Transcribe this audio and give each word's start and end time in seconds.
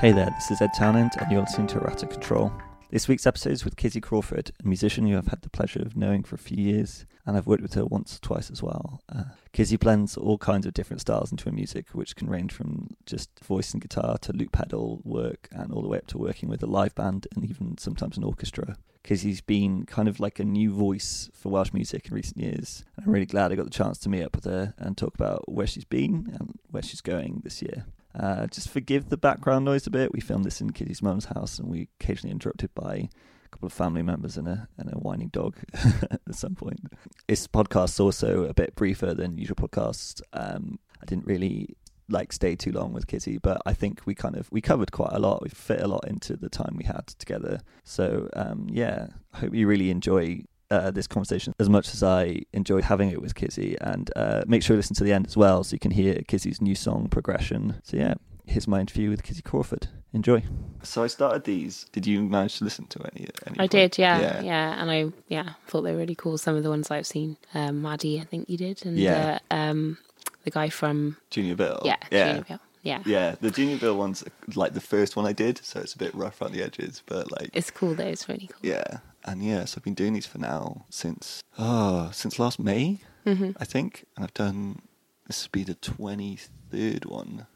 Hey 0.00 0.12
there, 0.12 0.30
this 0.30 0.50
is 0.50 0.62
Ed 0.62 0.70
Townend, 0.74 1.12
and 1.18 1.30
you're 1.30 1.42
listening 1.42 1.66
to 1.66 1.78
Errata 1.78 2.06
Control. 2.06 2.50
This 2.88 3.06
week's 3.06 3.26
episode 3.26 3.52
is 3.52 3.66
with 3.66 3.76
Kizzy 3.76 4.00
Crawford, 4.00 4.50
a 4.58 4.66
musician 4.66 5.06
who 5.06 5.18
I've 5.18 5.26
had 5.26 5.42
the 5.42 5.50
pleasure 5.50 5.82
of 5.82 5.94
knowing 5.94 6.22
for 6.22 6.36
a 6.36 6.38
few 6.38 6.56
years, 6.56 7.04
and 7.26 7.36
I've 7.36 7.46
worked 7.46 7.60
with 7.60 7.74
her 7.74 7.84
once 7.84 8.16
or 8.16 8.20
twice 8.20 8.50
as 8.50 8.62
well. 8.62 9.02
Uh, 9.14 9.24
Kizzy 9.52 9.76
blends 9.76 10.16
all 10.16 10.38
kinds 10.38 10.64
of 10.64 10.72
different 10.72 11.02
styles 11.02 11.30
into 11.30 11.44
her 11.50 11.52
music, 11.54 11.88
which 11.90 12.16
can 12.16 12.30
range 12.30 12.50
from 12.50 12.96
just 13.04 13.28
voice 13.44 13.74
and 13.74 13.82
guitar 13.82 14.16
to 14.22 14.32
loop 14.32 14.52
pedal 14.52 15.02
work, 15.04 15.50
and 15.52 15.70
all 15.70 15.82
the 15.82 15.88
way 15.88 15.98
up 15.98 16.06
to 16.06 16.16
working 16.16 16.48
with 16.48 16.62
a 16.62 16.66
live 16.66 16.94
band 16.94 17.26
and 17.36 17.44
even 17.44 17.76
sometimes 17.76 18.16
an 18.16 18.24
orchestra. 18.24 18.78
Kizzy's 19.04 19.42
been 19.42 19.84
kind 19.84 20.08
of 20.08 20.18
like 20.18 20.38
a 20.38 20.44
new 20.44 20.72
voice 20.72 21.28
for 21.34 21.50
Welsh 21.50 21.74
music 21.74 22.08
in 22.08 22.14
recent 22.14 22.38
years. 22.38 22.86
And 22.96 23.04
I'm 23.04 23.12
really 23.12 23.26
glad 23.26 23.52
I 23.52 23.54
got 23.54 23.66
the 23.66 23.70
chance 23.70 23.98
to 23.98 24.08
meet 24.08 24.22
up 24.22 24.34
with 24.34 24.46
her 24.46 24.72
and 24.78 24.96
talk 24.96 25.14
about 25.14 25.52
where 25.52 25.66
she's 25.66 25.84
been 25.84 26.34
and 26.40 26.58
where 26.70 26.82
she's 26.82 27.02
going 27.02 27.42
this 27.44 27.60
year. 27.60 27.84
Uh, 28.20 28.46
just 28.48 28.68
forgive 28.68 29.08
the 29.08 29.16
background 29.16 29.64
noise 29.64 29.86
a 29.86 29.90
bit. 29.90 30.12
We 30.12 30.20
filmed 30.20 30.44
this 30.44 30.60
in 30.60 30.70
Kizzy's 30.70 31.02
mum's 31.02 31.26
house, 31.26 31.58
and 31.58 31.68
we 31.68 31.88
occasionally 31.98 32.32
interrupted 32.32 32.74
by 32.74 32.94
a 32.96 33.48
couple 33.50 33.66
of 33.66 33.72
family 33.72 34.02
members 34.02 34.36
and 34.36 34.46
a 34.46 34.68
and 34.76 34.92
a 34.92 34.98
whining 34.98 35.28
dog 35.28 35.56
at 35.74 36.34
some 36.34 36.54
point. 36.54 36.80
This 37.28 37.46
podcast's 37.46 37.98
also 37.98 38.44
a 38.44 38.52
bit 38.52 38.74
briefer 38.74 39.14
than 39.14 39.38
usual 39.38 39.56
podcasts. 39.56 40.20
Um, 40.34 40.78
I 41.00 41.06
didn't 41.06 41.26
really 41.26 41.76
like 42.10 42.32
stay 42.32 42.56
too 42.56 42.72
long 42.72 42.92
with 42.92 43.06
Kizzy, 43.06 43.38
but 43.38 43.62
I 43.64 43.72
think 43.72 44.02
we 44.04 44.14
kind 44.14 44.36
of 44.36 44.50
we 44.52 44.60
covered 44.60 44.92
quite 44.92 45.12
a 45.12 45.18
lot. 45.18 45.42
We 45.42 45.48
fit 45.48 45.80
a 45.80 45.88
lot 45.88 46.06
into 46.06 46.36
the 46.36 46.50
time 46.50 46.74
we 46.76 46.84
had 46.84 47.06
together. 47.18 47.60
So 47.84 48.28
um, 48.34 48.66
yeah, 48.70 49.06
I 49.32 49.38
hope 49.38 49.54
you 49.54 49.66
really 49.66 49.90
enjoy 49.90 50.42
uh, 50.70 50.90
this 50.90 51.06
conversation 51.06 51.54
as 51.58 51.68
much 51.68 51.92
as 51.94 52.02
I 52.02 52.42
enjoyed 52.52 52.84
having 52.84 53.10
it 53.10 53.20
with 53.20 53.34
Kizzy. 53.34 53.76
And 53.80 54.10
uh, 54.16 54.42
make 54.46 54.62
sure 54.62 54.74
you 54.74 54.78
listen 54.78 54.96
to 54.96 55.04
the 55.04 55.12
end 55.12 55.26
as 55.26 55.36
well 55.36 55.64
so 55.64 55.74
you 55.74 55.78
can 55.80 55.90
hear 55.90 56.20
Kizzy's 56.28 56.60
new 56.60 56.74
song 56.74 57.08
progression. 57.08 57.80
So, 57.82 57.96
yeah, 57.96 58.14
here's 58.46 58.68
my 58.68 58.80
interview 58.80 59.10
with 59.10 59.22
Kizzy 59.22 59.42
Crawford. 59.42 59.88
Enjoy. 60.12 60.42
So 60.82 61.04
I 61.04 61.06
started 61.06 61.44
these. 61.44 61.86
Did 61.92 62.04
you 62.06 62.22
manage 62.22 62.58
to 62.58 62.64
listen 62.64 62.86
to 62.86 63.00
any? 63.14 63.28
any 63.46 63.60
I 63.60 63.66
did, 63.68 63.96
yeah, 63.96 64.20
yeah, 64.20 64.42
yeah, 64.42 64.82
and 64.82 64.90
I 64.90 65.12
yeah 65.28 65.50
thought 65.68 65.82
they 65.82 65.92
were 65.92 65.98
really 65.98 66.16
cool. 66.16 66.36
Some 66.36 66.56
of 66.56 66.64
the 66.64 66.68
ones 66.70 66.90
I've 66.90 67.06
seen, 67.06 67.36
um, 67.54 67.80
Maddie, 67.80 68.18
I 68.20 68.24
think 68.24 68.50
you 68.50 68.56
did, 68.56 68.84
and 68.84 68.98
Yeah. 68.98 69.38
uh, 69.52 69.54
um, 69.54 69.98
the 70.42 70.50
guy 70.50 70.68
from 70.68 71.16
Junior 71.30 71.54
Bill. 71.54 71.80
yeah, 71.84 71.96
yeah. 72.10 72.26
Junior 72.28 72.44
Bill. 72.48 72.60
yeah, 72.82 73.02
Yeah, 73.06 73.34
the 73.40 73.52
Junior 73.52 73.76
Bill 73.78 73.96
one's 73.96 74.24
like 74.56 74.74
the 74.74 74.80
first 74.80 75.14
one 75.14 75.26
I 75.26 75.32
did, 75.32 75.60
so 75.62 75.78
it's 75.78 75.94
a 75.94 75.98
bit 75.98 76.12
rough 76.12 76.40
around 76.42 76.54
the 76.54 76.62
edges, 76.64 77.04
but 77.06 77.30
like 77.30 77.50
It's 77.52 77.70
cool 77.70 77.94
though. 77.94 78.02
It's 78.06 78.28
really 78.28 78.48
cool. 78.48 78.68
yeah, 78.68 78.98
and 79.24 79.42
yeah, 79.42 79.64
so 79.64 79.78
I've 79.78 79.84
been 79.84 79.94
doing 79.94 80.12
these 80.14 80.26
for 80.26 80.38
now 80.38 80.84
since 80.90 81.42
oh 81.58 82.10
since 82.12 82.38
last 82.38 82.58
May, 82.58 82.98
Mm-hmm. 83.26 83.50
I 83.58 83.64
think, 83.66 84.04
and 84.16 84.24
I've 84.24 84.34
done 84.34 84.80
this 85.26 85.44
will 85.44 85.50
be 85.52 85.62
the 85.64 85.74
twenty 85.74 86.38
third 86.72 87.04
one. 87.04 87.46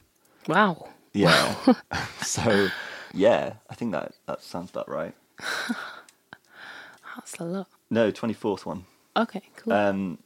Wow. 0.47 0.89
Yeah. 1.15 1.55
so, 2.23 2.69
yeah, 3.15 3.55
I 3.71 3.75
think 3.75 3.93
that 3.93 4.13
that 4.27 4.43
sounds 4.43 4.71
about 4.71 4.89
right. 4.89 5.15
That's 7.17 7.35
a 7.39 7.45
lot. 7.45 7.69
No, 7.91 8.11
twenty 8.11 8.35
fourth 8.35 8.67
one. 8.67 8.85
Okay, 9.17 9.43
cool. 9.57 9.73
Um, 9.73 10.19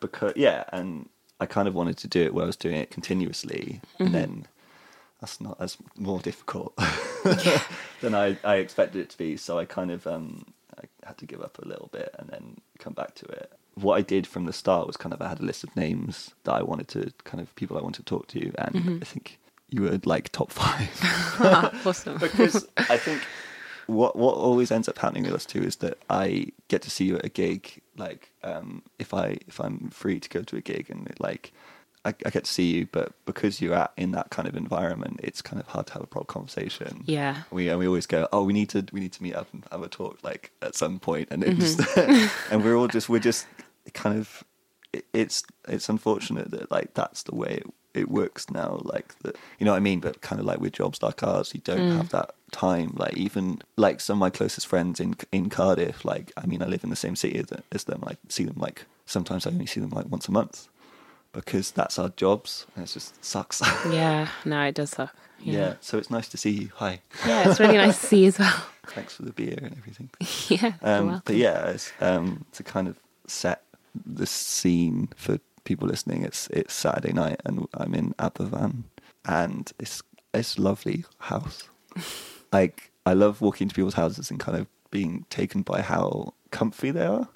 because 0.00 0.34
yeah, 0.36 0.64
and 0.72 1.08
I 1.40 1.46
kind 1.46 1.66
of 1.66 1.74
wanted 1.74 1.96
to 1.98 2.08
do 2.08 2.22
it 2.22 2.34
where 2.34 2.44
I 2.44 2.46
was 2.46 2.56
doing 2.56 2.76
it 2.76 2.90
continuously, 2.90 3.80
Mm-hmm. 3.94 4.04
and 4.04 4.14
then 4.14 4.46
that's 5.20 5.40
not 5.40 5.56
as 5.60 5.76
more 5.96 6.20
difficult 6.20 6.76
than 8.02 8.14
I, 8.14 8.36
I 8.44 8.56
expected 8.56 9.00
it 9.00 9.10
to 9.10 9.18
be. 9.18 9.36
So 9.38 9.58
I 9.58 9.64
kind 9.64 9.90
of 9.90 10.06
um, 10.06 10.44
I 10.80 11.06
had 11.06 11.18
to 11.18 11.26
give 11.26 11.40
up 11.40 11.58
a 11.62 11.66
little 11.68 11.88
bit 11.92 12.14
and 12.18 12.28
then 12.28 12.58
come 12.78 12.92
back 12.92 13.14
to 13.16 13.26
it. 13.26 13.52
What 13.74 13.96
I 13.96 14.02
did 14.02 14.26
from 14.26 14.44
the 14.46 14.52
start 14.52 14.86
was 14.86 14.96
kind 14.96 15.12
of 15.12 15.20
I 15.20 15.28
had 15.28 15.40
a 15.40 15.44
list 15.44 15.64
of 15.64 15.74
names 15.76 16.32
that 16.44 16.52
I 16.52 16.62
wanted 16.62 16.88
to 16.88 17.12
kind 17.24 17.40
of 17.40 17.54
people 17.56 17.76
I 17.76 17.82
wanted 17.82 18.06
to 18.06 18.10
talk 18.14 18.26
to, 18.28 18.40
and 18.58 18.74
Mm-hmm. 18.74 18.98
I 19.02 19.04
think 19.04 19.38
you 19.70 19.82
were 19.82 19.98
like 20.04 20.30
top 20.30 20.50
five. 20.52 20.90
awesome. 21.86 22.18
because 22.18 22.66
I 22.76 22.96
think 22.96 23.22
what 23.86 24.16
what 24.16 24.34
always 24.36 24.70
ends 24.70 24.88
up 24.88 24.98
happening 24.98 25.24
with 25.24 25.34
us 25.34 25.44
two 25.44 25.62
is 25.62 25.76
that 25.76 25.98
I 26.08 26.46
get 26.68 26.82
to 26.82 26.90
see 26.90 27.04
you 27.04 27.16
at 27.16 27.24
a 27.24 27.28
gig. 27.28 27.82
Like 27.96 28.30
um, 28.42 28.82
if 28.98 29.12
I 29.12 29.38
if 29.48 29.60
I'm 29.60 29.90
free 29.90 30.20
to 30.20 30.28
go 30.28 30.42
to 30.42 30.56
a 30.56 30.60
gig 30.60 30.88
and 30.90 31.06
it, 31.08 31.20
like 31.20 31.52
I, 32.04 32.14
I 32.26 32.30
get 32.30 32.44
to 32.44 32.50
see 32.52 32.74
you, 32.74 32.86
but 32.92 33.12
because 33.24 33.60
you're 33.62 33.74
at 33.74 33.92
in 33.96 34.10
that 34.12 34.30
kind 34.30 34.46
of 34.46 34.56
environment, 34.56 35.20
it's 35.22 35.40
kind 35.42 35.60
of 35.60 35.66
hard 35.68 35.86
to 35.88 35.92
have 35.94 36.02
a 36.02 36.06
proper 36.06 36.26
conversation. 36.26 37.02
Yeah. 37.06 37.42
We 37.50 37.68
and 37.70 37.78
we 37.78 37.86
always 37.86 38.06
go, 38.06 38.28
oh, 38.32 38.44
we 38.44 38.52
need 38.52 38.68
to 38.70 38.84
we 38.92 39.00
need 39.00 39.12
to 39.12 39.22
meet 39.22 39.34
up 39.34 39.48
and 39.52 39.64
have 39.72 39.82
a 39.82 39.88
talk 39.88 40.18
like 40.22 40.50
at 40.62 40.74
some 40.74 40.98
point, 40.98 41.28
and 41.30 41.42
it's 41.42 41.76
Mm-hmm. 41.76 42.26
and 42.52 42.64
we're 42.64 42.76
all 42.76 42.88
just 42.88 43.08
we're 43.08 43.18
just 43.20 43.46
kind 43.94 44.18
of 44.18 44.44
it, 44.92 45.04
it's 45.12 45.42
it's 45.68 45.88
unfortunate 45.88 46.50
that 46.50 46.70
like 46.70 46.94
that's 46.94 47.22
the 47.24 47.34
way 47.34 47.62
it, 47.62 47.66
it 47.94 48.10
works 48.10 48.50
now 48.50 48.80
like 48.84 49.16
that 49.20 49.36
you 49.58 49.64
know 49.64 49.72
what 49.72 49.76
i 49.76 49.80
mean 49.80 50.00
but 50.00 50.20
kind 50.20 50.40
of 50.40 50.46
like 50.46 50.58
with 50.60 50.72
jobs 50.72 51.02
like 51.02 51.22
ours 51.22 51.52
you 51.54 51.60
don't 51.64 51.90
Mm. 51.90 51.96
have 51.96 52.08
that 52.10 52.34
time 52.50 52.92
like 52.96 53.16
even 53.16 53.60
like 53.76 54.00
some 54.00 54.16
of 54.16 54.20
my 54.20 54.30
closest 54.30 54.66
friends 54.66 55.00
in 55.00 55.14
in 55.32 55.48
cardiff 55.50 56.04
like 56.04 56.32
i 56.36 56.46
mean 56.46 56.62
i 56.62 56.66
live 56.66 56.82
in 56.84 56.90
the 56.90 56.96
same 56.96 57.14
city 57.16 57.38
as, 57.38 57.46
as 57.72 57.84
them 57.84 58.02
i 58.06 58.16
see 58.28 58.44
them 58.44 58.56
like 58.58 58.86
sometimes 59.06 59.46
i 59.46 59.50
only 59.50 59.66
see 59.66 59.80
them 59.80 59.90
like 59.90 60.06
once 60.08 60.28
a 60.28 60.32
month 60.32 60.68
because 61.34 61.70
that's 61.72 61.98
our 61.98 62.08
jobs 62.10 62.66
and 62.74 62.84
it 62.84 62.90
just 62.92 63.22
sucks 63.24 63.60
yeah. 63.90 64.28
No, 64.44 64.62
it 64.62 64.74
does 64.74 64.90
suck. 64.90 65.14
yeah. 65.40 65.52
Yeah. 65.52 65.74
so 65.80 65.98
it's 65.98 66.10
nice 66.10 66.28
to 66.30 66.36
see 66.36 66.50
you 66.50 66.70
hi 66.76 67.00
Yeah, 67.26 67.48
it's 67.50 67.60
really 67.60 67.76
nice 67.76 68.00
to 68.00 68.06
see 68.06 68.22
you 68.22 68.28
as 68.28 68.38
well. 68.38 68.66
thanks 68.86 69.14
for 69.16 69.22
the 69.22 69.32
beer 69.32 69.58
and 69.62 69.76
everything 69.76 70.10
yeah. 70.48 70.72
Um, 70.82 71.22
but 71.24 71.36
yeah, 71.36 71.70
it's, 71.70 71.92
um, 72.00 72.44
to 72.52 72.62
kind 72.62 72.88
of 72.88 72.98
set 73.26 73.62
the 74.06 74.26
scene 74.26 75.08
for 75.16 75.38
people 75.64 75.88
listening, 75.88 76.22
it's 76.24 76.48
it's 76.48 76.74
Saturday 76.74 77.12
night 77.12 77.40
and 77.46 77.66
I'm 77.74 77.94
in 77.94 78.12
Aberfan, 78.14 78.82
and 79.24 79.72
it's 79.78 80.02
it's 80.34 80.58
lovely 80.58 81.04
house. 81.18 81.62
like 82.52 82.90
I 83.06 83.12
love 83.14 83.40
walking 83.40 83.68
to 83.68 83.74
people's 83.74 83.94
houses 83.94 84.30
and 84.30 84.38
kind 84.40 84.58
of 84.58 84.66
being 84.90 85.24
taken 85.30 85.62
by 85.62 85.80
how 85.80 86.34
comfy 86.50 86.90
they 86.90 87.06
are. 87.06 87.28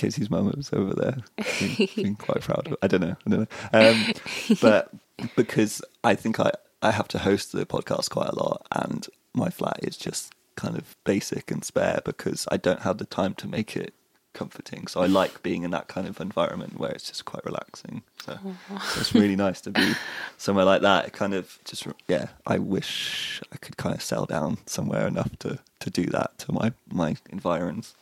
Kizzy's 0.00 0.30
mum 0.30 0.50
was 0.56 0.70
over 0.72 0.94
there, 0.94 1.18
being, 1.58 1.88
being 1.94 2.16
quite 2.16 2.40
proud 2.40 2.68
of. 2.68 2.76
I 2.80 2.86
don't 2.86 3.02
know, 3.02 3.16
I 3.26 3.30
don't 3.30 3.40
know, 3.40 3.90
um, 3.90 4.56
but 4.62 4.90
because 5.36 5.82
I 6.02 6.14
think 6.14 6.40
I 6.40 6.52
I 6.80 6.92
have 6.92 7.06
to 7.08 7.18
host 7.18 7.52
the 7.52 7.66
podcast 7.66 8.08
quite 8.08 8.30
a 8.30 8.34
lot, 8.34 8.66
and 8.72 9.06
my 9.34 9.50
flat 9.50 9.80
is 9.82 9.98
just 9.98 10.32
kind 10.56 10.78
of 10.78 10.96
basic 11.04 11.50
and 11.50 11.62
spare 11.62 12.00
because 12.02 12.48
I 12.50 12.56
don't 12.56 12.80
have 12.80 12.96
the 12.96 13.04
time 13.04 13.34
to 13.34 13.46
make 13.46 13.76
it 13.76 13.92
comforting. 14.32 14.86
So 14.86 15.02
I 15.02 15.06
like 15.06 15.42
being 15.42 15.64
in 15.64 15.70
that 15.72 15.88
kind 15.88 16.08
of 16.08 16.18
environment 16.18 16.78
where 16.78 16.92
it's 16.92 17.08
just 17.08 17.26
quite 17.26 17.44
relaxing. 17.44 18.02
So, 18.24 18.38
so 18.68 19.00
it's 19.00 19.14
really 19.14 19.36
nice 19.36 19.60
to 19.62 19.70
be 19.70 19.92
somewhere 20.38 20.64
like 20.64 20.80
that. 20.80 21.08
It 21.08 21.12
kind 21.12 21.34
of 21.34 21.58
just 21.66 21.86
yeah. 22.08 22.28
I 22.46 22.56
wish 22.56 23.42
I 23.52 23.58
could 23.58 23.76
kind 23.76 23.94
of 23.94 24.00
settle 24.00 24.26
down 24.26 24.56
somewhere 24.64 25.06
enough 25.06 25.38
to 25.40 25.58
to 25.80 25.90
do 25.90 26.06
that 26.06 26.38
to 26.38 26.52
my 26.52 26.72
my 26.90 27.16
environs. 27.28 27.94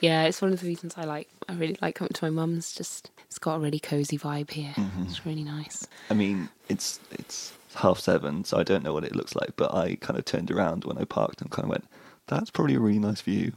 Yeah, 0.00 0.24
it's 0.24 0.40
one 0.42 0.52
of 0.52 0.60
the 0.60 0.66
reasons 0.66 0.94
I 0.96 1.04
like. 1.04 1.28
I 1.48 1.54
really 1.54 1.76
like 1.82 1.94
coming 1.96 2.12
to 2.12 2.24
my 2.24 2.30
mum's. 2.30 2.72
Just 2.72 3.10
it's 3.26 3.38
got 3.38 3.56
a 3.56 3.58
really 3.58 3.78
cozy 3.80 4.18
vibe 4.18 4.50
here. 4.50 4.72
Mm-hmm. 4.76 5.02
It's 5.04 5.24
really 5.26 5.44
nice. 5.44 5.86
I 6.10 6.14
mean, 6.14 6.48
it's 6.68 7.00
it's 7.10 7.52
half 7.74 7.98
seven, 7.98 8.44
so 8.44 8.58
I 8.58 8.62
don't 8.62 8.84
know 8.84 8.92
what 8.92 9.04
it 9.04 9.14
looks 9.16 9.34
like. 9.34 9.56
But 9.56 9.74
I 9.74 9.96
kind 9.96 10.18
of 10.18 10.24
turned 10.24 10.50
around 10.50 10.84
when 10.84 10.98
I 10.98 11.04
parked 11.04 11.40
and 11.40 11.50
kind 11.50 11.64
of 11.64 11.70
went, 11.70 11.86
"That's 12.26 12.50
probably 12.50 12.74
a 12.74 12.80
really 12.80 12.98
nice 12.98 13.20
view." 13.22 13.52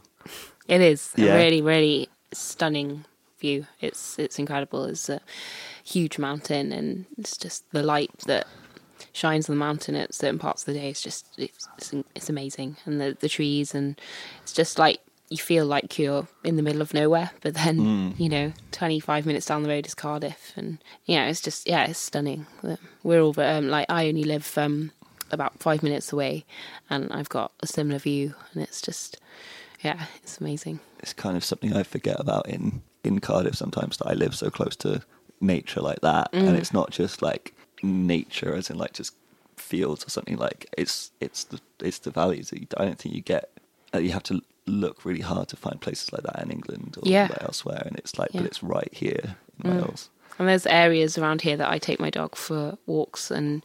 It 0.68 0.80
is 0.80 1.12
Yeah. 1.16 1.34
a 1.34 1.36
really, 1.36 1.62
really 1.62 2.08
stunning 2.32 3.04
view. 3.38 3.66
It's 3.80 4.18
it's 4.18 4.38
incredible. 4.38 4.84
It's 4.84 5.08
a 5.08 5.20
huge 5.84 6.18
mountain, 6.18 6.72
and 6.72 7.04
it's 7.18 7.36
just 7.36 7.70
the 7.72 7.82
light 7.82 8.10
that 8.26 8.46
shines 9.12 9.48
on 9.48 9.56
the 9.56 9.60
mountain 9.60 9.94
at 9.94 10.14
certain 10.14 10.38
parts 10.38 10.62
of 10.62 10.66
the 10.74 10.80
day. 10.80 10.90
It's 10.90 11.02
just 11.02 11.26
it's 11.38 11.68
it's, 11.78 11.94
it's 12.14 12.28
amazing, 12.30 12.76
and 12.86 13.00
the 13.00 13.16
the 13.20 13.28
trees, 13.28 13.74
and 13.74 14.00
it's 14.42 14.52
just 14.52 14.78
like 14.78 15.00
you 15.28 15.36
feel 15.38 15.66
like 15.66 15.98
you're 15.98 16.28
in 16.44 16.56
the 16.56 16.62
middle 16.62 16.80
of 16.82 16.94
nowhere, 16.94 17.30
but 17.40 17.54
then 17.54 17.78
Mm. 17.78 18.20
you 18.20 18.28
know, 18.28 18.52
twenty 18.72 19.00
five 19.00 19.26
minutes 19.26 19.46
down 19.46 19.62
the 19.62 19.68
road 19.68 19.86
is 19.86 19.94
Cardiff, 19.94 20.52
and 20.56 20.78
yeah, 21.04 21.26
it's 21.28 21.40
just 21.40 21.68
yeah, 21.68 21.86
it's 21.86 21.98
stunning. 21.98 22.46
We're 23.02 23.20
all 23.20 23.38
um, 23.40 23.68
like 23.68 23.86
I 23.88 24.08
only 24.08 24.24
live 24.24 24.56
um, 24.58 24.92
about 25.30 25.58
five 25.58 25.82
minutes 25.82 26.12
away, 26.12 26.44
and 26.88 27.12
I've 27.12 27.28
got 27.28 27.52
a 27.60 27.66
similar 27.66 27.98
view, 27.98 28.34
and 28.52 28.62
it's 28.62 28.80
just 28.80 29.18
yeah, 29.82 30.06
it's 30.22 30.38
amazing. 30.40 30.80
It's 31.00 31.12
kind 31.12 31.36
of 31.36 31.44
something 31.44 31.74
I 31.74 31.82
forget 31.82 32.20
about 32.20 32.48
in 32.48 32.82
in 33.04 33.20
Cardiff 33.20 33.54
sometimes 33.56 33.96
that 33.98 34.06
I 34.08 34.14
live 34.14 34.34
so 34.34 34.50
close 34.50 34.76
to 34.76 35.02
nature 35.40 35.80
like 35.80 36.00
that, 36.02 36.28
and 36.32 36.56
it's 36.56 36.72
not 36.72 36.90
just 36.90 37.20
like 37.22 37.52
nature 37.82 38.54
as 38.54 38.70
in 38.70 38.78
like 38.78 38.92
just 38.94 39.14
fields 39.56 40.06
or 40.06 40.10
something. 40.10 40.36
Like 40.36 40.66
it's 40.78 41.10
it's 41.20 41.44
the 41.44 41.60
it's 41.80 41.98
the 41.98 42.10
valleys 42.12 42.50
that 42.50 42.60
you, 42.60 42.66
I 42.76 42.84
don't 42.84 42.98
think 42.98 43.14
you 43.14 43.22
get. 43.22 43.50
You 43.94 44.10
have 44.12 44.22
to 44.24 44.40
look 44.66 45.04
really 45.04 45.20
hard 45.22 45.48
to 45.48 45.56
find 45.56 45.80
places 45.80 46.12
like 46.12 46.22
that 46.24 46.42
in 46.42 46.50
England 46.50 46.96
or 47.00 47.08
Yeah. 47.08 47.28
like 47.30 47.42
elsewhere, 47.42 47.82
and 47.86 47.96
it's 47.98 48.18
like, 48.18 48.30
Yeah. 48.32 48.40
but 48.40 48.46
it's 48.46 48.62
right 48.62 48.92
here 48.92 49.36
in 49.62 49.70
Wales. 49.76 50.10
And 50.38 50.48
there's 50.48 50.66
areas 50.66 51.16
around 51.16 51.40
here 51.42 51.56
that 51.56 51.70
I 51.70 51.78
take 51.78 51.98
my 51.98 52.10
dog 52.10 52.36
for 52.36 52.76
walks, 52.86 53.30
and 53.30 53.62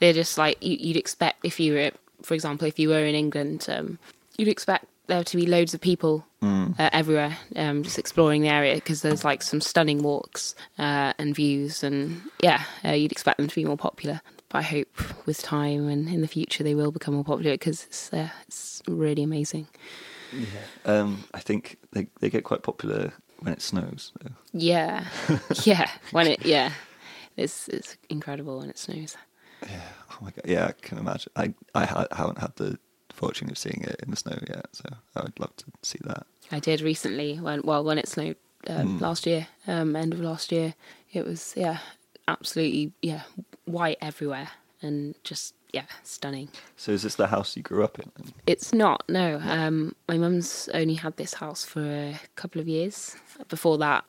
they're 0.00 0.12
just 0.12 0.36
like 0.38 0.56
you, 0.62 0.76
you'd 0.80 0.96
expect 0.96 1.44
if 1.44 1.60
you 1.60 1.74
were, 1.74 1.90
for 2.22 2.34
example, 2.34 2.66
if 2.66 2.78
you 2.78 2.88
were 2.88 3.04
in 3.04 3.14
England, 3.14 3.66
um, 3.68 3.98
you'd 4.36 4.48
expect 4.48 4.86
there 5.06 5.22
to 5.24 5.36
be 5.36 5.46
loads 5.46 5.72
of 5.74 5.80
people 5.80 6.24
uh, 6.42 6.90
everywhere, 6.92 7.36
um, 7.56 7.82
just 7.82 7.98
exploring 7.98 8.42
the 8.42 8.48
area 8.48 8.74
because 8.74 9.02
there's 9.02 9.24
like 9.24 9.42
some 9.42 9.60
stunning 9.60 10.02
walks 10.02 10.54
uh, 10.78 11.12
and 11.18 11.34
views, 11.34 11.82
and 11.84 12.20
yeah, 12.42 12.64
uh, 12.84 12.90
you'd 12.92 13.12
expect 13.12 13.38
them 13.38 13.48
to 13.48 13.54
be 13.54 13.64
more 13.64 13.76
popular. 13.76 14.20
But 14.48 14.58
I 14.58 14.62
hope 14.62 15.26
with 15.26 15.42
time 15.42 15.88
and 15.88 16.08
in 16.08 16.20
the 16.22 16.28
future 16.28 16.64
they 16.64 16.74
will 16.74 16.90
become 16.90 17.14
more 17.14 17.24
popular 17.24 17.52
because 17.52 17.84
it's 17.84 18.12
uh, 18.12 18.30
it's 18.46 18.82
really 18.88 19.22
amazing. 19.22 19.66
Um, 20.84 21.24
I 21.34 21.40
think 21.40 21.78
they 21.92 22.06
they 22.20 22.30
get 22.30 22.44
quite 22.44 22.62
popular 22.62 23.12
when 23.40 23.52
it 23.52 23.62
snows. 23.62 24.12
Though. 24.20 24.32
Yeah, 24.52 25.04
yeah. 25.64 25.90
When 26.12 26.26
it 26.26 26.44
yeah, 26.46 26.72
it's 27.36 27.68
it's 27.68 27.96
incredible 28.08 28.58
when 28.58 28.70
it 28.70 28.78
snows. 28.78 29.16
Yeah. 29.62 29.80
Oh 30.12 30.18
my 30.20 30.30
god. 30.30 30.44
Yeah, 30.46 30.66
I 30.66 30.72
can 30.72 30.98
imagine. 30.98 31.32
I 31.36 31.54
I 31.74 31.84
ha- 31.86 32.06
haven't 32.12 32.38
had 32.38 32.54
the 32.56 32.78
fortune 33.12 33.50
of 33.50 33.58
seeing 33.58 33.82
it 33.82 33.96
in 34.02 34.10
the 34.10 34.16
snow 34.16 34.38
yet, 34.48 34.66
so 34.72 34.84
I 35.16 35.22
would 35.22 35.38
love 35.40 35.54
to 35.56 35.64
see 35.82 35.98
that. 36.04 36.26
I 36.52 36.60
did 36.60 36.80
recently 36.80 37.36
when 37.40 37.62
well 37.62 37.84
when 37.84 37.98
it 37.98 38.08
snowed 38.08 38.36
um, 38.68 38.98
Mm. 38.98 39.00
last 39.00 39.26
year, 39.26 39.46
um, 39.66 39.96
end 39.96 40.12
of 40.14 40.20
last 40.20 40.52
year. 40.52 40.74
It 41.12 41.24
was 41.26 41.54
yeah, 41.56 41.78
absolutely 42.26 42.92
yeah, 43.02 43.22
white 43.64 43.98
everywhere 44.00 44.50
and 44.82 45.14
just 45.24 45.54
yeah, 45.72 45.84
stunning. 46.02 46.48
So 46.76 46.92
is 46.92 47.02
this 47.02 47.16
the 47.16 47.26
house 47.26 47.56
you 47.56 47.62
grew 47.62 47.84
up 47.84 47.98
in? 47.98 48.10
It's 48.46 48.72
not 48.72 49.02
no. 49.08 49.40
Um, 49.44 49.94
my 50.08 50.16
mum's 50.16 50.68
only 50.72 50.94
had 50.94 51.16
this 51.16 51.34
house 51.34 51.64
for 51.64 51.82
a 51.82 52.18
couple 52.36 52.60
of 52.60 52.68
years. 52.68 53.16
Before 53.48 53.78
that, 53.78 54.04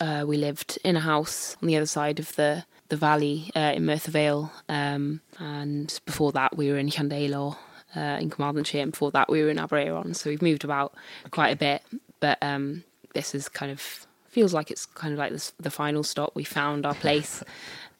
uh, 0.00 0.24
we 0.26 0.36
lived 0.36 0.78
in 0.84 0.96
a 0.96 1.00
house 1.00 1.56
on 1.62 1.68
the 1.68 1.76
other 1.76 1.86
side 1.86 2.18
of 2.18 2.34
the 2.36 2.64
the 2.88 2.96
valley 2.96 3.50
uh, 3.56 3.72
in 3.74 3.84
Merthyr 3.84 4.12
Vale, 4.12 4.52
um, 4.68 5.20
and 5.38 6.00
before 6.06 6.32
that 6.32 6.56
we 6.56 6.70
were 6.70 6.78
in 6.78 6.88
Llandeilo 6.88 7.56
uh, 7.96 8.18
in 8.20 8.30
Carmarthenshire, 8.30 8.82
and 8.82 8.92
before 8.92 9.10
that 9.10 9.28
we 9.28 9.42
were 9.42 9.50
in 9.50 9.56
Aberaeron. 9.58 10.14
So 10.14 10.30
we've 10.30 10.42
moved 10.42 10.64
about 10.64 10.94
quite 11.30 11.50
a 11.50 11.56
bit, 11.56 11.82
but 12.20 12.38
um, 12.42 12.84
this 13.14 13.34
is 13.34 13.48
kind 13.48 13.72
of 13.72 14.06
feels 14.28 14.52
like 14.52 14.70
it's 14.70 14.84
kind 14.84 15.14
of 15.14 15.18
like 15.18 15.32
this, 15.32 15.52
the 15.58 15.70
final 15.70 16.02
stop. 16.02 16.32
We 16.34 16.44
found 16.44 16.86
our 16.86 16.94
place. 17.06 17.42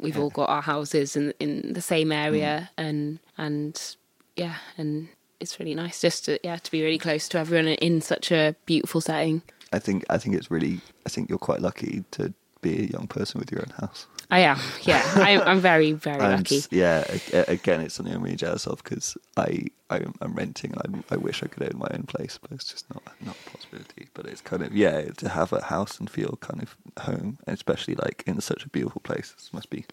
We've 0.01 0.19
all 0.19 0.31
got 0.31 0.49
our 0.51 0.63
houses 0.63 1.17
in 1.17 1.33
in 1.41 1.73
the 1.73 1.81
same 1.81 2.13
area, 2.13 2.71
mm. 2.77 2.85
and 2.85 3.19
and 3.39 3.97
yeah, 4.37 4.57
and 4.77 5.09
it's 5.41 5.59
really 5.59 5.75
nice 5.75 6.01
just 6.01 6.27
to 6.27 6.39
yeah 6.43 6.57
to 6.57 6.71
be 6.71 6.83
really 6.83 6.99
close 6.99 7.29
to 7.31 7.39
everyone 7.39 7.69
in 7.69 8.01
such 8.01 8.31
a 8.31 8.55
beautiful 8.67 9.01
setting. 9.01 9.43
I 9.73 9.79
think 9.79 10.05
I 10.11 10.19
think 10.19 10.37
it's 10.37 10.51
really. 10.51 10.81
I 11.07 11.09
think 11.09 11.29
you're 11.29 11.39
quite 11.39 11.61
lucky 11.61 12.05
to 12.13 12.33
be 12.61 12.79
a 12.81 12.87
young 12.87 13.07
person 13.07 13.39
with 13.39 13.51
your 13.51 13.61
own 13.63 13.73
house. 13.81 14.07
I 14.31 14.41
am, 14.41 14.59
yeah, 14.83 15.03
I'm, 15.17 15.41
I'm 15.43 15.61
very 15.61 15.93
very 15.93 16.21
And 16.21 16.29
lucky. 16.31 16.63
yeah, 16.71 17.05
again, 17.49 17.81
it's 17.81 17.95
something 17.95 18.15
I'm 18.15 18.23
really 18.23 18.37
jealous 18.37 18.67
of 18.67 18.83
because 18.83 19.17
I 19.37 19.67
I'm, 19.91 20.15
I'm 20.21 20.35
renting 20.35 20.73
and 20.73 21.05
I, 21.11 21.15
I 21.15 21.17
wish 21.17 21.43
I 21.43 21.47
could 21.47 21.63
own 21.63 21.79
my 21.79 21.89
own 21.93 22.05
place, 22.05 22.39
but 22.41 22.51
it's 22.53 22.65
just 22.65 22.89
not 22.93 23.03
not 23.21 23.37
a 23.47 23.51
possibility. 23.51 24.09
But 24.15 24.27
it's 24.27 24.41
kind 24.41 24.63
of 24.63 24.75
yeah 24.77 25.03
to 25.19 25.29
have 25.29 25.53
a 25.53 25.63
house 25.65 26.01
and 26.01 26.11
feel 26.11 26.39
kind 26.41 26.63
of 26.63 26.77
home, 27.05 27.39
and 27.47 27.55
especially 27.55 27.95
like 27.95 28.25
in 28.27 28.41
such 28.41 28.65
a 28.65 28.69
beautiful 28.69 29.01
place. 29.03 29.33
This 29.37 29.53
must 29.53 29.71
be 29.71 29.85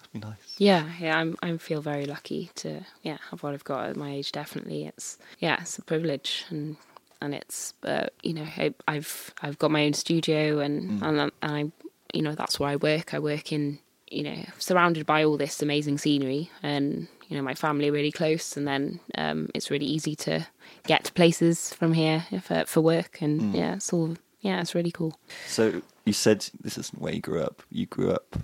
must 0.00 0.12
be 0.12 0.18
nice. 0.18 0.56
Yeah, 0.58 0.88
yeah, 0.98 1.18
I'm 1.18 1.36
I 1.42 1.56
feel 1.58 1.80
very 1.82 2.06
lucky 2.06 2.50
to 2.56 2.80
yeah 3.02 3.18
have 3.30 3.42
what 3.42 3.54
I've 3.54 3.64
got 3.64 3.90
at 3.90 3.96
my 3.96 4.10
age. 4.12 4.32
Definitely, 4.32 4.86
it's 4.86 5.18
yeah, 5.38 5.58
it's 5.60 5.78
a 5.78 5.82
privilege 5.82 6.44
and 6.50 6.76
and 7.22 7.34
it's 7.34 7.74
uh, 7.84 8.06
you 8.22 8.34
know 8.34 8.46
I, 8.56 8.74
I've 8.88 9.32
I've 9.42 9.58
got 9.58 9.70
my 9.70 9.84
own 9.84 9.92
studio 9.92 10.58
and 10.60 11.02
and, 11.02 11.20
I- 11.20 11.30
and 11.42 11.52
I 11.52 11.70
you 12.14 12.22
know 12.22 12.34
that's 12.34 12.58
where 12.58 12.70
I 12.70 12.76
work. 12.76 13.14
I 13.14 13.18
work 13.18 13.52
in 13.52 13.78
you 14.10 14.22
know 14.22 14.44
surrounded 14.58 15.06
by 15.06 15.24
all 15.24 15.36
this 15.36 15.62
amazing 15.62 15.96
scenery 15.96 16.50
and 16.62 17.06
you 17.28 17.36
know 17.36 17.42
my 17.42 17.54
family 17.54 17.88
are 17.88 17.92
really 17.92 18.10
close 18.10 18.56
and 18.56 18.66
then 18.66 18.98
um, 19.16 19.48
it's 19.54 19.70
really 19.70 19.86
easy 19.86 20.16
to 20.16 20.44
get 20.86 21.04
to 21.04 21.12
places 21.12 21.72
from 21.74 21.92
here 21.92 22.26
for 22.42 22.64
for 22.66 22.80
work 22.80 23.22
and 23.22 23.54
yeah 23.54 23.74
it's 23.74 23.92
all 23.92 24.16
yeah 24.40 24.60
it's 24.60 24.74
really 24.74 24.90
cool. 24.90 25.18
So 25.46 25.82
you 26.04 26.12
said 26.12 26.48
this 26.60 26.76
isn't 26.78 27.00
where 27.00 27.12
you 27.12 27.20
grew 27.20 27.40
up. 27.42 27.62
You 27.70 27.86
grew 27.86 28.10
up. 28.10 28.36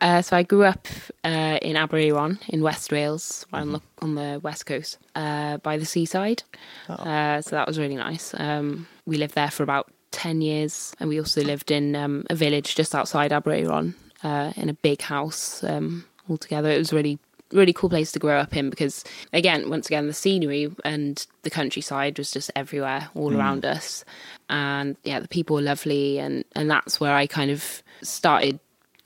Uh, 0.00 0.20
so 0.20 0.36
I 0.36 0.42
grew 0.42 0.64
up 0.64 0.86
uh, 1.24 1.58
in 1.62 1.76
Aberaeron 1.76 2.38
in 2.48 2.62
West 2.62 2.92
Wales, 2.92 3.46
right 3.52 3.60
on 3.60 3.72
the 3.72 3.80
on 4.00 4.14
the 4.16 4.40
west 4.42 4.66
coast, 4.66 4.98
uh, 5.14 5.58
by 5.58 5.78
the 5.78 5.86
seaside. 5.86 6.42
Uh, 6.88 7.40
so 7.40 7.56
that 7.56 7.66
was 7.66 7.78
really 7.78 7.96
nice. 7.96 8.34
Um, 8.36 8.86
we 9.06 9.16
lived 9.16 9.34
there 9.34 9.50
for 9.50 9.62
about 9.62 9.90
ten 10.14 10.40
years, 10.40 10.94
and 11.00 11.08
we 11.08 11.18
also 11.18 11.42
lived 11.42 11.70
in 11.70 11.94
um, 11.96 12.24
a 12.30 12.34
village 12.34 12.74
just 12.74 12.94
outside 12.94 13.32
Aberaeron, 13.32 13.94
uh, 14.22 14.52
in 14.56 14.68
a 14.68 14.74
big 14.74 15.02
house 15.02 15.62
um, 15.64 16.04
all 16.28 16.38
together. 16.38 16.70
It 16.70 16.78
was 16.78 16.92
really 16.92 17.18
really 17.52 17.72
cool 17.72 17.90
place 17.90 18.10
to 18.10 18.18
grow 18.18 18.38
up 18.38 18.56
in 18.56 18.68
because 18.68 19.04
again 19.32 19.70
once 19.70 19.86
again 19.86 20.06
the 20.08 20.12
scenery 20.12 20.74
and 20.84 21.26
the 21.42 21.50
countryside 21.50 22.18
was 22.18 22.32
just 22.32 22.50
everywhere 22.56 23.08
all 23.14 23.36
around 23.36 23.64
us 23.64 24.04
and 24.50 24.96
yeah 25.04 25.20
the 25.20 25.28
people 25.28 25.54
were 25.54 25.62
lovely 25.62 26.18
and 26.18 26.44
and 26.56 26.68
that's 26.68 26.98
where 26.98 27.14
i 27.14 27.26
kind 27.26 27.52
of 27.52 27.82
started 28.02 28.58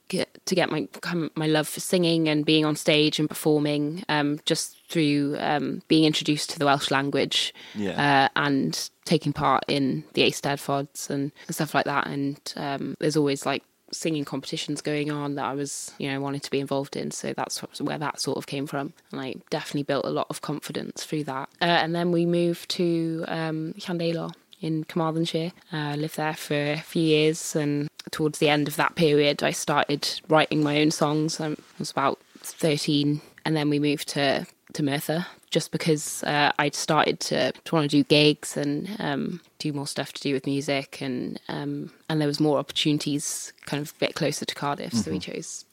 get, 0.08 0.44
to 0.46 0.54
get 0.54 0.70
my 0.70 0.88
my 1.34 1.46
love 1.46 1.68
for 1.68 1.80
singing 1.80 2.28
and 2.28 2.44
being 2.44 2.64
on 2.64 2.76
stage 2.76 3.18
and 3.18 3.28
performing 3.28 4.04
um, 4.08 4.40
just 4.44 4.76
through 4.88 5.36
um, 5.38 5.82
being 5.88 6.04
introduced 6.04 6.50
to 6.50 6.58
the 6.58 6.64
Welsh 6.64 6.90
language 6.90 7.52
Yeah. 7.74 8.26
uh, 8.26 8.28
and 8.36 8.90
taking 9.04 9.32
part 9.32 9.64
in 9.68 10.04
the 10.14 10.22
Eisteddfods 10.22 11.10
and, 11.10 11.32
and 11.46 11.54
stuff 11.54 11.74
like 11.74 11.84
that. 11.86 12.06
And 12.06 12.40
um, 12.56 12.96
there's 13.00 13.16
always 13.16 13.44
like 13.46 13.62
singing 13.90 14.22
competitions 14.24 14.82
going 14.82 15.10
on 15.10 15.36
that 15.36 15.46
I 15.46 15.54
was 15.54 15.92
you 15.98 16.10
know 16.10 16.20
wanting 16.20 16.40
to 16.40 16.50
be 16.50 16.60
involved 16.60 16.94
in. 16.96 17.10
So 17.10 17.32
that's 17.34 17.60
where 17.80 17.98
that 17.98 18.20
sort 18.20 18.36
of 18.38 18.46
came 18.46 18.66
from, 18.66 18.92
and 19.12 19.20
I 19.20 19.34
definitely 19.50 19.84
built 19.84 20.04
a 20.04 20.10
lot 20.10 20.26
of 20.30 20.40
confidence 20.42 21.04
through 21.04 21.24
that. 21.24 21.48
Uh, 21.62 21.64
and 21.64 21.94
then 21.94 22.12
we 22.12 22.26
moved 22.26 22.68
to 22.72 23.24
um, 23.28 23.74
Llandeilo 23.78 24.32
in 24.60 24.84
Carmarthenshire. 24.84 25.52
Uh, 25.72 25.94
lived 25.96 26.16
there 26.16 26.34
for 26.34 26.72
a 26.72 26.80
few 26.80 27.02
years, 27.02 27.56
and 27.56 27.88
towards 28.10 28.38
the 28.38 28.48
end 28.48 28.68
of 28.68 28.76
that 28.76 28.94
period, 28.94 29.42
I 29.42 29.50
started 29.50 30.20
writing 30.28 30.62
my 30.62 30.80
own 30.80 30.90
songs. 30.90 31.40
I 31.40 31.56
was 31.78 31.90
about 31.90 32.18
thirteen, 32.38 33.20
and 33.44 33.56
then 33.56 33.70
we 33.70 33.78
moved 33.78 34.08
to 34.10 34.46
to 34.74 34.82
Merthyr 34.82 35.26
just 35.50 35.70
because 35.72 36.22
uh, 36.24 36.52
I'd 36.58 36.74
started 36.74 37.20
to, 37.20 37.52
to 37.52 37.74
want 37.74 37.90
to 37.90 37.96
do 37.96 38.04
gigs 38.04 38.56
and 38.56 38.88
um, 38.98 39.40
do 39.58 39.72
more 39.72 39.86
stuff 39.86 40.12
to 40.12 40.22
do 40.22 40.34
with 40.34 40.46
music, 40.46 41.00
and 41.00 41.40
um, 41.48 41.90
and 42.08 42.20
there 42.20 42.28
was 42.28 42.40
more 42.40 42.58
opportunities 42.58 43.52
kind 43.66 43.80
of 43.80 43.92
a 43.92 43.98
bit 43.98 44.14
closer 44.14 44.44
to 44.44 44.54
Cardiff, 44.54 44.92
so 44.92 45.10
we 45.10 45.18
chose 45.18 45.64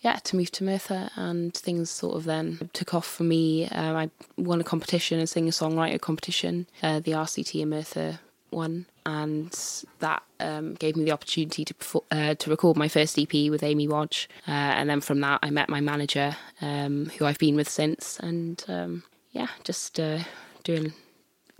yeah 0.00 0.16
to 0.24 0.36
move 0.36 0.50
to 0.52 0.64
Merthyr, 0.64 1.10
and 1.16 1.54
things 1.54 1.90
sort 1.90 2.16
of 2.16 2.24
then 2.24 2.70
took 2.72 2.94
off 2.94 3.06
for 3.06 3.24
me. 3.24 3.68
Um, 3.68 3.96
I 3.96 4.10
won 4.36 4.60
a 4.60 4.64
competition, 4.64 5.20
a 5.20 5.26
singer 5.26 5.50
songwriter 5.50 6.00
competition, 6.00 6.66
uh, 6.82 7.00
the 7.00 7.12
RCT 7.12 7.60
in 7.60 7.70
Merthyr 7.70 8.20
one, 8.50 8.86
and 9.06 9.52
that 10.00 10.22
um, 10.40 10.74
gave 10.74 10.96
me 10.96 11.04
the 11.04 11.12
opportunity 11.12 11.64
to 11.64 11.74
perfor- 11.74 12.04
uh, 12.10 12.34
to 12.34 12.50
record 12.50 12.76
my 12.76 12.88
first 12.88 13.18
EP 13.18 13.32
with 13.50 13.62
Amy 13.62 13.88
Wadge, 13.88 14.28
uh, 14.46 14.50
and 14.50 14.88
then 14.88 15.00
from 15.00 15.20
that 15.20 15.40
I 15.42 15.50
met 15.50 15.68
my 15.68 15.80
manager, 15.80 16.36
um, 16.60 17.06
who 17.18 17.24
I've 17.24 17.38
been 17.38 17.56
with 17.56 17.68
since, 17.68 18.18
and 18.20 18.64
um, 18.68 19.02
yeah, 19.32 19.48
just 19.64 19.98
uh, 20.00 20.20
doing 20.64 20.92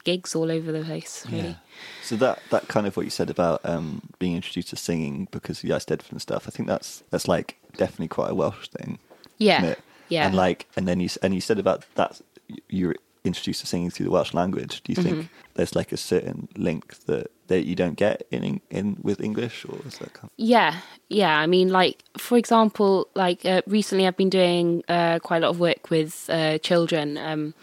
gigs 0.04 0.34
all 0.34 0.50
over 0.50 0.72
the 0.72 0.84
place. 0.84 1.24
Really, 1.30 1.56
So 2.02 2.16
that 2.16 2.40
that 2.50 2.68
kind 2.68 2.86
of 2.86 2.96
what 2.96 3.04
you 3.04 3.10
said 3.10 3.30
about 3.30 3.60
um, 3.64 4.02
being 4.18 4.36
introduced 4.36 4.70
to 4.70 4.76
singing 4.76 5.28
because 5.30 5.62
of 5.62 5.68
the 5.68 5.74
Eisteddfod 5.74 6.12
and 6.12 6.22
stuff. 6.22 6.44
I 6.46 6.50
think 6.50 6.68
that's 6.68 7.02
that's 7.10 7.28
like 7.28 7.56
definitely 7.76 8.08
quite 8.08 8.30
a 8.30 8.34
Welsh 8.34 8.68
thing. 8.68 8.98
yeah, 9.38 9.74
yeah. 10.08 10.26
And 10.26 10.34
like, 10.34 10.66
and 10.76 10.88
then 10.88 11.00
you 11.00 11.08
and 11.22 11.34
you 11.34 11.40
said 11.40 11.58
about 11.58 11.84
that 11.94 12.20
you 12.68 12.94
were 13.28 13.36
introduced 13.36 13.60
to 13.60 13.66
singing 13.66 13.90
through 13.90 14.06
the 14.06 14.12
Welsh 14.12 14.34
language. 14.34 14.82
Do 14.84 14.92
you 14.92 15.02
think 15.02 15.18
Mm-hmm. 15.18 15.54
there's 15.54 15.74
like 15.74 15.92
a 15.92 15.96
certain 15.96 16.48
link 16.56 17.04
that 17.06 17.30
that 17.48 17.64
you 17.66 17.74
don't 17.74 17.96
get 17.96 18.26
in 18.30 18.60
in 18.70 18.96
with 19.02 19.20
English, 19.20 19.64
or 19.68 19.78
is 19.86 19.98
that 19.98 20.12
kind 20.12 20.30
Yeah, 20.36 20.74
yeah. 21.08 21.38
I 21.38 21.46
mean, 21.46 21.68
like 21.68 22.02
for 22.18 22.38
example, 22.38 23.08
like 23.14 23.44
uh, 23.44 23.62
recently 23.66 24.06
I've 24.06 24.16
been 24.16 24.30
doing 24.30 24.82
uh, 24.88 25.18
quite 25.20 25.38
a 25.42 25.46
lot 25.46 25.50
of 25.50 25.60
work 25.60 25.90
with 25.90 26.28
uh, 26.28 26.58
children. 26.58 27.16
Um, 27.18 27.54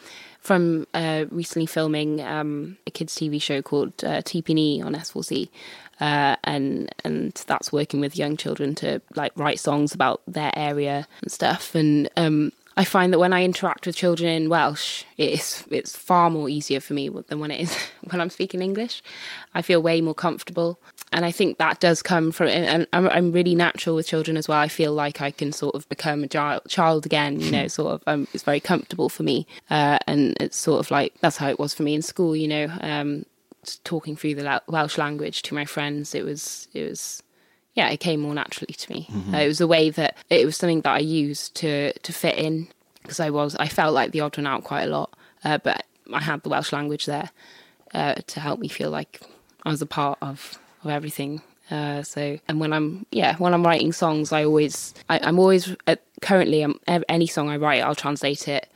from 0.46 0.86
uh, 0.94 1.26
recently 1.32 1.66
filming 1.66 2.22
um, 2.22 2.78
a 2.86 2.92
kids' 2.92 3.16
TV 3.16 3.42
show 3.42 3.64
called 3.64 3.94
uh, 4.04 4.22
TPNE 4.22 4.86
on 4.86 4.94
S4C, 4.94 5.50
uh, 6.00 6.36
and 6.44 6.94
and 7.04 7.34
that's 7.48 7.72
working 7.74 8.00
with 8.00 8.16
young 8.16 8.38
children 8.38 8.76
to 8.76 9.02
like 9.16 9.32
write 9.36 9.60
songs 9.60 9.96
about 9.96 10.22
their 10.28 10.52
area 10.56 11.08
and 11.24 11.32
stuff. 11.32 11.74
And 11.74 12.10
um, 12.16 12.52
I 12.78 12.84
find 12.84 13.14
that 13.14 13.20
when 13.20 13.32
I 13.32 13.44
interact 13.44 13.86
with 13.86 13.96
children 13.96 14.30
in 14.30 14.50
Welsh, 14.50 15.06
it's 15.18 15.64
it's 15.72 15.96
far 15.96 16.30
more 16.30 16.50
easier 16.50 16.82
for 16.82 16.94
me 16.94 17.08
than 17.10 17.40
when 17.40 17.52
it 17.52 17.62
is 17.62 17.76
when 18.10 18.20
I'm 18.20 18.30
speaking 18.30 18.62
English. 18.62 19.02
I 19.54 19.62
feel 19.62 19.82
way 19.82 20.02
more 20.02 20.14
comfortable, 20.14 20.78
and 21.14 21.24
I 21.24 21.32
think 21.32 21.58
that 21.58 21.80
does 21.80 22.02
come 22.02 22.32
from. 22.32 22.48
And 22.50 22.86
I'm, 22.92 23.08
I'm 23.08 23.32
really 23.32 23.56
natural 23.56 23.96
with 23.96 24.08
children 24.08 24.36
as 24.36 24.48
well. 24.48 24.60
I 24.60 24.68
feel 24.68 24.94
like 24.94 25.22
I 25.22 25.32
can 25.32 25.54
sort 25.54 25.76
of 25.76 25.88
become 25.88 26.24
a 26.24 26.28
child, 26.28 26.64
child 26.68 27.06
again. 27.06 27.40
You 27.40 27.52
know, 27.52 27.68
sort 27.68 27.94
of. 27.94 28.04
Um, 28.08 28.28
it's 28.34 28.44
very 28.44 28.60
comfortable 28.60 29.08
for 29.08 29.24
me, 29.24 29.48
uh, 29.70 30.00
and 30.06 30.36
it's 30.42 30.58
sort 30.58 30.80
of 30.82 30.92
like 30.92 31.14
that's 31.22 31.38
how 31.38 31.50
it 31.50 31.60
was 31.60 31.74
for 31.74 31.84
me 31.84 31.96
in 31.96 32.02
school. 32.02 32.36
You 32.36 32.48
know, 32.48 32.68
um, 32.82 33.26
talking 33.84 34.16
through 34.16 34.36
the 34.36 34.62
Welsh 34.68 34.98
language 34.98 35.42
to 35.44 35.56
my 35.56 35.66
friends. 35.66 36.14
It 36.14 36.26
was 36.26 36.68
it 36.74 36.90
was 36.90 37.24
yeah, 37.76 37.90
it 37.90 38.00
came 38.00 38.22
more 38.22 38.34
naturally 38.34 38.74
to 38.74 38.92
me. 38.92 39.08
Uh, 39.34 39.38
it 39.38 39.48
was 39.48 39.62
a 39.62 39.68
way 39.68 39.90
that 39.92 40.18
it 40.30 40.46
was 40.46 40.58
something 40.58 40.82
that 40.82 40.96
I 40.96 41.00
used 41.00 41.56
to 41.56 41.94
to 41.94 42.14
fit 42.14 42.38
in 42.38 42.68
because 43.02 43.20
I 43.20 43.30
was 43.30 43.56
I 43.58 43.68
felt 43.68 43.94
like 43.94 44.12
the 44.12 44.22
odd 44.22 44.38
one 44.38 44.48
out 44.48 44.64
quite 44.64 44.84
a 44.84 44.88
lot, 44.88 45.14
uh, 45.44 45.58
but 45.60 45.86
I 46.14 46.22
had 46.22 46.44
the 46.44 46.50
Welsh 46.50 46.72
language 46.72 47.06
there 47.06 47.30
uh, 47.94 48.16
to 48.16 48.40
help 48.40 48.60
me 48.60 48.68
feel 48.68 48.90
like 48.90 49.22
I 49.64 49.70
was 49.70 49.82
a 49.82 49.86
part 49.86 50.18
of 50.22 50.58
of 50.84 50.90
everything. 50.90 51.42
Uh, 51.70 52.04
so 52.04 52.38
and 52.48 52.60
when 52.60 52.72
I'm 52.74 53.06
yeah 53.12 53.36
when 53.38 53.54
I'm 53.54 53.66
writing 53.66 53.92
songs, 53.92 54.32
I 54.32 54.46
always 54.46 54.94
I, 55.10 55.20
I'm 55.20 55.40
always 55.40 55.76
at 55.86 56.02
currently, 56.22 56.64
um, 56.64 56.80
any 56.88 57.28
song 57.28 57.50
I 57.50 57.58
write, 57.58 57.82
I'll 57.82 57.96
translate 57.96 58.48
it 58.48 58.68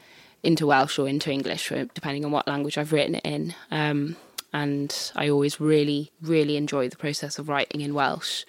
into 0.43 0.67
Welsh 0.67 0.99
or 0.99 1.07
into 1.07 1.31
English, 1.31 1.71
uh, 1.71 1.85
depending 1.93 2.23
on 2.25 2.31
what 2.31 2.47
language 2.47 2.77
I've 2.77 2.93
written 2.93 3.15
it 3.15 3.25
in. 3.25 3.55
Um, 3.71 4.15
and 4.53 5.11
I 5.15 5.29
always 5.29 5.59
really, 5.59 6.11
really 6.21 6.57
enjoy 6.57 6.89
the 6.89 6.97
process 6.97 7.37
of 7.37 7.49
writing 7.49 7.81
in 7.81 7.93
Welsh 7.93 8.45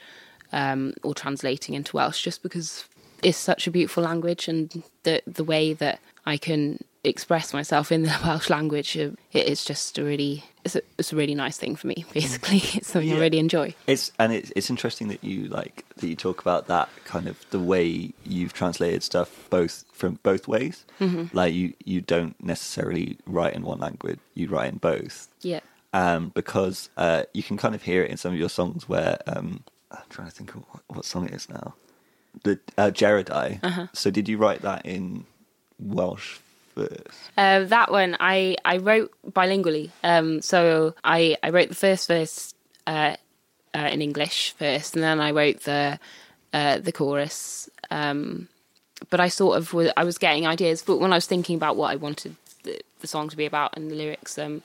um, 0.52 0.94
or 1.02 1.14
translating 1.14 1.74
into 1.74 1.96
Welsh, 1.96 2.22
just 2.22 2.42
because 2.42 2.84
it's 3.22 3.38
such 3.38 3.66
a 3.66 3.70
beautiful 3.70 4.02
language, 4.02 4.48
and 4.48 4.82
the 5.02 5.22
the 5.26 5.44
way 5.44 5.72
that 5.74 6.00
I 6.26 6.36
can 6.36 6.78
express 7.02 7.54
myself 7.54 7.90
in 7.90 8.02
the 8.02 8.18
Welsh 8.24 8.50
language, 8.50 8.96
uh, 8.96 9.10
it 9.32 9.46
is 9.46 9.64
just 9.64 9.98
a 9.98 10.04
really 10.04 10.44
it's 10.64 10.76
a, 10.76 10.82
it's 10.98 11.12
a 11.12 11.16
really 11.16 11.34
nice 11.34 11.56
thing 11.56 11.76
for 11.76 11.86
me. 11.86 12.04
Basically, 12.12 12.58
it's 12.74 12.88
something 12.88 13.12
I 13.12 13.18
really 13.18 13.38
enjoy. 13.38 13.74
It's 13.86 14.12
and 14.18 14.32
it's 14.32 14.52
it's 14.56 14.70
interesting 14.70 15.08
that 15.08 15.24
you 15.24 15.48
like 15.48 15.84
that 15.96 16.06
you 16.06 16.16
talk 16.16 16.40
about 16.40 16.66
that 16.66 16.88
kind 17.04 17.28
of 17.28 17.44
the 17.50 17.58
way 17.58 18.12
you've 18.24 18.52
translated 18.52 19.02
stuff 19.02 19.46
both 19.50 19.84
from 19.92 20.18
both 20.22 20.48
ways. 20.48 20.84
Mm-hmm. 21.00 21.36
Like 21.36 21.54
you 21.54 21.74
you 21.84 22.00
don't 22.00 22.42
necessarily 22.42 23.18
write 23.26 23.54
in 23.54 23.62
one 23.62 23.78
language, 23.78 24.18
you 24.34 24.48
write 24.48 24.72
in 24.72 24.78
both. 24.78 25.28
Yeah. 25.40 25.60
Um, 25.92 26.30
because 26.34 26.88
uh, 26.96 27.24
you 27.34 27.42
can 27.42 27.56
kind 27.56 27.74
of 27.74 27.82
hear 27.82 28.04
it 28.04 28.12
in 28.12 28.16
some 28.16 28.32
of 28.32 28.38
your 28.38 28.48
songs 28.48 28.88
where 28.88 29.18
um, 29.26 29.64
I'm 29.90 29.98
trying 30.08 30.28
to 30.28 30.34
think 30.34 30.54
of 30.54 30.62
what, 30.70 30.82
what 30.88 31.04
song 31.04 31.26
it 31.26 31.34
is 31.34 31.48
now. 31.48 31.74
The 32.44 32.58
uh. 32.78 32.90
Uh-huh. 32.92 33.86
So 33.92 34.10
did 34.10 34.28
you 34.28 34.38
write 34.38 34.62
that 34.62 34.86
in 34.86 35.24
Welsh 35.78 36.38
first? 36.74 37.08
Uh, 37.36 37.64
that 37.64 37.90
one 37.90 38.16
I, 38.20 38.56
I 38.64 38.78
wrote 38.78 39.12
bilingually. 39.26 39.90
Um, 40.04 40.40
so 40.42 40.94
I, 41.02 41.36
I 41.42 41.50
wrote 41.50 41.68
the 41.68 41.74
first 41.74 42.08
verse 42.08 42.54
uh, 42.86 43.16
uh, 43.74 43.88
in 43.92 44.02
English 44.02 44.52
first, 44.58 44.94
and 44.94 45.02
then 45.02 45.20
I 45.20 45.32
wrote 45.32 45.62
the 45.62 45.98
uh, 46.52 46.78
the 46.78 46.92
chorus. 46.92 47.68
Um, 47.90 48.48
but 49.08 49.20
I 49.20 49.28
sort 49.28 49.56
of 49.56 49.72
was, 49.72 49.90
I 49.96 50.04
was 50.04 50.18
getting 50.18 50.46
ideas, 50.46 50.82
but 50.82 50.98
when 50.98 51.12
I 51.12 51.16
was 51.16 51.26
thinking 51.26 51.56
about 51.56 51.76
what 51.76 51.90
I 51.90 51.96
wanted 51.96 52.36
the, 52.64 52.80
the 53.00 53.06
song 53.06 53.28
to 53.30 53.36
be 53.36 53.46
about 53.46 53.76
and 53.76 53.90
the 53.90 53.94
lyrics, 53.94 54.38
um, 54.38 54.62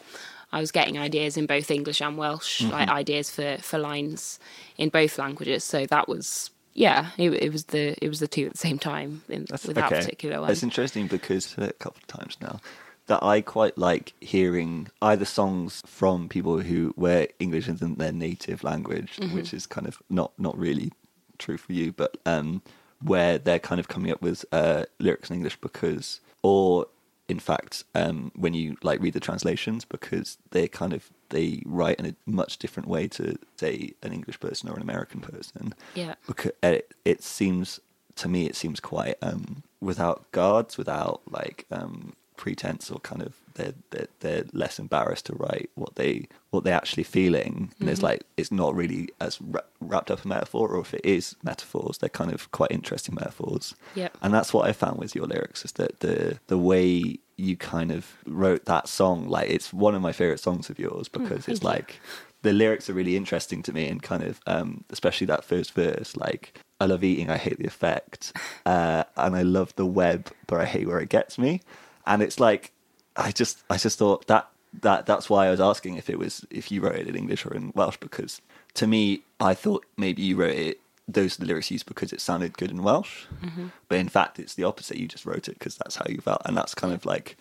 I 0.56 0.60
was 0.60 0.72
getting 0.72 0.98
ideas 0.98 1.36
in 1.38 1.46
both 1.48 1.70
English 1.70 2.02
and 2.02 2.18
Welsh, 2.18 2.62
like 2.76 2.88
ideas 3.02 3.30
for, 3.36 3.58
for 3.70 3.78
lines 3.78 4.40
in 4.78 4.90
both 4.90 5.14
languages. 5.18 5.64
So 5.64 5.86
that 5.88 6.08
was 6.08 6.50
yeah, 6.74 7.02
it, 7.18 7.30
it 7.46 7.52
was 7.52 7.66
the 7.66 7.86
it 8.04 8.10
was 8.10 8.20
the 8.20 8.28
two 8.28 8.46
at 8.48 8.52
the 8.54 8.58
same 8.68 8.80
time 8.80 9.22
in, 9.30 9.42
with 9.52 9.76
that 9.76 9.90
particular 9.92 10.42
one. 10.42 10.50
It's 10.52 10.64
interesting 10.64 11.08
because 11.08 11.58
uh, 11.58 11.66
a 11.66 11.74
couple 11.84 12.00
of 12.04 12.08
times 12.08 12.38
now 12.42 12.60
that 13.08 13.22
I 13.22 13.42
quite 13.42 13.78
like 13.78 14.14
hearing 14.20 14.88
either 15.02 15.26
songs 15.26 15.84
from 15.86 16.28
people 16.30 16.60
who 16.60 16.94
where 16.96 17.28
English 17.40 17.68
isn't 17.68 17.98
their 18.00 18.12
native 18.14 18.64
language, 18.64 19.12
Mm-hmm. 19.18 19.36
which 19.36 19.54
is 19.54 19.68
kind 19.68 19.88
of 19.88 20.02
not 20.10 20.32
not 20.38 20.58
really 20.58 20.92
true 21.38 21.58
for 21.58 21.74
you, 21.74 21.92
but 21.92 22.12
um, 22.26 22.62
where 23.02 23.38
they're 23.38 23.60
kind 23.70 23.80
of 23.80 23.88
coming 23.88 24.12
up 24.12 24.22
with 24.22 24.46
uh, 24.52 24.86
lyrics 25.00 25.30
in 25.30 25.36
English 25.36 25.58
because, 25.62 26.22
or 26.44 26.88
in 27.28 27.40
fact, 27.40 27.84
um, 27.96 28.32
when 28.36 28.54
you 28.54 28.78
like 28.84 29.02
read 29.02 29.14
the 29.14 29.20
translations, 29.20 29.84
because 29.86 30.38
they 30.52 30.68
kind 30.68 30.94
of 30.94 31.10
they 31.30 31.62
write 31.66 32.00
in 32.00 32.06
a 32.06 32.16
much 32.26 32.58
different 32.58 32.88
way 32.88 33.08
to 33.08 33.36
say 33.58 33.94
an 34.04 34.14
English 34.14 34.40
person 34.40 34.70
or 34.70 34.76
an 34.76 34.82
American 34.82 35.22
person 35.22 35.74
Yeah. 35.96 36.14
because 36.28 36.52
it, 36.62 36.94
it 37.04 37.24
seems 37.24 37.80
to 38.18 38.30
me 38.30 38.46
it 38.46 38.56
seems 38.56 38.80
quite 38.80 39.16
um 39.22 39.64
without 39.82 40.32
guards 40.32 40.78
without 40.78 41.22
like 41.30 41.66
um 41.72 42.14
pretense 42.38 42.90
or 42.92 43.00
kind 43.00 43.22
of 43.22 43.34
they're 43.56 43.74
they're, 43.92 44.08
they're 44.20 44.44
less 44.54 44.80
embarrassed 44.80 45.26
to 45.28 45.34
write 45.36 45.70
what 45.76 45.96
they 45.96 46.28
what 46.52 46.64
they're 46.64 46.76
actually 46.76 47.04
feeling 47.04 47.72
and 47.80 47.90
it's 47.90 48.02
like 48.04 48.24
it's 48.38 48.52
not 48.52 48.76
really 48.76 49.10
as 49.22 49.40
wra- 49.42 49.64
wrapped 49.80 50.12
up 50.12 50.24
in 50.26 50.30
metaphor 50.30 50.70
or 50.70 50.82
if 50.82 50.94
it 50.94 51.06
is 51.06 51.36
metaphors 51.44 51.98
they're 52.00 52.10
kind 52.10 52.32
of 52.34 52.52
quite 52.52 52.72
interesting 52.72 53.16
metaphors 53.16 53.76
Yep. 53.96 54.18
and 54.22 54.34
that's 54.34 54.54
what 54.54 54.68
i 54.68 54.74
found 54.74 54.98
with 55.00 55.16
your 55.16 55.26
lyrics 55.26 55.64
is 55.64 55.72
that 55.74 56.00
the 56.02 56.40
the 56.48 56.58
way 56.58 57.18
you 57.38 57.56
kind 57.58 57.92
of 57.92 58.14
wrote 58.26 58.66
that 58.66 58.88
song 58.88 59.28
like 59.30 59.50
it's 59.50 59.72
one 59.74 59.96
of 59.96 60.02
my 60.02 60.12
favorite 60.12 60.40
songs 60.40 60.70
of 60.70 60.78
yours 60.80 61.08
because 61.08 61.48
it's 61.48 61.62
you. 61.62 61.68
like 61.68 62.00
the 62.42 62.54
lyrics 62.54 62.90
are 62.90 62.94
really 62.94 63.16
interesting 63.18 63.64
to 63.64 63.74
me 63.74 63.88
and 63.88 64.04
kind 64.04 64.24
of 64.24 64.40
um 64.48 64.84
especially 64.90 65.28
that 65.28 65.44
first 65.46 65.74
verse 65.74 66.16
like 66.16 66.60
i 66.80 66.86
love 66.86 67.04
eating 67.04 67.30
i 67.30 67.38
hate 67.38 67.58
the 67.58 67.66
effect 67.68 68.34
uh 68.66 69.04
and 69.18 69.36
i 69.36 69.42
love 69.42 69.74
the 69.76 69.86
web 69.86 70.30
but 70.48 70.60
i 70.60 70.66
hate 70.66 70.88
where 70.88 71.00
it 71.00 71.10
gets 71.10 71.38
me 71.38 71.62
and 72.06 72.22
it's 72.22 72.40
like 72.40 72.72
i 73.16 73.32
just 73.32 73.64
i 73.70 73.78
just 73.78 73.98
thought 73.98 74.26
that 74.28 74.50
that 74.82 75.06
that's 75.06 75.30
why 75.30 75.48
i 75.48 75.52
was 75.52 75.62
asking 75.62 75.96
if 75.96 76.10
it 76.10 76.20
was 76.20 76.46
if 76.50 76.72
you 76.72 76.82
wrote 76.82 76.96
it 76.96 77.08
in 77.08 77.16
english 77.16 77.46
or 77.46 77.54
in 77.54 77.72
welsh 77.76 77.98
because 77.98 78.42
to 78.74 78.88
me 78.88 79.22
i 79.40 79.54
thought 79.54 79.86
maybe 79.98 80.22
you 80.22 80.36
wrote 80.36 80.56
it 80.56 80.80
those 81.08 81.38
are 81.38 81.42
the 81.42 81.48
lyrics 81.48 81.70
used 81.70 81.86
because 81.86 82.12
it 82.12 82.20
sounded 82.20 82.58
good 82.58 82.72
in 82.72 82.84
welsh 82.84 83.26
mm-hmm. 83.42 83.68
but 83.88 84.00
in 84.00 84.10
fact 84.10 84.40
it's 84.40 84.56
the 84.56 84.64
opposite 84.64 84.98
you 84.98 85.08
just 85.08 85.26
wrote 85.26 85.48
it 85.48 85.58
because 85.58 85.78
that's 85.78 85.96
how 85.96 86.06
you 86.10 86.20
felt 86.20 86.42
and 86.46 86.58
that's 86.58 86.76
kind 86.76 86.94
of 86.94 87.06
like 87.06 87.38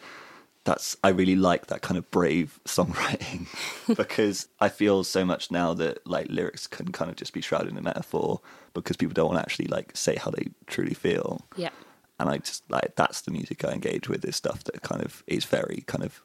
that's 0.64 0.97
I 1.04 1.11
really 1.11 1.37
like 1.37 1.66
that 1.66 1.83
kind 1.83 1.97
of 1.99 2.11
brave 2.11 2.59
songwriting 2.64 3.47
because 3.97 4.49
I 4.61 4.68
feel 4.68 5.04
so 5.04 5.25
much 5.25 5.50
now 5.50 5.75
that 5.75 6.06
like 6.06 6.26
lyrics 6.28 6.66
can 6.66 6.90
kind 6.90 7.11
of 7.11 7.16
just 7.16 7.33
be 7.33 7.40
shrouded 7.40 7.76
in 7.76 7.83
metaphor 7.85 8.40
because 8.73 8.97
people 8.97 9.14
don't 9.14 9.28
want 9.28 9.38
to 9.38 9.42
actually 9.42 9.68
like 9.68 9.92
say 9.94 10.16
how 10.16 10.30
they 10.30 10.49
truly 10.66 10.94
feel. 10.94 11.42
Yeah. 11.56 11.71
And 12.18 12.28
I 12.28 12.38
just 12.38 12.68
like 12.71 12.94
that's 12.97 13.23
the 13.23 13.30
music 13.30 13.64
I 13.64 13.73
engage 13.73 14.09
with 14.09 14.25
is 14.25 14.37
stuff 14.37 14.64
that 14.64 14.83
kind 14.83 15.02
of 15.02 15.23
is 15.26 15.44
very 15.44 15.83
kind 15.87 16.04
of 16.04 16.23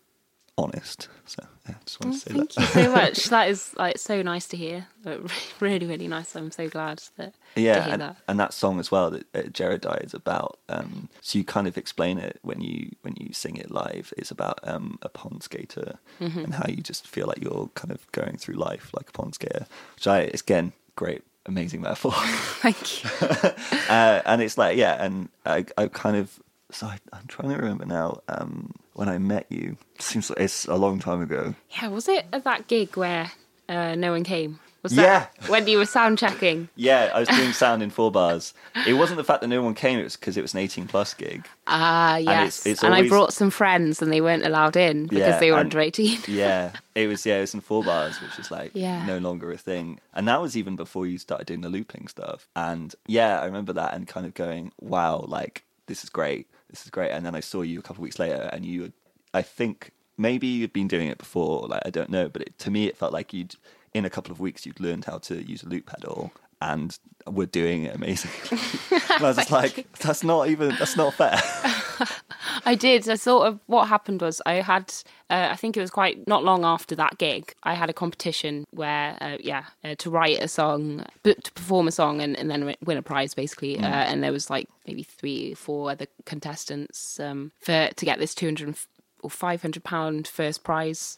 honest. 0.59 1.07
So 1.25 1.43
yeah, 1.67 1.75
I 1.75 1.83
just 1.85 2.03
want 2.03 2.13
to 2.13 2.19
say 2.19 2.33
Thank 2.33 2.53
that. 2.53 2.63
Thank 2.63 2.75
you 2.75 2.83
so 2.83 2.91
much. 2.91 3.23
that 3.29 3.49
is 3.49 3.73
like 3.77 3.97
so 3.97 4.21
nice 4.21 4.47
to 4.49 4.57
hear. 4.57 4.87
Like, 5.03 5.19
really, 5.59 5.85
really 5.87 6.07
nice. 6.07 6.35
I'm 6.35 6.51
so 6.51 6.67
glad 6.69 7.01
that 7.17 7.33
to 7.55 7.61
yeah, 7.61 7.83
hear 7.83 7.93
and, 7.93 8.01
that. 8.01 8.17
and 8.27 8.39
that 8.39 8.53
song 8.53 8.79
as 8.79 8.91
well 8.91 9.09
that 9.11 9.25
uh, 9.33 9.97
is 10.01 10.13
about. 10.13 10.59
Um, 10.67 11.09
so 11.21 11.39
you 11.39 11.45
kind 11.45 11.67
of 11.67 11.77
explain 11.77 12.17
it 12.17 12.39
when 12.41 12.61
you 12.61 12.91
when 13.01 13.15
you 13.19 13.33
sing 13.33 13.55
it 13.55 13.71
live. 13.71 14.13
It's 14.17 14.31
about 14.31 14.59
um, 14.63 14.99
a 15.01 15.09
pond 15.09 15.43
skater 15.43 15.97
Mm-hmm. 16.19 16.39
and 16.39 16.53
how 16.53 16.65
you 16.67 16.83
just 16.83 17.07
feel 17.07 17.27
like 17.27 17.41
you're 17.41 17.69
kind 17.75 17.91
of 17.91 18.11
going 18.11 18.35
through 18.37 18.55
life 18.55 18.91
like 18.93 19.09
a 19.09 19.11
pond 19.13 19.35
skater. 19.35 19.65
Which 19.95 20.05
I 20.07 20.19
it's, 20.19 20.41
again 20.41 20.73
great, 20.95 21.23
amazing 21.49 21.81
metaphor. 21.81 22.11
Thank 22.61 23.03
you. 23.03 23.09
uh, 23.89 24.21
and 24.25 24.41
it's 24.41 24.57
like 24.57 24.77
yeah, 24.77 25.03
and 25.03 25.29
I 25.45 25.65
I 25.77 25.87
kind 25.87 26.15
of 26.15 26.39
so 26.71 26.87
I, 26.87 26.99
I'm 27.11 27.27
trying 27.27 27.49
to 27.49 27.57
remember 27.57 27.85
now 27.85 28.21
um, 28.29 28.73
when 28.93 29.09
I 29.09 29.17
met 29.17 29.47
you. 29.49 29.75
Seems 29.97 30.29
like 30.29 30.39
it's 30.39 30.65
a 30.65 30.75
long 30.75 30.99
time 30.99 31.21
ago. 31.21 31.55
Yeah, 31.71 31.87
was 31.89 32.07
it 32.07 32.25
at 32.31 32.43
that 32.45 32.67
gig 32.67 32.95
where 32.95 33.31
uh, 33.67 33.95
no 33.95 34.11
one 34.11 34.23
came? 34.23 34.59
Was 34.81 34.93
Yeah. 34.93 35.27
when 35.47 35.67
you 35.67 35.77
were 35.77 35.85
sound 35.85 36.17
checking? 36.17 36.69
Yeah, 36.75 37.11
I 37.13 37.19
was 37.19 37.27
doing 37.27 37.51
sound 37.63 37.83
in 37.83 37.89
four 37.89 38.11
bars. 38.11 38.53
It 38.87 38.93
wasn't 38.93 39.17
the 39.17 39.23
fact 39.25 39.41
that 39.41 39.47
no 39.47 39.61
one 39.61 39.73
came; 39.75 39.99
it 39.99 40.03
was 40.03 40.15
because 40.15 40.37
it 40.37 40.41
was 40.41 40.53
an 40.53 40.59
18 40.61 40.87
plus 40.87 41.13
gig. 41.13 41.45
Ah, 41.67 42.15
yes. 42.17 42.27
And, 42.27 42.37
it's- 42.37 42.65
it's 42.65 42.83
I 42.83 42.87
always- 42.87 43.09
brought 43.09 43.33
some 43.33 43.49
friends, 43.49 44.01
and 44.01 44.11
they 44.11 44.21
weren't 44.21 44.45
allowed 44.45 44.77
in 44.77 45.03
because 45.07 45.17
Yeah, 45.19 45.39
they 45.39 45.51
were 45.51 45.57
and- 45.57 45.67
under 45.67 45.79
eighteen. 45.81 46.17
Yeah, 46.27 46.71
it 46.95 47.07
was. 47.07 47.25
Yeah, 47.25 47.37
it 47.37 47.41
was 47.41 47.53
in 47.53 47.61
four 47.61 47.83
bars, 47.83 48.21
which 48.21 48.39
is 48.39 48.51
like 48.51 48.71
Yeah. 48.73 49.05
no 49.05 49.17
longer 49.17 49.51
a 49.51 49.57
thing. 49.57 49.99
And 50.13 50.27
that 50.29 50.41
was 50.41 50.55
even 50.55 50.75
before 50.77 51.05
you 51.05 51.17
started 51.17 51.45
doing 51.47 51.61
the 51.61 51.69
looping 51.69 52.07
stuff. 52.07 52.47
And 52.55 52.95
yeah, 53.05 53.41
I 53.41 53.45
remember 53.45 53.73
that 53.73 53.93
and 53.93 54.07
kind 54.07 54.25
of 54.25 54.33
going, 54.33 54.71
"Wow, 54.79 55.25
like 55.27 55.63
this 55.87 56.03
is 56.03 56.09
great. 56.09 56.47
This 56.69 56.83
is 56.85 56.89
great." 56.89 57.11
And 57.11 57.25
then 57.25 57.35
I 57.35 57.41
saw 57.41 57.63
you 57.63 57.79
a 57.79 57.81
couple 57.81 58.01
of 58.01 58.03
weeks 58.03 58.19
later, 58.19 58.49
and 58.53 58.65
you, 58.65 58.93
I 59.33 59.41
think 59.41 59.91
maybe 60.17 60.47
you'd 60.47 60.71
been 60.73 60.87
doing 60.87 61.09
it 61.09 61.17
before. 61.17 61.67
Like 61.67 61.81
I 61.85 61.89
don't 61.89 62.09
know, 62.09 62.29
but 62.29 62.43
it, 62.43 62.57
to 62.59 62.71
me, 62.71 62.87
it 62.87 62.95
felt 62.97 63.11
like 63.11 63.33
you'd 63.33 63.55
in 63.93 64.05
a 64.05 64.09
couple 64.09 64.31
of 64.31 64.39
weeks 64.39 64.65
you'd 64.65 64.79
learned 64.79 65.05
how 65.05 65.17
to 65.19 65.47
use 65.47 65.63
a 65.63 65.67
loop 65.67 65.85
pedal. 65.85 66.31
And 66.61 66.97
were 67.25 67.45
doing 67.45 67.83
it 67.83 67.95
amazingly. 67.95 68.37
and 68.91 69.23
I 69.23 69.27
was 69.27 69.37
just 69.37 69.51
like, 69.61 69.91
"That's 69.99 70.23
not 70.23 70.49
even. 70.49 70.75
That's 70.77 70.97
not 70.97 71.13
fair." 71.13 71.39
I 72.65 72.75
did. 72.75 73.07
I 73.07 73.15
sort 73.15 73.47
of 73.47 73.59
what 73.67 73.87
happened 73.87 74.21
was 74.21 74.41
I 74.45 74.55
had. 74.55 74.93
Uh, 75.29 75.49
I 75.51 75.55
think 75.55 75.77
it 75.77 75.81
was 75.81 75.91
quite 75.91 76.27
not 76.27 76.43
long 76.43 76.65
after 76.65 76.95
that 76.95 77.17
gig. 77.17 77.53
I 77.63 77.75
had 77.75 77.89
a 77.89 77.93
competition 77.93 78.65
where, 78.71 79.17
uh, 79.21 79.37
yeah, 79.39 79.65
uh, 79.83 79.95
to 79.99 80.09
write 80.09 80.41
a 80.41 80.47
song, 80.47 81.05
but 81.23 81.43
to 81.43 81.51
perform 81.51 81.87
a 81.87 81.91
song 81.91 82.19
and, 82.19 82.35
and 82.37 82.49
then 82.49 82.75
win 82.83 82.97
a 82.97 83.01
prize, 83.01 83.33
basically. 83.33 83.77
Uh, 83.77 83.85
and 83.85 84.23
there 84.23 84.31
was 84.31 84.49
like 84.49 84.67
maybe 84.87 85.03
three, 85.03 85.53
four 85.53 85.91
other 85.91 86.07
contestants 86.25 87.19
um, 87.19 87.51
for 87.59 87.89
to 87.95 88.05
get 88.05 88.19
this 88.19 88.33
two 88.33 88.47
hundred 88.47 88.75
or 89.21 89.29
five 89.29 89.61
hundred 89.61 89.83
pound 89.83 90.27
first 90.27 90.63
prize. 90.63 91.17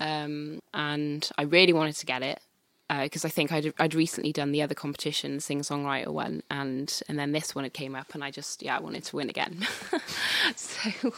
Um, 0.00 0.60
and 0.74 1.30
I 1.38 1.42
really 1.42 1.72
wanted 1.72 1.96
to 1.96 2.06
get 2.06 2.22
it 2.22 2.40
because 2.98 3.24
I 3.24 3.28
think 3.28 3.52
I'd 3.52 3.72
I'd 3.78 3.94
recently 3.94 4.32
done 4.32 4.52
the 4.52 4.62
other 4.62 4.74
competition, 4.74 5.36
the 5.36 5.40
singer 5.40 5.62
songwriter 5.62 6.08
one, 6.08 6.42
and 6.50 7.00
and 7.08 7.18
then 7.18 7.32
this 7.32 7.54
one 7.54 7.64
had 7.64 7.72
came 7.72 7.94
up, 7.94 8.14
and 8.14 8.24
I 8.24 8.30
just 8.30 8.62
yeah 8.62 8.76
I 8.76 8.80
wanted 8.80 9.04
to 9.04 9.16
win 9.16 9.30
again. 9.30 9.66
so 10.56 11.12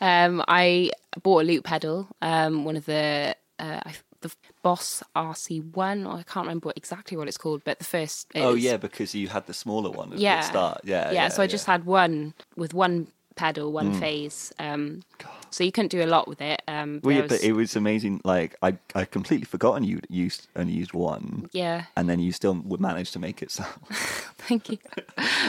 um, 0.00 0.42
I 0.48 0.90
bought 1.22 1.42
a 1.42 1.44
loop 1.44 1.64
pedal, 1.64 2.08
um, 2.22 2.64
one 2.64 2.76
of 2.76 2.86
the 2.86 3.36
uh, 3.58 3.80
I, 3.84 3.94
the 4.20 4.32
Boss 4.62 5.02
RC 5.14 5.74
one, 5.74 6.06
I 6.06 6.22
can't 6.22 6.46
remember 6.46 6.72
exactly 6.74 7.16
what 7.16 7.28
it's 7.28 7.38
called, 7.38 7.62
but 7.64 7.78
the 7.78 7.84
first. 7.84 8.28
oh 8.34 8.54
yeah, 8.54 8.76
because 8.76 9.14
you 9.14 9.28
had 9.28 9.46
the 9.46 9.54
smaller 9.54 9.90
one 9.90 10.12
at 10.12 10.18
yeah 10.18 10.40
the 10.40 10.46
start. 10.46 10.80
Yeah, 10.84 11.10
yeah. 11.12 11.28
so 11.28 11.42
I 11.42 11.46
just 11.46 11.66
had 11.66 11.84
one 11.84 12.34
with 12.56 12.74
one 12.74 13.08
pedal, 13.36 13.72
one 13.72 13.94
phase. 13.94 14.52
Um, 14.58 15.02
so 15.50 15.64
you 15.64 15.72
couldn't 15.72 15.90
do 15.90 16.02
a 16.02 16.06
lot 16.06 16.28
with 16.28 16.40
it. 16.40 16.62
Um, 16.68 17.00
Well, 17.02 17.16
yeah, 17.16 17.26
but 17.26 17.42
it 17.42 17.52
was 17.52 17.76
amazing. 17.76 18.20
Like 18.24 18.56
I, 18.62 18.78
I 18.94 19.04
completely 19.04 19.44
forgotten 19.44 19.84
you 19.84 20.00
used 20.08 20.48
only 20.56 20.72
used 20.72 20.92
one, 20.92 21.48
yeah, 21.52 21.84
and 21.96 22.08
then 22.08 22.20
you 22.20 22.32
still 22.32 22.54
would 22.54 22.80
manage 22.80 23.12
to 23.12 23.18
make 23.18 23.42
it 23.42 23.50
sound. 23.50 23.72
thank 23.90 24.70
you. 24.70 24.78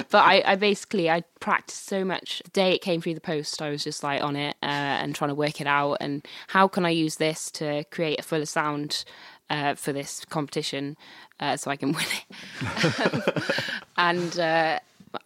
but 0.09 0.25
I, 0.25 0.43
I 0.45 0.55
basically 0.55 1.09
I 1.09 1.23
practiced 1.39 1.85
so 1.85 2.03
much. 2.03 2.41
The 2.45 2.51
day 2.51 2.73
it 2.73 2.81
came 2.81 3.01
through 3.01 3.15
the 3.15 3.21
post, 3.21 3.61
I 3.61 3.69
was 3.69 3.83
just 3.83 4.03
like 4.03 4.21
on 4.21 4.35
it 4.35 4.55
uh, 4.61 4.65
and 5.01 5.15
trying 5.15 5.29
to 5.29 5.35
work 5.35 5.61
it 5.61 5.67
out. 5.67 5.97
And 5.99 6.25
how 6.47 6.67
can 6.67 6.85
I 6.85 6.89
use 6.89 7.15
this 7.15 7.51
to 7.51 7.83
create 7.85 8.19
a 8.19 8.23
fuller 8.23 8.45
sound 8.45 9.03
uh, 9.49 9.75
for 9.75 9.93
this 9.93 10.25
competition 10.25 10.97
uh, 11.39 11.57
so 11.57 11.71
I 11.71 11.75
can 11.75 11.93
win 11.93 12.05
it? 12.05 13.43
and 13.97 14.39
uh, 14.39 14.79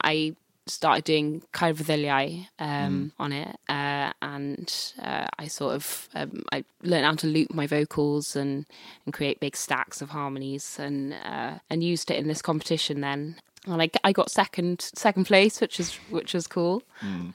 I 0.03 0.35
started 0.67 1.03
doing 1.03 1.43
Caerfeddyliau 1.53 2.47
um, 2.59 3.11
on 3.19 3.31
it, 3.31 3.55
uh, 3.67 4.11
and 4.21 4.93
uh, 5.01 5.27
I 5.37 5.47
sort 5.47 5.75
of 5.75 6.09
um, 6.15 6.43
I 6.51 6.63
learned 6.81 7.05
how 7.05 7.15
to 7.15 7.27
loop 7.27 7.53
my 7.53 7.67
vocals 7.67 8.35
and 8.35 8.65
and 9.05 9.13
create 9.13 9.39
big 9.39 9.55
stacks 9.55 10.01
of 10.01 10.09
harmonies, 10.09 10.77
and 10.79 11.13
uh, 11.13 11.59
and 11.69 11.83
used 11.83 12.09
it 12.11 12.17
in 12.17 12.27
this 12.27 12.41
competition 12.41 13.01
then. 13.01 13.35
And 13.65 13.81
I, 13.81 13.89
I 14.03 14.11
got 14.11 14.29
second 14.29 14.91
second 14.93 15.25
place, 15.25 15.61
which 15.61 15.79
is 15.79 15.93
which 16.09 16.33
was 16.33 16.47
cool, 16.47 16.83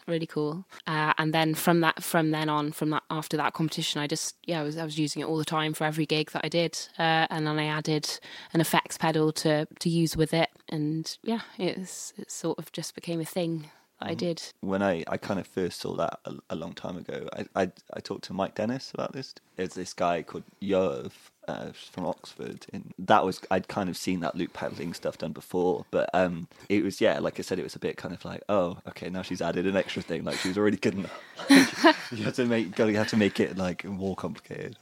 really 0.07 0.27
cool. 0.27 0.67
Uh, 0.87 1.15
and 1.17 1.33
then 1.33 1.55
from 1.55 1.81
that 1.81 2.03
from 2.03 2.33
then 2.33 2.49
on, 2.51 2.73
from 2.73 2.91
that 2.91 3.03
after 3.11 3.37
that 3.39 3.55
competition, 3.55 4.01
I 4.01 4.07
just 4.07 4.37
yeah 4.45 4.61
I 4.61 4.63
was 4.63 4.77
I 4.77 4.85
was 4.85 4.99
using 4.99 5.23
it 5.23 5.27
all 5.27 5.39
the 5.39 5.45
time 5.45 5.73
for 5.73 5.85
every 5.85 6.05
gig 6.05 6.31
that 6.33 6.45
I 6.45 6.49
did, 6.49 6.79
uh, 6.99 7.27
and 7.31 7.47
then 7.47 7.59
I 7.59 7.65
added 7.65 8.19
an 8.53 8.61
effects 8.61 8.99
pedal 8.99 9.33
to 9.33 9.67
to 9.79 9.89
use 9.89 10.17
with 10.19 10.35
it, 10.35 10.51
and 10.69 11.17
yeah, 11.23 11.41
it's 11.57 12.13
it 12.19 12.31
sort 12.31 12.59
of 12.59 12.73
just 12.73 12.95
became 12.95 13.21
a 13.21 13.25
thing 13.25 13.71
I 14.01 14.15
did. 14.15 14.43
when 14.61 14.83
I, 14.83 15.05
I 15.09 15.17
kind 15.17 15.41
of 15.41 15.47
first 15.47 15.81
saw 15.81 15.97
that 15.97 16.21
a, 16.25 16.35
a 16.51 16.57
long 16.57 16.73
time 16.75 16.97
ago, 16.99 17.29
I, 17.33 17.63
I 17.63 17.73
I 17.95 18.01
talked 18.01 18.25
to 18.25 18.33
Mike 18.35 18.55
Dennis 18.55 18.93
about 18.93 19.13
this. 19.13 19.35
There's 19.57 19.75
this 19.75 19.95
guy 19.95 20.23
called 20.23 20.45
Yerv 20.63 21.13
uh, 21.49 21.73
from 21.73 22.07
Oxford, 22.07 22.67
and 22.73 22.93
that 22.99 23.25
was 23.25 23.41
I'd 23.51 23.69
kind 23.69 23.89
of 23.89 23.97
seen 23.97 24.21
that 24.21 24.37
loop 24.37 24.53
pedaling 24.53 24.95
stuff 24.95 25.19
done 25.19 25.33
before, 25.33 25.85
but 25.91 26.09
um, 26.15 26.49
it 26.69 26.85
was 26.85 27.01
yeah, 27.01 27.19
like 27.19 27.39
I 27.39 27.43
said, 27.43 27.59
it 27.59 27.65
was 27.65 27.75
a 27.75 27.79
bit 27.79 27.97
kind 27.97 28.15
of 28.15 28.25
like 28.25 28.43
oh 28.49 28.79
okay, 28.89 29.11
now 29.11 29.23
she's 29.23 29.43
added 29.43 29.67
an 29.67 29.77
extra 29.77 30.03
thing, 30.03 30.25
like 30.25 30.39
she 30.39 30.49
was 30.49 30.59
already 30.59 30.77
good 30.77 30.95
enough. 30.95 31.21
you 32.13 32.25
have 32.25 32.35
to 32.35 32.45
make 32.45 32.77
have 32.77 33.09
to 33.09 33.17
make 33.17 33.41
it 33.41 33.57
like 33.57 33.85
more 33.85 34.15
complicated. 34.15 34.77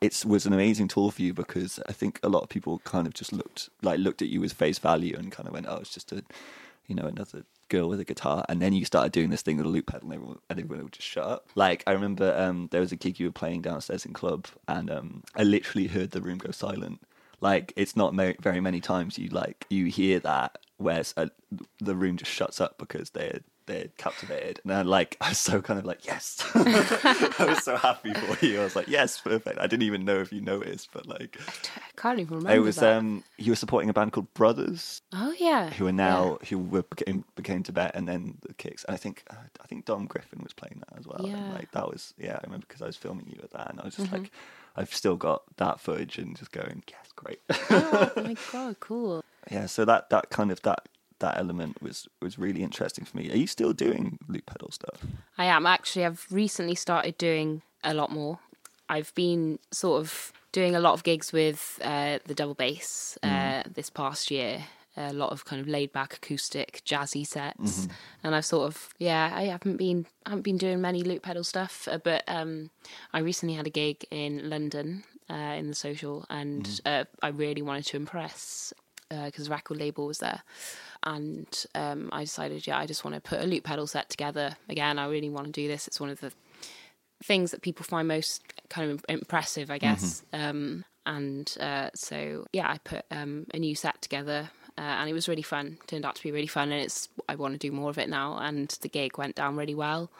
It 0.00 0.24
was 0.24 0.46
an 0.46 0.52
amazing 0.52 0.86
tool 0.86 1.10
for 1.10 1.22
you 1.22 1.34
because 1.34 1.80
I 1.88 1.92
think 1.92 2.20
a 2.22 2.28
lot 2.28 2.44
of 2.44 2.48
people 2.48 2.78
kind 2.84 3.06
of 3.06 3.14
just 3.14 3.32
looked 3.32 3.68
like 3.82 3.98
looked 3.98 4.22
at 4.22 4.28
you 4.28 4.40
with 4.40 4.52
face 4.52 4.78
value 4.78 5.16
and 5.18 5.32
kind 5.32 5.48
of 5.48 5.54
went 5.54 5.66
oh 5.68 5.78
it's 5.78 5.92
just 5.92 6.12
a 6.12 6.22
you 6.88 6.94
know, 6.94 7.04
another 7.04 7.44
girl 7.68 7.88
with 7.88 8.00
a 8.00 8.04
guitar, 8.04 8.44
and 8.48 8.60
then 8.60 8.72
you 8.72 8.84
started 8.84 9.12
doing 9.12 9.30
this 9.30 9.42
thing 9.42 9.56
with 9.56 9.66
a 9.66 9.68
loop 9.68 9.86
pedal, 9.86 10.08
and 10.08 10.14
everyone, 10.14 10.38
and 10.48 10.60
everyone 10.60 10.84
would 10.84 10.92
just 10.92 11.08
shut 11.08 11.24
up. 11.24 11.48
Like 11.54 11.82
I 11.86 11.92
remember, 11.92 12.34
um, 12.38 12.68
there 12.70 12.80
was 12.80 12.92
a 12.92 12.96
gig 12.96 13.18
you 13.18 13.26
were 13.26 13.32
playing 13.32 13.62
downstairs 13.62 14.04
in 14.04 14.12
club, 14.12 14.46
and 14.66 14.90
um, 14.90 15.22
I 15.36 15.42
literally 15.44 15.86
heard 15.86 16.10
the 16.10 16.22
room 16.22 16.38
go 16.38 16.50
silent. 16.50 17.00
Like 17.40 17.72
it's 17.76 17.96
not 17.96 18.14
very 18.14 18.60
many 18.60 18.80
times 18.80 19.18
you 19.18 19.28
like 19.28 19.64
you 19.70 19.86
hear 19.86 20.18
that 20.20 20.58
where 20.78 21.02
uh, 21.16 21.26
the 21.78 21.94
room 21.94 22.16
just 22.16 22.32
shuts 22.32 22.60
up 22.60 22.78
because 22.78 23.10
they're 23.10 23.40
they're 23.68 23.88
captivated, 23.98 24.60
and 24.64 24.72
I 24.72 24.82
like 24.82 25.16
I 25.20 25.28
was 25.28 25.38
so 25.38 25.62
kind 25.62 25.78
of 25.78 25.84
like 25.86 26.04
yes, 26.04 26.44
I 26.54 27.46
was 27.48 27.62
so 27.62 27.76
happy 27.76 28.12
for 28.14 28.44
you. 28.44 28.60
I 28.60 28.64
was 28.64 28.74
like 28.74 28.88
yes, 28.88 29.20
perfect. 29.20 29.58
I 29.60 29.66
didn't 29.68 29.84
even 29.84 30.04
know 30.04 30.18
if 30.20 30.32
you 30.32 30.40
noticed, 30.40 30.88
but 30.92 31.06
like 31.06 31.38
I 31.76 31.80
can't 31.96 32.18
even 32.18 32.38
remember. 32.38 32.56
it 32.56 32.58
was 32.60 32.76
that. 32.76 32.96
um 32.96 33.22
you 33.36 33.52
were 33.52 33.56
supporting 33.56 33.88
a 33.90 33.92
band 33.92 34.12
called 34.12 34.32
Brothers 34.34 35.00
oh 35.12 35.32
yeah, 35.38 35.70
who 35.70 35.86
are 35.86 35.92
now 35.92 36.38
who 36.48 36.58
were 36.58 36.82
became 36.82 37.24
became 37.36 37.62
Tibet 37.62 37.92
and 37.94 38.08
then 38.08 38.38
the 38.46 38.54
Kicks. 38.54 38.84
And 38.84 38.94
I 38.94 38.98
think 38.98 39.22
uh, 39.30 39.34
I 39.62 39.66
think 39.68 39.84
Dom 39.84 40.06
Griffin 40.06 40.40
was 40.42 40.52
playing 40.52 40.82
that 40.88 40.98
as 40.98 41.06
well. 41.06 41.20
And, 41.24 41.46
Yeah. 41.48 41.52
like 41.54 41.70
that 41.72 41.86
was 41.88 42.14
yeah. 42.18 42.34
I 42.36 42.40
remember 42.44 42.66
because 42.66 42.82
I 42.82 42.86
was 42.86 42.96
filming 42.96 43.28
you 43.28 43.38
at 43.42 43.52
that, 43.52 43.70
and 43.70 43.80
I 43.80 43.84
was 43.84 43.94
Mm-hmm. 43.94 44.02
just 44.04 44.12
like, 44.12 44.32
I've 44.76 44.94
still 44.94 45.16
got 45.16 45.42
that 45.56 45.80
footage 45.80 46.18
and 46.18 46.36
just 46.36 46.52
going 46.52 46.82
yes, 46.90 47.12
great. 47.16 47.40
oh 47.70 48.10
my 48.16 48.36
god, 48.52 48.76
cool. 48.80 49.22
yeah. 49.50 49.66
So 49.66 49.84
that 49.84 50.10
that 50.10 50.30
kind 50.30 50.50
of 50.50 50.62
that 50.62 50.88
that 51.20 51.38
element 51.38 51.82
was 51.82 52.08
was 52.20 52.38
really 52.38 52.62
interesting 52.62 53.04
for 53.04 53.16
me. 53.16 53.30
Are 53.30 53.36
you 53.36 53.46
still 53.46 53.72
doing 53.72 54.18
loop 54.28 54.46
pedal 54.46 54.70
stuff? 54.70 55.04
I 55.36 55.46
am 55.46 55.66
actually. 55.66 56.04
I've 56.04 56.26
recently 56.30 56.74
started 56.74 57.18
doing 57.18 57.62
a 57.84 57.94
lot 57.94 58.10
more. 58.10 58.38
I've 58.88 59.14
been 59.14 59.58
sort 59.70 60.00
of 60.00 60.32
doing 60.52 60.74
a 60.74 60.80
lot 60.80 60.94
of 60.94 61.04
gigs 61.04 61.32
with 61.32 61.78
uh, 61.84 62.18
the 62.24 62.34
double 62.34 62.54
bass 62.54 63.18
uh, 63.22 63.62
this 63.72 63.90
past 63.90 64.30
year. 64.30 64.64
A 64.96 65.12
lot 65.12 65.30
of 65.30 65.44
kind 65.44 65.60
of 65.62 65.68
laid 65.68 65.92
back 65.92 66.14
acoustic 66.14 66.82
jazzy 66.84 67.24
sets, 67.24 67.86
and 68.24 68.34
I've 68.34 68.44
sort 68.44 68.66
of 68.66 68.92
yeah. 68.98 69.32
I 69.32 69.44
haven't 69.44 69.76
been 69.76 70.06
I 70.26 70.30
haven't 70.30 70.42
been 70.42 70.58
doing 70.58 70.80
many 70.80 71.02
loop 71.02 71.22
pedal 71.22 71.44
stuff, 71.44 71.86
uh, 71.88 71.98
but 71.98 72.24
um, 72.26 72.70
I 73.12 73.20
recently 73.20 73.54
had 73.54 73.68
a 73.68 73.70
gig 73.70 74.04
in 74.10 74.50
London 74.50 75.04
uh, 75.30 75.54
in 75.56 75.68
the 75.68 75.74
social, 75.74 76.26
and 76.28 76.80
uh, 76.84 77.04
I 77.22 77.28
really 77.28 77.62
wanted 77.62 77.86
to 77.86 77.96
impress 77.96 78.72
because 79.08 79.44
the 79.44 79.50
record 79.50 79.78
label 79.78 80.06
was 80.06 80.18
there. 80.18 80.42
And 81.14 81.64
um, 81.74 82.10
I 82.12 82.20
decided, 82.24 82.66
yeah, 82.66 82.78
I 82.78 82.84
just 82.84 83.02
want 83.02 83.14
to 83.14 83.20
put 83.22 83.40
a 83.40 83.46
loop 83.46 83.64
pedal 83.64 83.86
set 83.86 84.10
together. 84.10 84.56
Again, 84.68 84.98
I 84.98 85.08
really 85.08 85.30
want 85.30 85.46
to 85.46 85.52
do 85.52 85.66
this. 85.66 85.88
It's 85.88 86.00
one 86.00 86.10
of 86.10 86.20
the 86.20 86.32
things 87.24 87.50
that 87.50 87.62
people 87.62 87.84
find 87.84 88.06
most 88.06 88.42
kind 88.68 88.90
of 88.90 89.04
impressive, 89.08 89.70
I 89.70 89.78
guess. 89.78 90.22
Um, 90.34 90.84
and 91.06 91.56
uh, 91.60 91.88
so, 91.94 92.44
yeah, 92.52 92.68
I 92.68 92.76
put 92.78 93.04
um, 93.10 93.46
a 93.54 93.58
new 93.58 93.74
set 93.74 94.02
together. 94.02 94.50
Uh, 94.76 94.96
and 95.00 95.08
it 95.08 95.14
was 95.14 95.28
really 95.28 95.42
fun. 95.42 95.78
Turned 95.86 96.04
out 96.04 96.14
to 96.16 96.22
be 96.22 96.30
really 96.30 96.46
fun, 96.46 96.70
and 96.70 96.82
it's 96.82 97.08
I 97.28 97.34
want 97.36 97.54
to 97.54 97.58
do 97.58 97.72
more 97.72 97.90
of 97.90 97.98
it 97.98 98.10
now. 98.10 98.38
And 98.38 98.68
the 98.82 98.88
gig 98.88 99.16
went 99.16 99.34
down 99.34 99.56
really 99.56 99.74
well. 99.74 100.10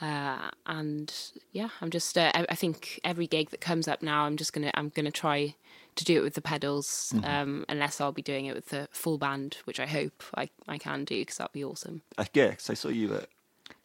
Uh, 0.00 0.50
and 0.66 1.14
yeah, 1.52 1.68
I'm 1.80 1.90
just. 1.90 2.18
Uh, 2.18 2.32
I, 2.34 2.46
I 2.50 2.54
think 2.56 3.00
every 3.04 3.28
gig 3.28 3.50
that 3.50 3.60
comes 3.60 3.86
up 3.88 4.02
now, 4.02 4.24
I'm 4.24 4.36
just 4.36 4.52
gonna. 4.52 4.72
I'm 4.74 4.90
gonna 4.90 5.12
try 5.12 5.54
to 5.96 6.04
do 6.04 6.18
it 6.18 6.22
with 6.22 6.34
the 6.34 6.42
pedals, 6.42 7.14
um, 7.24 7.64
unless 7.68 8.00
I'll 8.00 8.12
be 8.12 8.22
doing 8.22 8.46
it 8.46 8.54
with 8.54 8.68
the 8.70 8.88
full 8.90 9.18
band, 9.18 9.58
which 9.64 9.78
I 9.78 9.86
hope 9.86 10.22
I, 10.34 10.48
I 10.66 10.78
can 10.78 11.04
do 11.04 11.20
because 11.20 11.36
that'd 11.36 11.52
be 11.52 11.64
awesome. 11.64 12.02
I 12.16 12.26
guess 12.32 12.70
I 12.70 12.74
saw 12.74 12.88
you 12.88 13.14
at 13.14 13.28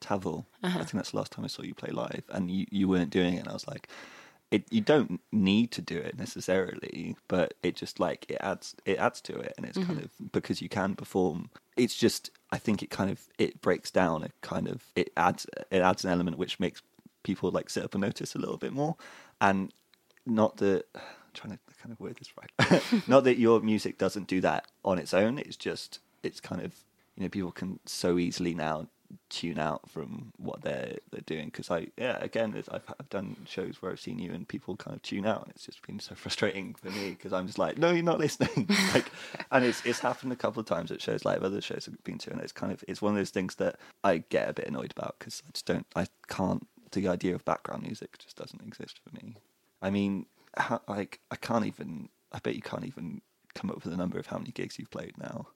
Tafwyl. 0.01 0.45
Uh-huh. 0.63 0.79
I 0.79 0.83
think 0.83 0.93
that's 0.93 1.11
the 1.11 1.17
last 1.17 1.31
time 1.31 1.45
I 1.45 1.49
saw 1.49 1.63
you 1.63 1.73
play 1.73 1.91
live, 1.91 2.23
and 2.29 2.49
you, 2.49 2.65
you 2.69 2.87
weren't 2.87 3.09
doing 3.09 3.35
it. 3.35 3.39
And 3.39 3.49
I 3.49 3.53
was 3.53 3.67
like, 3.67 3.87
it. 4.51 4.63
You 4.71 4.81
don't 4.81 5.19
need 5.31 5.71
to 5.71 5.81
do 5.81 5.97
it 5.97 6.17
necessarily, 6.17 7.15
but 7.27 7.55
it 7.63 7.75
just 7.75 7.99
like 7.99 8.25
it 8.29 8.37
adds 8.39 8.75
it 8.85 8.97
adds 8.97 9.21
to 9.21 9.37
it, 9.37 9.53
and 9.57 9.65
it's 9.65 9.77
kind 9.77 9.99
of 9.99 10.11
because 10.31 10.61
you 10.61 10.69
can 10.69 10.95
perform. 10.95 11.49
It's 11.75 11.95
just 11.95 12.31
I 12.51 12.57
think 12.57 12.81
it 12.81 12.89
kind 12.89 13.09
of 13.09 13.21
it 13.37 13.61
breaks 13.61 13.91
down. 13.91 14.23
It 14.23 14.33
kind 14.41 14.67
of 14.67 14.83
it 14.95 15.11
adds 15.17 15.45
it 15.69 15.81
adds 15.81 16.05
an 16.05 16.11
element 16.11 16.37
which 16.37 16.59
makes 16.59 16.81
people 17.23 17.51
like 17.51 17.69
sit 17.69 17.83
up 17.83 17.93
and 17.93 18.01
notice 18.01 18.35
a 18.35 18.39
little 18.39 18.57
bit 18.57 18.73
more, 18.73 18.95
and 19.41 19.73
not 20.25 20.57
that. 20.57 20.85
I'm 20.95 21.33
trying 21.33 21.57
to 21.57 21.59
kind 21.81 21.91
of 21.91 21.99
word 21.99 22.17
this 22.17 22.31
right. 22.37 22.83
not 23.07 23.23
that 23.23 23.37
your 23.37 23.61
music 23.61 23.97
doesn't 23.97 24.27
do 24.27 24.41
that 24.41 24.65
on 24.83 24.97
its 24.97 25.13
own. 25.13 25.39
It's 25.39 25.57
just 25.57 25.99
it's 26.23 26.39
kind 26.39 26.61
of 26.61 26.73
you 27.15 27.23
know 27.23 27.29
people 27.29 27.51
can 27.51 27.79
so 27.85 28.17
easily 28.17 28.53
now 28.53 28.87
tune 29.29 29.57
out 29.57 29.89
from 29.89 30.33
what 30.37 30.61
they're 30.61 30.97
they're 31.11 31.21
doing 31.25 31.45
because 31.45 31.71
I 31.71 31.87
yeah 31.97 32.17
again 32.19 32.53
I've, 32.71 32.83
I've 32.99 33.09
done 33.09 33.37
shows 33.45 33.81
where 33.81 33.91
I've 33.91 33.99
seen 33.99 34.19
you 34.19 34.33
and 34.33 34.47
people 34.47 34.75
kind 34.75 34.95
of 34.95 35.01
tune 35.01 35.25
out 35.25 35.43
and 35.43 35.51
it's 35.51 35.65
just 35.65 35.85
been 35.85 35.99
so 35.99 36.15
frustrating 36.15 36.73
for 36.73 36.89
me 36.89 37.11
because 37.11 37.31
I'm 37.31 37.47
just 37.47 37.57
like 37.57 37.77
no 37.77 37.91
you're 37.91 38.03
not 38.03 38.19
listening 38.19 38.67
like 38.93 39.09
and 39.51 39.63
it's 39.63 39.85
it's 39.85 39.99
happened 39.99 40.33
a 40.33 40.35
couple 40.35 40.59
of 40.59 40.65
times 40.65 40.91
at 40.91 41.01
shows 41.01 41.23
like 41.23 41.41
other 41.41 41.61
shows 41.61 41.87
I've 41.87 42.03
been 42.03 42.17
to 42.19 42.31
and 42.31 42.41
it's 42.41 42.51
kind 42.51 42.73
of 42.73 42.83
it's 42.87 43.01
one 43.01 43.13
of 43.13 43.17
those 43.17 43.29
things 43.29 43.55
that 43.55 43.77
I 44.03 44.23
get 44.29 44.49
a 44.49 44.53
bit 44.53 44.67
annoyed 44.67 44.93
about 44.95 45.15
because 45.19 45.41
I 45.47 45.51
just 45.51 45.65
don't 45.65 45.87
I 45.95 46.07
can't 46.27 46.67
the 46.91 47.07
idea 47.07 47.35
of 47.35 47.45
background 47.45 47.83
music 47.83 48.17
just 48.17 48.35
doesn't 48.35 48.61
exist 48.61 48.99
for 49.03 49.15
me 49.15 49.35
I 49.81 49.89
mean 49.89 50.25
how, 50.57 50.81
like 50.87 51.19
I 51.31 51.35
can't 51.35 51.65
even 51.65 52.09
I 52.31 52.39
bet 52.39 52.55
you 52.55 52.61
can't 52.61 52.85
even 52.85 53.21
come 53.53 53.69
up 53.69 53.83
with 53.83 53.93
a 53.93 53.97
number 53.97 54.19
of 54.19 54.27
how 54.27 54.37
many 54.37 54.51
gigs 54.51 54.77
you've 54.77 54.91
played 54.91 55.17
now 55.17 55.47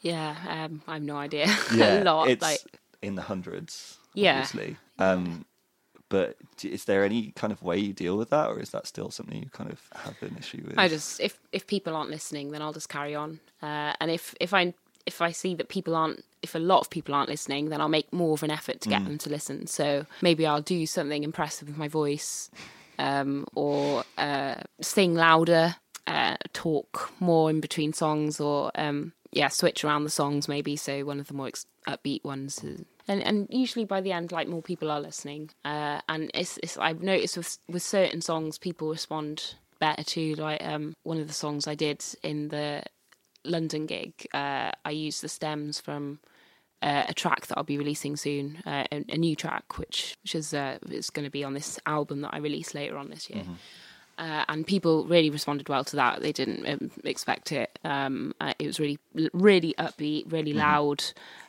Yeah, 0.00 0.36
um, 0.48 0.82
I 0.86 0.94
have 0.94 1.02
no 1.02 1.16
idea. 1.16 1.46
a 1.72 2.02
lot. 2.02 2.28
It's 2.28 2.42
like 2.42 2.60
in 3.02 3.14
the 3.14 3.22
hundreds. 3.22 3.98
Yeah. 4.14 4.40
obviously. 4.40 4.76
Um, 4.98 5.44
but 6.08 6.36
is 6.62 6.86
there 6.86 7.04
any 7.04 7.32
kind 7.32 7.52
of 7.52 7.62
way 7.62 7.78
you 7.78 7.92
deal 7.92 8.16
with 8.16 8.30
that, 8.30 8.48
or 8.48 8.58
is 8.60 8.70
that 8.70 8.86
still 8.86 9.10
something 9.10 9.42
you 9.42 9.50
kind 9.50 9.70
of 9.70 9.80
have 9.94 10.16
an 10.22 10.36
issue 10.38 10.62
with? 10.66 10.78
I 10.78 10.88
just 10.88 11.20
if 11.20 11.38
if 11.52 11.66
people 11.66 11.94
aren't 11.94 12.10
listening, 12.10 12.50
then 12.50 12.62
I'll 12.62 12.72
just 12.72 12.88
carry 12.88 13.14
on. 13.14 13.40
Uh, 13.62 13.92
and 14.00 14.10
if 14.10 14.34
if 14.40 14.54
I 14.54 14.72
if 15.04 15.20
I 15.20 15.32
see 15.32 15.54
that 15.56 15.68
people 15.68 15.94
aren't 15.94 16.24
if 16.42 16.54
a 16.54 16.58
lot 16.58 16.80
of 16.80 16.88
people 16.88 17.14
aren't 17.14 17.28
listening, 17.28 17.68
then 17.68 17.80
I'll 17.80 17.88
make 17.88 18.12
more 18.12 18.32
of 18.32 18.42
an 18.42 18.50
effort 18.50 18.80
to 18.82 18.88
get 18.88 19.04
them 19.04 19.18
to 19.18 19.30
listen. 19.30 19.66
So 19.66 20.06
maybe 20.22 20.46
I'll 20.46 20.62
do 20.62 20.86
something 20.86 21.24
impressive 21.24 21.68
with 21.68 21.76
my 21.76 21.88
voice, 21.88 22.50
um, 22.98 23.46
or 23.54 24.04
uh, 24.16 24.56
sing 24.80 25.14
louder, 25.14 25.76
uh, 26.06 26.36
talk 26.52 27.12
more 27.20 27.50
in 27.50 27.60
between 27.60 27.92
songs, 27.92 28.40
or 28.40 28.70
um, 28.74 29.12
yeah, 29.32 29.48
switch 29.48 29.84
around 29.84 30.04
the 30.04 30.10
songs 30.10 30.48
maybe. 30.48 30.76
So 30.76 31.04
one 31.04 31.20
of 31.20 31.28
the 31.28 31.34
more 31.34 31.48
ex- 31.48 31.66
upbeat 31.86 32.24
ones. 32.24 32.64
And, 33.08 33.22
and 33.22 33.46
usually 33.50 33.84
by 33.84 34.00
the 34.00 34.12
end, 34.12 34.32
like 34.32 34.48
more 34.48 34.62
people 34.62 34.90
are 34.90 35.00
listening. 35.00 35.50
Uh, 35.64 36.00
and 36.08 36.30
it's, 36.34 36.58
it's 36.62 36.76
I've 36.76 37.02
noticed 37.02 37.36
with 37.36 37.58
with 37.68 37.82
certain 37.82 38.20
songs, 38.20 38.58
people 38.58 38.90
respond 38.90 39.54
better 39.78 40.02
to. 40.02 40.34
Like 40.34 40.64
um, 40.64 40.94
one 41.02 41.18
of 41.18 41.26
the 41.26 41.34
songs 41.34 41.66
I 41.66 41.74
did 41.74 42.04
in 42.22 42.48
the 42.48 42.82
London 43.44 43.86
gig, 43.86 44.12
uh, 44.34 44.72
I 44.84 44.90
used 44.90 45.22
the 45.22 45.28
stems 45.28 45.80
from 45.80 46.20
uh, 46.82 47.04
a 47.08 47.14
track 47.14 47.46
that 47.46 47.58
I'll 47.58 47.64
be 47.64 47.78
releasing 47.78 48.16
soon, 48.16 48.62
uh, 48.66 48.84
a, 48.92 49.04
a 49.08 49.16
new 49.16 49.34
track, 49.36 49.78
which 49.78 50.16
which 50.22 50.34
is 50.34 50.54
uh, 50.54 50.78
is 50.90 51.10
going 51.10 51.24
to 51.24 51.30
be 51.30 51.44
on 51.44 51.54
this 51.54 51.78
album 51.86 52.20
that 52.22 52.34
I 52.34 52.38
release 52.38 52.74
later 52.74 52.96
on 52.96 53.10
this 53.10 53.28
year. 53.30 53.44
Uh, 54.18 54.44
and 54.48 54.66
people 54.66 55.04
really 55.04 55.30
responded 55.30 55.68
well 55.68 55.84
to 55.84 55.94
that. 55.94 56.20
They 56.22 56.32
didn't 56.32 56.66
um, 56.68 56.90
expect 57.04 57.52
it. 57.52 57.78
Um, 57.84 58.34
uh, 58.40 58.52
it 58.58 58.66
was 58.66 58.80
really, 58.80 58.98
really 59.32 59.76
upbeat, 59.78 60.32
really 60.32 60.52
loud, 60.52 61.04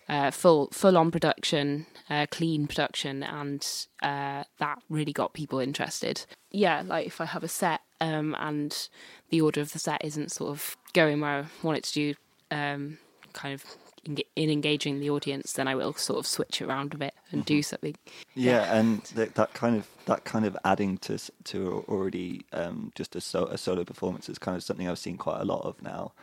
uh, 0.08 0.30
full, 0.30 0.70
full 0.72 0.96
on 0.96 1.10
production, 1.10 1.88
uh, 2.12 2.28
clean 2.30 2.68
production, 2.68 3.24
and 3.24 3.68
uh, 4.04 4.44
that 4.60 4.84
really 4.88 5.12
got 5.12 5.34
people 5.34 5.58
interested. 5.58 6.28
Yeah, 6.52 6.84
like 6.86 7.08
if 7.08 7.20
I 7.20 7.26
have 7.26 7.44
a 7.44 7.48
set 7.48 7.82
um, 8.02 8.36
and 8.38 8.88
the 9.30 9.42
order 9.42 9.62
of 9.62 9.74
the 9.74 9.80
set 9.80 10.06
isn't 10.06 10.32
sort 10.32 10.52
of 10.52 10.78
going 10.94 11.22
where 11.22 11.32
I 11.32 11.46
want 11.64 11.80
it 11.80 11.86
to 11.86 11.94
do, 11.94 12.14
um, 12.52 13.00
kind 13.34 13.56
of 13.56 13.66
in, 14.10 14.18
in 14.36 14.50
engaging 14.50 15.00
the 15.00 15.10
audience, 15.10 15.54
then 15.54 15.68
I 15.68 15.76
will 15.76 15.94
sort 15.94 16.20
of 16.20 16.28
switch 16.28 16.62
around 16.62 16.94
a 16.94 16.98
bit 16.98 17.14
and 17.32 17.46
do 17.46 17.62
something. 17.62 17.96
Yeah, 18.36 18.74
and 18.76 19.02
that, 19.16 19.36
that 19.36 19.54
kind 19.54 19.78
of 19.78 19.88
that 20.06 20.26
kind 20.26 20.46
of 20.46 20.58
adding 20.66 20.98
to 21.00 21.20
to 21.46 21.86
already 21.88 22.46
um, 22.52 22.92
just 22.96 23.16
a, 23.16 23.22
so, 23.22 23.46
a 23.46 23.58
solo 23.58 23.84
performance 23.84 24.28
is 24.28 24.40
kind 24.40 24.58
of 24.58 24.64
something 24.64 24.88
I've 24.88 25.00
seen 25.00 25.18
quite 25.18 25.42
a 25.42 25.46
lot 25.46 25.62
of 25.64 25.82
now. 25.82 26.14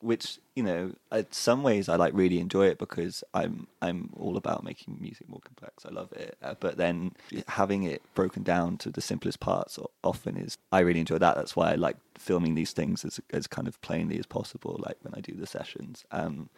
Which 0.00 0.40
you 0.56 0.64
know, 0.64 0.94
in 1.12 1.26
some 1.30 1.62
ways 1.62 1.88
I 1.88 1.94
like 1.94 2.12
really 2.12 2.40
enjoy 2.40 2.66
it 2.66 2.76
because 2.76 3.22
I'm 3.34 3.68
I'm 3.80 4.10
all 4.18 4.36
about 4.36 4.64
making 4.64 4.98
music 5.00 5.28
more 5.28 5.38
complex. 5.44 5.86
I 5.86 5.90
love 5.90 6.10
it, 6.12 6.36
uh, 6.42 6.54
but 6.58 6.76
then 6.76 7.12
having 7.46 7.84
it 7.84 8.02
broken 8.12 8.42
down 8.42 8.78
to 8.78 8.90
the 8.90 9.00
simplest 9.00 9.38
parts 9.38 9.78
often 10.02 10.36
is 10.36 10.58
I 10.72 10.80
really 10.80 10.98
enjoy 10.98 11.18
that. 11.18 11.36
That's 11.36 11.54
why 11.54 11.70
I 11.70 11.74
like 11.76 11.98
filming 12.18 12.56
these 12.56 12.72
things 12.72 13.04
as 13.04 13.20
as 13.30 13.46
kind 13.46 13.68
of 13.68 13.80
plainly 13.80 14.18
as 14.18 14.26
possible. 14.26 14.80
Like 14.84 14.96
when 15.02 15.14
I 15.14 15.20
do 15.20 15.34
the 15.34 15.46
sessions, 15.46 16.04
um, 16.10 16.50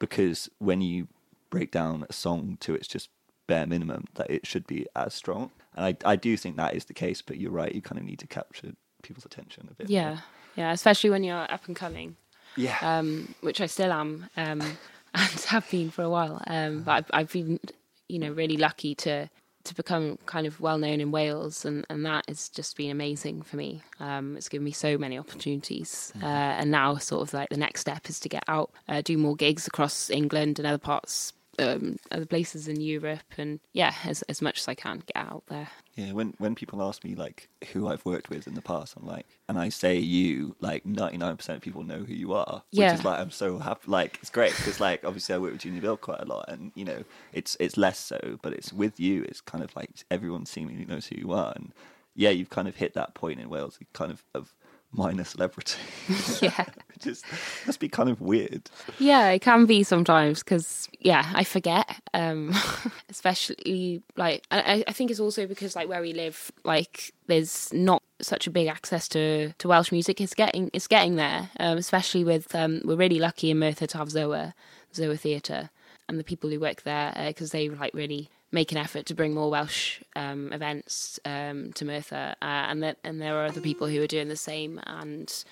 because 0.00 0.50
when 0.58 0.80
you 0.80 1.06
break 1.50 1.70
down 1.70 2.04
a 2.08 2.12
song 2.12 2.56
to 2.60 2.74
its 2.74 2.88
just 2.88 3.08
bare 3.46 3.66
minimum, 3.66 4.06
that 4.14 4.28
it 4.28 4.46
should 4.46 4.66
be 4.66 4.86
as 4.96 5.14
strong. 5.14 5.52
And 5.76 5.84
I, 5.86 6.12
I 6.12 6.16
do 6.16 6.36
think 6.36 6.56
that 6.56 6.74
is 6.74 6.86
the 6.86 6.94
case, 6.94 7.22
but 7.22 7.36
you're 7.36 7.52
right, 7.52 7.72
you 7.72 7.82
kind 7.82 8.00
of 8.00 8.04
need 8.04 8.18
to 8.18 8.26
capture 8.26 8.72
people's 9.02 9.24
attention 9.24 9.68
a 9.70 9.74
bit. 9.74 9.88
more. 9.88 9.94
Yeah, 9.94 10.18
yeah, 10.56 10.72
especially 10.72 11.10
when 11.10 11.22
you're 11.22 11.52
up 11.52 11.66
and 11.66 11.76
coming. 11.76 12.16
Yeah. 12.56 12.78
um, 12.82 13.34
which 13.42 13.60
I 13.60 13.66
still 13.66 13.92
am 13.92 14.28
um, 14.36 14.60
and 15.14 15.40
have 15.48 15.70
been 15.70 15.90
for 15.90 16.02
a 16.02 16.10
while. 16.10 16.42
Um, 16.46 16.82
but 16.82 16.92
I've, 16.92 17.10
I've 17.12 17.32
been, 17.32 17.60
you 18.08 18.18
know, 18.18 18.32
really 18.32 18.56
lucky 18.56 18.94
to 18.96 19.30
to 19.64 19.74
become 19.74 20.18
kind 20.26 20.46
of 20.46 20.60
well 20.60 20.78
known 20.78 21.00
in 21.00 21.10
Wales, 21.10 21.64
and, 21.64 21.86
and 21.90 22.04
that 22.06 22.24
has 22.28 22.48
just 22.48 22.76
been 22.76 22.90
amazing 22.90 23.42
for 23.42 23.56
me. 23.56 23.82
Um, 23.98 24.36
it's 24.36 24.48
given 24.48 24.64
me 24.64 24.72
so 24.72 24.96
many 24.96 25.18
opportunities, 25.18 26.12
uh, 26.22 26.26
and 26.26 26.70
now 26.70 26.96
sort 26.96 27.22
of 27.22 27.34
like 27.34 27.48
the 27.50 27.56
next 27.56 27.80
step 27.80 28.08
is 28.08 28.20
to 28.20 28.28
get 28.28 28.44
out, 28.48 28.70
uh, 28.88 29.02
do 29.02 29.16
more 29.18 29.36
gigs 29.36 29.66
across 29.66 30.10
England 30.10 30.58
and 30.58 30.66
other 30.66 30.78
parts. 30.78 31.32
Um, 31.58 31.96
other 32.10 32.24
places 32.24 32.68
in 32.68 32.80
Europe, 32.80 33.34
and 33.36 33.60
yeah, 33.74 33.92
as 34.04 34.22
as 34.22 34.40
much 34.40 34.60
as 34.60 34.68
I 34.68 34.74
can 34.74 35.02
get 35.12 35.16
out 35.16 35.42
there. 35.48 35.68
Yeah, 35.96 36.12
when 36.12 36.34
when 36.38 36.54
people 36.54 36.82
ask 36.82 37.02
me 37.02 37.14
like 37.16 37.48
who 37.72 37.88
I've 37.88 38.04
worked 38.04 38.30
with 38.30 38.46
in 38.46 38.54
the 38.54 38.62
past, 38.62 38.94
I'm 38.96 39.06
like, 39.06 39.26
and 39.48 39.58
I 39.58 39.70
say 39.70 39.98
you, 39.98 40.54
like 40.60 40.84
99% 40.84 41.56
of 41.56 41.60
people 41.62 41.82
know 41.82 42.04
who 42.04 42.14
you 42.14 42.32
are, 42.32 42.62
which 42.74 42.78
Yeah. 42.78 42.94
is 42.94 43.04
like 43.04 43.18
I'm 43.18 43.30
so 43.32 43.58
happy. 43.58 43.82
Like 43.90 44.18
it's 44.20 44.30
great 44.30 44.56
because 44.56 44.78
like 44.80 45.04
obviously 45.04 45.34
I 45.34 45.38
work 45.38 45.52
with 45.52 45.62
Junior 45.62 45.80
Bill 45.80 45.96
quite 45.96 46.20
a 46.20 46.24
lot, 46.26 46.44
and 46.48 46.70
you 46.76 46.84
know 46.84 47.04
it's 47.32 47.56
it's 47.58 47.76
less 47.76 47.98
so, 47.98 48.38
but 48.40 48.52
it's 48.52 48.72
with 48.72 49.00
you. 49.00 49.24
It's 49.24 49.40
kind 49.40 49.64
of 49.64 49.74
like 49.74 49.90
everyone 50.10 50.46
seemingly 50.46 50.84
knows 50.84 51.06
who 51.08 51.16
you 51.16 51.32
are, 51.32 51.52
and 51.56 51.72
yeah, 52.14 52.30
you've 52.30 52.50
kind 52.50 52.68
of 52.68 52.76
hit 52.76 52.94
that 52.94 53.14
point 53.14 53.40
in 53.40 53.48
Wales, 53.50 53.78
kind 53.92 54.12
of 54.12 54.24
of 54.34 54.54
minor 54.92 55.24
celebrity. 55.24 55.78
Yeah. 56.40 56.64
It 56.94 57.04
just 57.04 57.24
must 57.66 57.80
be 57.80 57.88
kind 57.88 58.10
of 58.10 58.20
weird. 58.20 58.68
Yeah, 58.98 59.30
it 59.30 59.40
can 59.40 59.64
be 59.64 59.82
sometimes 59.84 60.40
because 60.40 60.86
yeah, 60.98 61.30
I 61.34 61.44
forget. 61.44 61.88
Um, 62.12 62.52
especially 63.08 64.02
like 64.16 64.44
I, 64.50 64.84
I 64.86 64.92
think 64.92 65.10
it's 65.10 65.20
also 65.20 65.46
because 65.46 65.74
like 65.74 65.88
where 65.88 66.02
we 66.02 66.12
live, 66.12 66.52
like 66.62 67.14
there's 67.26 67.72
not 67.72 68.02
such 68.20 68.46
a 68.46 68.50
big 68.50 68.66
access 68.66 69.08
to, 69.08 69.52
to 69.52 69.68
Welsh 69.68 69.92
music. 69.92 70.20
It's 70.20 70.34
getting 70.34 70.68
it's 70.74 70.86
getting 70.86 71.16
there. 71.16 71.48
Um, 71.58 71.78
especially 71.78 72.22
with 72.22 72.54
um, 72.54 72.82
we're 72.84 72.96
really 72.96 73.18
lucky 73.18 73.50
in 73.50 73.60
Merthyr 73.60 73.86
to 73.86 73.98
have 73.98 74.12
Soar, 74.12 74.52
Soar 74.92 75.16
Theatre, 75.16 75.70
and 76.06 76.18
the 76.18 76.24
people 76.24 76.50
who 76.50 76.60
work 76.60 76.82
there 76.82 77.14
because 77.28 77.52
they 77.52 77.70
like 77.70 77.94
really 77.94 78.28
make 78.52 78.72
an 78.72 78.78
effort 78.78 79.06
to 79.06 79.14
bring 79.14 79.34
more 79.34 79.50
Welsh 79.50 80.00
um, 80.16 80.52
events 80.52 81.20
um, 81.24 81.72
to 81.74 81.84
Merthyr, 81.84 82.34
uh, 82.42 82.44
and 82.44 82.82
that 82.82 82.98
and 83.04 83.20
there 83.20 83.36
are 83.36 83.46
other 83.46 83.60
people 83.60 83.86
who 83.86 84.02
are 84.02 84.06
doing 84.06 84.28
the 84.28 84.36
same 84.36 84.80
and 84.86 85.44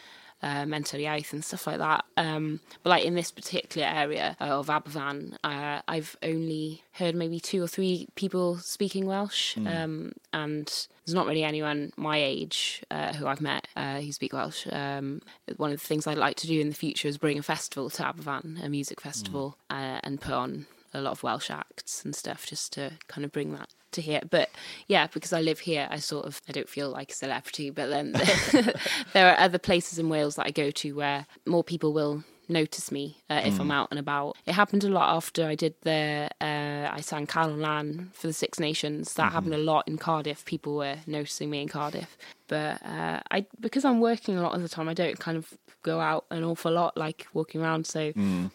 uh, 0.42 0.64
Menter 0.64 0.98
Iaith 0.98 1.32
and 1.32 1.44
stuff 1.44 1.66
like 1.66 1.78
that. 1.78 2.04
Um, 2.16 2.60
but 2.82 2.90
like 2.90 3.04
in 3.04 3.14
this 3.14 3.30
particular 3.30 3.86
area 3.86 4.36
uh, 4.40 4.44
of 4.44 4.68
Aberfan, 4.68 5.34
uh, 5.44 5.82
I've 5.88 6.16
only 6.22 6.82
heard 6.92 7.14
maybe 7.14 7.40
two 7.40 7.62
or 7.62 7.66
three 7.66 8.08
people 8.14 8.58
speaking 8.58 9.06
Welsh, 9.06 9.56
um, 9.56 10.12
and 10.32 10.66
there's 10.66 11.14
not 11.14 11.26
really 11.26 11.44
anyone 11.44 11.92
my 11.96 12.18
age 12.18 12.82
uh, 12.90 13.12
who 13.14 13.26
I've 13.26 13.40
met 13.40 13.66
uh, 13.76 14.00
who 14.00 14.12
speak 14.12 14.32
Welsh. 14.32 14.66
Um, 14.70 15.22
one 15.56 15.72
of 15.72 15.80
the 15.80 15.86
things 15.86 16.06
I'd 16.06 16.18
like 16.18 16.36
to 16.36 16.46
do 16.46 16.60
in 16.60 16.68
the 16.68 16.74
future 16.74 17.08
is 17.08 17.18
bring 17.18 17.38
a 17.38 17.42
festival 17.42 17.90
to 17.90 18.02
Aberfan, 18.02 18.62
a 18.64 18.68
music 18.68 19.00
festival, 19.00 19.56
uh, 19.70 20.00
and 20.02 20.20
put 20.20 20.34
on 20.34 20.66
a 20.94 21.00
lot 21.00 21.12
of 21.12 21.22
Welsh 21.22 21.50
acts 21.50 22.04
and 22.04 22.14
stuff 22.14 22.46
just 22.46 22.72
to 22.74 22.92
kind 23.08 23.24
of 23.24 23.32
bring 23.32 23.52
that 23.54 23.68
to 23.92 24.00
here. 24.00 24.20
But 24.28 24.50
yeah, 24.86 25.06
because 25.06 25.32
I 25.32 25.40
live 25.40 25.60
here, 25.60 25.88
I 25.90 25.98
sort 25.98 26.26
of 26.26 26.40
I 26.48 26.52
don't 26.52 26.68
feel 26.68 26.90
like 26.90 27.12
a 27.12 27.14
celebrity. 27.14 27.70
But 27.70 27.88
then 27.88 28.12
there 29.12 29.30
are 29.30 29.38
other 29.38 29.58
places 29.58 29.98
in 29.98 30.08
Wales 30.08 30.36
that 30.36 30.46
I 30.46 30.50
go 30.50 30.70
to 30.70 30.92
where 30.92 31.26
more 31.46 31.64
people 31.64 31.92
will 31.92 32.24
notice 32.48 32.90
me 32.90 33.18
uh, 33.28 33.42
if 33.44 33.60
I'm 33.60 33.70
out 33.70 33.88
and 33.90 34.00
about. 34.00 34.36
It 34.46 34.52
happened 34.52 34.84
a 34.84 34.88
lot 34.88 35.14
after 35.14 35.46
I 35.46 35.54
did 35.54 35.74
the 35.82 36.30
uh, 36.40 36.88
I 36.90 37.00
sang 37.02 37.26
Calon 37.26 37.58
Lân 37.58 38.12
for 38.14 38.26
the 38.26 38.32
Six 38.32 38.58
Nations. 38.58 39.14
That 39.14 39.32
happened 39.32 39.54
a 39.54 39.58
lot 39.58 39.86
in 39.86 39.98
Cardiff. 39.98 40.44
People 40.44 40.76
were 40.76 40.96
noticing 41.06 41.50
me 41.50 41.62
in 41.62 41.68
Cardiff. 41.68 42.16
But 42.48 42.82
uh, 42.84 43.20
I 43.30 43.46
because 43.60 43.84
I'm 43.84 44.00
working 44.00 44.38
a 44.38 44.42
lot 44.42 44.54
of 44.54 44.62
the 44.62 44.68
time, 44.68 44.88
I 44.88 44.94
don't 44.94 45.18
kind 45.18 45.36
of 45.36 45.52
go 45.82 46.00
out 46.00 46.24
an 46.30 46.44
awful 46.44 46.72
lot, 46.72 46.96
like 46.96 47.26
walking 47.34 47.60
around. 47.60 47.86
So 47.86 48.12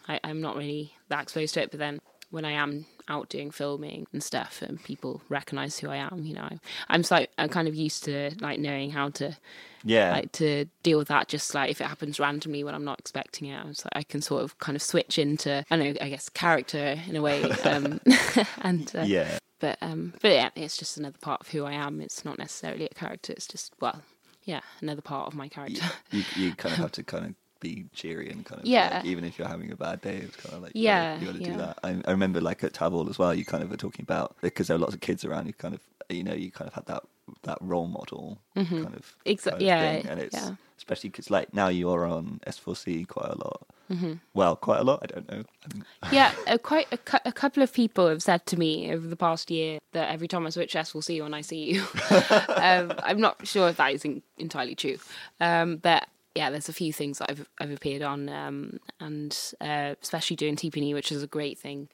I, 0.07 0.19
I'm 0.23 0.41
not 0.41 0.55
really 0.55 0.93
that 1.09 1.23
exposed 1.23 1.53
to 1.53 1.61
it. 1.61 1.71
But 1.71 1.79
then 1.79 1.99
when 2.33 2.45
I 2.45 2.53
am 2.53 2.87
out 3.07 3.29
doing 3.29 3.51
filming 3.51 4.07
and 4.11 4.23
stuff, 4.23 4.63
and 4.63 4.83
people 4.83 5.21
recognise 5.29 5.77
who 5.77 5.89
I 5.89 5.97
am, 5.97 6.23
you 6.23 6.33
know, 6.33 6.49
I'm, 6.87 7.03
so 7.03 7.27
I'm 7.37 7.49
kind 7.49 7.67
of 7.67 7.75
used 7.75 8.03
to 8.05 8.31
like 8.41 8.59
knowing 8.59 8.89
how 8.89 9.09
to 9.09 9.37
Yeah, 9.83 10.11
like 10.11 10.31
to 10.33 10.65
deal 10.81 10.97
with 10.97 11.09
that. 11.09 11.27
Just 11.27 11.53
like 11.53 11.69
if 11.69 11.79
it 11.79 11.85
happens 11.85 12.19
randomly 12.19 12.63
when 12.63 12.73
I'm 12.73 12.85
not 12.85 12.97
expecting 12.99 13.49
it, 13.49 13.57
I'm 13.59 13.67
just, 13.69 13.85
like, 13.85 13.95
I 13.95 14.03
can 14.03 14.21
sort 14.21 14.41
of 14.43 14.57
kind 14.57 14.75
of 14.75 14.81
switch 14.81 15.19
into 15.19 15.63
I 15.69 15.77
don't 15.77 15.93
know, 15.93 15.99
I 16.01 16.09
guess 16.09 16.27
character 16.29 16.99
in 17.07 17.15
a 17.15 17.21
way, 17.21 17.43
um, 17.65 17.99
and 18.61 18.91
uh, 18.95 19.03
yeah. 19.03 19.37
but 19.59 19.77
um, 19.81 20.13
but 20.21 20.31
yeah, 20.31 20.49
it's 20.55 20.75
just 20.75 20.97
another 20.97 21.19
part 21.21 21.41
of 21.41 21.49
who 21.49 21.65
I 21.65 21.73
am. 21.73 22.01
It's 22.01 22.25
not 22.25 22.39
necessarily 22.39 22.85
a 22.85 22.95
character. 22.95 23.31
It's 23.33 23.47
just 23.47 23.73
well, 23.79 24.01
yeah, 24.43 24.61
another 24.81 25.01
part 25.01 25.27
of 25.27 25.35
my 25.35 25.49
character. 25.49 25.85
you, 26.09 26.23
you 26.35 26.55
kind 26.55 26.73
of 26.73 26.79
have 26.83 26.91
to 26.93 27.03
kind 27.03 27.25
of 27.25 27.35
be 27.63 27.85
cheery 27.93 28.29
and 28.29 28.45
kind 28.45 28.61
of 28.61 28.67
Yeah. 28.67 28.97
like, 28.97 29.05
even 29.05 29.23
if 29.23 29.39
you're 29.39 29.47
having 29.47 29.71
a 29.71 29.75
bad 29.75 30.01
day, 30.01 30.17
it's 30.17 30.35
kind 30.35 30.55
of 30.55 30.61
like 30.61 30.73
Yeah, 30.75 31.19
you 31.19 31.25
got 31.25 31.35
to 31.35 31.41
yeah. 31.41 31.51
do 31.51 31.57
that. 31.57 31.79
I, 31.83 31.89
I 32.05 32.11
remember 32.11 32.39
like 32.41 32.63
at 32.63 32.73
Tafwyl 32.73 33.09
as 33.09 33.17
well, 33.17 33.33
you 33.33 33.45
kind 33.45 33.63
of 33.63 33.69
were 33.71 33.77
talking 33.77 34.03
about 34.03 34.35
because 34.41 34.67
there 34.67 34.75
were 34.77 34.81
lots 34.81 34.93
of 34.93 35.01
kids 35.01 35.25
around. 35.25 35.47
You 35.47 35.53
kind 35.53 35.73
of 35.73 35.81
you 36.09 36.23
know 36.23 36.33
you 36.33 36.51
kind 36.51 36.67
of 36.67 36.73
had 36.75 36.85
that 36.87 37.03
that 37.43 37.57
role 37.61 37.87
model 37.87 38.37
kind 38.55 38.93
of 38.95 39.15
exactly 39.25 39.67
kind 39.67 39.79
of 39.79 39.85
Mm-hmm. 39.87 39.95
yeah, 39.95 40.01
thing. 40.01 40.07
and 40.11 40.19
it's 40.19 40.35
yeah. 40.35 40.55
especially 40.77 41.09
because 41.09 41.31
like 41.31 41.53
now 41.53 41.69
you 41.69 41.89
are 41.89 42.05
on 42.05 42.39
S4C 42.45 43.07
quite 43.07 43.29
a 43.29 43.37
lot. 43.37 43.61
Mm-hmm. 43.91 44.13
Well, 44.33 44.55
quite 44.55 44.79
a 44.79 44.83
lot. 44.83 44.99
I 45.03 45.05
don't 45.07 45.29
know. 45.31 45.43
Yeah, 46.11 46.31
uh, 46.47 46.57
quite 46.57 46.87
a, 46.91 46.97
cou- 46.97 47.25
a 47.25 47.31
couple 47.31 47.63
of 47.63 47.71
people 47.73 48.07
have 48.09 48.21
said 48.23 48.45
to 48.47 48.57
me 48.57 48.91
over 48.91 49.07
the 49.07 49.15
past 49.15 49.49
year 49.51 49.79
that 49.93 50.09
every 50.11 50.27
time 50.27 50.45
I 50.45 50.49
switch 50.49 50.75
S, 50.75 50.93
we'll 50.93 51.01
see 51.01 51.15
you 51.15 51.23
when 51.23 51.33
I 51.33 51.41
see 51.41 51.63
you. 51.73 51.83
um, 52.49 52.93
I'm 53.03 53.19
not 53.21 53.45
sure 53.47 53.69
if 53.69 53.77
that 53.77 53.93
is 53.93 54.03
in- 54.05 54.21
entirely 54.37 54.75
true, 54.75 54.97
um, 55.39 55.77
but 55.77 56.07
yeah, 56.35 56.49
there's 56.49 56.69
a 56.69 56.73
few 56.73 56.91
things 56.91 57.19
that 57.19 57.29
I've 57.29 57.47
I've 57.59 57.71
appeared 57.71 58.01
on, 58.01 58.27
um, 58.29 58.79
and 58.99 59.37
uh, 59.61 59.95
especially 60.01 60.35
doing 60.35 60.55
TPE, 60.55 60.93
which 60.93 61.11
is 61.11 61.21
a 61.23 61.27
great 61.27 61.59
thing. 61.59 61.89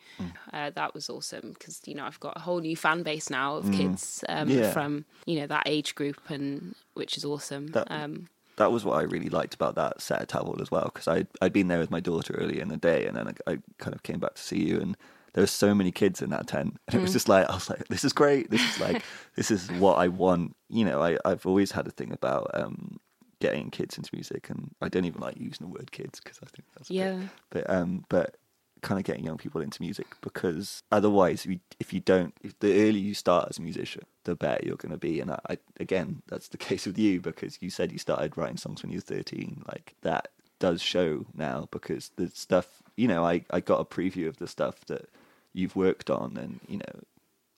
Uh, 0.54 0.70
that 0.72 0.94
was 0.94 1.10
awesome 1.10 1.52
because 1.54 1.82
you 1.86 1.94
know 1.96 2.06
I've 2.06 2.20
got 2.20 2.38
a 2.38 2.40
whole 2.40 2.60
new 2.60 2.76
fan 2.76 3.04
base 3.04 3.30
now 3.30 3.58
of 3.58 3.72
kids 3.72 4.24
um, 4.30 4.50
Yeah. 4.50 4.72
from 4.72 5.06
you 5.26 5.40
know 5.40 5.48
that 5.48 5.64
age 5.66 5.94
group, 5.96 6.20
and 6.30 6.76
which 6.94 7.18
is 7.18 7.26
awesome. 7.26 7.68
That- 7.68 7.92
um, 7.92 8.28
that 8.56 8.74
was 8.74 8.84
what 8.84 8.98
I 9.00 9.04
really 9.04 9.30
liked 9.30 9.54
about 9.54 9.76
that 9.76 10.02
set 10.02 10.22
at 10.22 10.28
Tafwyl 10.28 10.62
as 10.62 10.70
well 10.70 10.92
because 10.94 11.08
I 11.08 11.26
I'd 11.42 11.54
been 11.54 11.70
there 11.70 11.80
with 11.80 11.92
my 11.92 12.02
daughter 12.02 12.34
earlier 12.34 12.62
in 12.62 12.68
the 12.68 12.76
day 12.76 13.06
and 13.08 13.16
then 13.16 13.30
I, 13.48 13.52
I 13.54 13.58
kind 13.78 13.96
of 13.96 14.04
came 14.04 14.20
back 14.20 14.36
to 14.36 14.42
see 14.42 14.60
you 14.60 14.82
and 14.82 14.98
there 15.34 15.42
were 15.44 15.48
so 15.48 15.74
many 15.74 15.94
kids 15.94 16.22
in 16.22 16.30
that 16.32 16.48
tent 16.48 16.76
and 16.88 16.98
it 17.00 17.02
was 17.02 17.14
just 17.14 17.30
like 17.30 17.50
I 17.50 17.54
was 17.54 17.70
like 17.70 17.88
this 17.88 18.04
is 18.04 18.12
great 18.12 18.50
this 18.50 18.60
is 18.70 18.78
like 18.82 19.02
this 19.38 19.50
is 19.50 19.70
what 19.72 19.94
I 19.98 20.10
want 20.10 20.58
you 20.68 20.84
know 20.84 21.02
I 21.02 21.18
I've 21.24 21.46
always 21.46 21.72
had 21.72 21.88
a 21.88 21.92
thing 21.92 22.12
about 22.12 22.52
um 22.54 23.00
getting 23.40 23.70
kids 23.72 23.98
into 23.98 24.10
music 24.14 24.50
and 24.50 24.72
I 24.82 24.90
don't 24.90 25.06
even 25.06 25.22
like 25.22 25.38
using 25.38 25.68
the 25.68 25.74
word 25.74 25.92
kids 25.92 26.20
because 26.20 26.40
I 26.44 26.48
think 26.48 26.66
that's 26.76 26.90
a 26.90 26.94
bit- 26.94 26.98
Yeah. 27.00 27.22
but 27.50 27.70
um 27.70 28.06
but 28.10 28.38
kind 28.82 28.98
of 29.00 29.04
getting 29.06 29.26
young 29.26 29.38
people 29.38 29.60
into 29.62 29.82
music 29.82 30.08
because 30.22 30.84
otherwise 30.92 31.44
if 31.46 31.52
you, 31.52 31.60
if 31.82 31.94
you 31.94 32.00
don't 32.00 32.34
if 32.42 32.58
the 32.60 32.72
earlier 32.74 33.02
you 33.04 33.14
start 33.14 33.48
as 33.50 33.58
a 33.58 33.62
musician 33.62 34.04
the 34.24 34.36
better 34.36 34.66
you're 34.66 34.78
going 34.78 34.92
to 34.92 34.98
be 34.98 35.20
and 35.20 35.32
I, 35.32 35.40
I 35.50 35.58
again 35.82 36.22
that's 36.28 36.48
the 36.48 36.58
case 36.70 36.86
with 36.86 36.98
you 36.98 37.20
because 37.22 37.58
you 37.62 37.70
said 37.70 37.92
you 37.92 37.98
started 37.98 38.38
writing 38.38 38.58
songs 38.58 38.82
when 38.82 38.92
you 38.92 38.98
were 39.00 39.02
13 39.02 39.64
like 39.68 39.96
that 40.02 40.30
does 40.60 40.82
show 40.82 41.26
now 41.36 41.68
because 41.72 42.12
the 42.18 42.30
stuff 42.30 42.82
you 42.96 43.08
know 43.08 43.26
I, 43.26 43.44
I 43.52 43.60
got 43.60 43.80
a 43.82 43.86
preview 43.86 44.28
of 44.28 44.38
the 44.38 44.48
stuff 44.48 44.80
that 44.88 45.10
you've 45.54 45.76
worked 45.76 46.10
on, 46.12 46.38
and 46.38 46.60
you 46.68 46.78
know, 46.78 47.00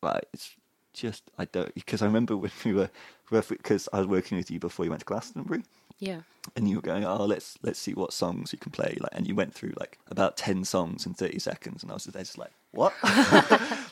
like 0.01 0.23
it's 0.33 0.55
just 0.93 1.23
I 1.37 1.45
don't 1.45 1.73
because 1.75 2.01
I 2.01 2.05
remember 2.05 2.35
when 2.37 2.51
we 2.65 2.73
were 2.73 2.89
because 3.29 3.87
I 3.93 3.99
was 3.99 4.07
working 4.07 4.37
with 4.37 4.51
you 4.51 4.59
before 4.59 4.85
you 4.85 4.91
went 4.91 4.99
to 5.01 5.05
Glastonbury 5.05 5.63
Yeah. 5.99 6.21
and 6.55 6.69
you 6.69 6.75
were 6.77 6.81
going, 6.81 7.05
oh, 7.05 7.25
let's 7.25 7.57
let's 7.61 7.79
see 7.79 7.93
what 7.93 8.11
songs 8.13 8.51
you 8.51 8.59
can 8.59 8.71
play, 8.71 8.97
like, 8.99 9.11
and 9.13 9.27
you 9.27 9.35
went 9.35 9.53
through 9.53 9.73
like 9.79 9.97
about 10.09 10.35
ten 10.37 10.63
songs 10.65 11.05
in 11.05 11.13
thirty 11.13 11.39
seconds, 11.39 11.81
and 11.83 11.91
I 11.91 11.95
was 11.95 12.03
just, 12.05 12.17
just 12.17 12.37
like, 12.37 12.51
what? 12.71 12.93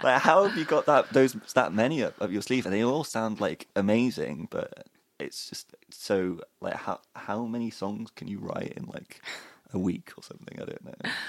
like, 0.03 0.21
how 0.21 0.43
have 0.45 0.57
you 0.57 0.65
got 0.65 0.85
that 0.87 1.11
those 1.13 1.33
that 1.53 1.73
many 1.73 2.03
up, 2.03 2.21
up 2.21 2.31
your 2.31 2.41
sleeve? 2.41 2.65
And 2.65 2.73
they 2.75 2.83
all 2.83 3.03
sound 3.03 3.39
like 3.39 3.67
amazing, 3.75 4.47
but 4.51 4.87
it's 5.19 5.49
just 5.49 5.73
so 5.89 6.39
like 6.61 6.75
how 6.75 6.99
how 7.15 7.45
many 7.45 7.69
songs 7.69 8.09
can 8.15 8.27
you 8.27 8.39
write 8.39 8.73
in 8.75 8.85
like 8.85 9.21
a 9.73 9.79
week 9.79 10.11
or 10.17 10.23
something? 10.23 10.59
I 10.61 10.65
don't 10.65 10.85
know. 10.85 11.11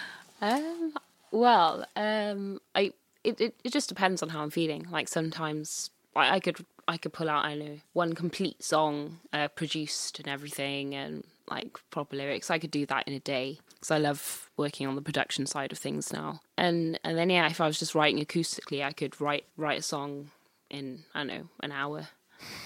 Um, 0.42 0.94
well, 1.33 1.85
um, 1.96 2.61
I 2.74 2.92
it, 3.24 3.40
it 3.40 3.54
it 3.64 3.72
just 3.72 3.88
depends 3.88 4.22
on 4.22 4.30
how 4.30 4.42
I'm 4.42 4.50
feeling. 4.50 4.87
Like 4.90 5.09
sometimes 5.09 5.90
I, 6.14 6.37
I 6.37 6.40
could 6.40 6.64
I 6.88 6.96
could 6.96 7.12
pull 7.12 7.30
out 7.30 7.44
I 7.44 7.54
know 7.54 7.78
one 7.92 8.14
complete 8.14 8.62
song 8.62 9.20
uh, 9.33 9.48
produced 9.48 10.18
and 10.18 10.28
everything 10.28 10.94
and 10.94 11.24
like 11.50 11.78
proper 11.90 12.16
lyrics. 12.16 12.50
I 12.50 12.59
could 12.59 12.70
do 12.70 12.87
that 12.87 13.06
in 13.06 13.14
a 13.14 13.20
day 13.20 13.59
because 13.68 13.90
I 13.90 13.98
love 13.98 14.50
working 14.56 14.87
on 14.87 14.94
the 14.94 15.02
production 15.02 15.46
side 15.46 15.72
of 15.72 15.78
things 15.78 16.12
now. 16.12 16.40
And 16.56 16.98
and 17.04 17.18
then 17.18 17.30
yeah, 17.30 17.46
if 17.48 17.61
I 17.61 17.66
was 17.66 17.78
just 17.78 17.94
writing 17.94 18.24
acoustically, 18.24 18.85
I 18.85 18.92
could 18.92 19.20
write 19.20 19.44
write 19.56 19.78
a 19.78 19.83
song 19.83 20.30
in 20.70 21.04
I 21.14 21.20
don't 21.20 21.28
know 21.28 21.48
an 21.62 21.72
hour. 21.72 22.09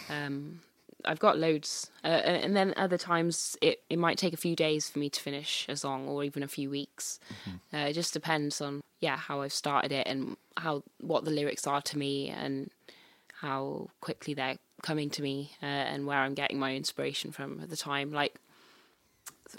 Um, 0.09 0.61
I've 1.07 1.19
got 1.19 1.37
loads, 1.39 1.91
uh, 2.03 2.07
and 2.07 2.57
then 2.57 2.73
other 2.79 2.97
times 2.97 3.59
it, 3.61 3.83
it 3.91 3.99
might 3.99 4.17
take 4.17 4.33
a 4.33 4.39
few 4.39 4.57
days 4.57 4.89
for 4.89 4.99
me 4.99 5.11
to 5.11 5.21
finish 5.21 5.67
a 5.69 5.77
song, 5.77 6.09
or 6.09 6.25
even 6.25 6.43
a 6.43 6.49
few 6.49 6.71
weeks. 6.71 7.21
Uh, 7.75 7.89
it 7.89 7.93
just 7.93 8.15
depends 8.15 8.63
on 8.63 8.81
yeah 9.05 9.17
how 9.19 9.43
I've 9.43 9.53
started 9.53 9.93
it 9.93 10.07
and 10.07 10.37
how 10.57 10.83
what 11.01 11.25
the 11.25 11.31
lyrics 11.31 11.67
are 11.67 11.83
to 11.83 11.99
me 11.99 12.31
and 12.31 12.71
how 13.41 13.89
quickly 14.01 14.33
they're 14.33 14.57
coming 14.83 15.11
to 15.11 15.23
me 15.23 15.53
uh, 15.63 15.67
and 15.67 16.07
where 16.07 16.19
I'm 16.19 16.33
getting 16.33 16.59
my 16.59 16.75
inspiration 16.75 17.31
from 17.31 17.61
at 17.61 17.69
the 17.69 17.77
time. 17.77 18.13
Like 18.13 18.37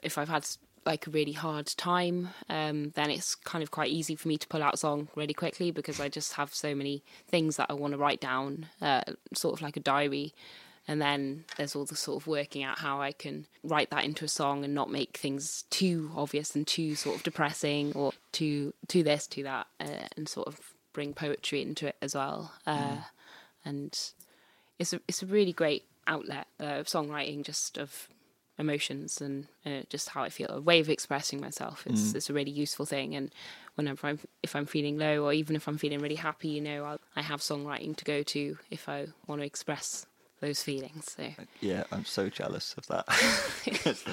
if 0.02 0.18
I've 0.18 0.30
had 0.30 0.48
like 0.84 1.06
a 1.06 1.12
really 1.12 1.34
hard 1.34 1.68
time, 1.68 2.30
um, 2.50 2.92
then 2.96 3.12
it's 3.12 3.36
kind 3.36 3.62
of 3.62 3.70
quite 3.70 3.92
easy 3.92 4.16
for 4.16 4.28
me 4.28 4.38
to 4.38 4.48
pull 4.48 4.64
out 4.64 4.74
a 4.74 4.78
song 4.78 5.10
really 5.16 5.34
quickly 5.34 5.70
because 5.70 6.00
I 6.00 6.10
just 6.10 6.34
have 6.34 6.54
so 6.54 6.74
many 6.74 7.04
things 7.28 7.58
that 7.58 7.68
I 7.70 7.74
want 7.74 7.94
to 7.94 8.00
write 8.00 8.22
down, 8.22 8.68
uh, 8.82 9.02
sort 9.34 9.54
of 9.54 9.62
like 9.62 9.78
a 9.78 9.80
diary. 9.80 10.34
And 10.88 11.02
then 11.02 11.46
there's 11.58 11.76
all 11.76 11.86
the 11.86 11.96
sort 11.96 12.22
of 12.22 12.28
working 12.28 12.64
out 12.64 12.80
how 12.80 13.02
I 13.02 13.12
can 13.12 13.48
write 13.64 13.90
that 13.90 14.04
into 14.04 14.24
a 14.26 14.28
song 14.28 14.64
and 14.64 14.74
not 14.74 14.92
make 14.92 15.18
things 15.18 15.64
too 15.70 16.12
obvious 16.16 16.56
and 16.56 16.68
too 16.68 16.96
sort 16.96 17.16
of 17.18 17.24
depressing 17.24 17.94
or 17.94 18.12
too 18.32 18.74
too 18.88 19.02
this, 19.02 19.26
too 19.28 19.44
that, 19.44 19.68
uh, 19.80 20.08
and 20.16 20.30
sort 20.30 20.48
of 20.48 20.60
bring 20.94 21.14
poetry 21.14 21.62
into 21.62 21.88
it 21.88 21.96
as 22.02 22.14
well. 22.16 22.54
Uh, 22.68 22.98
And 23.66 24.00
it's 24.78 24.94
a 24.94 25.00
it's 25.08 25.24
a 25.24 25.26
really 25.26 25.54
great 25.54 25.86
outlet 26.06 26.46
uh, 26.62 26.80
of 26.80 26.86
songwriting, 26.86 27.44
just 27.44 27.78
of 27.80 28.08
emotions 28.58 29.20
and 29.20 29.48
uh, 29.66 29.82
just 29.90 30.10
how 30.10 30.24
I 30.24 30.30
feel. 30.30 30.50
A 30.50 30.62
way 30.62 30.80
of 30.80 30.90
expressing 30.90 31.42
myself. 31.42 31.84
It's 31.88 32.14
it's 32.16 32.30
a 32.30 32.34
really 32.34 32.52
useful 32.52 32.86
thing. 32.86 33.16
And 33.16 33.34
whenever 33.74 34.06
I'm 34.08 34.20
if 34.44 34.56
I'm 34.56 34.68
feeling 34.68 35.00
low 35.00 35.26
or 35.26 35.34
even 35.34 35.56
if 35.56 35.68
I'm 35.68 35.80
feeling 35.80 36.00
really 36.00 36.16
happy, 36.16 36.50
you 36.50 36.62
know, 36.62 36.84
I'll, 36.86 37.02
I 37.16 37.22
have 37.24 37.42
songwriting 37.42 37.96
to 37.98 38.06
go 38.06 38.22
to 38.24 38.58
if 38.70 38.88
I 38.88 39.08
want 39.26 39.42
to 39.42 39.46
express 39.48 40.06
those 40.42 40.62
feelings. 40.62 41.16
So 41.16 41.32
Yeah, 41.62 41.84
I'm 41.92 42.06
so 42.06 42.30
jealous 42.30 42.76
of 42.78 42.88
that. 42.88 43.06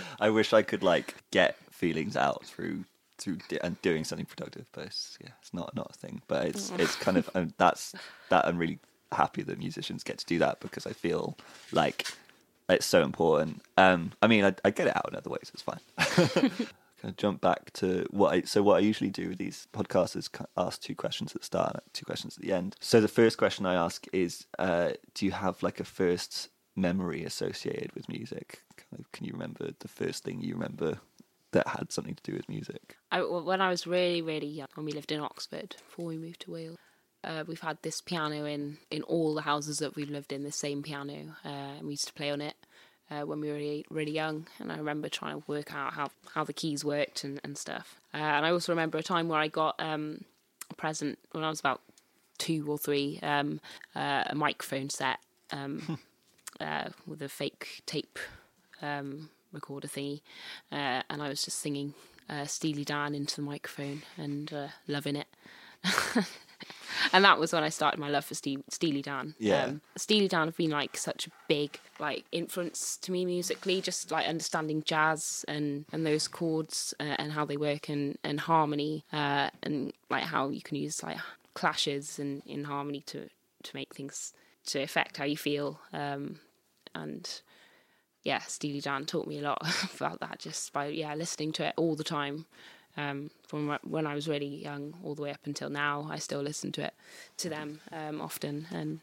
I 0.21 0.31
wish 0.31 0.53
I 0.53 0.63
could 0.63 0.83
like 0.83 1.15
get 1.31 1.57
feelings 1.71 2.17
out 2.17 2.45
through 2.45 2.85
through 3.19 3.39
di- 3.49 3.61
and 3.63 3.81
doing 3.83 4.05
something 4.05 4.27
productive, 4.27 4.67
but 4.73 4.87
it's, 4.87 5.17
yeah, 5.21 5.31
it's 5.41 5.55
not 5.55 5.75
not 5.75 5.91
a 5.91 5.99
thing. 5.99 6.23
But 6.29 6.47
it's 6.47 6.71
it's 6.79 6.97
kind 6.97 7.17
of 7.17 7.31
um, 7.35 7.55
that's 7.59 7.95
that 8.31 8.47
I'm 8.47 8.59
really 8.59 8.79
happy 9.13 9.43
that 9.43 9.59
musicians 9.59 10.03
get 10.03 10.19
to 10.19 10.27
do 10.27 10.39
that 10.39 10.61
because 10.61 10.87
I 10.87 10.93
feel 10.93 11.37
like 11.71 12.07
it's 12.69 12.87
so 12.87 13.03
important. 13.03 13.63
Um, 13.77 14.13
I 14.23 14.27
mean, 14.27 14.45
I, 14.45 14.55
I 14.65 14.71
get 14.71 14.87
it 14.87 14.97
out 14.97 15.09
in 15.11 15.17
other 15.17 15.31
ways. 15.31 15.51
It's 15.53 15.63
fine. 15.63 16.69
Kind 17.03 17.11
of 17.11 17.17
jump 17.17 17.41
back 17.41 17.73
to 17.73 18.07
what 18.11 18.33
I 18.33 18.43
so 18.43 18.63
what 18.63 18.77
I 18.77 18.79
usually 18.79 19.11
do 19.11 19.31
with 19.31 19.39
these 19.39 19.67
podcasts 19.73 20.15
is 20.15 20.31
ask 20.57 20.81
two 20.81 20.95
questions 20.95 21.35
at 21.35 21.41
the 21.41 21.45
start, 21.45 21.83
two 21.93 22.05
questions 22.05 22.37
at 22.39 22.45
the 22.45 22.53
end. 22.53 22.77
So 22.79 23.01
the 23.01 23.09
first 23.09 23.39
question 23.39 23.67
I 23.67 23.75
ask 23.75 24.07
is, 24.13 24.47
uh, 24.57 24.91
do 25.13 25.27
you 25.27 25.33
have 25.33 25.65
like 25.65 25.81
a 25.81 25.85
first 25.85 26.49
memory 26.77 27.25
associated 27.25 27.93
with 27.97 28.09
music? 28.09 28.63
Kind 28.77 29.01
of, 29.01 29.11
can 29.11 29.27
you 29.27 29.33
remember 29.33 29.71
the 29.81 29.89
first 29.89 30.23
thing 30.23 30.43
you 30.43 30.55
remember 30.55 31.01
that 31.51 31.67
had 31.67 31.91
something 31.91 32.15
to 32.15 32.23
do 32.23 32.37
with 32.37 32.49
music? 32.49 32.97
I, 33.11 33.23
when 33.23 33.61
I 33.61 33.69
was 33.69 33.85
really, 33.85 34.23
really 34.23 34.47
young, 34.47 34.69
when 34.75 34.87
we 34.87 34.93
lived 34.93 35.11
in 35.11 35.21
Oxford 35.21 35.75
before 35.89 36.07
we 36.07 36.19
moved 36.19 36.43
to 36.43 36.53
Wales, 36.53 36.79
uh, 37.25 37.43
we've 37.49 37.61
had 37.61 37.79
this 37.83 38.01
piano 38.01 38.45
in, 38.45 38.79
in 38.93 39.03
all 39.03 39.35
the 39.35 39.43
houses 39.43 39.79
that 39.79 39.97
we've 39.97 40.09
lived 40.09 40.33
in, 40.33 40.45
the 40.45 40.53
same 40.53 40.85
piano, 40.85 41.37
uh, 41.45 41.49
and 41.49 41.87
we 41.87 41.95
used 41.95 42.07
to 42.07 42.15
play 42.15 42.31
on 42.31 42.41
it 42.41 42.55
uh, 43.11 43.23
when 43.23 43.41
we 43.41 43.49
were 43.49 43.55
really, 43.55 43.85
really 43.91 44.13
young. 44.13 44.47
And 44.59 44.73
I 44.73 44.77
remember 44.77 45.09
trying 45.09 45.41
to 45.41 45.45
work 45.47 45.75
out 45.75 45.95
how, 45.95 46.11
how 46.35 46.45
the 46.45 46.53
keys 46.53 46.85
worked 46.85 47.25
and, 47.25 47.41
and 47.45 47.57
stuff. 47.57 48.01
Uh, 48.15 48.19
and 48.19 48.47
I 48.47 48.51
also 48.51 48.73
remember 48.73 48.99
a 48.99 49.03
time 49.03 49.29
where 49.29 49.41
I 49.41 49.49
got 49.49 49.75
um, 49.79 50.25
a 50.71 50.75
present 50.75 51.19
when 51.33 51.45
I 51.45 51.49
was 51.49 51.61
about 51.61 51.81
two 52.39 52.67
or 52.69 52.79
three, 52.79 53.19
um, 53.23 53.61
uh, 53.95 54.25
a 54.27 54.35
microphone 54.35 54.91
set 54.91 55.19
um, 55.53 55.99
uh, 56.61 56.89
with 57.07 57.23
a 57.23 57.29
fake 57.29 57.83
tape 57.87 58.19
um, 58.81 59.31
recorder 59.53 59.89
thingy, 59.89 60.23
uh, 60.73 61.03
and 61.09 61.23
I 61.23 61.29
was 61.29 61.43
just 61.43 61.59
singing 61.59 61.95
uh, 62.29 62.47
Steely 62.47 62.85
Dan 62.85 63.15
into 63.15 63.37
the 63.37 63.43
microphone 63.43 64.03
and 64.17 64.53
uh, 64.53 64.69
loving 64.89 65.17
it. 65.17 65.29
and 67.13 67.25
that 67.25 67.39
was 67.39 67.53
when 67.53 67.63
I 67.63 67.69
started 67.69 67.99
my 67.99 68.09
love 68.09 68.25
for 68.25 68.35
Ste- 68.35 68.65
Steely 68.69 69.03
Dan. 69.03 69.35
Yeah. 69.39 69.65
Um, 69.65 69.81
Steely 69.97 70.29
Dan 70.29 70.47
have 70.47 70.57
been 70.57 70.71
like 70.71 70.97
such 70.97 71.27
a 71.27 71.31
big 71.49 71.79
like 71.99 72.25
influence 72.33 72.97
to 72.99 73.13
me 73.13 73.25
musically, 73.25 73.81
just 73.81 74.11
like 74.11 74.27
understanding 74.27 74.83
jazz 74.85 75.45
and 75.49 75.85
and 75.93 76.07
those 76.07 76.29
chords 76.29 76.95
uh, 77.01 77.17
and 77.19 77.33
how 77.33 77.45
they 77.45 77.57
work 77.57 77.89
and 77.89 78.19
and 78.25 78.41
harmony 78.41 79.05
uh, 79.13 79.51
and 79.63 79.93
like 80.11 80.25
how 80.25 80.49
you 80.49 80.63
can 80.63 80.77
use 80.77 81.03
like 81.03 81.19
clashes 81.55 82.19
and 82.19 82.43
in 82.47 82.65
harmony 82.65 83.01
to 83.01 83.29
to 83.63 83.77
make 83.77 83.95
things 83.95 84.33
to 84.67 84.83
affect 84.83 85.17
how 85.17 85.25
you 85.25 85.37
feel. 85.37 85.81
Um, 85.93 86.41
and 86.95 87.29
yeah, 88.23 88.41
Steely 88.41 88.81
Dan 88.81 89.05
taught 89.05 89.27
me 89.27 89.39
a 89.39 89.43
lot 89.43 89.63
about 89.97 90.21
that 90.21 90.39
just 90.39 90.73
by 90.73 90.87
yeah 90.87 91.15
listening 91.15 91.53
to 91.53 91.67
it 91.67 91.75
all 91.77 91.97
the 91.97 92.05
time. 92.05 92.47
Um, 92.97 93.31
from 93.49 93.79
when 93.85 94.07
I 94.07 94.15
was 94.15 94.29
really 94.29 94.63
young 94.63 94.95
all 95.03 95.15
the 95.15 95.23
way 95.23 95.31
up 95.31 95.41
until 95.47 95.71
now, 95.71 96.07
I 96.11 96.19
still 96.19 96.43
listen 96.43 96.73
to 96.73 96.85
it 96.85 96.95
to 97.39 97.49
them 97.49 97.81
um, 97.91 98.21
often. 98.21 98.67
And 98.71 99.01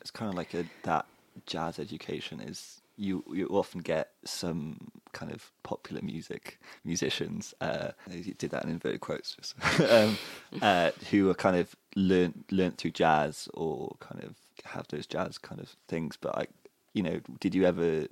It's 0.00 0.10
kind 0.10 0.28
of 0.28 0.34
like 0.34 0.54
a 0.54 0.64
that 0.82 1.06
jazz 1.46 1.78
education 1.78 2.40
is 2.40 2.82
you 2.96 3.24
you 3.32 3.46
often 3.48 3.80
get 3.80 4.10
some 4.24 4.90
kind 5.12 5.32
of 5.32 5.50
popular 5.62 6.02
music 6.02 6.60
musicians 6.84 7.54
uh 7.60 7.88
you 8.10 8.34
did 8.34 8.50
that 8.50 8.64
in 8.64 8.70
inverted 8.70 9.00
quotes 9.00 9.34
just 9.34 9.54
um 9.90 10.18
uh 10.60 10.90
who 11.10 11.30
are 11.30 11.34
kind 11.34 11.56
of 11.56 11.74
learnt 11.96 12.44
learnt 12.52 12.76
through 12.76 12.90
jazz 12.90 13.48
or 13.54 13.96
kind 14.00 14.22
of 14.22 14.34
have 14.64 14.86
those 14.88 15.06
jazz 15.06 15.38
kind 15.38 15.60
of 15.60 15.74
things 15.88 16.18
but 16.20 16.36
I 16.36 16.46
you 16.92 17.02
know 17.02 17.20
did 17.40 17.54
you 17.54 17.64
ever 17.64 18.06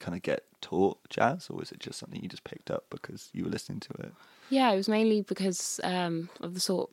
kind 0.00 0.16
of 0.16 0.22
get 0.22 0.44
taught 0.60 0.98
jazz 1.10 1.48
or 1.50 1.56
was 1.56 1.72
it 1.72 1.78
just 1.78 1.98
something 1.98 2.22
you 2.22 2.28
just 2.28 2.44
picked 2.44 2.70
up 2.70 2.84
because 2.90 3.28
you 3.32 3.44
were 3.44 3.50
listening 3.50 3.80
to 3.80 3.92
it 4.00 4.12
yeah, 4.50 4.72
it 4.72 4.76
was 4.76 4.88
mainly 4.88 5.22
because 5.22 5.80
um, 5.82 6.28
of 6.40 6.54
the 6.54 6.60
sort. 6.60 6.90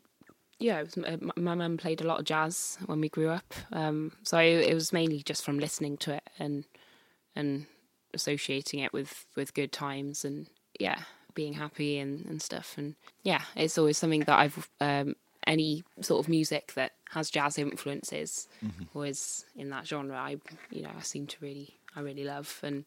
Yeah, 0.59 0.79
it 0.79 0.95
was, 0.95 0.97
uh, 1.03 1.17
my- 1.35 1.55
mum 1.55 1.77
played 1.77 2.01
a 2.01 2.07
lot 2.07 2.19
of 2.19 2.25
jazz 2.25 2.77
when 2.85 3.01
we 3.01 3.09
grew 3.09 3.29
up, 3.29 3.53
um, 3.71 4.13
so 4.23 4.37
it 4.39 4.73
was 4.73 4.93
mainly 4.93 5.21
just 5.23 5.43
from 5.43 5.59
listening 5.59 5.97
to 5.97 6.13
it 6.13 6.29
and 6.39 6.65
and 7.35 7.65
associating 8.13 8.79
it 8.79 8.93
with 8.93 9.25
with 9.35 9.53
good 9.53 9.71
times 9.71 10.23
and 10.23 10.47
yeah, 10.79 10.99
being 11.33 11.53
happy 11.53 11.97
and 11.97 12.25
and 12.25 12.41
stuff. 12.41 12.75
And 12.77 12.95
yeah, 13.23 13.41
it's 13.55 13.77
always 13.77 13.97
something 13.97 14.21
that 14.21 14.39
I've 14.39 14.69
um, 14.79 15.15
any 15.47 15.83
sort 16.01 16.23
of 16.23 16.29
music 16.29 16.73
that 16.75 16.93
has 17.11 17.29
jazz 17.29 17.57
influences 17.57 18.47
or 18.93 19.05
is 19.05 19.45
in 19.55 19.69
that 19.69 19.87
genre. 19.87 20.15
I 20.15 20.37
you 20.69 20.83
know 20.83 20.91
I 20.97 21.01
seem 21.01 21.27
to 21.27 21.37
really 21.41 21.77
I 21.95 22.01
really 22.01 22.23
love 22.23 22.59
and 22.63 22.85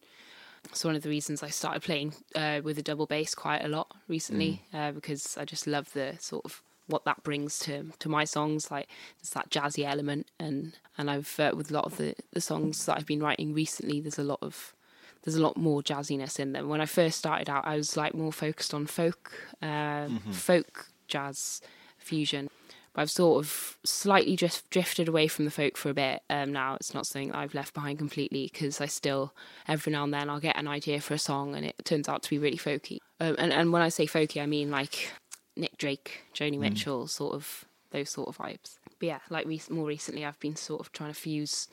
it's 0.64 0.84
one 0.84 0.96
of 0.96 1.02
the 1.02 1.10
reasons 1.10 1.42
I 1.42 1.50
started 1.50 1.82
playing 1.82 2.14
uh, 2.34 2.60
with 2.64 2.78
a 2.78 2.82
double 2.82 3.06
bass 3.06 3.34
quite 3.34 3.64
a 3.64 3.68
lot 3.68 3.94
recently 4.08 4.62
uh, 4.72 4.92
because 4.92 5.36
I 5.36 5.44
just 5.44 5.66
love 5.66 5.92
the 5.92 6.16
sort 6.18 6.44
of 6.46 6.62
what 6.86 7.04
that 7.04 7.22
brings 7.22 7.58
to 7.60 7.92
to 7.98 8.08
my 8.08 8.24
songs. 8.24 8.70
Like 8.70 8.88
there's 9.18 9.30
that 9.30 9.50
jazzy 9.50 9.84
element, 9.84 10.28
and 10.38 10.76
and 10.98 11.10
I've 11.10 11.38
uh, 11.38 11.52
with 11.56 11.70
a 11.70 11.74
lot 11.74 11.84
of 11.84 11.96
the 11.96 12.14
the 12.32 12.40
songs 12.40 12.84
that 12.86 12.96
I've 12.96 13.06
been 13.06 13.22
writing 13.22 13.54
recently, 13.54 14.00
there's 14.00 14.18
a 14.18 14.24
lot 14.24 14.38
of 14.42 14.74
there's 15.22 15.36
a 15.36 15.42
lot 15.42 15.56
more 15.56 15.82
jazziness 15.82 16.38
in 16.38 16.52
them. 16.52 16.68
When 16.68 16.80
I 16.80 16.86
first 16.86 17.18
started 17.18 17.48
out, 17.48 17.66
I 17.66 17.76
was 17.76 17.96
like 17.96 18.14
more 18.14 18.32
focused 18.32 18.74
on 18.74 18.86
folk, 18.86 19.32
uh, 19.62 20.08
folk 20.30 20.86
jazz 21.08 21.60
fusion. 22.04 22.48
But 22.92 23.02
I've 23.02 23.10
sort 23.10 23.44
of 23.44 23.76
slightly 23.84 24.36
just 24.36 24.70
drifted 24.70 25.08
away 25.08 25.26
from 25.26 25.46
the 25.46 25.50
folk 25.50 25.76
for 25.76 25.90
a 25.90 25.94
bit. 25.94 26.22
Um, 26.30 26.52
now 26.52 26.76
it's 26.76 26.94
not 26.94 27.06
something 27.06 27.30
that 27.30 27.38
I've 27.38 27.54
left 27.54 27.74
behind 27.74 27.98
completely 27.98 28.48
because 28.52 28.80
I 28.80 28.86
still 28.86 29.34
every 29.66 29.92
now 29.92 30.04
and 30.04 30.14
then 30.14 30.30
I'll 30.30 30.38
get 30.38 30.56
an 30.56 30.68
idea 30.68 31.00
for 31.00 31.14
a 31.14 31.18
song 31.18 31.56
and 31.56 31.66
it 31.66 31.74
turns 31.84 32.08
out 32.08 32.22
to 32.22 32.30
be 32.30 32.38
really 32.38 32.56
folky. 32.56 32.98
Um, 33.18 33.34
and 33.38 33.52
and 33.52 33.72
when 33.72 33.82
I 33.82 33.88
say 33.88 34.06
folky, 34.06 34.40
I 34.40 34.46
mean 34.46 34.70
like 34.70 35.10
Nick 35.56 35.76
Drake, 35.76 36.22
Joni 36.34 36.58
Mitchell, 36.58 37.08
sort 37.08 37.34
of 37.34 37.64
those 37.90 38.10
sort 38.10 38.28
of 38.28 38.38
vibes. 38.38 38.78
But 38.98 39.06
yeah, 39.06 39.18
like 39.28 39.46
re- 39.46 39.60
more 39.70 39.86
recently, 39.86 40.24
I've 40.24 40.38
been 40.40 40.56
sort 40.56 40.80
of 40.80 40.92
trying 40.92 41.12
to 41.12 41.18
fuse 41.18 41.68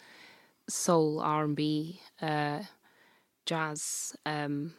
soul, 0.67 1.19
R 1.19 1.43
and 1.43 1.55
B, 1.55 1.99
uh, 2.21 2.61
jazz, 3.45 4.15
um, 4.25 4.73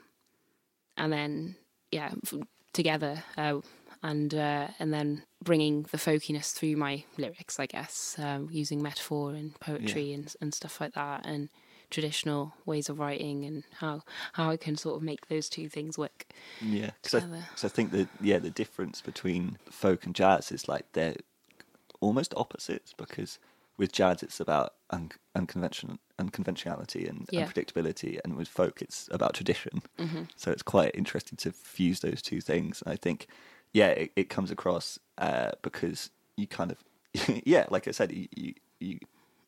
and 0.97 1.13
then 1.13 1.57
yeah, 1.91 2.11
f- 2.25 2.35
together, 2.73 3.23
uh, 3.37 3.61
and 4.03 4.35
uh, 4.35 4.69
and 4.79 4.93
then 4.93 5.23
bringing 5.43 5.83
the 5.91 5.99
folkiness 5.99 6.53
through 6.53 6.77
my 6.77 7.05
lyrics, 7.19 7.59
I 7.61 7.67
guess, 7.67 8.17
um, 8.19 8.49
using 8.51 8.83
metaphor 8.83 9.31
and 9.35 9.59
poetry 9.61 10.13
and 10.13 10.35
and 10.41 10.53
stuff 10.55 10.81
like 10.81 10.95
that, 10.95 11.25
and 11.27 11.49
traditional 11.91 12.55
ways 12.65 12.89
of 12.89 12.99
writing, 12.99 13.45
and 13.45 13.65
how 13.81 14.03
how 14.33 14.51
I 14.51 14.57
can 14.57 14.77
sort 14.77 14.97
of 14.97 15.03
make 15.03 15.29
those 15.29 15.49
two 15.49 15.69
things 15.69 15.97
work. 15.99 16.27
Yeah, 16.61 16.91
because 17.03 17.23
I. 17.23 17.27
'cause 17.51 17.65
I 17.65 17.69
think 17.69 17.91
that 17.93 18.09
yeah, 18.21 18.39
the 18.39 18.51
difference 18.51 19.01
between 19.01 19.59
folk 19.71 20.05
and 20.07 20.15
jazz 20.15 20.51
is 20.53 20.69
like 20.69 20.87
they're 20.93 21.17
almost 22.01 22.35
opposites 22.37 22.93
because 22.97 23.39
with 23.79 23.93
jazz 23.93 24.23
it's 24.23 24.41
about 24.41 24.75
un- 24.91 25.11
unconventional 25.35 25.99
unconventionality 26.19 27.09
and 27.09 27.27
Yeah. 27.31 27.47
unpredictability, 27.47 28.19
and 28.25 28.37
with 28.37 28.49
folk 28.49 28.83
it's 28.83 29.09
about 29.13 29.35
tradition. 29.35 29.83
Mm-hmm. 29.99 30.25
So 30.37 30.51
it's 30.51 30.63
quite 30.63 30.95
interesting 30.95 31.37
to 31.39 31.53
fuse 31.53 32.01
those 32.01 32.23
two 32.23 32.41
things. 32.41 32.83
And 32.83 32.93
I 32.93 32.97
think 32.97 33.27
yeah, 33.73 33.89
it, 33.89 34.13
it 34.17 34.29
comes 34.29 34.51
across 34.51 34.99
uh, 35.19 35.53
because 35.63 36.11
you 36.37 36.47
kind 36.47 36.71
of 36.73 36.79
yeah, 37.45 37.67
like 37.71 37.89
I 37.89 37.93
said, 37.93 38.13
you 38.13 38.29
you. 38.35 38.55
you 38.81 38.99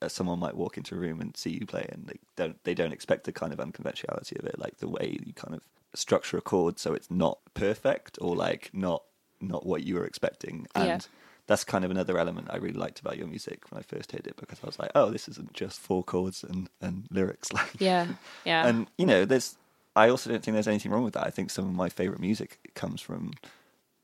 uh, 0.03 0.09
someone 0.09 0.39
might 0.39 0.57
walk 0.57 0.77
into 0.77 0.95
a 0.95 0.99
room 0.99 1.21
and 1.21 1.37
see 1.37 1.51
you 1.51 1.65
play, 1.67 1.87
and 1.91 2.07
they 2.07 2.19
don't 2.37 2.63
they 2.65 2.75
don't 2.75 2.93
expect 2.93 3.25
the 3.25 3.33
kind 3.33 3.53
of 3.53 3.61
unconventionality 3.61 4.37
of 4.39 4.45
it, 4.45 4.59
like 4.59 4.79
the 4.79 4.89
way 4.89 5.17
you 5.25 5.33
kind 5.33 5.55
of 5.55 5.63
structure 5.95 6.37
a 6.37 6.41
chord 6.41 6.79
so 6.79 6.93
it's 6.93 7.11
not 7.11 7.39
perfect 7.55 8.19
or 8.21 8.35
like 8.35 8.69
not 8.73 9.05
not 9.41 9.65
what 9.65 9.85
you 9.85 9.95
were 9.95 10.05
expecting. 10.05 10.67
And 10.75 10.91
Yeah. 10.91 10.99
that's 11.47 11.65
kind 11.65 11.85
of 11.85 11.91
another 11.91 12.19
element 12.19 12.49
I 12.51 12.57
really 12.57 12.79
liked 12.79 13.01
about 13.01 13.17
your 13.19 13.27
music 13.29 13.71
when 13.71 13.79
I 13.79 13.83
first 13.83 14.13
heard 14.13 14.27
it 14.27 14.37
because 14.37 14.59
I 14.63 14.67
was 14.67 14.79
like, 14.79 14.91
oh, 14.95 15.11
this 15.11 15.29
isn't 15.29 15.53
just 15.53 15.79
four 15.81 16.03
chords 16.03 16.43
and 16.45 16.69
and 16.81 17.07
lyrics, 17.11 17.53
like 17.61 17.77
Yeah, 17.79 18.07
yeah, 18.45 18.67
and 18.67 18.87
you 18.99 19.07
know, 19.07 19.25
there's. 19.25 19.57
I 19.97 20.09
also 20.09 20.29
don't 20.29 20.43
think 20.43 20.55
there's 20.55 20.67
anything 20.67 20.91
wrong 20.91 21.05
with 21.05 21.15
that. 21.15 21.25
I 21.27 21.31
think 21.31 21.51
some 21.51 21.69
of 21.69 21.75
my 21.75 21.89
favorite 21.89 22.19
music 22.21 22.59
comes 22.75 23.01
from 23.01 23.31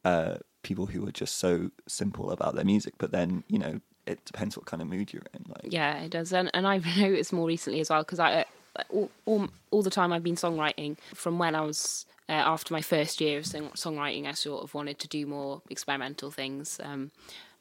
uh, 0.04 0.36
people 0.62 0.86
who 0.86 1.06
are 1.06 1.12
just 1.12 1.38
so 1.38 1.70
simple 1.86 2.30
about 2.30 2.54
their 2.54 2.64
music. 2.64 2.94
But 2.98 3.12
then, 3.12 3.44
you 3.48 3.58
know, 3.58 3.80
it 4.06 4.24
depends 4.24 4.56
what 4.56 4.66
kind 4.66 4.82
of 4.82 4.88
mood 4.88 5.12
you're 5.12 5.22
in. 5.34 5.44
Like, 5.48 5.72
Yeah, 5.72 5.98
it 6.02 6.10
does, 6.10 6.32
and 6.32 6.50
and 6.54 6.66
I've 6.66 6.86
noticed 6.96 7.32
more 7.32 7.46
recently 7.46 7.80
as 7.80 7.90
well 7.90 8.02
because 8.02 8.18
I 8.18 8.44
uh, 8.76 8.82
all, 8.90 9.10
all 9.26 9.48
all 9.70 9.82
the 9.82 9.90
time 9.90 10.12
I've 10.12 10.22
been 10.22 10.36
songwriting 10.36 10.96
from 11.14 11.38
when 11.38 11.54
I 11.54 11.62
was 11.62 12.06
uh, 12.28 12.32
after 12.32 12.72
my 12.72 12.82
first 12.82 13.20
year 13.20 13.38
of 13.38 13.46
song, 13.46 13.70
songwriting. 13.70 14.26
I 14.26 14.32
sort 14.32 14.62
of 14.64 14.74
wanted 14.74 14.98
to 15.00 15.08
do 15.08 15.26
more 15.26 15.62
experimental 15.70 16.30
things, 16.30 16.80
um, 16.82 17.10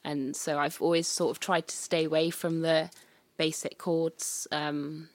and 0.04 0.36
so 0.36 0.58
I've 0.58 0.82
always 0.82 1.08
sort 1.08 1.32
of 1.32 1.39
tried 1.39 1.67
to 1.67 1.75
stay 1.75 2.06
away 2.06 2.30
from 2.30 2.62
the 2.62 2.89
basic 3.38 3.78
chords. 3.78 4.47
Um, 4.52 5.10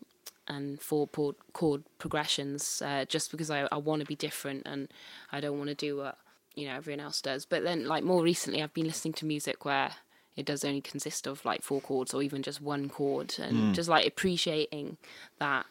and 0.47 0.79
four 0.79 1.09
chord, 1.09 1.37
chord 1.55 1.85
progressions, 1.99 2.83
uh, 2.85 3.07
just 3.07 3.31
because 3.31 3.51
I, 3.51 3.67
I 3.73 3.79
want 3.79 4.01
to 4.01 4.07
be 4.07 4.15
different 4.15 4.65
and 4.67 4.89
I 5.33 5.41
don't 5.41 5.57
want 5.57 5.71
to 5.71 5.75
do 5.75 5.97
what 5.97 6.19
you 6.55 6.67
know 6.67 6.75
everyone 6.75 7.01
else 7.01 7.21
does. 7.21 7.45
But 7.45 7.63
then, 7.65 7.87
like 7.87 8.05
more 8.05 8.23
recently, 8.23 8.63
I've 8.63 8.75
been 8.75 8.87
listening 8.87 9.15
to 9.15 9.27
music 9.27 9.65
where 9.65 9.93
it 10.37 10.47
does 10.47 10.65
only 10.65 10.81
consist 10.81 11.27
of 11.27 11.45
like 11.45 11.63
four 11.63 11.81
chords 11.81 12.13
or 12.13 12.23
even 12.23 12.43
just 12.43 12.61
one 12.61 12.89
chord, 12.89 13.37
and 13.39 13.75
just 13.75 13.89
like 13.89 14.07
appreciating 14.07 14.97
that 15.39 15.67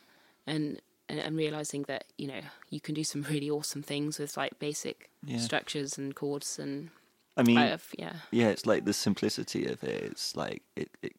and, 0.48 0.82
and 1.10 1.20
and 1.20 1.36
realizing 1.38 1.84
that 1.84 2.06
you 2.18 2.28
know 2.28 2.42
you 2.70 2.80
can 2.80 2.96
do 2.96 3.04
some 3.04 3.24
really 3.24 3.50
awesome 3.50 3.84
things 3.84 4.20
with 4.20 4.38
like 4.38 4.58
basic 4.60 5.10
Yeah. 5.26 5.38
structures 5.38 5.98
and 5.98 6.16
chords 6.16 6.60
and 6.60 6.90
I 7.36 7.44
mean, 7.44 7.58
have, 7.58 7.88
yeah 7.98 8.14
yeah, 8.32 8.50
it's 8.50 8.66
like 8.66 8.86
the 8.86 8.94
simplicity 8.94 9.66
of 9.66 9.84
it. 9.84 10.04
It's 10.04 10.36
like 10.36 10.64
it 10.76 10.90
it 11.02 11.14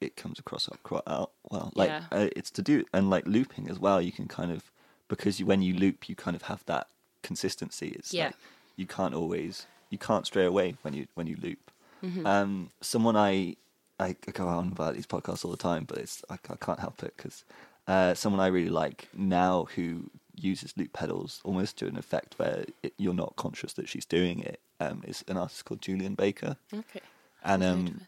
it 0.00 0.16
comes 0.16 0.38
across 0.38 0.68
quite 0.82 1.02
out 1.06 1.32
well. 1.50 1.72
Like 1.74 1.90
Yeah. 1.90 2.02
uh, 2.12 2.28
it's 2.36 2.50
to 2.52 2.62
do 2.62 2.84
and 2.92 3.10
like 3.10 3.26
looping 3.26 3.68
as 3.68 3.78
well. 3.78 4.00
You 4.00 4.12
can 4.12 4.28
kind 4.28 4.52
of 4.52 4.70
because 5.08 5.40
you, 5.40 5.46
when 5.46 5.62
you 5.62 5.74
loop, 5.74 6.08
you 6.08 6.14
kind 6.14 6.36
of 6.36 6.42
have 6.42 6.64
that 6.66 6.88
consistency. 7.22 7.88
It's 7.98 8.12
Yeah. 8.12 8.26
like 8.26 8.34
you 8.78 8.86
can't 8.86 9.14
always 9.14 9.66
you 9.90 9.98
can't 9.98 10.26
stray 10.26 10.46
away 10.46 10.76
when 10.82 10.94
you 10.94 11.06
when 11.14 11.26
you 11.26 11.36
loop. 11.42 11.70
Mm-hmm. 12.02 12.26
Um, 12.26 12.70
someone 12.80 13.16
I 13.16 13.56
I 14.00 14.16
go 14.32 14.48
on 14.48 14.68
about 14.68 14.94
these 14.94 15.06
podcasts 15.06 15.44
all 15.44 15.50
the 15.50 15.56
time, 15.58 15.84
but 15.84 15.98
it's 15.98 16.24
I, 16.30 16.34
I 16.34 16.56
can't 16.56 16.80
help 16.80 17.02
it 17.02 17.12
because 17.16 17.44
uh, 17.86 18.14
someone 18.14 18.40
I 18.40 18.46
really 18.46 18.70
like 18.70 19.08
now 19.12 19.66
who 19.74 20.10
uses 20.34 20.72
loop 20.76 20.92
pedals 20.92 21.40
almost 21.44 21.76
to 21.78 21.86
an 21.86 21.98
effect 21.98 22.38
where 22.38 22.64
it, 22.82 22.94
you're 22.96 23.12
not 23.12 23.34
conscious 23.36 23.72
that 23.72 23.88
she's 23.88 24.04
doing 24.04 24.38
it 24.38 24.60
um, 24.78 25.02
is 25.04 25.24
an 25.26 25.36
artist 25.36 25.64
called 25.64 25.82
Julien 25.82 26.14
Baker 26.14 26.56
okay 26.72 27.00
and 27.42 27.64
um, 27.64 28.00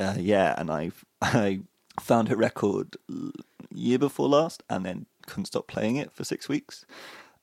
uh, 0.00 0.16
yeah, 0.18 0.54
and 0.56 0.70
I 0.70 0.90
I 1.22 1.60
found 2.00 2.28
her 2.28 2.36
record 2.36 2.96
year 3.72 3.98
before 3.98 4.28
last, 4.28 4.62
and 4.68 4.84
then 4.84 5.06
couldn't 5.26 5.46
stop 5.46 5.68
playing 5.68 5.96
it 5.96 6.10
for 6.10 6.24
six 6.24 6.48
weeks. 6.48 6.86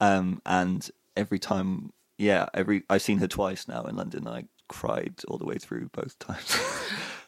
Um, 0.01 0.41
and 0.45 0.89
every 1.15 1.39
time, 1.39 1.93
yeah, 2.17 2.47
every 2.53 2.83
I've 2.89 3.01
seen 3.01 3.19
her 3.19 3.27
twice 3.27 3.67
now 3.67 3.83
in 3.83 3.95
London. 3.95 4.27
And 4.27 4.35
I 4.35 4.43
cried 4.67 5.21
all 5.27 5.37
the 5.37 5.45
way 5.45 5.57
through 5.57 5.89
both 5.93 6.17
times. 6.19 6.57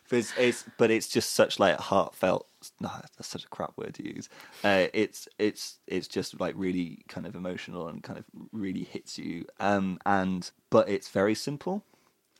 but 0.09 0.19
it's, 0.19 0.33
it's 0.37 0.65
but 0.77 0.91
it's 0.91 1.07
just 1.07 1.33
such 1.33 1.59
like 1.59 1.79
heartfelt. 1.79 2.47
No, 2.79 2.89
that's 3.17 3.27
such 3.27 3.45
a 3.45 3.49
crap 3.49 3.77
word 3.77 3.93
to 3.95 4.07
use. 4.07 4.27
Uh, 4.63 4.87
it's 4.93 5.27
it's 5.37 5.77
it's 5.87 6.07
just 6.07 6.39
like 6.39 6.55
really 6.57 7.03
kind 7.07 7.25
of 7.25 7.35
emotional 7.35 7.87
and 7.87 8.03
kind 8.03 8.19
of 8.19 8.25
really 8.51 8.83
hits 8.83 9.17
you. 9.17 9.45
Um, 9.59 9.99
and 10.05 10.49
but 10.69 10.89
it's 10.89 11.09
very 11.09 11.35
simple. 11.35 11.83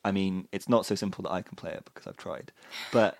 I 0.04 0.12
mean, 0.12 0.48
it's 0.52 0.70
not 0.70 0.86
so 0.86 0.96
simple 0.96 1.24
that 1.24 1.32
I 1.32 1.42
can 1.42 1.56
play 1.56 1.72
it 1.72 1.84
because 1.86 2.08
I've 2.08 2.18
tried, 2.18 2.52
but 2.92 3.18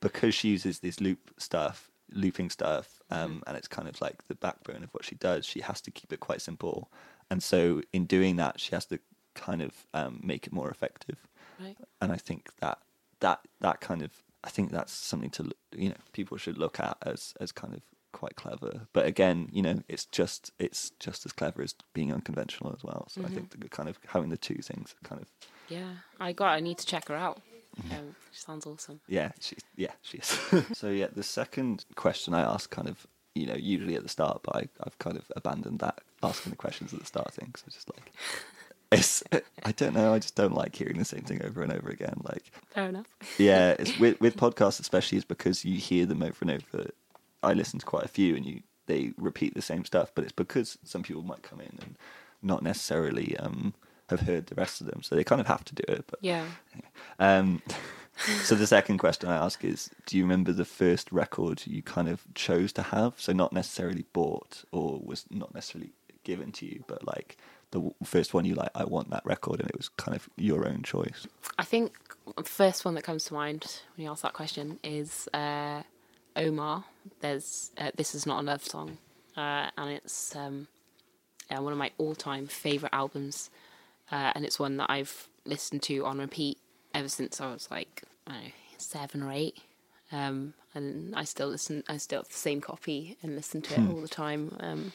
because 0.00 0.34
she 0.34 0.48
uses 0.48 0.80
this 0.80 1.00
loop 1.00 1.30
stuff, 1.38 1.90
looping 2.10 2.48
stuff, 2.50 3.00
um, 3.10 3.42
and 3.46 3.56
it's 3.56 3.68
kind 3.68 3.86
of 3.86 4.00
like 4.00 4.26
the 4.28 4.34
backbone 4.34 4.82
of 4.82 4.90
what 4.92 5.04
she 5.04 5.14
does. 5.14 5.44
She 5.44 5.60
has 5.60 5.80
to 5.82 5.90
keep 5.90 6.12
it 6.12 6.20
quite 6.20 6.40
simple, 6.40 6.90
and 7.30 7.42
so 7.42 7.82
in 7.92 8.06
doing 8.06 8.36
that, 8.36 8.60
she 8.60 8.72
has 8.74 8.86
to 8.86 8.98
kind 9.34 9.62
of 9.62 9.86
um, 9.94 10.20
make 10.22 10.46
it 10.46 10.52
more 10.52 10.70
effective. 10.70 11.26
right 11.60 11.76
And 12.00 12.12
I 12.12 12.16
think 12.16 12.48
that 12.60 12.78
that 13.20 13.40
that 13.60 13.80
kind 13.80 14.02
of 14.02 14.10
I 14.44 14.50
think 14.50 14.70
that's 14.70 14.92
something 14.92 15.30
to 15.30 15.50
you 15.74 15.90
know 15.90 15.96
people 16.12 16.36
should 16.36 16.58
look 16.58 16.80
at 16.80 16.96
as 17.02 17.34
as 17.40 17.52
kind 17.52 17.74
of 17.74 17.82
quite 18.12 18.36
clever. 18.36 18.86
But 18.94 19.06
again, 19.06 19.48
you 19.52 19.62
know, 19.62 19.82
it's 19.88 20.06
just 20.06 20.52
it's 20.58 20.90
just 21.00 21.26
as 21.26 21.32
clever 21.32 21.62
as 21.62 21.74
being 21.92 22.12
unconventional 22.12 22.72
as 22.72 22.82
well. 22.82 23.08
So 23.10 23.22
I 23.24 23.28
think 23.28 23.50
the 23.50 23.68
kind 23.68 23.88
of 23.88 23.98
having 24.06 24.30
the 24.30 24.36
two 24.36 24.56
things 24.62 24.94
kind 25.04 25.20
of 25.20 25.28
yeah 25.68 25.94
I 26.20 26.32
got 26.32 26.48
I 26.48 26.60
need 26.60 26.78
to 26.78 26.86
check 26.86 27.08
her 27.08 27.16
out 27.16 27.40
um, 27.90 28.14
she 28.32 28.40
sounds 28.40 28.66
awesome 28.66 29.00
Yeah, 29.06 29.32
she 29.40 29.56
yeah, 29.76 29.92
she 30.02 30.18
is. 30.18 30.38
so 30.72 30.88
yeah, 30.88 31.08
the 31.12 31.22
second 31.22 31.84
question 31.94 32.34
I 32.34 32.40
ask 32.40 32.70
kind 32.70 32.88
of 32.88 33.06
you 33.36 33.46
know 33.46 33.54
usually 33.54 33.94
at 33.96 34.02
the 34.02 34.08
start, 34.08 34.40
but 34.42 34.56
I, 34.56 34.68
I've 34.82 34.98
kind 34.98 35.16
of 35.16 35.30
abandoned 35.36 35.80
that 35.80 36.00
asking 36.22 36.50
the 36.50 36.56
questions 36.56 36.92
at 36.92 37.00
the 37.00 37.06
start 37.06 37.32
thing. 37.34 37.54
So 37.56 37.66
just 37.70 37.90
like 37.94 38.12
it's 38.92 39.22
I 39.64 39.72
don't 39.72 39.94
know, 39.94 40.14
I 40.14 40.18
just 40.18 40.36
don't 40.36 40.54
like 40.54 40.74
hearing 40.74 40.98
the 40.98 41.04
same 41.04 41.22
thing 41.22 41.44
over 41.44 41.62
and 41.62 41.72
over 41.72 41.88
again. 41.88 42.20
Like 42.22 42.50
fair 42.70 42.88
enough 42.88 43.06
yeah, 43.38 43.74
it's 43.78 43.98
with 44.00 44.20
with 44.20 44.36
podcasts 44.36 44.80
especially 44.80 45.18
is 45.18 45.24
because 45.24 45.64
you 45.64 45.78
hear 45.78 46.06
them 46.06 46.22
over 46.22 46.38
and 46.40 46.50
over. 46.50 46.90
I 47.42 47.52
listen 47.52 47.78
to 47.78 47.86
quite 47.86 48.04
a 48.04 48.08
few, 48.08 48.34
and 48.34 48.44
you 48.46 48.62
they 48.86 49.12
repeat 49.16 49.54
the 49.54 49.62
same 49.62 49.84
stuff, 49.84 50.12
but 50.14 50.24
it's 50.24 50.32
because 50.32 50.78
some 50.84 51.02
people 51.02 51.22
might 51.22 51.42
come 51.42 51.60
in 51.60 51.78
and 51.82 51.98
not 52.42 52.62
necessarily 52.62 53.36
um, 53.38 53.74
have 54.08 54.20
heard 54.20 54.46
the 54.46 54.54
rest 54.54 54.80
of 54.80 54.86
them, 54.86 55.02
so 55.02 55.14
they 55.14 55.24
kind 55.24 55.40
of 55.40 55.46
have 55.46 55.64
to 55.64 55.74
do 55.74 55.84
it. 55.88 56.04
But 56.06 56.18
yeah 56.22 56.44
um, 57.18 57.62
so 58.42 58.54
the 58.54 58.66
second 58.66 58.98
question 58.98 59.28
I 59.28 59.36
ask 59.36 59.64
is, 59.64 59.90
do 60.06 60.16
you 60.16 60.24
remember 60.24 60.52
the 60.52 60.64
first 60.64 61.10
record 61.12 61.62
you 61.66 61.82
kind 61.82 62.08
of 62.08 62.22
chose 62.34 62.72
to 62.74 62.82
have? 62.82 63.14
So 63.16 63.32
not 63.32 63.52
necessarily 63.52 64.04
bought 64.12 64.64
or 64.72 65.00
was 65.04 65.26
not 65.30 65.54
necessarily 65.54 65.92
given 66.24 66.52
to 66.52 66.66
you, 66.66 66.84
but 66.86 67.06
like 67.06 67.36
the 67.70 67.90
first 68.04 68.34
one 68.34 68.44
you 68.44 68.54
like, 68.54 68.70
I 68.74 68.84
want 68.84 69.10
that 69.10 69.24
record, 69.24 69.60
and 69.60 69.68
it 69.68 69.76
was 69.76 69.88
kind 69.88 70.16
of 70.16 70.28
your 70.36 70.66
own 70.66 70.82
choice. 70.82 71.26
I 71.58 71.64
think 71.64 71.98
the 72.36 72.42
first 72.44 72.84
one 72.84 72.94
that 72.94 73.02
comes 73.02 73.24
to 73.26 73.34
mind 73.34 73.80
when 73.96 74.04
you 74.04 74.10
ask 74.10 74.22
that 74.22 74.32
question 74.32 74.78
is 74.82 75.28
uh, 75.34 75.82
Omar. 76.34 76.84
There's 77.20 77.70
uh, 77.78 77.90
this 77.96 78.14
is 78.14 78.26
not 78.26 78.40
a 78.40 78.42
love 78.42 78.64
song, 78.64 78.98
uh, 79.36 79.70
and 79.76 79.90
it's 79.90 80.34
um, 80.34 80.68
yeah, 81.50 81.60
one 81.60 81.72
of 81.72 81.78
my 81.78 81.90
all-time 81.98 82.46
favorite 82.46 82.92
albums, 82.92 83.50
uh, 84.10 84.32
and 84.34 84.44
it's 84.44 84.58
one 84.58 84.76
that 84.78 84.90
I've 84.90 85.28
listened 85.44 85.82
to 85.84 86.04
on 86.04 86.18
repeat 86.18 86.58
ever 86.94 87.08
since 87.08 87.40
I 87.40 87.52
was 87.52 87.70
like 87.70 88.02
I 88.26 88.32
don't 88.32 88.44
know, 88.44 88.50
seven 88.78 89.22
or 89.22 89.32
eight. 89.32 89.58
Um, 90.12 90.54
and 90.74 91.14
I 91.16 91.24
still 91.24 91.48
listen. 91.48 91.82
I 91.88 91.96
still 91.96 92.20
have 92.20 92.28
the 92.28 92.34
same 92.34 92.60
copy 92.60 93.16
and 93.22 93.34
listen 93.34 93.62
to 93.62 93.74
it 93.74 93.90
all 93.90 94.00
the 94.00 94.08
time. 94.08 94.56
Um, 94.60 94.92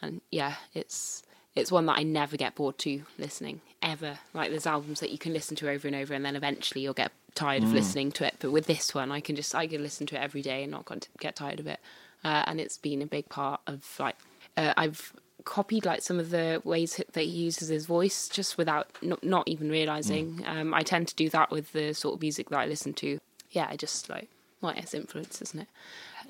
and 0.00 0.20
yeah, 0.30 0.54
it's 0.74 1.22
it's 1.54 1.70
one 1.70 1.86
that 1.86 1.98
I 1.98 2.02
never 2.02 2.36
get 2.36 2.54
bored 2.54 2.78
to 2.78 3.02
listening 3.18 3.60
ever. 3.82 4.18
Like 4.32 4.50
there's 4.50 4.66
albums 4.66 5.00
that 5.00 5.10
you 5.10 5.18
can 5.18 5.32
listen 5.32 5.54
to 5.56 5.70
over 5.70 5.86
and 5.86 5.96
over, 5.96 6.14
and 6.14 6.24
then 6.24 6.34
eventually 6.36 6.82
you'll 6.82 6.94
get 6.94 7.12
tired 7.34 7.62
of 7.62 7.72
listening 7.72 8.10
to 8.12 8.26
it. 8.26 8.36
But 8.38 8.52
with 8.52 8.66
this 8.66 8.94
one, 8.94 9.12
I 9.12 9.20
can 9.20 9.36
just 9.36 9.54
I 9.54 9.66
can 9.66 9.82
listen 9.82 10.06
to 10.08 10.16
it 10.16 10.22
every 10.22 10.42
day 10.42 10.62
and 10.62 10.72
not 10.72 10.90
get 11.20 11.36
tired 11.36 11.60
of 11.60 11.66
it. 11.66 11.78
Uh, 12.24 12.44
and 12.46 12.60
it's 12.60 12.78
been 12.78 13.02
a 13.02 13.06
big 13.06 13.28
part 13.28 13.60
of 13.66 13.84
like 13.98 14.16
uh, 14.56 14.72
I've 14.76 15.12
copied 15.44 15.84
like 15.84 16.02
some 16.02 16.18
of 16.18 16.30
the 16.30 16.60
ways 16.64 17.00
that 17.12 17.20
he 17.20 17.30
uses 17.30 17.68
his 17.68 17.86
voice 17.86 18.28
just 18.28 18.58
without 18.58 18.88
not, 19.02 19.22
not 19.22 19.48
even 19.48 19.70
realizing. 19.70 20.36
Mm. 20.36 20.48
Um, 20.48 20.74
I 20.74 20.82
tend 20.82 21.08
to 21.08 21.14
do 21.14 21.28
that 21.30 21.50
with 21.50 21.72
the 21.72 21.92
sort 21.92 22.14
of 22.14 22.20
music 22.20 22.50
that 22.50 22.58
I 22.58 22.66
listen 22.66 22.92
to. 22.94 23.18
Yeah, 23.50 23.66
I 23.68 23.76
just 23.76 24.08
like 24.08 24.28
well, 24.62 24.74
it's 24.76 24.94
influence, 24.94 25.42
isn't 25.42 25.60
it? 25.60 25.68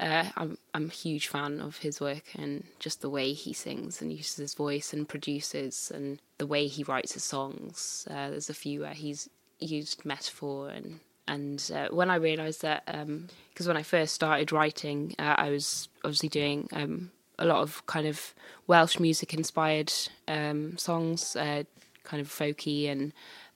Uh, 0.00 0.24
I'm 0.36 0.58
I'm 0.72 0.86
a 0.86 0.92
huge 0.92 1.28
fan 1.28 1.60
of 1.60 1.76
his 1.76 2.00
work 2.00 2.24
and 2.34 2.64
just 2.78 3.02
the 3.02 3.10
way 3.10 3.34
he 3.34 3.52
sings 3.52 4.00
and 4.00 4.10
uses 4.10 4.36
his 4.36 4.54
voice 4.54 4.92
and 4.92 5.08
produces 5.08 5.92
and 5.94 6.18
the 6.38 6.46
way 6.46 6.66
he 6.66 6.82
writes 6.82 7.12
his 7.12 7.24
songs. 7.24 8.08
Uh, 8.10 8.30
there's 8.30 8.50
a 8.50 8.54
few 8.54 8.80
where 8.80 8.94
he's 8.94 9.28
used 9.60 10.04
metaphor 10.04 10.70
and 10.70 11.00
and 11.28 11.70
uh, 11.74 11.88
when 11.90 12.10
I 12.10 12.16
realised 12.16 12.62
that 12.62 12.84
because 12.86 13.68
when 13.68 13.76
I 13.76 13.82
first 13.82 14.14
started 14.14 14.50
writing, 14.50 15.14
uh, 15.18 15.36
I 15.38 15.50
was 15.50 15.88
obviously 16.02 16.28
doing 16.28 16.68
um, 16.72 17.12
a 17.39 17.45
lot 17.45 17.62
of 17.62 17.85
kind 17.87 18.07
of 18.07 18.35
Welsh 18.66 18.99
music 18.99 19.35
inspired 19.35 19.93
um, 20.28 20.76
songs, 20.78 21.37
uh, 21.37 21.64
kind 22.05 22.20
of 22.20 22.28
folky 22.28 22.89
and 22.89 23.12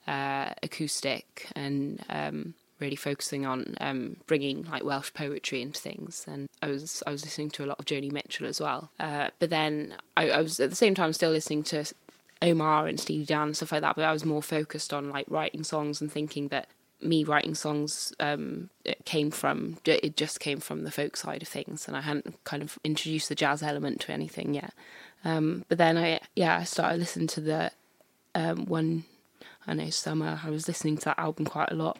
uh, 0.06 0.52
acoustic 0.62 1.48
and. 1.54 2.04
Um, 2.08 2.54
really 2.78 2.96
focusing 2.96 3.46
on 3.46 3.74
um, 3.80 4.16
bringing 4.26 4.64
like 4.64 4.84
Welsh 4.84 5.12
poetry 5.14 5.62
into 5.62 5.80
things. 5.80 6.24
And 6.28 6.48
I 6.62 6.68
was 6.68 7.02
I 7.06 7.10
was 7.10 7.24
listening 7.24 7.50
to 7.52 7.64
a 7.64 7.66
lot 7.66 7.78
of 7.78 7.84
Joni 7.86 8.12
Mitchell 8.12 8.46
as 8.46 8.60
well. 8.60 8.90
Uh, 9.00 9.30
but 9.38 9.50
then 9.50 9.94
I, 10.16 10.30
I, 10.30 10.40
was 10.42 10.60
at 10.60 10.70
the 10.70 10.76
same 10.76 10.94
time 10.94 11.12
still 11.12 11.30
listening 11.30 11.62
to 11.64 11.84
Omar 12.42 12.86
and 12.86 13.00
Steely 13.00 13.24
Dan 13.24 13.48
and 13.48 13.56
stuff 13.56 13.72
like 13.72 13.80
that. 13.80 13.96
But 13.96 14.04
I 14.04 14.12
was 14.12 14.24
more 14.24 14.42
focused 14.42 14.92
on 14.92 15.10
like 15.10 15.26
writing 15.28 15.64
songs 15.64 16.00
and 16.00 16.12
thinking 16.12 16.48
that 16.48 16.68
me 17.00 17.24
writing 17.24 17.54
songs 17.54 18.12
um, 18.20 18.70
it 18.84 19.04
came 19.04 19.30
from 19.30 19.76
it 19.84 20.16
just 20.16 20.40
came 20.40 20.58
from 20.58 20.84
the 20.84 20.90
folk 20.90 21.16
side 21.16 21.42
of 21.42 21.48
things, 21.48 21.86
and 21.86 21.96
I 21.96 22.00
hadn't 22.00 22.42
kind 22.44 22.62
of 22.62 22.78
introduced 22.84 23.28
the 23.28 23.34
jazz 23.34 23.62
element 23.62 24.00
to 24.02 24.12
anything 24.12 24.54
yet. 24.54 24.72
Um, 25.24 25.64
but 25.68 25.78
then 25.78 25.98
I 25.98 26.20
yeah 26.34 26.58
I 26.58 26.64
started 26.64 26.98
listening 26.98 27.28
to 27.28 27.40
the 27.40 27.72
um, 28.34 28.66
one 28.66 29.04
I 29.66 29.74
know 29.74 29.90
summer. 29.90 30.40
I 30.42 30.50
was 30.50 30.68
listening 30.68 30.98
to 30.98 31.04
that 31.06 31.18
album 31.18 31.46
quite 31.46 31.70
a 31.70 31.76
lot 31.76 31.98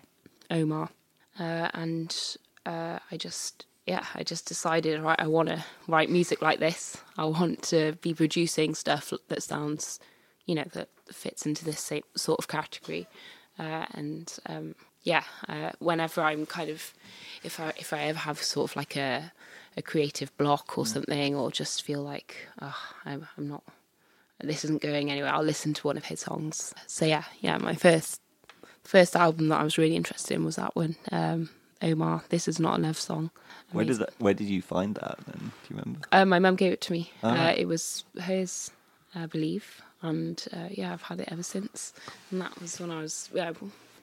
Omar, 0.51 0.91
uh, 1.39 1.69
and 1.75 2.17
uh, 2.65 2.99
I 3.11 3.17
just 3.17 3.67
yeah 3.87 4.05
I 4.15 4.23
just 4.23 4.47
decided 4.47 5.01
right 5.01 5.19
I 5.19 5.27
want 5.27 5.49
to 5.49 5.65
write 5.89 6.11
music 6.11 6.43
like 6.43 6.59
this. 6.59 6.97
I 7.19 7.25
want 7.27 7.63
to 7.65 7.93
be 8.01 8.15
producing 8.15 8.75
stuff 8.75 9.13
that 9.29 9.43
sounds 9.43 10.01
you 10.47 10.55
know 10.55 10.65
that 10.73 10.89
fits 11.13 11.47
into 11.47 11.65
this 11.65 11.81
same 11.81 12.03
sort 12.17 12.39
of 12.39 12.49
category, 12.49 13.07
uh, 13.59 13.87
and 13.95 14.39
um, 14.47 14.75
yeah 15.03 15.25
uh, 15.49 15.71
whenever 15.79 16.21
I'm 16.21 16.47
kind 16.47 16.71
of 16.71 16.93
if 17.43 17.61
I 17.61 17.73
if 17.79 17.93
I 17.93 18.05
ever 18.05 18.19
have 18.19 18.43
sort 18.43 18.71
of 18.71 18.77
like 18.77 18.97
a 18.97 19.33
a 19.77 19.83
creative 19.83 20.37
block 20.39 20.79
or 20.79 20.85
mm. 20.85 20.89
something 20.89 21.35
or 21.35 21.51
just 21.51 21.83
feel 21.83 22.03
like 22.03 22.49
oh, 22.63 22.77
I'm 23.05 23.27
I'm 23.37 23.49
not 23.49 23.63
this 24.41 24.65
isn't 24.65 24.83
going 24.83 25.11
anywhere. 25.11 25.33
I'll 25.33 25.43
listen 25.43 25.75
to 25.75 25.87
one 25.87 25.97
of 25.97 26.05
his 26.05 26.21
songs. 26.21 26.75
So 26.87 27.05
yeah, 27.05 27.25
yeah, 27.41 27.59
my 27.59 27.75
first 27.75 28.21
first 28.85 29.17
album 29.17 29.49
that 29.49 29.61
I 29.61 29.65
was 29.65 29.79
really 29.79 29.97
interested 29.97 30.35
in 30.35 30.45
was 30.45 30.57
that 30.57 30.77
one, 30.77 30.97
um, 31.11 31.51
Omar. 31.83 32.23
This 32.29 32.47
is 32.49 32.61
not 32.61 32.79
a 32.79 32.83
love 32.83 32.99
song. 32.99 33.31
Where 33.73 33.85
did 33.85 33.97
that? 33.99 34.13
Where 34.19 34.35
did 34.35 34.49
you 34.49 34.63
find 34.63 34.95
that? 34.97 35.19
Then 35.27 35.39
do 35.39 35.75
you 35.75 35.81
remember? 35.81 36.01
Uh, 36.13 36.25
my 36.25 36.39
mum 36.39 36.57
gave 36.57 36.73
it 36.73 36.81
to 36.83 36.93
me. 36.93 37.11
Oh. 37.23 37.31
Uh, 37.31 37.55
it 37.57 37.67
was 37.67 38.05
hers, 38.21 38.71
I 39.15 39.27
believe, 39.27 39.83
and 40.07 40.45
uh, 40.53 40.69
yeah, 40.71 40.93
I've 40.93 41.03
had 41.03 41.21
it 41.21 41.29
ever 41.31 41.43
since. 41.43 41.93
And 42.31 42.41
that 42.41 42.61
was 42.61 42.81
when 42.81 42.91
I 42.91 43.01
was 43.01 43.31
yeah, 43.35 43.53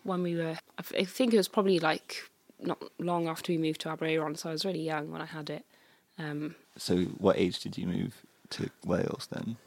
when 0.03 0.23
we 0.23 0.35
were. 0.35 0.57
I 0.77 1.03
think 1.03 1.33
it 1.33 1.37
was 1.37 1.47
probably 1.47 1.79
like 1.79 2.23
not 2.59 2.81
long 2.99 3.27
after 3.27 3.51
we 3.51 3.57
moved 3.57 3.81
to 3.81 3.89
Aberaeron, 3.89 4.37
so 4.37 4.49
I 4.49 4.51
was 4.51 4.65
really 4.65 4.81
young 4.81 5.11
when 5.11 5.21
I 5.21 5.25
had 5.25 5.49
it. 5.49 5.65
Um, 6.17 6.55
so, 6.77 6.97
what 7.17 7.37
age 7.37 7.59
did 7.59 7.77
you 7.77 7.87
move 7.87 8.13
to 8.51 8.69
Wales 8.85 9.27
then? 9.31 9.57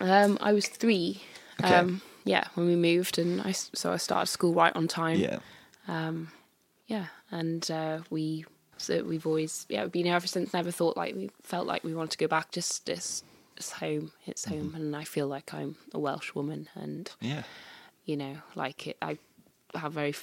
Um, 0.00 0.38
I 0.40 0.52
was 0.52 0.66
three. 0.66 1.22
Okay. 1.62 1.74
Um, 1.74 2.02
yeah, 2.24 2.44
when 2.54 2.66
we 2.66 2.76
moved, 2.76 3.18
and 3.18 3.40
I 3.40 3.52
so 3.52 3.92
I 3.92 3.96
started 3.96 4.26
school 4.26 4.54
right 4.54 4.74
on 4.74 4.88
time. 4.88 5.18
Yeah. 5.18 5.38
Um, 5.88 6.30
yeah, 6.86 7.06
and 7.30 7.68
uh, 7.70 8.00
we 8.10 8.44
so 8.76 9.02
we've 9.04 9.26
always 9.26 9.66
yeah 9.68 9.82
we've 9.82 9.92
been 9.92 10.06
here 10.06 10.14
ever 10.14 10.26
since. 10.26 10.52
Never 10.52 10.70
thought 10.70 10.96
like 10.96 11.14
we 11.14 11.30
felt 11.42 11.66
like 11.66 11.84
we 11.84 11.94
wanted 11.94 12.12
to 12.12 12.18
go 12.18 12.28
back. 12.28 12.52
Just 12.52 12.88
it's, 12.88 13.24
it's 13.56 13.72
home. 13.72 14.12
It's 14.26 14.44
home, 14.44 14.68
mm-hmm. 14.68 14.76
and 14.76 14.96
I 14.96 15.04
feel 15.04 15.26
like 15.26 15.52
I'm 15.54 15.76
a 15.92 15.98
Welsh 15.98 16.34
woman, 16.34 16.68
and 16.74 17.10
yeah, 17.20 17.42
you 18.04 18.16
know, 18.16 18.36
like 18.54 18.86
it. 18.86 18.96
I 19.02 19.18
have 19.74 19.92
very 19.92 20.14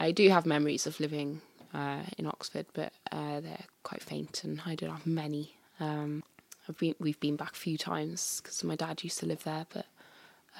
I 0.00 0.12
do 0.12 0.28
have 0.28 0.46
memories 0.46 0.86
of 0.86 1.00
living 1.00 1.40
uh, 1.74 2.02
in 2.16 2.26
Oxford, 2.26 2.66
but 2.72 2.92
uh, 3.10 3.40
they're 3.40 3.64
quite 3.82 4.02
faint, 4.02 4.44
and 4.44 4.62
I 4.64 4.74
don't 4.74 4.90
have 4.90 5.06
many. 5.06 5.56
Um, 5.80 6.22
I've 6.68 6.78
been, 6.78 6.94
we've 6.98 7.20
been 7.20 7.36
back 7.36 7.52
a 7.52 7.56
few 7.56 7.78
times 7.78 8.40
because 8.42 8.62
my 8.62 8.76
dad 8.76 9.02
used 9.02 9.18
to 9.20 9.26
live 9.26 9.42
there, 9.44 9.66
but 9.72 9.86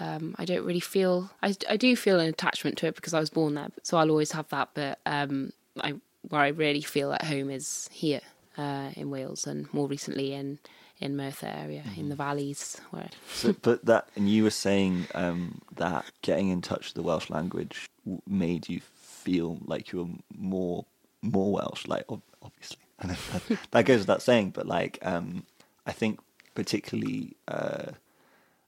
um, 0.00 0.34
I 0.38 0.44
don't 0.44 0.64
really 0.64 0.80
feel. 0.80 1.30
I, 1.42 1.54
I 1.68 1.76
do 1.76 1.94
feel 1.94 2.18
an 2.18 2.28
attachment 2.28 2.78
to 2.78 2.86
it 2.86 2.96
because 2.96 3.14
I 3.14 3.20
was 3.20 3.30
born 3.30 3.54
there, 3.54 3.68
so 3.82 3.96
I'll 3.96 4.10
always 4.10 4.32
have 4.32 4.48
that. 4.48 4.70
But 4.74 4.98
um, 5.06 5.52
I, 5.80 5.94
where 6.28 6.42
I 6.42 6.48
really 6.48 6.82
feel 6.82 7.12
at 7.12 7.24
home 7.24 7.50
is 7.50 7.88
here 7.92 8.20
uh, 8.56 8.90
in 8.96 9.10
Wales, 9.10 9.46
and 9.46 9.72
more 9.72 9.86
recently 9.86 10.34
in 10.34 10.58
in 11.00 11.16
Merthyr 11.16 11.46
area 11.46 11.82
mm-hmm. 11.86 12.00
in 12.00 12.08
the 12.08 12.16
valleys. 12.16 12.80
Where 12.90 13.10
so, 13.32 13.54
but 13.62 13.84
that 13.86 14.08
and 14.16 14.28
you 14.28 14.44
were 14.44 14.50
saying 14.50 15.06
um, 15.14 15.60
that 15.76 16.04
getting 16.22 16.48
in 16.48 16.62
touch 16.62 16.86
with 16.86 16.94
the 16.94 17.02
Welsh 17.02 17.30
language 17.30 17.88
made 18.26 18.68
you 18.68 18.80
feel 18.80 19.58
like 19.64 19.92
you 19.92 19.98
were 20.00 20.10
more 20.36 20.84
more 21.22 21.52
Welsh. 21.52 21.86
Like 21.86 22.04
obviously, 22.42 22.78
that, 23.02 23.58
that 23.70 23.84
goes 23.84 24.00
without 24.00 24.22
saying. 24.22 24.50
But 24.50 24.66
like, 24.66 24.98
um, 25.02 25.44
I 25.86 25.92
think 25.92 26.20
particularly 26.54 27.36
uh, 27.46 27.92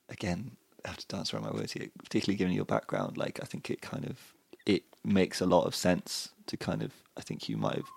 again 0.08 0.56
I 0.84 0.88
have 0.88 0.96
to 0.98 1.06
dance 1.06 1.32
around 1.32 1.44
my 1.44 1.50
words 1.50 1.72
here, 1.72 1.88
particularly 2.02 2.36
given 2.36 2.54
your 2.54 2.64
background. 2.64 3.16
Like, 3.16 3.40
I 3.42 3.46
think 3.46 3.70
it 3.70 3.80
kind 3.80 4.06
of 4.06 4.18
it 4.66 4.84
makes 5.04 5.40
a 5.40 5.46
lot 5.46 5.64
of 5.66 5.74
sense 5.74 6.30
to 6.46 6.56
kind 6.56 6.82
of. 6.82 6.92
I 7.16 7.22
think 7.22 7.48
you 7.48 7.56
might 7.56 7.76
have 7.76 7.90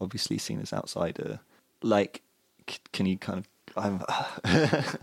obviously 0.00 0.38
seen 0.38 0.60
as 0.60 0.72
outsider. 0.72 1.40
Like, 1.82 2.22
c- 2.68 2.78
can 2.92 3.06
you 3.06 3.18
kind 3.18 3.38
of? 3.40 3.48
I'm. 3.76 4.02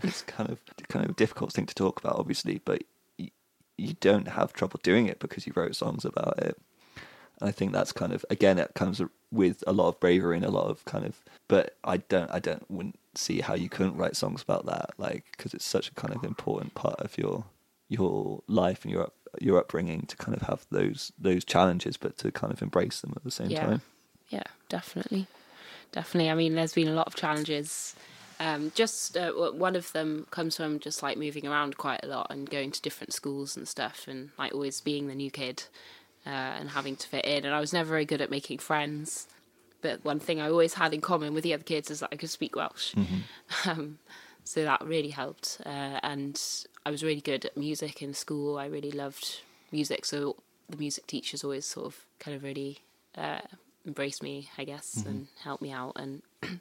it's 0.02 0.22
kind 0.22 0.50
of 0.50 0.60
kind 0.88 1.04
of 1.04 1.12
a 1.12 1.14
difficult 1.14 1.52
thing 1.52 1.66
to 1.66 1.74
talk 1.74 2.00
about, 2.00 2.18
obviously, 2.18 2.60
but 2.64 2.82
you, 3.18 3.30
you 3.76 3.94
don't 4.00 4.28
have 4.28 4.52
trouble 4.52 4.80
doing 4.82 5.06
it 5.06 5.18
because 5.18 5.46
you 5.46 5.52
wrote 5.54 5.76
songs 5.76 6.04
about 6.04 6.38
it. 6.38 6.56
And 7.40 7.48
I 7.48 7.52
think 7.52 7.72
that's 7.72 7.92
kind 7.92 8.12
of 8.12 8.24
again 8.30 8.58
it 8.58 8.72
comes 8.74 9.00
with 9.30 9.64
a 9.66 9.72
lot 9.72 9.88
of 9.88 10.00
bravery 10.00 10.36
and 10.36 10.44
a 10.44 10.50
lot 10.50 10.68
of 10.68 10.84
kind 10.84 11.04
of. 11.04 11.20
But 11.48 11.76
I 11.84 11.98
don't. 11.98 12.30
I 12.30 12.38
don't. 12.38 12.70
Wouldn't 12.70 12.98
see 13.14 13.40
how 13.40 13.54
you 13.54 13.68
couldn't 13.68 13.96
write 13.96 14.16
songs 14.16 14.42
about 14.42 14.66
that, 14.66 14.90
like 14.98 15.24
because 15.36 15.54
it's 15.54 15.64
such 15.64 15.88
a 15.88 15.94
kind 15.94 16.14
of 16.14 16.24
important 16.24 16.74
part 16.74 17.00
of 17.00 17.18
your 17.18 17.44
your 17.88 18.42
life 18.46 18.84
and 18.84 18.92
your 18.92 19.10
your 19.40 19.58
upbringing 19.58 20.02
to 20.06 20.16
kind 20.16 20.36
of 20.36 20.42
have 20.48 20.66
those 20.70 21.12
those 21.18 21.44
challenges, 21.44 21.96
but 21.96 22.16
to 22.18 22.30
kind 22.30 22.52
of 22.52 22.62
embrace 22.62 23.00
them 23.00 23.12
at 23.16 23.24
the 23.24 23.30
same 23.30 23.50
yeah. 23.50 23.66
time. 23.66 23.82
Yeah, 24.28 24.44
definitely, 24.68 25.26
definitely. 25.90 26.30
I 26.30 26.34
mean, 26.34 26.54
there's 26.54 26.74
been 26.74 26.88
a 26.88 26.94
lot 26.94 27.06
of 27.06 27.14
challenges. 27.14 27.94
Um, 28.44 28.72
just 28.74 29.16
uh, 29.16 29.32
one 29.32 29.76
of 29.76 29.92
them 29.92 30.26
comes 30.30 30.56
from 30.56 30.80
just 30.80 31.02
like 31.02 31.16
moving 31.16 31.46
around 31.46 31.76
quite 31.76 32.00
a 32.02 32.08
lot 32.08 32.26
and 32.30 32.50
going 32.50 32.72
to 32.72 32.82
different 32.82 33.12
schools 33.12 33.56
and 33.56 33.68
stuff, 33.68 34.06
and 34.08 34.30
like 34.38 34.52
always 34.52 34.80
being 34.80 35.06
the 35.06 35.14
new 35.14 35.30
kid 35.30 35.64
uh, 36.26 36.30
and 36.58 36.70
having 36.70 36.96
to 36.96 37.08
fit 37.08 37.24
in. 37.24 37.44
And 37.44 37.54
I 37.54 37.60
was 37.60 37.72
never 37.72 37.90
very 37.90 38.04
good 38.04 38.20
at 38.20 38.30
making 38.30 38.58
friends 38.58 39.28
but 39.82 40.04
one 40.04 40.20
thing 40.20 40.40
I 40.40 40.48
always 40.48 40.74
had 40.74 40.94
in 40.94 41.00
common 41.00 41.34
with 41.34 41.44
the 41.44 41.52
other 41.52 41.64
kids 41.64 41.90
is 41.90 42.00
that 42.00 42.08
I 42.12 42.16
could 42.16 42.30
speak 42.30 42.56
Welsh. 42.56 42.94
Mm-hmm. 42.94 43.18
Um, 43.70 43.98
so 44.44 44.64
that 44.64 44.84
really 44.84 45.10
helped. 45.10 45.60
Uh, 45.64 46.00
and 46.02 46.40
I 46.84 46.90
was 46.90 47.04
really 47.04 47.20
good 47.20 47.44
at 47.44 47.56
music 47.56 48.02
in 48.02 48.12
school. 48.12 48.58
I 48.58 48.66
really 48.66 48.90
loved 48.90 49.40
music. 49.70 50.04
So 50.04 50.36
the 50.68 50.76
music 50.76 51.06
teachers 51.06 51.44
always 51.44 51.64
sort 51.64 51.86
of 51.86 52.04
kind 52.18 52.36
of 52.36 52.42
really 52.42 52.78
uh, 53.16 53.40
embraced 53.86 54.20
me, 54.22 54.50
I 54.58 54.64
guess, 54.64 54.96
mm-hmm. 54.96 55.08
and 55.08 55.26
helped 55.44 55.62
me 55.62 55.70
out. 55.70 55.92
And 55.94 56.22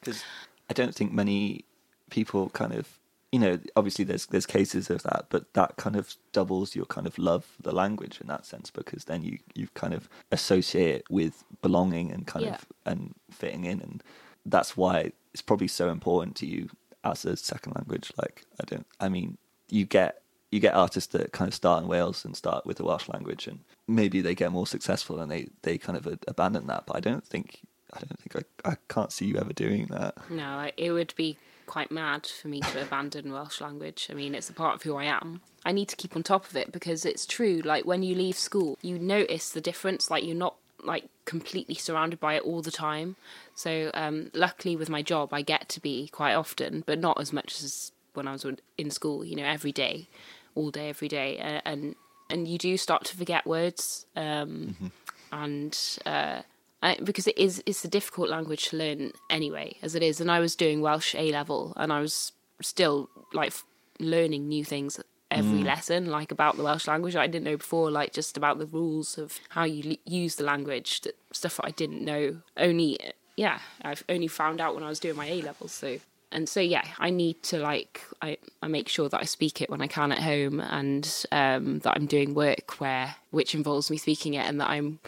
because 0.00 0.24
I 0.70 0.72
don't 0.72 0.94
think 0.94 1.12
many 1.12 1.64
people 2.08 2.48
kind 2.50 2.72
of 2.72 3.00
you 3.32 3.38
know, 3.38 3.60
obviously 3.76 4.04
there's 4.04 4.26
there's 4.26 4.46
cases 4.46 4.90
of 4.90 5.02
that, 5.04 5.26
but 5.28 5.52
that 5.54 5.76
kind 5.76 5.94
of 5.94 6.16
doubles 6.32 6.74
your 6.74 6.86
kind 6.86 7.06
of 7.06 7.16
love 7.16 7.44
for 7.44 7.62
the 7.62 7.72
language 7.72 8.20
in 8.20 8.26
that 8.26 8.44
sense 8.44 8.70
because 8.70 9.04
then 9.04 9.22
you 9.22 9.38
you 9.54 9.68
kind 9.74 9.94
of 9.94 10.08
associate 10.32 10.96
it 10.96 11.04
with 11.10 11.44
belonging 11.62 12.10
and 12.10 12.26
kind 12.26 12.46
yeah. 12.46 12.54
of 12.54 12.66
and 12.84 13.14
fitting 13.30 13.64
in, 13.64 13.80
and 13.80 14.02
that's 14.44 14.76
why 14.76 15.12
it's 15.32 15.42
probably 15.42 15.68
so 15.68 15.90
important 15.90 16.34
to 16.36 16.46
you 16.46 16.70
as 17.04 17.24
a 17.24 17.36
second 17.36 17.76
language. 17.76 18.12
Like 18.20 18.44
I 18.60 18.64
don't, 18.64 18.86
I 18.98 19.08
mean, 19.08 19.38
you 19.68 19.84
get 19.84 20.22
you 20.50 20.58
get 20.58 20.74
artists 20.74 21.12
that 21.12 21.30
kind 21.30 21.46
of 21.48 21.54
start 21.54 21.84
in 21.84 21.88
Wales 21.88 22.24
and 22.24 22.36
start 22.36 22.66
with 22.66 22.78
the 22.78 22.84
Welsh 22.84 23.08
language, 23.08 23.46
and 23.46 23.60
maybe 23.86 24.20
they 24.20 24.34
get 24.34 24.50
more 24.50 24.66
successful 24.66 25.20
and 25.20 25.30
they 25.30 25.46
they 25.62 25.78
kind 25.78 25.96
of 25.96 26.18
abandon 26.26 26.66
that. 26.66 26.86
But 26.86 26.96
I 26.96 27.00
don't 27.00 27.24
think 27.24 27.60
I 27.92 28.00
don't 28.00 28.20
think 28.20 28.46
I 28.64 28.70
I 28.72 28.76
can't 28.88 29.12
see 29.12 29.26
you 29.26 29.36
ever 29.36 29.52
doing 29.52 29.86
that. 29.86 30.14
No, 30.30 30.70
it 30.76 30.92
would 30.92 31.14
be 31.16 31.36
quite 31.66 31.92
mad 31.92 32.26
for 32.26 32.48
me 32.48 32.60
to 32.60 32.82
abandon 32.82 33.32
Welsh 33.32 33.60
language. 33.60 34.08
I 34.10 34.14
mean, 34.14 34.34
it's 34.34 34.50
a 34.50 34.52
part 34.52 34.74
of 34.74 34.82
who 34.82 34.96
I 34.96 35.04
am. 35.04 35.40
I 35.64 35.70
need 35.70 35.88
to 35.88 35.96
keep 35.96 36.16
on 36.16 36.24
top 36.24 36.48
of 36.50 36.56
it 36.56 36.72
because 36.72 37.04
it's 37.04 37.24
true. 37.24 37.60
Like 37.64 37.84
when 37.84 38.02
you 38.02 38.14
leave 38.14 38.36
school, 38.36 38.76
you 38.82 38.98
notice 38.98 39.50
the 39.50 39.60
difference. 39.60 40.10
Like 40.10 40.24
you're 40.24 40.34
not 40.34 40.56
like 40.82 41.04
completely 41.26 41.76
surrounded 41.76 42.18
by 42.18 42.34
it 42.34 42.42
all 42.42 42.60
the 42.60 42.70
time. 42.70 43.14
So 43.54 43.90
um, 43.94 44.30
luckily 44.34 44.74
with 44.74 44.88
my 44.88 45.02
job, 45.02 45.32
I 45.32 45.42
get 45.42 45.68
to 45.70 45.80
be 45.80 46.08
quite 46.08 46.34
often, 46.34 46.82
but 46.86 46.98
not 46.98 47.20
as 47.20 47.32
much 47.32 47.62
as 47.62 47.92
when 48.14 48.26
I 48.26 48.32
was 48.32 48.44
in 48.76 48.90
school. 48.90 49.24
You 49.24 49.36
know, 49.36 49.44
every 49.44 49.72
day, 49.72 50.08
all 50.56 50.70
day, 50.70 50.88
every 50.88 51.08
day, 51.08 51.38
uh, 51.38 51.60
and 51.64 51.94
and 52.28 52.48
you 52.48 52.58
do 52.58 52.76
start 52.76 53.04
to 53.06 53.16
forget 53.16 53.46
words, 53.46 54.06
um, 54.16 54.74
mm-hmm. 54.74 54.86
and 55.32 55.98
uh, 56.06 56.42
I, 56.82 56.96
because 57.02 57.26
it 57.26 57.36
is 57.36 57.62
it's 57.66 57.84
a 57.84 57.88
difficult 57.88 58.30
language 58.30 58.68
to 58.68 58.76
learn 58.76 59.12
anyway, 59.28 59.76
as 59.82 59.94
it 59.94 60.02
is. 60.02 60.20
And 60.20 60.30
I 60.30 60.40
was 60.40 60.54
doing 60.56 60.80
Welsh 60.80 61.14
A 61.14 61.30
level, 61.30 61.72
and 61.76 61.92
I 61.92 62.00
was 62.00 62.32
still 62.62 63.10
like 63.32 63.52
learning 63.98 64.48
new 64.48 64.64
things 64.64 65.00
every 65.30 65.60
mm. 65.60 65.64
lesson, 65.64 66.06
like 66.06 66.32
about 66.32 66.56
the 66.56 66.62
Welsh 66.62 66.88
language 66.88 67.16
I 67.16 67.26
didn't 67.26 67.44
know 67.44 67.56
before, 67.56 67.90
like 67.90 68.12
just 68.12 68.36
about 68.36 68.58
the 68.58 68.66
rules 68.66 69.16
of 69.18 69.38
how 69.50 69.64
you 69.64 69.96
use 70.04 70.36
the 70.36 70.44
language, 70.44 71.02
stuff 71.32 71.56
that 71.56 71.66
I 71.66 71.70
didn't 71.70 72.04
know. 72.04 72.38
Only, 72.56 72.98
yeah, 73.36 73.60
I've 73.82 74.04
only 74.08 74.26
found 74.26 74.60
out 74.60 74.74
when 74.74 74.84
I 74.84 74.88
was 74.88 75.00
doing 75.00 75.16
my 75.16 75.26
A 75.26 75.42
levels. 75.42 75.72
So, 75.72 75.98
and 76.32 76.48
so 76.48 76.60
yeah, 76.60 76.84
I 76.98 77.10
need 77.10 77.42
to 77.44 77.58
like 77.58 78.02
I 78.22 78.38
I 78.62 78.68
make 78.68 78.88
sure 78.88 79.08
that 79.08 79.20
I 79.20 79.24
speak 79.24 79.60
it 79.60 79.70
when 79.70 79.82
I 79.82 79.86
can 79.86 80.12
at 80.12 80.22
home, 80.22 80.60
and 80.60 81.24
um, 81.32 81.80
that 81.80 81.94
I'm 81.96 82.06
doing 82.06 82.34
work 82.34 82.80
where 82.80 83.16
which 83.30 83.54
involves 83.54 83.90
me 83.90 83.96
speaking 83.96 84.34
it, 84.34 84.46
and 84.46 84.60
that 84.60 84.70
I'm 84.70 84.98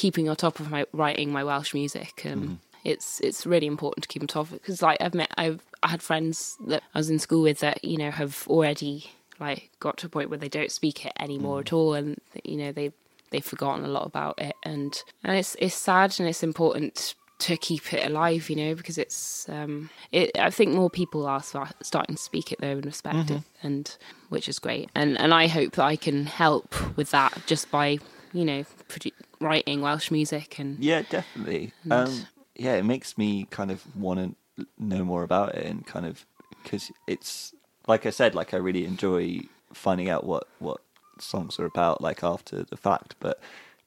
keeping 0.00 0.30
on 0.30 0.36
top 0.36 0.60
of 0.60 0.70
my 0.70 0.86
writing 0.92 1.30
my 1.30 1.44
Welsh 1.44 1.74
music. 1.74 2.22
Um, 2.24 2.42
mm. 2.42 2.58
It's 2.84 3.20
it's 3.20 3.44
really 3.44 3.66
important 3.66 4.02
to 4.04 4.08
keep 4.08 4.22
on 4.22 4.28
top 4.28 4.46
of 4.46 4.54
it 4.54 4.62
because 4.62 4.80
like 4.80 4.96
I've 5.02 5.14
met 5.14 5.30
I've 5.36 5.60
I 5.82 5.88
had 5.88 6.02
friends 6.02 6.56
that 6.68 6.82
I 6.94 6.98
was 6.98 7.10
in 7.10 7.18
school 7.18 7.42
with 7.42 7.58
that 7.58 7.84
you 7.84 7.98
know 7.98 8.10
have 8.10 8.46
already 8.48 9.10
like 9.38 9.70
got 9.78 9.98
to 9.98 10.06
a 10.06 10.08
point 10.08 10.30
where 10.30 10.38
they 10.38 10.48
don't 10.48 10.72
speak 10.72 11.04
it 11.04 11.12
anymore 11.20 11.58
mm. 11.58 11.60
at 11.60 11.72
all, 11.74 11.92
and 11.92 12.18
you 12.44 12.56
know 12.56 12.72
they 12.72 12.92
they've 13.30 13.44
forgotten 13.44 13.84
a 13.84 13.88
lot 13.88 14.06
about 14.06 14.40
it, 14.40 14.56
and 14.62 15.02
and 15.22 15.36
it's 15.36 15.54
it's 15.58 15.74
sad 15.74 16.18
and 16.18 16.26
it's 16.26 16.42
important 16.42 17.14
to 17.40 17.56
keep 17.56 17.92
it 17.92 18.06
alive, 18.06 18.48
you 18.48 18.56
know, 18.56 18.74
because 18.74 18.96
it's 18.96 19.48
um 19.50 19.90
it 20.12 20.30
I 20.38 20.48
think 20.48 20.72
more 20.72 20.90
people 20.90 21.26
are 21.26 21.42
starting 21.42 22.16
to 22.16 22.22
speak 22.22 22.52
it 22.52 22.58
though 22.60 22.78
and 22.78 22.86
respect 22.86 23.16
mm-hmm. 23.16 23.36
it 23.36 23.42
and 23.62 23.96
which 24.30 24.48
is 24.48 24.58
great. 24.58 24.88
And 24.94 25.20
and 25.20 25.34
I 25.34 25.46
hope 25.48 25.72
that 25.72 25.84
I 25.84 25.96
can 25.96 26.24
help 26.24 26.74
with 26.96 27.10
that 27.10 27.42
just 27.46 27.70
by, 27.70 27.98
you 28.32 28.44
know, 28.46 28.64
produ- 28.88 29.12
writing 29.40 29.80
Welsh 29.80 30.10
music 30.10 30.58
and 30.58 30.78
Yeah, 30.78 31.02
definitely. 31.02 31.72
And, 31.84 31.92
um 31.92 32.26
yeah, 32.56 32.74
it 32.74 32.84
makes 32.84 33.16
me 33.16 33.46
kind 33.50 33.70
of 33.70 33.84
want 33.96 34.36
to 34.56 34.66
know 34.78 35.04
more 35.04 35.22
about 35.22 35.54
it 35.54 35.64
and 35.64 35.86
kind 35.86 36.04
of 36.04 36.26
cuz 36.64 36.90
it's 37.06 37.54
like 37.86 38.04
I 38.06 38.10
said, 38.10 38.34
like 38.34 38.52
I 38.52 38.58
really 38.58 38.84
enjoy 38.84 39.40
finding 39.72 40.08
out 40.10 40.24
what 40.24 40.46
what 40.58 40.80
songs 41.18 41.58
are 41.58 41.64
about, 41.64 42.00
like 42.00 42.22
after 42.22 42.62
the 42.64 42.76
fact. 42.76 43.14
But 43.20 43.40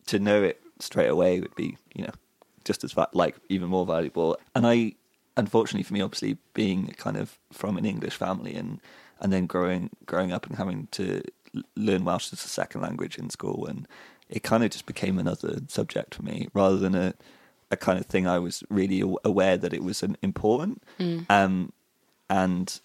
to 0.08 0.20
know 0.20 0.41
it 0.43 0.62
straight 0.80 1.10
away 1.10 1.39
would 1.39 1.56
be, 1.56 1.78
you 1.95 2.04
know, 2.04 2.14
just 2.66 2.84
as 2.84 2.95
like 3.14 3.36
even 3.49 3.70
more 3.70 3.86
valuable. 3.86 4.38
And 4.56 4.66
I, 4.66 4.93
unfortunately 5.38 5.84
for 5.84 5.93
me, 5.93 6.01
obviously 6.01 6.38
being 6.54 6.88
kind 6.97 7.18
of 7.18 7.38
from 7.51 7.78
an 7.78 7.86
English 7.86 8.16
family 8.16 8.56
and 8.56 8.80
and 9.20 9.32
then 9.32 9.45
growing 9.45 9.89
growing 10.06 10.32
up 10.32 10.45
and 10.47 10.56
having 10.58 10.88
to 10.91 11.22
learn 11.76 12.04
Welsh 12.04 12.34
as 12.34 12.43
a 12.43 12.49
second 12.49 12.82
language 12.82 13.18
in 13.18 13.30
school, 13.30 13.68
and 13.68 13.88
it 14.30 14.43
kind 14.43 14.63
of 14.63 14.71
just 14.71 14.86
became 14.86 15.19
another 15.19 15.59
subject 15.67 16.15
for 16.15 16.24
me 16.24 16.47
rather 16.53 16.78
than 16.78 16.95
a 16.95 17.13
a 17.71 17.78
kind 17.78 17.99
of 17.99 18.05
thing 18.05 18.28
I 18.28 18.39
was 18.39 18.63
really 18.69 19.03
aware 19.26 19.57
that 19.57 19.74
it 19.74 19.84
was 19.84 20.03
an 20.03 20.15
important. 20.21 20.84
Mm. 20.99 21.26
Um, 21.30 21.74
and 22.30 22.80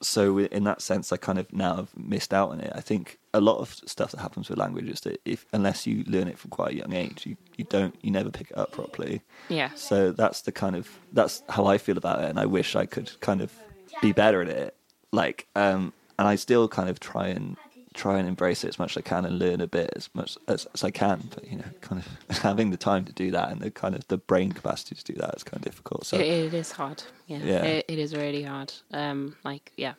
so 0.00 0.38
in 0.38 0.64
that 0.64 0.80
sense, 0.80 1.12
I 1.12 1.16
kind 1.16 1.38
of 1.38 1.52
now 1.52 1.76
have 1.76 1.96
missed 1.96 2.32
out 2.32 2.50
on 2.50 2.60
it. 2.60 2.72
I 2.74 2.80
think 2.80 3.18
a 3.34 3.40
lot 3.40 3.58
of 3.58 3.74
stuff 3.86 4.12
that 4.12 4.20
happens 4.20 4.48
with 4.48 4.58
language 4.58 4.88
is 4.88 5.00
that 5.00 5.20
if 5.24 5.44
unless 5.52 5.86
you 5.86 6.04
learn 6.06 6.28
it 6.28 6.38
from 6.38 6.50
quite 6.50 6.72
a 6.72 6.76
young 6.76 6.92
age, 6.92 7.26
you, 7.26 7.36
you 7.56 7.64
don't 7.64 7.96
you 8.00 8.10
never 8.10 8.30
pick 8.30 8.50
it 8.50 8.58
up 8.58 8.72
properly. 8.72 9.22
Yeah. 9.48 9.70
So 9.74 10.12
that's 10.12 10.42
the 10.42 10.52
kind 10.52 10.76
of 10.76 10.88
that's 11.12 11.42
how 11.48 11.66
I 11.66 11.78
feel 11.78 11.98
about 11.98 12.22
it, 12.22 12.30
and 12.30 12.38
I 12.38 12.46
wish 12.46 12.76
I 12.76 12.86
could 12.86 13.20
kind 13.20 13.40
of 13.40 13.52
be 14.00 14.12
better 14.12 14.40
at 14.40 14.48
it. 14.48 14.74
Like, 15.10 15.48
um, 15.56 15.92
and 16.18 16.28
I 16.28 16.36
still 16.36 16.68
kind 16.68 16.88
of 16.88 17.00
try 17.00 17.28
and 17.28 17.56
try 17.98 18.18
and 18.18 18.28
embrace 18.28 18.62
it 18.62 18.68
as 18.68 18.78
much 18.78 18.92
as 18.92 18.98
I 18.98 19.00
can 19.08 19.24
and 19.24 19.38
learn 19.38 19.60
a 19.60 19.66
bit 19.66 19.90
as 19.96 20.08
much 20.14 20.38
as, 20.46 20.66
as 20.72 20.84
I 20.84 20.90
can. 20.90 21.28
But 21.34 21.50
you 21.50 21.58
know, 21.58 21.64
kind 21.80 22.00
of 22.00 22.38
having 22.42 22.70
the 22.70 22.76
time 22.76 23.04
to 23.04 23.12
do 23.12 23.30
that 23.32 23.50
and 23.50 23.60
the 23.60 23.70
kind 23.70 23.94
of 23.94 24.06
the 24.06 24.16
brain 24.16 24.52
capacity 24.52 24.94
to 24.94 25.04
do 25.04 25.14
that 25.14 25.34
is 25.36 25.42
kind 25.42 25.56
of 25.56 25.62
difficult. 25.62 26.06
So 26.06 26.16
it, 26.16 26.26
it 26.26 26.54
is 26.54 26.72
hard. 26.72 27.02
Yeah, 27.26 27.38
yeah. 27.38 27.64
It, 27.64 27.84
it 27.88 27.98
is 27.98 28.14
really 28.14 28.44
hard. 28.44 28.72
Um, 28.92 29.36
like 29.44 29.72
yeah, 29.76 29.94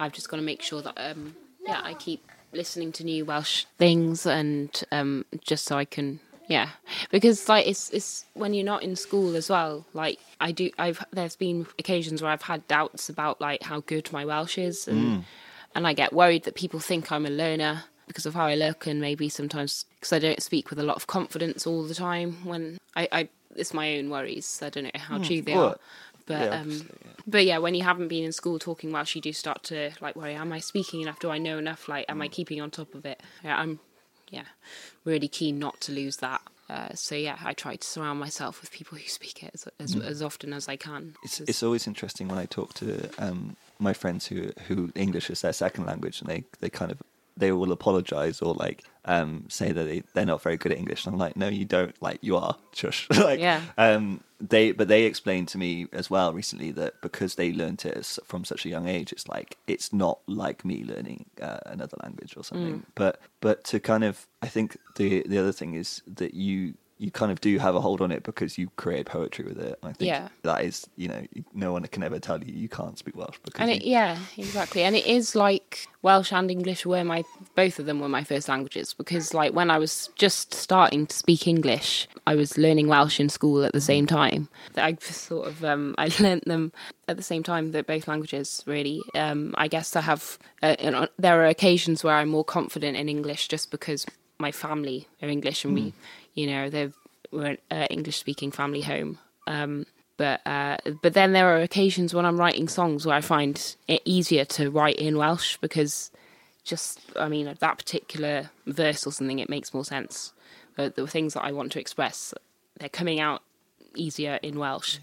I've 0.00 0.12
just 0.12 0.28
got 0.28 0.36
to 0.36 0.42
make 0.42 0.62
sure 0.62 0.82
that 0.82 0.94
um, 0.98 1.36
yeah, 1.64 1.80
I 1.82 1.94
keep 1.94 2.26
listening 2.52 2.92
to 2.92 3.04
new 3.04 3.24
Welsh 3.24 3.66
things 3.78 4.26
and 4.26 4.82
um, 4.90 5.24
just 5.40 5.64
so 5.64 5.78
I 5.78 5.84
can 5.84 6.20
yeah 6.48 6.70
because 7.10 7.46
like 7.46 7.66
it's 7.66 7.90
it's 7.90 8.24
when 8.32 8.54
you're 8.54 8.64
not 8.64 8.82
in 8.82 8.96
school 8.96 9.36
as 9.36 9.50
well 9.50 9.84
like 9.92 10.18
i 10.40 10.50
do 10.50 10.70
i've 10.78 11.04
there's 11.12 11.36
been 11.36 11.66
occasions 11.78 12.22
where 12.22 12.30
i've 12.30 12.40
had 12.40 12.66
doubts 12.66 13.10
about 13.10 13.38
like 13.38 13.62
how 13.64 13.80
good 13.80 14.10
my 14.12 14.24
welsh 14.24 14.56
is 14.56 14.88
and 14.88 15.18
mm 15.18 15.24
and 15.74 15.86
I 15.86 15.92
get 15.92 16.12
worried 16.12 16.44
that 16.44 16.54
people 16.54 16.80
think 16.80 17.12
I'm 17.12 17.26
a 17.26 17.30
loner 17.30 17.84
because 18.06 18.26
of 18.26 18.34
how 18.34 18.46
I 18.46 18.54
look, 18.54 18.86
and 18.86 19.00
maybe 19.00 19.28
sometimes 19.28 19.84
because 19.98 20.12
I 20.12 20.18
don't 20.18 20.42
speak 20.42 20.70
with 20.70 20.78
a 20.78 20.82
lot 20.82 20.96
of 20.96 21.06
confidence 21.06 21.66
all 21.66 21.84
the 21.84 21.94
time. 21.94 22.44
When 22.44 22.78
I, 22.96 23.08
I 23.12 23.28
it's 23.54 23.74
my 23.74 23.96
own 23.98 24.10
worries. 24.10 24.60
I 24.62 24.70
don't 24.70 24.84
know 24.84 24.90
how 24.94 25.18
mm, 25.18 25.26
true 25.26 25.42
they 25.42 25.52
are, 25.52 25.76
but 26.26 26.50
yeah, 26.50 26.60
um, 26.60 26.70
yeah. 26.70 27.10
but 27.26 27.44
yeah, 27.44 27.58
when 27.58 27.74
you 27.74 27.82
haven't 27.82 28.08
been 28.08 28.24
in 28.24 28.32
school 28.32 28.58
talking 28.58 28.92
Welsh, 28.92 29.14
you 29.14 29.20
do 29.20 29.32
start 29.32 29.62
to 29.64 29.90
like 30.00 30.16
worry: 30.16 30.34
Am 30.34 30.52
I 30.52 30.60
speaking 30.60 31.00
enough? 31.00 31.20
Do 31.20 31.30
I 31.30 31.38
know 31.38 31.58
enough? 31.58 31.88
Like, 31.88 32.06
am 32.08 32.18
mm. 32.18 32.24
I 32.24 32.28
keeping 32.28 32.60
on 32.60 32.70
top 32.70 32.94
of 32.94 33.04
it? 33.04 33.20
Yeah, 33.44 33.58
I'm 33.58 33.80
yeah 34.30 34.44
really 35.04 35.28
keen 35.28 35.58
not 35.58 35.80
to 35.82 35.92
lose 35.92 36.18
that. 36.18 36.42
Uh, 36.68 36.92
so 36.94 37.14
yeah, 37.14 37.38
I 37.42 37.54
try 37.54 37.76
to 37.76 37.86
surround 37.86 38.20
myself 38.20 38.60
with 38.60 38.70
people 38.70 38.98
who 38.98 39.08
speak 39.08 39.42
it 39.42 39.50
as 39.54 39.68
as, 39.80 39.94
mm. 39.94 40.04
as 40.04 40.22
often 40.22 40.52
as 40.52 40.68
I 40.68 40.76
can. 40.76 41.14
It's 41.22 41.40
it's 41.40 41.62
always 41.62 41.86
interesting 41.86 42.28
when 42.28 42.38
I 42.38 42.46
talk 42.46 42.74
to 42.74 43.08
um, 43.18 43.56
my 43.78 43.92
friends 43.92 44.26
who 44.26 44.50
who 44.66 44.90
English 44.94 45.30
is 45.30 45.40
their 45.40 45.52
second 45.52 45.86
language, 45.86 46.20
and 46.20 46.30
they 46.30 46.44
they 46.60 46.70
kind 46.70 46.90
of 46.90 47.02
they 47.36 47.52
will 47.52 47.72
apologize 47.72 48.42
or 48.42 48.54
like 48.54 48.84
um, 49.04 49.44
say 49.48 49.72
that 49.72 49.84
they, 49.84 50.02
they're 50.12 50.26
not 50.26 50.42
very 50.42 50.56
good 50.56 50.72
at 50.72 50.78
English. 50.78 51.06
And 51.06 51.14
I'm 51.14 51.18
like, 51.18 51.36
no, 51.36 51.48
you 51.48 51.64
don't. 51.64 52.00
Like, 52.02 52.18
you 52.20 52.36
are. 52.36 52.56
Shush. 52.74 53.08
like, 53.16 53.40
yeah. 53.40 53.62
Um, 53.78 54.22
they, 54.40 54.72
but 54.72 54.88
they 54.88 55.04
explained 55.04 55.48
to 55.48 55.58
me 55.58 55.86
as 55.92 56.10
well 56.10 56.32
recently 56.32 56.70
that 56.72 57.00
because 57.00 57.36
they 57.36 57.52
learned 57.52 57.84
it 57.84 58.18
from 58.24 58.44
such 58.44 58.66
a 58.66 58.68
young 58.68 58.86
age, 58.86 59.12
it's 59.12 59.26
like 59.26 59.56
it's 59.66 59.92
not 59.92 60.20
like 60.26 60.64
me 60.64 60.84
learning 60.84 61.26
uh, 61.40 61.58
another 61.66 61.96
language 62.02 62.36
or 62.36 62.44
something. 62.44 62.80
Mm. 62.80 62.84
But 62.94 63.20
but 63.40 63.64
to 63.64 63.80
kind 63.80 64.04
of, 64.04 64.26
I 64.42 64.48
think 64.48 64.76
the 64.96 65.24
the 65.26 65.38
other 65.38 65.52
thing 65.52 65.74
is 65.74 66.02
that 66.06 66.34
you 66.34 66.74
you 66.98 67.12
kind 67.12 67.30
of 67.30 67.40
do 67.40 67.58
have 67.58 67.76
a 67.76 67.80
hold 67.80 68.00
on 68.00 68.10
it 68.10 68.24
because 68.24 68.58
you 68.58 68.68
create 68.76 69.06
poetry 69.06 69.44
with 69.44 69.58
it. 69.58 69.78
I 69.82 69.92
think 69.92 70.08
yeah. 70.08 70.28
that 70.42 70.64
is, 70.64 70.86
you 70.96 71.08
know, 71.08 71.22
no 71.54 71.72
one 71.72 71.84
can 71.86 72.02
ever 72.02 72.18
tell 72.18 72.42
you 72.42 72.52
you 72.52 72.68
can't 72.68 72.98
speak 72.98 73.16
Welsh 73.16 73.38
because. 73.44 73.60
And 73.60 73.70
it, 73.70 73.82
you... 73.82 73.92
yeah, 73.92 74.18
exactly. 74.36 74.82
And 74.82 74.96
it 74.96 75.06
is 75.06 75.36
like 75.36 75.86
Welsh 76.02 76.32
and 76.32 76.50
English 76.50 76.84
were 76.84 77.04
my 77.04 77.22
both 77.54 77.78
of 77.78 77.86
them 77.86 78.00
were 78.00 78.08
my 78.08 78.24
first 78.24 78.48
languages 78.48 78.94
because 78.94 79.32
like 79.32 79.54
when 79.54 79.70
I 79.70 79.78
was 79.78 80.10
just 80.16 80.52
starting 80.52 81.06
to 81.06 81.16
speak 81.16 81.46
English, 81.46 82.08
I 82.26 82.34
was 82.34 82.58
learning 82.58 82.88
Welsh 82.88 83.20
in 83.20 83.28
school 83.28 83.64
at 83.64 83.72
the 83.72 83.80
same 83.80 84.06
time. 84.06 84.48
I 84.76 84.96
sort 85.00 85.46
of 85.46 85.64
um, 85.64 85.94
I 85.98 86.10
learnt 86.18 86.46
them 86.46 86.72
at 87.06 87.16
the 87.16 87.22
same 87.22 87.44
time. 87.44 87.70
That 87.72 87.86
both 87.86 88.08
languages 88.08 88.64
really. 88.66 89.02
Um, 89.14 89.54
I 89.56 89.68
guess 89.68 89.94
I 89.94 90.00
have. 90.00 90.38
Uh, 90.62 90.74
you 90.82 90.90
know, 90.90 91.06
there 91.16 91.40
are 91.42 91.46
occasions 91.46 92.02
where 92.02 92.16
I'm 92.16 92.28
more 92.28 92.44
confident 92.44 92.96
in 92.96 93.08
English 93.08 93.46
just 93.46 93.70
because 93.70 94.04
my 94.38 94.52
family 94.52 95.08
are 95.22 95.28
English 95.28 95.64
and 95.64 95.76
mm. 95.76 95.84
we 95.84 95.92
you 96.38 96.46
know, 96.46 96.70
they 96.70 96.92
were 97.32 97.46
an 97.46 97.58
uh, 97.68 97.86
English 97.90 98.16
speaking 98.16 98.52
family 98.52 98.80
home. 98.80 99.18
Um, 99.48 99.86
but 100.16 100.40
uh, 100.46 100.76
but 101.02 101.14
then 101.14 101.32
there 101.32 101.48
are 101.48 101.60
occasions 101.60 102.14
when 102.14 102.24
I'm 102.24 102.38
writing 102.38 102.68
songs 102.68 103.04
where 103.04 103.16
I 103.16 103.20
find 103.20 103.76
it 103.88 104.02
easier 104.04 104.44
to 104.44 104.70
write 104.70 104.96
in 104.96 105.18
Welsh 105.18 105.56
because 105.56 106.12
just 106.62 107.00
I 107.16 107.28
mean 107.28 107.46
that 107.46 107.78
particular 107.78 108.50
verse 108.66 109.04
or 109.04 109.12
something 109.12 109.40
it 109.40 109.48
makes 109.48 109.74
more 109.74 109.84
sense. 109.84 110.32
But 110.76 110.94
the 110.94 111.08
things 111.08 111.34
that 111.34 111.44
I 111.44 111.50
want 111.50 111.72
to 111.72 111.80
express 111.80 112.32
they're 112.78 112.88
coming 112.88 113.18
out 113.18 113.42
easier 113.96 114.38
in 114.42 114.60
Welsh. 114.60 114.98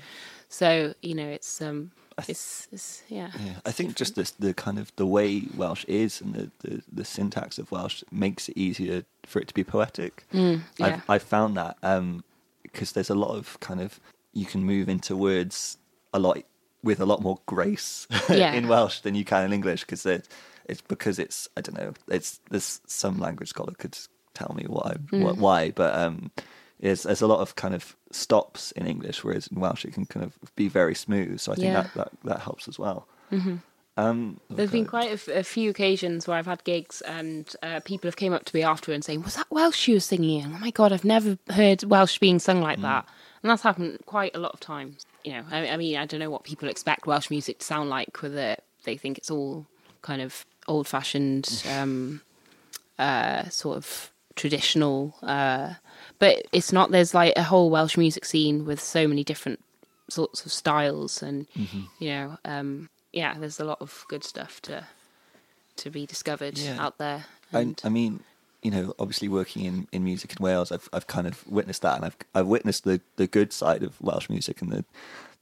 So 0.48 0.94
you 1.02 1.16
know 1.16 1.28
it's 1.28 1.62
um 1.62 1.92
it's, 2.28 2.68
it's 2.72 3.04
yeah. 3.10 3.32
yeah. 3.40 3.54
I 3.66 3.72
think 3.72 3.96
just 3.96 4.16
this 4.16 4.32
the 4.32 4.54
kind 4.54 4.80
of 4.80 4.92
the 4.96 5.06
way 5.06 5.44
Welsh 5.56 5.86
is 5.86 6.22
and 6.22 6.34
the, 6.34 6.52
the, 6.62 6.84
the 6.92 7.06
syntax 7.06 7.58
of 7.58 7.72
Welsh 7.72 8.04
makes 8.12 8.50
it 8.50 8.58
easier 8.58 9.04
for 9.26 9.40
it 9.40 9.48
to 9.50 9.54
be 9.54 9.64
poetic. 9.64 10.26
Mm, 10.34 10.62
yeah. 10.78 10.86
I've, 10.86 11.10
I've 11.10 11.24
found 11.24 11.58
that 11.58 11.76
because 11.82 12.90
um, 12.90 12.94
there's 12.94 13.10
a 13.10 13.16
lot 13.16 13.36
of 13.36 13.60
kind 13.60 13.82
of 13.82 14.00
you 14.34 14.46
can 14.46 14.64
move 14.64 14.90
into 14.90 15.16
words 15.16 15.78
a 16.14 16.20
lot 16.20 16.42
with 16.84 17.00
a 17.00 17.06
lot 17.06 17.22
more 17.22 17.40
grace 17.48 18.08
yeah. 18.30 18.54
in 18.54 18.68
Welsh 18.68 19.02
than 19.02 19.16
you 19.16 19.26
can 19.26 19.44
in 19.44 19.54
English 19.54 19.82
because 19.82 20.06
it, 20.06 20.28
it's 20.70 20.82
because 20.82 21.20
it's 21.20 21.48
I 21.58 21.62
don't 21.62 21.78
know 21.78 21.94
it's 22.08 22.40
there's 22.50 22.82
some 22.86 23.20
language 23.20 23.50
scholar 23.50 23.74
could 23.74 23.98
tell 24.34 24.54
me 24.56 24.66
why 24.68 24.96
mm. 25.12 25.38
why 25.38 25.72
but 25.72 25.96
um 25.96 26.32
is 26.80 27.04
there's 27.04 27.22
a 27.22 27.28
lot 27.28 27.40
of 27.40 27.56
kind 27.56 27.74
of 27.74 27.96
stops 28.12 28.72
in 28.74 28.86
English, 28.86 29.24
whereas 29.24 29.48
in 29.48 29.60
Welsh 29.60 29.86
it 29.86 29.94
can 29.94 30.06
kind 30.06 30.26
of 30.26 30.38
be 30.56 30.68
very 30.68 30.96
smooth. 30.96 31.40
So 31.40 31.52
I 31.52 31.56
think 31.56 31.68
yeah. 31.68 31.82
that, 31.82 31.94
that 31.94 32.12
that 32.24 32.40
helps 32.42 32.68
as 32.68 32.78
well. 32.78 33.08
Mm-hmm. 33.32 33.58
Um, 33.98 34.42
There's 34.50 34.72
been 34.72 34.86
quite 34.86 35.10
a, 35.10 35.14
f- 35.14 35.28
a 35.30 35.44
few 35.44 35.70
occasions 35.70 36.28
where 36.28 36.38
I've 36.38 36.48
had 36.48 36.66
gigs 36.66 37.00
and 37.02 37.54
uh, 37.64 37.80
people 37.86 38.10
have 38.10 38.18
came 38.18 38.34
up 38.34 38.44
to 38.44 38.56
me 38.56 38.62
after 38.62 38.92
and 38.92 39.04
saying, 39.04 39.24
"Was 39.24 39.36
that 39.36 39.48
Welsh 39.50 39.88
you 39.88 39.96
were 39.96 40.02
singing?" 40.02 40.46
oh 40.46 40.60
my 40.60 40.72
god, 40.72 40.92
I've 40.92 41.06
never 41.06 41.38
heard 41.50 41.84
Welsh 41.84 42.20
being 42.20 42.40
sung 42.40 42.62
like 42.62 42.80
mm. 42.80 42.84
that, 42.84 43.08
and 43.42 43.50
that's 43.50 43.62
happened 43.62 44.00
quite 44.06 44.36
a 44.36 44.40
lot 44.40 44.54
of 44.54 44.60
times. 44.60 45.06
You 45.24 45.34
know, 45.34 45.46
I, 45.50 45.70
I, 45.70 45.78
mean, 45.78 45.98
I 45.98 46.06
don't 46.06 46.20
know 46.20 46.30
what 46.30 46.44
people 46.44 46.68
expect 46.68 47.08
Welsh 47.08 47.30
music 47.30 47.60
to 47.60 47.66
sound 47.66 47.90
like, 47.90 48.22
whether 48.22 48.58
they 48.84 48.98
think 48.98 49.18
it's 49.18 49.32
all 49.32 49.66
kind 50.02 50.22
of 50.22 50.46
old 50.68 50.88
fashioned, 50.88 51.64
um, 51.72 52.22
uh, 53.00 53.48
sort 53.50 53.78
of 53.78 54.12
traditional. 54.36 55.16
Uh, 55.24 55.76
but 56.20 56.44
it's 56.52 56.72
not. 56.72 56.92
There's 56.92 57.14
like 57.14 57.34
a 57.36 57.44
whole 57.44 57.70
Welsh 57.70 57.98
music 57.98 58.26
scene 58.26 58.66
with 58.66 58.80
so 58.80 59.08
many 59.08 59.24
different 59.24 59.60
sorts 60.10 60.46
of 60.46 60.52
styles, 60.54 61.22
and 61.24 61.48
Mm-hmm. 61.58 61.82
you 62.00 62.10
know, 62.10 62.38
um, 62.46 62.90
yeah, 63.14 63.36
there's 63.38 63.60
a 63.60 63.66
lot 63.66 63.82
of 63.82 64.06
good 64.10 64.24
stuff 64.24 64.62
to 64.64 64.86
to 65.78 65.90
be 65.90 66.06
discovered 66.06 66.58
Yeah. 66.58 66.78
out 66.84 66.98
there. 66.98 67.26
I, 67.54 67.60
And 67.60 67.82
I 67.84 67.90
mean, 67.90 68.22
you 68.64 68.72
know, 68.72 68.94
obviously 68.98 69.28
working 69.28 69.66
in, 69.66 69.88
in 69.92 70.04
music 70.04 70.36
in 70.38 70.44
Wales, 70.44 70.72
I've 70.72 70.90
I've 70.94 71.08
kind 71.08 71.28
of 71.28 71.46
witnessed 71.48 71.82
that, 71.82 71.96
and 71.98 72.06
I've 72.06 72.18
I've 72.34 72.48
witnessed 72.48 72.84
the, 72.84 73.02
the 73.18 73.28
good 73.28 73.52
side 73.54 73.84
of 73.84 74.00
Welsh 74.02 74.30
music 74.30 74.62
and 74.62 74.72
the, 74.72 74.86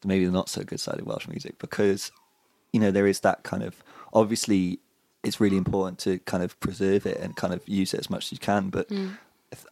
the 0.01 0.07
maybe 0.07 0.26
the 0.26 0.32
not 0.32 0.49
so 0.49 0.63
good 0.63 0.80
side 0.80 0.99
of 0.99 1.05
Welsh 1.07 1.28
music 1.28 1.57
because, 1.59 2.11
you 2.71 2.80
know, 2.80 2.91
there 2.91 3.07
is 3.07 3.19
that 3.21 3.43
kind 3.43 3.63
of 3.63 3.76
obviously 4.13 4.80
it's 5.24 5.39
really 5.39 5.55
important 5.57 5.99
to 5.99 6.19
kind 6.19 6.43
of 6.43 6.59
preserve 6.59 7.05
it 7.05 7.17
and 7.17 7.36
kind 7.38 7.53
of 7.53 7.61
use 7.67 7.93
it 7.93 7.99
as 7.99 8.09
much 8.09 8.26
as 8.26 8.32
you 8.34 8.38
can, 8.39 8.69
but 8.69 8.89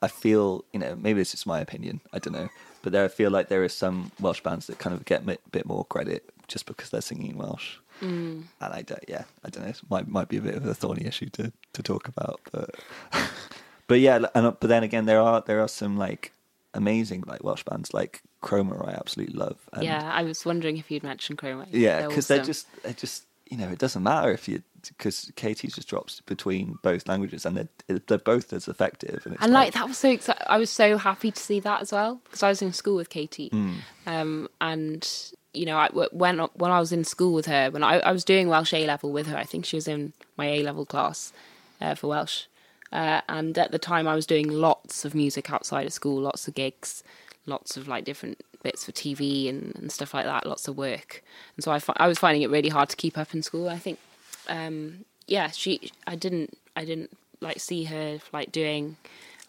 I 0.01 0.07
feel 0.07 0.65
you 0.73 0.79
know 0.79 0.95
maybe 0.95 1.19
this 1.19 1.33
is 1.33 1.45
my 1.45 1.59
opinion, 1.59 2.01
I 2.13 2.19
don't 2.19 2.33
know, 2.33 2.49
but 2.81 2.91
there 2.91 3.05
I 3.05 3.09
feel 3.09 3.31
like 3.31 3.49
there 3.49 3.63
are 3.63 3.69
some 3.69 4.11
Welsh 4.19 4.41
bands 4.41 4.67
that 4.67 4.79
kind 4.79 4.95
of 4.95 5.05
get 5.05 5.27
a 5.27 5.37
bit 5.51 5.65
more 5.65 5.85
credit 5.85 6.29
just 6.47 6.65
because 6.65 6.89
they're 6.89 7.01
singing 7.01 7.37
Welsh. 7.37 7.77
Mm. 8.01 8.43
And 8.59 8.73
I 8.73 8.81
don't, 8.81 9.03
yeah, 9.07 9.23
I 9.45 9.49
don't 9.49 9.63
know. 9.63 9.69
It 9.69 9.81
might 9.89 10.07
might 10.07 10.27
be 10.27 10.37
a 10.37 10.41
bit 10.41 10.55
of 10.55 10.65
a 10.65 10.73
thorny 10.73 11.05
issue 11.05 11.29
to, 11.31 11.51
to 11.73 11.83
talk 11.83 12.07
about, 12.07 12.41
but 12.51 12.75
but 13.87 13.99
yeah, 13.99 14.25
and 14.35 14.59
but 14.59 14.67
then 14.67 14.83
again, 14.83 15.05
there 15.05 15.21
are 15.21 15.41
there 15.41 15.61
are 15.61 15.67
some 15.67 15.97
like 15.97 16.33
amazing 16.73 17.23
like 17.27 17.43
Welsh 17.43 17.63
bands 17.63 17.93
like 17.93 18.21
Chroma 18.41 18.87
I 18.87 18.93
absolutely 18.93 19.35
love. 19.35 19.57
And 19.73 19.83
yeah, 19.83 20.11
I 20.11 20.23
was 20.23 20.45
wondering 20.45 20.77
if 20.77 20.89
you'd 20.89 21.03
mentioned 21.03 21.37
Chroma. 21.37 21.67
yeah, 21.71 22.07
because 22.07 22.27
they're 22.27 22.39
awesome. 22.39 22.47
just 22.47 22.83
they're 22.83 22.93
just 22.93 23.23
you 23.49 23.57
know 23.57 23.69
it 23.69 23.79
doesn't 23.79 24.03
matter 24.03 24.31
if 24.31 24.47
you 24.47 24.63
because 24.89 25.31
Katie 25.35 25.67
just 25.67 25.87
drops 25.87 26.21
between 26.21 26.77
both 26.83 27.07
languages 27.07 27.45
and 27.45 27.55
they're 27.57 27.99
they're 28.07 28.17
both 28.17 28.51
as 28.53 28.67
effective 28.67 29.21
and 29.25 29.35
it's 29.35 29.43
And 29.43 29.53
like 29.53 29.73
that 29.73 29.87
was 29.87 29.97
so 29.97 30.09
exciting. 30.11 30.43
I 30.47 30.57
was 30.57 30.69
so 30.69 30.97
happy 30.97 31.31
to 31.31 31.39
see 31.41 31.59
that 31.61 31.81
as 31.81 31.91
well 31.91 32.21
because 32.25 32.43
I 32.43 32.49
was 32.49 32.61
in 32.61 32.73
school 32.73 32.95
with 32.95 33.09
Katie, 33.09 33.49
Mm. 33.51 33.75
um, 34.07 34.47
and 34.59 35.07
you 35.53 35.65
know, 35.65 35.77
I, 35.77 35.89
when 36.13 36.39
when 36.53 36.71
I 36.71 36.79
was 36.79 36.91
in 36.91 37.03
school 37.03 37.33
with 37.33 37.45
her, 37.47 37.69
when 37.71 37.83
I, 37.83 37.99
I 37.99 38.11
was 38.11 38.23
doing 38.23 38.47
Welsh 38.47 38.73
A 38.73 38.85
level 38.87 39.11
with 39.11 39.27
her, 39.27 39.37
I 39.37 39.43
think 39.43 39.65
she 39.65 39.75
was 39.75 39.87
in 39.87 40.13
my 40.37 40.45
A 40.47 40.63
level 40.63 40.85
class 40.85 41.33
uh, 41.81 41.93
for 41.95 42.07
Welsh, 42.07 42.45
uh, 42.93 43.21
and 43.27 43.57
at 43.57 43.71
the 43.71 43.79
time 43.79 44.07
I 44.07 44.15
was 44.15 44.25
doing 44.25 44.47
lots 44.49 45.03
of 45.05 45.13
music 45.13 45.51
outside 45.51 45.85
of 45.85 45.93
school, 45.93 46.21
lots 46.21 46.47
of 46.47 46.55
gigs, 46.55 47.03
lots 47.45 47.75
of 47.75 47.87
like 47.87 48.05
different 48.05 48.39
bits 48.63 48.85
for 48.85 48.91
TV 48.93 49.49
and, 49.49 49.75
and 49.75 49.91
stuff 49.91 50.13
like 50.13 50.23
that, 50.25 50.45
lots 50.45 50.67
of 50.69 50.77
work, 50.77 51.21
and 51.57 51.63
so 51.65 51.71
I 51.71 51.79
fi- 51.79 51.97
I 51.97 52.07
was 52.07 52.17
finding 52.19 52.43
it 52.43 52.49
really 52.49 52.69
hard 52.69 52.87
to 52.89 52.95
keep 52.95 53.17
up 53.17 53.33
in 53.33 53.41
school. 53.43 53.67
I 53.67 53.77
think, 53.77 53.99
um, 54.47 55.05
yeah, 55.27 55.49
she 55.49 55.91
I 56.07 56.15
didn't 56.15 56.57
I 56.75 56.85
didn't 56.85 57.17
like 57.39 57.59
see 57.59 57.85
her 57.85 58.19
like 58.31 58.51
doing 58.51 58.97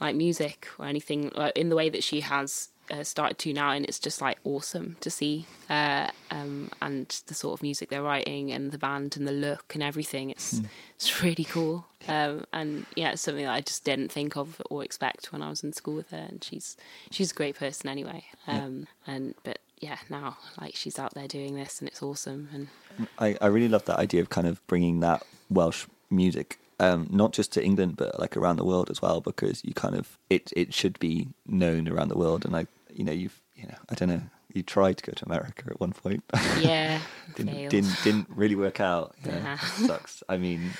like 0.00 0.16
music 0.16 0.68
or 0.78 0.86
anything 0.86 1.30
like, 1.34 1.56
in 1.56 1.68
the 1.68 1.76
way 1.76 1.88
that 1.88 2.02
she 2.02 2.20
has 2.20 2.68
uh, 2.90 3.04
started 3.04 3.38
to 3.38 3.52
now, 3.52 3.70
and 3.70 3.84
it's 3.86 3.98
just 3.98 4.20
like 4.20 4.38
awesome 4.44 4.96
to 5.00 5.10
see. 5.10 5.46
Uh, 5.70 6.08
um, 6.30 6.70
and 6.82 7.22
the 7.26 7.34
sort 7.34 7.54
of 7.58 7.62
music 7.62 7.88
they're 7.88 8.02
writing, 8.02 8.50
and 8.50 8.72
the 8.72 8.78
band, 8.78 9.16
and 9.16 9.26
the 9.26 9.32
look, 9.32 9.74
and 9.74 9.82
everything. 9.82 10.30
It's 10.30 10.60
it's 10.96 11.22
really 11.22 11.44
cool. 11.44 11.86
Um, 12.08 12.44
and 12.52 12.84
yeah, 12.96 13.12
it's 13.12 13.22
something 13.22 13.44
that 13.44 13.52
I 13.52 13.60
just 13.60 13.84
didn't 13.84 14.10
think 14.10 14.36
of 14.36 14.60
or 14.68 14.84
expect 14.84 15.32
when 15.32 15.40
I 15.40 15.48
was 15.48 15.62
in 15.62 15.72
school 15.72 15.94
with 15.94 16.10
her. 16.10 16.26
And 16.28 16.42
she's 16.42 16.76
she's 17.10 17.30
a 17.30 17.34
great 17.34 17.56
person 17.56 17.88
anyway. 17.88 18.24
Um, 18.46 18.88
and 19.06 19.34
but 19.44 19.58
yeah, 19.82 19.98
now 20.08 20.36
like 20.60 20.74
she's 20.76 20.98
out 20.98 21.12
there 21.14 21.28
doing 21.28 21.54
this, 21.56 21.80
and 21.80 21.88
it's 21.88 22.02
awesome. 22.02 22.48
And 22.54 23.08
I, 23.18 23.36
I 23.40 23.46
really 23.48 23.68
love 23.68 23.84
that 23.86 23.98
idea 23.98 24.20
of 24.22 24.30
kind 24.30 24.46
of 24.46 24.64
bringing 24.66 25.00
that 25.00 25.22
Welsh 25.50 25.86
music, 26.10 26.58
um, 26.78 27.08
not 27.10 27.32
just 27.32 27.52
to 27.52 27.64
England, 27.64 27.96
but 27.96 28.18
like 28.20 28.36
around 28.36 28.56
the 28.56 28.64
world 28.64 28.88
as 28.90 29.02
well, 29.02 29.20
because 29.20 29.62
you 29.64 29.74
kind 29.74 29.94
of 29.96 30.16
it 30.30 30.52
it 30.56 30.72
should 30.72 30.98
be 30.98 31.28
known 31.46 31.88
around 31.88 32.08
the 32.08 32.16
world. 32.18 32.44
And 32.44 32.54
I, 32.56 32.66
you 32.90 33.04
know, 33.04 33.12
you've 33.12 33.40
you 33.56 33.66
know, 33.66 33.76
I 33.90 33.94
don't 33.94 34.08
know, 34.08 34.22
you 34.54 34.62
tried 34.62 34.96
to 34.98 35.04
go 35.04 35.12
to 35.12 35.26
America 35.26 35.64
at 35.68 35.80
one 35.80 35.92
point, 35.92 36.22
yeah, 36.58 37.00
didn't 37.34 37.68
didn't 37.68 37.96
didn't 38.04 38.28
really 38.30 38.56
work 38.56 38.80
out. 38.80 39.14
Yeah, 39.26 39.54
Uh-huh. 39.54 39.86
sucks. 39.86 40.22
I 40.28 40.36
mean, 40.36 40.70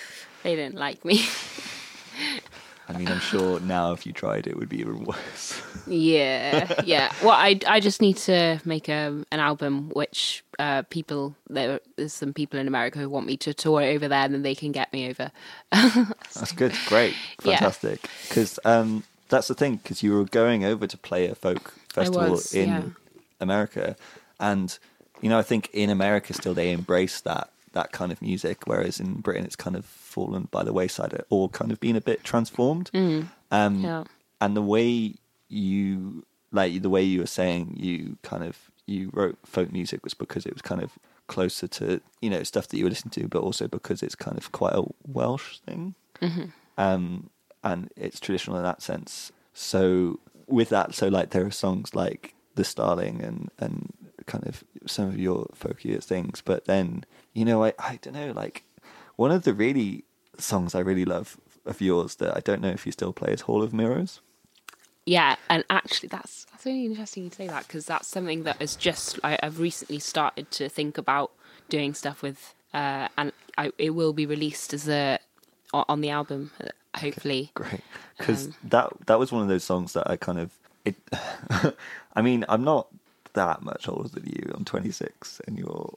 they 0.45 0.55
didn't 0.57 0.77
like 0.79 1.05
me. 1.05 1.25
I 2.95 2.99
mean, 2.99 3.09
I'm 3.09 3.21
sure 3.21 3.61
now 3.61 3.93
if 3.93 4.07
you 4.07 4.13
tried, 4.13 4.47
it 4.47 4.57
would 4.57 4.69
be 4.69 4.81
even 4.81 5.05
worse. 5.05 5.63
Yeah, 5.87 6.83
yeah. 6.85 7.13
Well, 7.23 7.33
I 7.33 7.59
I 7.67 7.81
just 7.81 8.01
need 8.01 8.17
to 8.19 8.61
make 8.65 8.89
a, 8.89 9.25
an 9.31 9.41
album 9.41 9.91
which 9.91 10.45
uh, 10.59 10.83
people 10.83 11.35
there 11.49 11.81
there's 11.97 12.13
some 12.13 12.33
people 12.33 12.61
in 12.61 12.69
America 12.69 12.99
who 12.99 13.09
want 13.09 13.27
me 13.27 13.37
to 13.39 13.55
tour 13.55 13.83
over 13.83 14.09
there, 14.09 14.25
and 14.25 14.35
then 14.35 14.43
they 14.43 14.55
can 14.55 14.73
get 14.73 14.93
me 14.93 15.09
over. 15.09 15.31
That's 15.71 16.53
good. 16.53 16.73
Great. 16.87 17.15
Fantastic. 17.41 18.09
Because 18.29 18.59
um, 18.65 19.05
that's 19.29 19.49
the 19.49 19.55
thing. 19.55 19.77
Because 19.77 20.03
you 20.03 20.13
were 20.13 20.25
going 20.25 20.65
over 20.65 20.87
to 20.87 20.99
play 20.99 21.27
a 21.27 21.35
folk 21.35 21.73
festival 21.89 22.31
was, 22.31 22.55
in 22.55 22.69
yeah. 22.69 22.83
America, 23.41 23.97
and 24.39 24.79
you 25.21 25.29
know, 25.29 25.39
I 25.39 25.43
think 25.43 25.71
in 25.73 25.91
America 25.91 26.35
still 26.35 26.55
they 26.55 26.73
embrace 26.73 27.21
that 27.23 27.51
that 27.73 27.93
kind 27.93 28.13
of 28.13 28.21
music, 28.21 28.67
whereas 28.67 29.01
in 29.01 29.15
Britain 29.15 29.45
it's 29.45 29.57
kind 29.57 29.77
of 29.77 30.02
fallen 30.13 30.49
by 30.51 30.63
the 30.65 30.73
wayside, 30.73 31.13
or 31.31 31.49
kind 31.49 31.73
of 31.73 31.79
been 31.81 31.97
a 31.97 32.01
bit 32.11 32.23
transformed. 32.25 32.91
Um, 32.95 33.31
Mm. 33.51 33.83
Yeah. 33.83 34.05
And 34.41 34.57
the 34.57 34.63
way 34.63 35.15
you 35.49 36.25
like 36.51 36.83
the 36.83 36.91
way 36.97 37.03
you 37.13 37.21
were 37.21 37.27
saying 37.41 37.77
you 37.79 38.17
kind 38.23 38.45
of 38.45 38.55
you 38.87 39.11
wrote 39.13 39.37
folk 39.45 39.71
music 39.73 40.03
was 40.05 40.15
because 40.15 40.45
it 40.47 40.53
was 40.53 40.63
kind 40.63 40.83
of 40.83 40.91
closer 41.29 41.69
to 41.79 42.01
you 42.21 42.31
know 42.31 42.43
stuff 42.43 42.67
that 42.69 42.77
you 42.79 42.85
were 42.85 42.91
listening 42.91 43.13
to, 43.19 43.29
but 43.29 43.43
also 43.43 43.69
because 43.69 44.03
it's 44.03 44.15
kind 44.27 44.37
of 44.37 44.51
quite 44.53 44.75
a 44.75 44.85
Welsh 45.07 45.59
thing, 45.67 45.95
um, 46.79 47.31
and 47.63 47.91
it's 47.97 48.19
traditional 48.21 48.57
in 48.57 48.65
that 48.65 48.83
sense. 48.83 49.33
So 49.55 50.19
with 50.49 50.69
that, 50.71 50.95
so 50.95 51.09
like 51.09 51.31
there 51.31 51.47
are 51.47 51.51
songs 51.67 51.95
like 51.95 52.35
"The 52.57 52.65
Starling" 52.65 53.23
and 53.23 53.51
and 53.59 53.93
kind 54.27 54.47
of 54.47 54.65
some 54.87 55.07
of 55.09 55.19
your 55.19 55.47
folkier 55.59 56.03
things, 56.03 56.43
but 56.45 56.65
then 56.65 57.05
you 57.33 57.45
know 57.45 57.65
I 57.65 57.73
I 57.79 57.99
don't 58.03 58.15
know 58.15 58.33
like 58.33 58.65
one 59.17 59.31
of 59.31 59.45
the 59.45 59.55
really 59.55 60.05
songs 60.39 60.75
I 60.75 60.81
really 60.81 61.05
love 61.05 61.39
of 61.65 61.81
yours 61.81 62.17
that 62.17 62.37
I 62.37 62.41
don't 62.41 62.61
know 62.61 62.71
if 62.71 62.87
you 62.87 62.93
still 62.93 63.13
play 63.13 63.33
is 63.33 63.43
"Hall 63.43 63.63
of 63.63 63.73
Mirrors." 63.73 64.21
Yeah, 65.05 65.37
and 65.51 65.65
actually, 65.69 66.09
that's 66.09 66.47
that's 66.51 66.65
really 66.65 66.87
interesting 66.87 67.25
you 67.25 67.31
say 67.31 67.49
that 67.49 67.67
because 67.67 67.87
that's 67.87 68.07
something 68.09 68.45
that 68.45 68.61
is 68.63 68.77
just 68.77 69.19
I, 69.25 69.39
I've 69.43 69.59
recently 69.59 69.99
started 69.99 70.51
to 70.53 70.69
think 70.69 70.97
about 70.99 71.33
doing 71.69 71.95
stuff 71.95 72.23
with, 72.23 72.55
uh, 72.73 73.09
and 73.19 73.33
I, 73.59 73.73
it 73.79 73.91
will 73.91 74.13
be 74.13 74.27
released 74.27 74.73
as 74.75 74.89
a 74.89 75.19
on 75.75 76.03
the 76.03 76.11
album, 76.11 76.53
uh, 76.61 76.69
hopefully. 76.99 77.51
Great, 77.55 77.81
because 78.19 78.47
Um, 78.47 78.55
that 78.65 78.93
that 79.07 79.19
was 79.19 79.33
one 79.33 79.43
of 79.43 79.49
those 79.49 79.65
songs 79.65 79.93
that 79.95 80.09
I 80.09 80.17
kind 80.17 80.39
of 80.39 80.53
it. 80.85 80.97
I 82.15 82.23
mean, 82.23 82.45
I'm 82.49 82.63
not 82.63 82.89
that 83.33 83.63
much 83.63 83.89
older 83.89 84.09
than 84.09 84.27
you. 84.27 84.53
I'm 84.55 84.65
26, 84.65 85.41
and 85.47 85.59
you're 85.59 85.95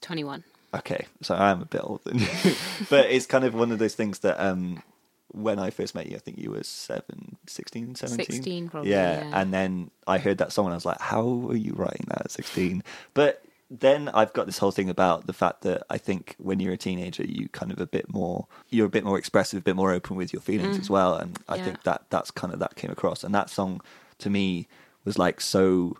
Twenty 0.00 0.24
one. 0.24 0.44
Okay. 0.74 1.06
So 1.22 1.34
I 1.34 1.50
am 1.50 1.62
a 1.62 1.66
bit 1.66 1.80
older 1.84 2.02
than 2.04 2.18
you, 2.20 2.28
but 2.90 3.06
it's 3.10 3.26
kind 3.26 3.44
of 3.44 3.54
one 3.54 3.72
of 3.72 3.78
those 3.78 3.94
things 3.94 4.20
that 4.20 4.38
um, 4.40 4.82
when 5.32 5.58
I 5.58 5.70
first 5.70 5.94
met 5.94 6.06
you, 6.06 6.16
I 6.16 6.20
think 6.20 6.38
you 6.38 6.50
were 6.50 6.62
seven, 6.62 7.36
16, 7.46 7.94
17? 7.96 8.24
16 8.24 8.68
probably, 8.68 8.90
Yeah, 8.90 9.18
yeah. 9.18 9.40
and 9.40 9.52
then 9.52 9.90
I 10.06 10.18
heard 10.18 10.38
that 10.38 10.52
song 10.52 10.66
and 10.66 10.72
I 10.72 10.76
was 10.76 10.86
like, 10.86 11.00
how 11.00 11.46
are 11.48 11.56
you 11.56 11.74
writing 11.74 12.06
that 12.08 12.22
at 12.26 12.30
16? 12.30 12.82
But 13.14 13.42
then 13.70 14.08
I've 14.14 14.32
got 14.32 14.46
this 14.46 14.56
whole 14.56 14.70
thing 14.70 14.88
about 14.88 15.26
the 15.26 15.34
fact 15.34 15.60
that 15.62 15.82
I 15.90 15.98
think 15.98 16.34
when 16.38 16.58
you're 16.58 16.72
a 16.72 16.78
teenager, 16.78 17.22
you 17.24 17.50
kind 17.50 17.70
of 17.70 17.78
a 17.78 17.86
bit 17.86 18.10
more, 18.10 18.46
you're 18.70 18.86
a 18.86 18.90
bit 18.90 19.04
more 19.04 19.18
expressive, 19.18 19.58
a 19.58 19.62
bit 19.62 19.76
more 19.76 19.92
open 19.92 20.16
with 20.16 20.32
your 20.32 20.40
feelings 20.40 20.78
as 20.78 20.88
well. 20.88 21.14
And 21.16 21.38
I 21.48 21.54
Mm. 21.54 21.58
Yeah. 21.58 21.64
think 21.64 21.82
that 21.82 22.02
that's 22.08 22.30
kind 22.30 22.54
of 22.54 22.60
that 22.60 22.76
came 22.76 22.90
across. 22.90 23.22
And 23.22 23.34
that 23.34 23.50
song 23.50 23.82
to 24.20 24.30
me 24.30 24.68
was 25.04 25.18
like 25.18 25.40
so 25.42 25.98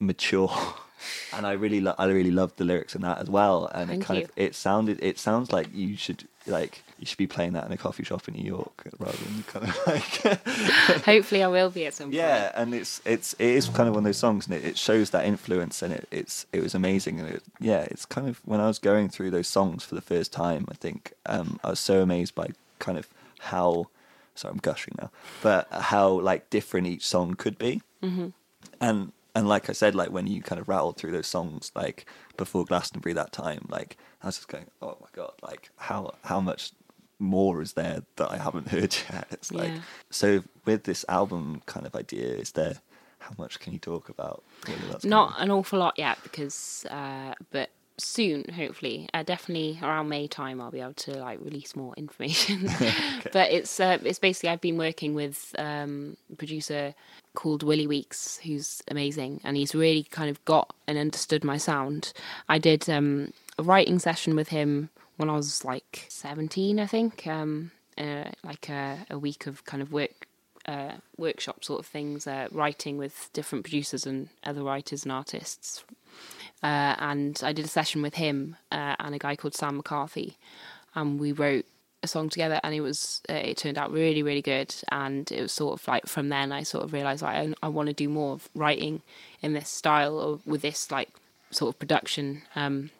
mature. 0.00 0.50
And 1.32 1.46
I 1.46 1.52
really, 1.52 1.80
lo- 1.80 1.94
I 1.98 2.06
really 2.06 2.30
loved 2.30 2.56
the 2.56 2.64
lyrics 2.64 2.94
in 2.94 3.02
that 3.02 3.18
as 3.18 3.28
well. 3.28 3.70
And 3.74 3.88
Thank 3.88 4.02
it 4.02 4.06
kind 4.06 4.18
you. 4.20 4.24
of, 4.24 4.30
it 4.36 4.54
sounded, 4.54 4.98
it 5.02 5.18
sounds 5.18 5.52
like 5.52 5.68
you 5.74 5.96
should, 5.96 6.26
like, 6.46 6.82
you 6.98 7.06
should 7.06 7.18
be 7.18 7.26
playing 7.26 7.52
that 7.52 7.66
in 7.66 7.72
a 7.72 7.76
coffee 7.76 8.04
shop 8.04 8.26
in 8.28 8.34
New 8.34 8.44
York 8.44 8.84
rather 8.98 9.16
than 9.18 9.42
kind 9.44 9.68
of 9.68 9.86
like, 9.86 11.02
hopefully, 11.04 11.42
I 11.42 11.48
will 11.48 11.70
be 11.70 11.86
at 11.86 11.94
some 11.94 12.06
point. 12.06 12.14
yeah, 12.14 12.52
and 12.54 12.74
it's 12.74 13.02
it's 13.04 13.34
it 13.34 13.48
is 13.48 13.68
kind 13.68 13.88
of 13.88 13.94
one 13.94 14.00
of 14.00 14.04
those 14.04 14.16
songs, 14.16 14.46
and 14.46 14.54
it, 14.54 14.64
it 14.64 14.78
shows 14.78 15.10
that 15.10 15.26
influence, 15.26 15.82
and 15.82 15.92
it, 15.92 16.08
it's 16.10 16.46
it 16.52 16.62
was 16.62 16.74
amazing, 16.74 17.20
and 17.20 17.28
it, 17.28 17.42
yeah, 17.60 17.82
it's 17.90 18.06
kind 18.06 18.28
of 18.28 18.40
when 18.44 18.60
I 18.60 18.66
was 18.66 18.78
going 18.78 19.08
through 19.10 19.30
those 19.30 19.48
songs 19.48 19.84
for 19.84 19.94
the 19.94 20.00
first 20.00 20.32
time, 20.32 20.66
I 20.70 20.74
think 20.74 21.12
um, 21.26 21.60
I 21.62 21.70
was 21.70 21.80
so 21.80 22.00
amazed 22.00 22.34
by 22.34 22.48
kind 22.78 22.96
of 22.96 23.08
how, 23.40 23.88
sorry, 24.34 24.52
I'm 24.52 24.58
gushing 24.58 24.94
now, 24.98 25.10
but 25.42 25.68
how 25.70 26.08
like 26.08 26.48
different 26.48 26.86
each 26.86 27.06
song 27.06 27.34
could 27.34 27.58
be, 27.58 27.82
mm-hmm. 28.02 28.28
and 28.80 29.12
and 29.36 29.46
like 29.46 29.68
I 29.68 29.74
said, 29.74 29.94
like 29.94 30.10
when 30.10 30.26
you 30.26 30.40
kind 30.40 30.58
of 30.58 30.66
rattled 30.66 30.96
through 30.96 31.12
those 31.12 31.26
songs, 31.26 31.70
like 31.74 32.06
before 32.38 32.64
Glastonbury 32.64 33.12
that 33.12 33.32
time, 33.32 33.66
like 33.68 33.98
I 34.22 34.28
was 34.28 34.36
just 34.36 34.48
going, 34.48 34.64
oh 34.80 34.96
my 34.98 35.08
god, 35.12 35.34
like 35.42 35.68
how 35.76 36.14
how 36.24 36.40
much 36.40 36.72
more 37.18 37.60
is 37.60 37.74
there 37.74 38.02
that 38.16 38.30
I 38.30 38.38
haven't 38.38 38.68
heard 38.74 38.96
yet? 39.12 39.26
It's 39.30 39.52
like 39.52 39.72
Yeah. 39.72 39.80
so 40.10 40.42
with 40.64 40.84
this 40.84 41.04
album 41.10 41.60
kind 41.66 41.86
of 41.86 41.94
idea, 41.94 42.28
is 42.28 42.52
there 42.52 42.80
how 43.18 43.32
much 43.36 43.60
can 43.60 43.74
you 43.74 43.78
talk 43.78 44.08
about 44.08 44.42
Not 45.04 45.34
an 45.38 45.50
awful 45.50 45.80
lot 45.80 45.98
yet 45.98 46.16
because, 46.22 46.86
uh, 46.88 47.34
but 47.50 47.68
soon, 47.98 48.44
hopefully. 48.54 49.08
Uh, 49.14 49.22
definitely 49.22 49.78
around 49.82 50.08
May 50.08 50.26
time, 50.26 50.60
I'll 50.60 50.70
be 50.70 50.80
able 50.80 50.94
to 50.94 51.18
like 51.18 51.38
release 51.40 51.74
more 51.76 51.94
information. 51.96 52.68
But 53.32 53.50
it's 53.50 53.80
uh, 53.80 53.98
it's 54.04 54.18
basically 54.18 54.50
I've 54.50 54.60
been 54.60 54.78
working 54.78 55.14
with 55.14 55.54
um, 55.58 56.16
a 56.32 56.36
producer 56.36 56.94
called 57.34 57.62
Willie 57.62 57.86
Weeks, 57.86 58.38
who's 58.38 58.82
amazing, 58.88 59.40
and 59.44 59.56
he's 59.56 59.74
really 59.74 60.04
kind 60.04 60.30
of 60.30 60.42
got 60.44 60.74
and 60.86 60.96
understood 60.96 61.44
my 61.44 61.56
sound. 61.56 62.12
I 62.48 62.58
did 62.58 62.88
um, 62.88 63.32
a 63.58 63.62
writing 63.62 63.98
session 63.98 64.36
with 64.36 64.48
him 64.48 64.90
when 65.16 65.28
I 65.28 65.34
was 65.34 65.64
like 65.64 66.06
seventeen, 66.08 66.80
I 66.80 66.86
think. 66.86 67.26
Um, 67.26 67.72
uh, 67.98 68.30
like 68.44 68.68
a, 68.68 69.06
a 69.10 69.18
week 69.18 69.46
of 69.46 69.64
kind 69.64 69.82
of 69.82 69.90
work 69.90 70.26
uh, 70.66 70.92
workshop 71.16 71.64
sort 71.64 71.80
of 71.80 71.86
things, 71.86 72.26
uh, 72.26 72.48
writing 72.50 72.98
with 72.98 73.30
different 73.32 73.64
producers 73.64 74.06
and 74.06 74.28
other 74.44 74.62
writers 74.62 75.04
and 75.04 75.12
artists. 75.12 75.84
Uh, 76.62 76.96
and 76.98 77.40
I 77.42 77.52
did 77.52 77.64
a 77.64 77.68
session 77.68 78.02
with 78.02 78.14
him 78.14 78.56
uh, 78.72 78.96
and 78.98 79.14
a 79.14 79.18
guy 79.18 79.36
called 79.36 79.54
Sam 79.54 79.76
McCarthy, 79.76 80.36
and 80.94 81.20
we 81.20 81.32
wrote 81.32 81.66
a 82.02 82.08
song 82.08 82.28
together. 82.28 82.60
And 82.62 82.74
it 82.74 82.80
was 82.80 83.20
uh, 83.28 83.34
it 83.34 83.58
turned 83.58 83.78
out 83.78 83.92
really 83.92 84.22
really 84.22 84.42
good. 84.42 84.74
And 84.90 85.30
it 85.30 85.42
was 85.42 85.52
sort 85.52 85.80
of 85.80 85.86
like 85.86 86.06
from 86.06 86.28
then 86.30 86.52
I 86.52 86.62
sort 86.62 86.84
of 86.84 86.92
realised 86.92 87.22
like, 87.22 87.36
I 87.36 87.54
I 87.62 87.68
want 87.68 87.88
to 87.88 87.92
do 87.92 88.08
more 88.08 88.32
of 88.32 88.48
writing 88.54 89.02
in 89.42 89.52
this 89.52 89.68
style 89.68 90.18
or 90.18 90.40
with 90.46 90.62
this 90.62 90.90
like 90.90 91.10
sort 91.50 91.74
of 91.74 91.78
production, 91.78 92.42
um, 92.56 92.90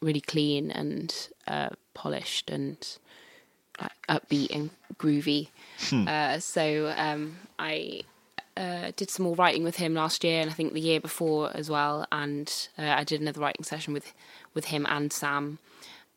really 0.00 0.20
clean 0.20 0.70
and 0.70 1.28
uh, 1.46 1.70
polished 1.94 2.50
and 2.50 2.98
like, 3.80 3.92
upbeat 4.08 4.54
and 4.54 4.70
groovy. 4.98 5.48
Uh, 6.08 6.38
so 6.38 6.92
um, 6.96 7.36
I 7.58 8.02
uh, 8.56 8.92
did 8.96 9.10
some 9.10 9.24
more 9.24 9.34
writing 9.34 9.64
with 9.64 9.76
him 9.76 9.94
last 9.94 10.24
year, 10.24 10.40
and 10.40 10.50
I 10.50 10.52
think 10.54 10.72
the 10.72 10.80
year 10.80 11.00
before 11.00 11.50
as 11.54 11.68
well. 11.68 12.06
And 12.10 12.52
uh, 12.78 12.82
I 12.82 13.04
did 13.04 13.20
another 13.20 13.40
writing 13.40 13.64
session 13.64 13.92
with 13.92 14.12
with 14.54 14.66
him 14.66 14.86
and 14.88 15.12
Sam. 15.12 15.58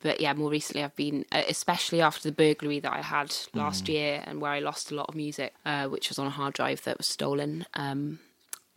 But 0.02 0.22
yeah, 0.22 0.32
more 0.32 0.50
recently 0.50 0.82
I've 0.82 0.96
been, 0.96 1.26
uh, 1.30 1.44
especially 1.50 2.00
after 2.00 2.30
the 2.30 2.34
burglary 2.34 2.80
that 2.80 2.94
I 2.94 3.02
had 3.02 3.36
last 3.54 3.90
year, 3.90 4.24
and 4.26 4.40
where 4.40 4.52
I 4.52 4.60
lost 4.60 4.92
a 4.92 4.96
lot 4.96 5.10
of 5.10 5.16
music, 5.16 5.54
uh, 5.66 5.88
which 5.88 6.08
was 6.08 6.18
on 6.18 6.28
a 6.28 6.30
hard 6.30 6.54
drive 6.54 6.84
that 6.84 6.98
was 6.98 7.08
stolen. 7.08 7.66
Um, 7.74 8.20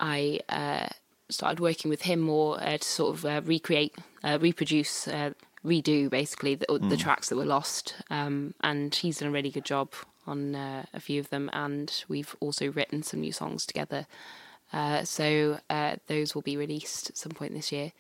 I 0.00 0.40
uh, 0.48 0.88
started 1.30 1.60
working 1.60 1.90
with 1.90 2.02
him 2.02 2.18
more 2.20 2.60
uh, 2.60 2.76
to 2.76 2.84
sort 2.84 3.14
of 3.16 3.24
uh, 3.24 3.40
recreate, 3.44 3.94
uh, 4.24 4.38
reproduce, 4.40 5.06
uh, 5.06 5.30
redo 5.64 6.10
basically 6.10 6.54
the, 6.54 6.66
the 6.80 6.96
tracks 6.96 7.28
that 7.28 7.36
were 7.36 7.44
lost. 7.44 7.94
Um, 8.10 8.54
and 8.62 8.94
he's 8.94 9.18
done 9.18 9.28
a 9.28 9.32
really 9.32 9.50
good 9.50 9.64
job 9.64 9.92
on 10.26 10.54
uh, 10.54 10.84
a 10.92 11.00
few 11.00 11.20
of 11.20 11.30
them. 11.30 11.50
And 11.52 12.04
we've 12.08 12.34
also 12.40 12.70
written 12.70 13.02
some 13.02 13.20
new 13.20 13.32
songs 13.32 13.66
together. 13.66 14.06
Uh, 14.72 15.04
so 15.04 15.60
uh, 15.68 15.96
those 16.06 16.34
will 16.34 16.42
be 16.42 16.56
released 16.56 17.10
at 17.10 17.16
some 17.16 17.32
point 17.32 17.52
this 17.52 17.70
year 17.70 17.92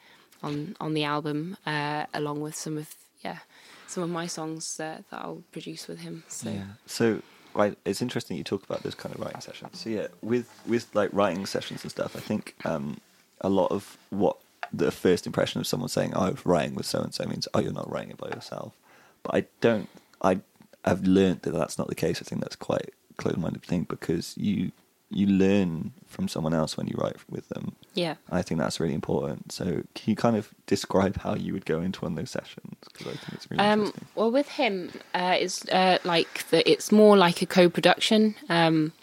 on 0.42 0.74
on 0.80 0.94
the 0.94 1.04
album, 1.04 1.56
uh, 1.66 2.06
along 2.14 2.40
with 2.40 2.54
some 2.54 2.78
of 2.78 2.94
yeah 3.22 3.38
some 3.86 4.02
of 4.02 4.10
my 4.10 4.26
songs 4.26 4.80
uh, 4.80 5.02
that 5.10 5.20
I'll 5.20 5.44
produce 5.52 5.86
with 5.86 6.00
him. 6.00 6.24
So 6.28 6.50
Yeah. 6.50 6.64
So 6.86 7.22
right, 7.54 7.76
it's 7.84 8.00
interesting 8.00 8.36
you 8.36 8.44
talk 8.44 8.64
about 8.64 8.82
those 8.82 8.94
kind 8.94 9.14
of 9.14 9.20
writing 9.20 9.40
sessions. 9.40 9.78
So 9.78 9.90
yeah, 9.90 10.08
with 10.22 10.48
with 10.66 10.88
like 10.94 11.10
writing 11.12 11.46
sessions 11.46 11.82
and 11.82 11.90
stuff, 11.90 12.16
I 12.16 12.20
think 12.20 12.54
um, 12.64 13.00
a 13.42 13.50
lot 13.50 13.70
of 13.70 13.98
what 14.10 14.38
the 14.72 14.90
first 14.90 15.26
impression 15.26 15.60
of 15.60 15.66
someone 15.66 15.88
saying, 15.88 16.12
"Oh, 16.14 16.24
I 16.26 16.30
was 16.30 16.46
writing 16.46 16.74
with 16.74 16.86
so 16.86 17.00
and 17.00 17.12
so," 17.14 17.24
means, 17.26 17.48
"Oh, 17.54 17.60
you're 17.60 17.72
not 17.72 17.90
writing 17.90 18.10
it 18.10 18.16
by 18.18 18.28
yourself." 18.28 18.74
But 19.22 19.34
I 19.34 19.44
don't. 19.60 19.88
I 20.22 20.40
have 20.84 21.06
learned 21.06 21.42
that 21.42 21.52
that's 21.52 21.78
not 21.78 21.88
the 21.88 21.94
case. 21.94 22.20
I 22.20 22.24
think 22.24 22.40
that's 22.40 22.56
quite 22.56 22.90
a 23.10 23.14
close-minded 23.22 23.62
thing 23.62 23.84
because 23.88 24.34
you 24.36 24.72
you 25.14 25.26
learn 25.26 25.92
from 26.06 26.26
someone 26.26 26.54
else 26.54 26.78
when 26.78 26.86
you 26.86 26.94
write 26.96 27.16
with 27.28 27.46
them. 27.50 27.76
yeah. 27.92 28.14
I 28.30 28.40
think 28.40 28.58
that's 28.58 28.80
really 28.80 28.94
important. 28.94 29.52
So 29.52 29.64
can 29.94 30.06
you 30.10 30.16
kind 30.16 30.36
of 30.36 30.48
describe 30.66 31.18
how 31.18 31.34
you 31.34 31.52
would 31.52 31.66
go 31.66 31.82
into 31.82 32.00
one 32.00 32.12
of 32.12 32.16
those 32.16 32.30
sessions? 32.30 32.76
Because 32.90 33.08
I 33.08 33.10
think 33.10 33.34
it's 33.34 33.50
really 33.50 33.62
Um, 33.62 33.80
interesting. 33.80 34.06
well, 34.14 34.30
with 34.30 34.48
him, 34.48 34.90
uh, 35.14 35.36
it's 35.38 35.68
uh, 35.68 35.98
like 36.04 36.48
the, 36.48 36.66
it's 36.70 36.90
more 36.90 37.18
like 37.18 37.42
a 37.42 37.46
co-production 37.46 38.34
um, 38.48 38.94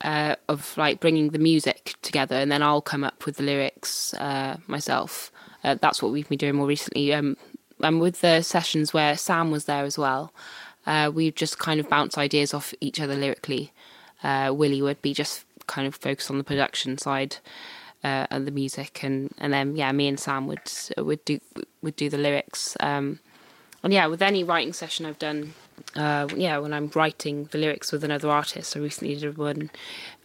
uh, 0.00 0.36
of 0.48 0.76
like 0.76 1.00
bringing 1.00 1.30
the 1.30 1.38
music 1.38 1.94
together, 2.02 2.36
and 2.36 2.50
then 2.50 2.62
I'll 2.62 2.82
come 2.82 3.04
up 3.04 3.26
with 3.26 3.36
the 3.36 3.42
lyrics 3.42 4.14
uh, 4.14 4.58
myself. 4.66 5.30
Uh, 5.62 5.76
that's 5.80 6.02
what 6.02 6.12
we've 6.12 6.28
been 6.28 6.38
doing 6.38 6.56
more 6.56 6.66
recently. 6.66 7.14
Um, 7.14 7.36
and 7.80 8.00
with 8.00 8.20
the 8.20 8.42
sessions 8.42 8.92
where 8.92 9.16
Sam 9.16 9.50
was 9.50 9.64
there 9.64 9.84
as 9.84 9.98
well, 9.98 10.32
uh, 10.86 11.10
we 11.12 11.30
just 11.30 11.58
kind 11.58 11.80
of 11.80 11.88
bounce 11.88 12.18
ideas 12.18 12.52
off 12.52 12.74
each 12.80 13.00
other 13.00 13.14
lyrically. 13.14 13.72
Uh, 14.22 14.52
Willie 14.54 14.82
would 14.82 15.00
be 15.02 15.14
just 15.14 15.44
kind 15.66 15.86
of 15.86 15.94
focused 15.94 16.30
on 16.30 16.38
the 16.38 16.44
production 16.44 16.98
side 16.98 17.36
uh, 18.02 18.26
and 18.30 18.46
the 18.46 18.50
music, 18.50 19.02
and, 19.02 19.32
and 19.38 19.52
then 19.52 19.76
yeah, 19.76 19.90
me 19.92 20.08
and 20.08 20.20
Sam 20.20 20.46
would 20.46 20.70
would 20.98 21.24
do 21.24 21.40
would 21.82 21.96
do 21.96 22.10
the 22.10 22.18
lyrics. 22.18 22.76
Um, 22.80 23.20
and 23.82 23.92
yeah, 23.92 24.06
with 24.06 24.22
any 24.22 24.44
writing 24.44 24.72
session 24.72 25.06
I've 25.06 25.18
done, 25.18 25.54
uh, 25.96 26.28
yeah, 26.36 26.58
when 26.58 26.72
I'm 26.72 26.90
writing 26.94 27.48
the 27.50 27.58
lyrics 27.58 27.92
with 27.92 28.04
another 28.04 28.28
artist, 28.28 28.76
I 28.76 28.80
recently 28.80 29.14
did 29.16 29.38
one 29.38 29.70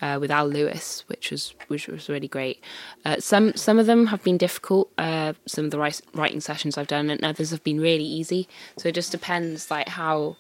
uh, 0.01 0.17
with 0.19 0.31
Al 0.31 0.47
Lewis, 0.47 1.03
which 1.07 1.31
was 1.31 1.53
which 1.67 1.87
was 1.87 2.09
really 2.09 2.27
great. 2.27 2.63
Uh, 3.05 3.17
some 3.19 3.53
some 3.55 3.77
of 3.77 3.85
them 3.85 4.07
have 4.07 4.23
been 4.23 4.37
difficult. 4.37 4.91
Uh, 4.97 5.33
some 5.45 5.65
of 5.65 5.71
the 5.71 5.77
wri- 5.77 6.01
writing 6.13 6.41
sessions 6.41 6.77
I've 6.77 6.87
done, 6.87 7.09
and 7.09 7.23
others 7.23 7.51
have 7.51 7.63
been 7.63 7.79
really 7.79 8.03
easy. 8.03 8.47
So 8.77 8.89
it 8.89 8.95
just 8.95 9.11
depends, 9.11 9.69
like 9.69 9.89
how, 9.89 10.37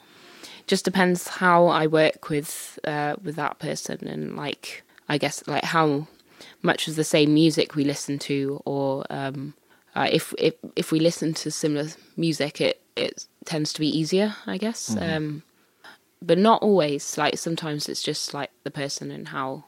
just 0.67 0.85
depends 0.85 1.27
how 1.27 1.67
I 1.67 1.87
work 1.87 2.29
with 2.29 2.79
uh, 2.83 3.15
with 3.21 3.35
that 3.35 3.59
person, 3.59 4.07
and 4.07 4.35
like 4.35 4.83
I 5.07 5.17
guess 5.17 5.47
like 5.47 5.65
how 5.65 6.07
much 6.61 6.87
of 6.87 6.95
the 6.95 7.03
same 7.03 7.33
music 7.33 7.75
we 7.75 7.83
listen 7.83 8.19
to, 8.19 8.61
or 8.65 9.05
um, 9.09 9.53
uh, 9.95 10.07
if 10.11 10.33
if 10.37 10.55
if 10.75 10.91
we 10.91 10.99
listen 10.99 11.33
to 11.35 11.51
similar 11.51 11.89
music, 12.17 12.61
it 12.61 12.81
it 12.95 13.27
tends 13.49 13.73
to 13.73 13.79
be 13.79 13.87
easier, 13.87 14.35
I 14.45 14.57
guess. 14.57 14.95
Um, 14.95 15.41
but 16.21 16.37
not 16.37 16.61
always. 16.61 17.17
Like 17.17 17.37
sometimes 17.37 17.89
it's 17.89 18.03
just 18.03 18.33
like 18.33 18.51
the 18.63 18.71
person 18.71 19.11
and 19.11 19.27
how, 19.27 19.65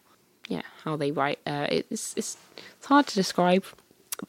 yeah, 0.47 0.61
how 0.83 0.95
they 0.95 1.11
write. 1.11 1.39
Uh, 1.45 1.67
it's 1.69 2.13
it's 2.15 2.37
it's 2.77 2.85
hard 2.85 3.07
to 3.07 3.15
describe, 3.15 3.65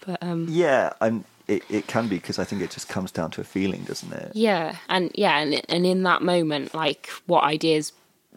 but 0.06 0.20
um, 0.22 0.46
Yeah, 0.48 0.92
I'm. 1.00 1.24
It, 1.48 1.64
it 1.68 1.86
can 1.88 2.08
be 2.08 2.16
because 2.16 2.38
I 2.38 2.44
think 2.44 2.62
it 2.62 2.70
just 2.70 2.88
comes 2.88 3.10
down 3.10 3.30
to 3.32 3.40
a 3.40 3.44
feeling, 3.44 3.82
doesn't 3.82 4.12
it? 4.12 4.32
yeah, 4.34 4.76
and 4.88 5.10
yeah, 5.14 5.38
and 5.38 5.60
and 5.68 5.84
in 5.84 6.02
that 6.04 6.22
moment, 6.22 6.72
like 6.72 7.08
what 7.26 7.44
ideas, 7.44 7.92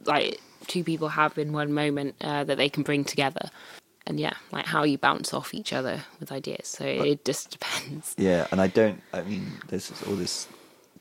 like 0.05 0.41
two 0.68 0.84
people 0.84 1.09
have 1.09 1.38
in 1.38 1.53
one 1.53 1.72
moment 1.72 2.16
uh, 2.22 2.43
that 2.43 2.57
they 2.57 2.68
can 2.68 2.84
bring 2.84 3.05
together. 3.05 3.49
And 4.07 4.20
yeah, 4.20 4.34
like 4.51 4.66
how 4.66 4.84
you 4.84 4.97
bounce 4.97 5.34
off 5.34 5.53
each 5.53 5.72
other 5.74 6.01
with 6.20 6.32
ideas. 6.32 6.68
So 6.68 6.84
it 6.86 7.26
just 7.26 7.51
depends. 7.57 8.16
Yeah, 8.18 8.47
and 8.51 8.59
I 8.59 8.68
don't. 8.68 9.01
I 9.13 9.22
mean, 9.22 9.51
there's 9.70 9.91
all 10.07 10.16
this 10.16 10.47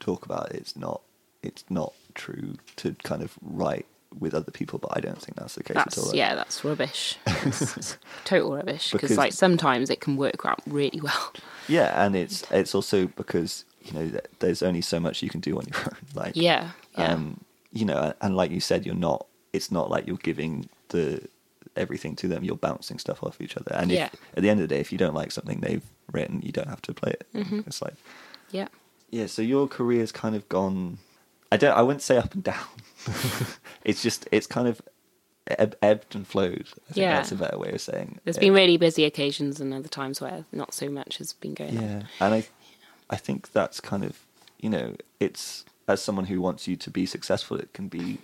talk 0.01 0.24
about 0.24 0.53
it's 0.53 0.76
not. 0.76 1.01
It's 1.42 1.64
not 1.68 1.92
true 2.14 2.57
to 2.76 2.95
kind 3.03 3.22
of 3.22 3.34
write 3.42 3.86
with 4.18 4.34
other 4.34 4.51
people, 4.51 4.78
but 4.78 4.97
I 4.97 5.01
don't 5.01 5.20
think 5.20 5.36
that's 5.36 5.57
the 5.57 5.62
case 5.62 5.76
at 5.76 5.99
all. 5.99 6.14
Yeah, 6.14 6.34
that's 6.34 6.64
rubbish. 6.64 7.18
It's, 7.45 7.99
total 8.24 8.57
rubbish 8.57 8.90
because 8.92 9.18
like 9.18 9.32
sometimes 9.32 9.90
it 9.90 10.01
can 10.01 10.16
work 10.16 10.47
out 10.47 10.61
really 10.66 11.01
well. 11.03 11.32
Yeah, 11.68 12.05
and 12.05 12.16
it's 12.22 12.45
it's 12.51 12.74
also 12.74 13.07
because 13.09 13.64
you 13.82 13.92
know 13.92 14.11
there's 14.38 14.62
only 14.62 14.80
so 14.80 14.99
much 14.99 15.22
you 15.22 15.28
can 15.28 15.40
do 15.40 15.59
on 15.59 15.66
your 15.66 15.80
own. 15.80 15.97
Like 16.14 16.36
Yeah, 16.36 16.70
yeah, 16.97 17.12
um, 17.12 17.40
you 17.72 17.84
know, 17.84 18.14
and 18.20 18.36
like 18.36 18.51
you 18.51 18.61
said, 18.61 18.86
you're 18.86 18.95
not. 18.95 19.26
It's 19.53 19.70
not 19.70 19.90
like 19.90 20.07
you're 20.07 20.16
giving 20.16 20.68
the 20.88 21.20
everything 21.76 22.16
to 22.16 22.28
them. 22.28 22.45
You're 22.45 22.57
bouncing 22.57 22.99
stuff 22.99 23.22
off 23.22 23.40
each 23.40 23.57
other. 23.57 23.74
And 23.74 23.90
if, 23.90 23.99
Yeah. 23.99 24.09
at 24.36 24.42
the 24.42 24.49
end 24.49 24.61
of 24.61 24.68
the 24.68 24.74
day, 24.74 24.80
if 24.80 24.92
you 24.92 24.99
don't 24.99 25.14
like 25.14 25.32
something 25.32 25.61
they've 25.61 25.82
written, 26.11 26.40
you 26.42 26.53
don't 26.53 26.68
have 26.68 26.82
to 26.82 26.95
play 26.95 27.11
it. 27.12 27.26
Mm-hmm. 27.34 27.61
It's 27.66 27.82
like 27.82 27.95
yeah. 28.51 28.68
Yeah. 29.15 29.27
So 29.27 29.43
your 29.43 29.69
career's 29.69 30.12
kind 30.12 30.35
of 30.37 30.49
gone. 30.49 30.99
I 31.53 31.57
don't. 31.57 31.77
I 31.77 31.83
wouldn't 31.83 32.03
say 32.03 32.17
up 32.17 32.35
and 32.35 32.43
down. 32.43 32.67
it's 33.85 34.03
just. 34.03 34.29
It's 34.33 34.47
kind 34.47 34.69
of 34.69 34.83
eb- 35.47 35.77
ebbed 35.83 36.15
and 36.15 36.27
flowed. 36.27 36.67
I 36.89 36.93
think 36.93 36.97
Yeah. 36.97 37.15
that's 37.17 37.33
a 37.33 37.37
better 37.37 37.59
way 37.59 37.71
of 37.73 37.81
saying. 37.81 38.19
There's 38.25 38.37
it. 38.37 38.41
been 38.41 38.55
really 38.55 38.77
busy 38.77 39.05
occasions 39.05 39.61
and 39.61 39.73
other 39.73 39.89
times 39.89 40.21
where 40.21 40.45
not 40.53 40.75
so 40.75 40.89
much 40.89 41.19
has 41.19 41.33
been 41.33 41.55
going 41.55 41.79
on. 41.79 41.85
Yeah, 41.85 42.03
and 42.21 42.35
I, 42.35 42.47
I 43.11 43.17
think 43.17 43.53
that's 43.53 43.81
kind 43.81 44.05
of, 44.05 44.19
you 44.61 44.71
know, 44.71 44.97
it's 45.21 45.65
as 45.87 46.03
someone 46.03 46.27
who 46.27 46.41
wants 46.41 46.67
you 46.67 46.77
to 46.77 46.91
be 46.91 47.07
successful, 47.07 47.59
it 47.59 47.73
can 47.73 47.89
be 47.89 48.19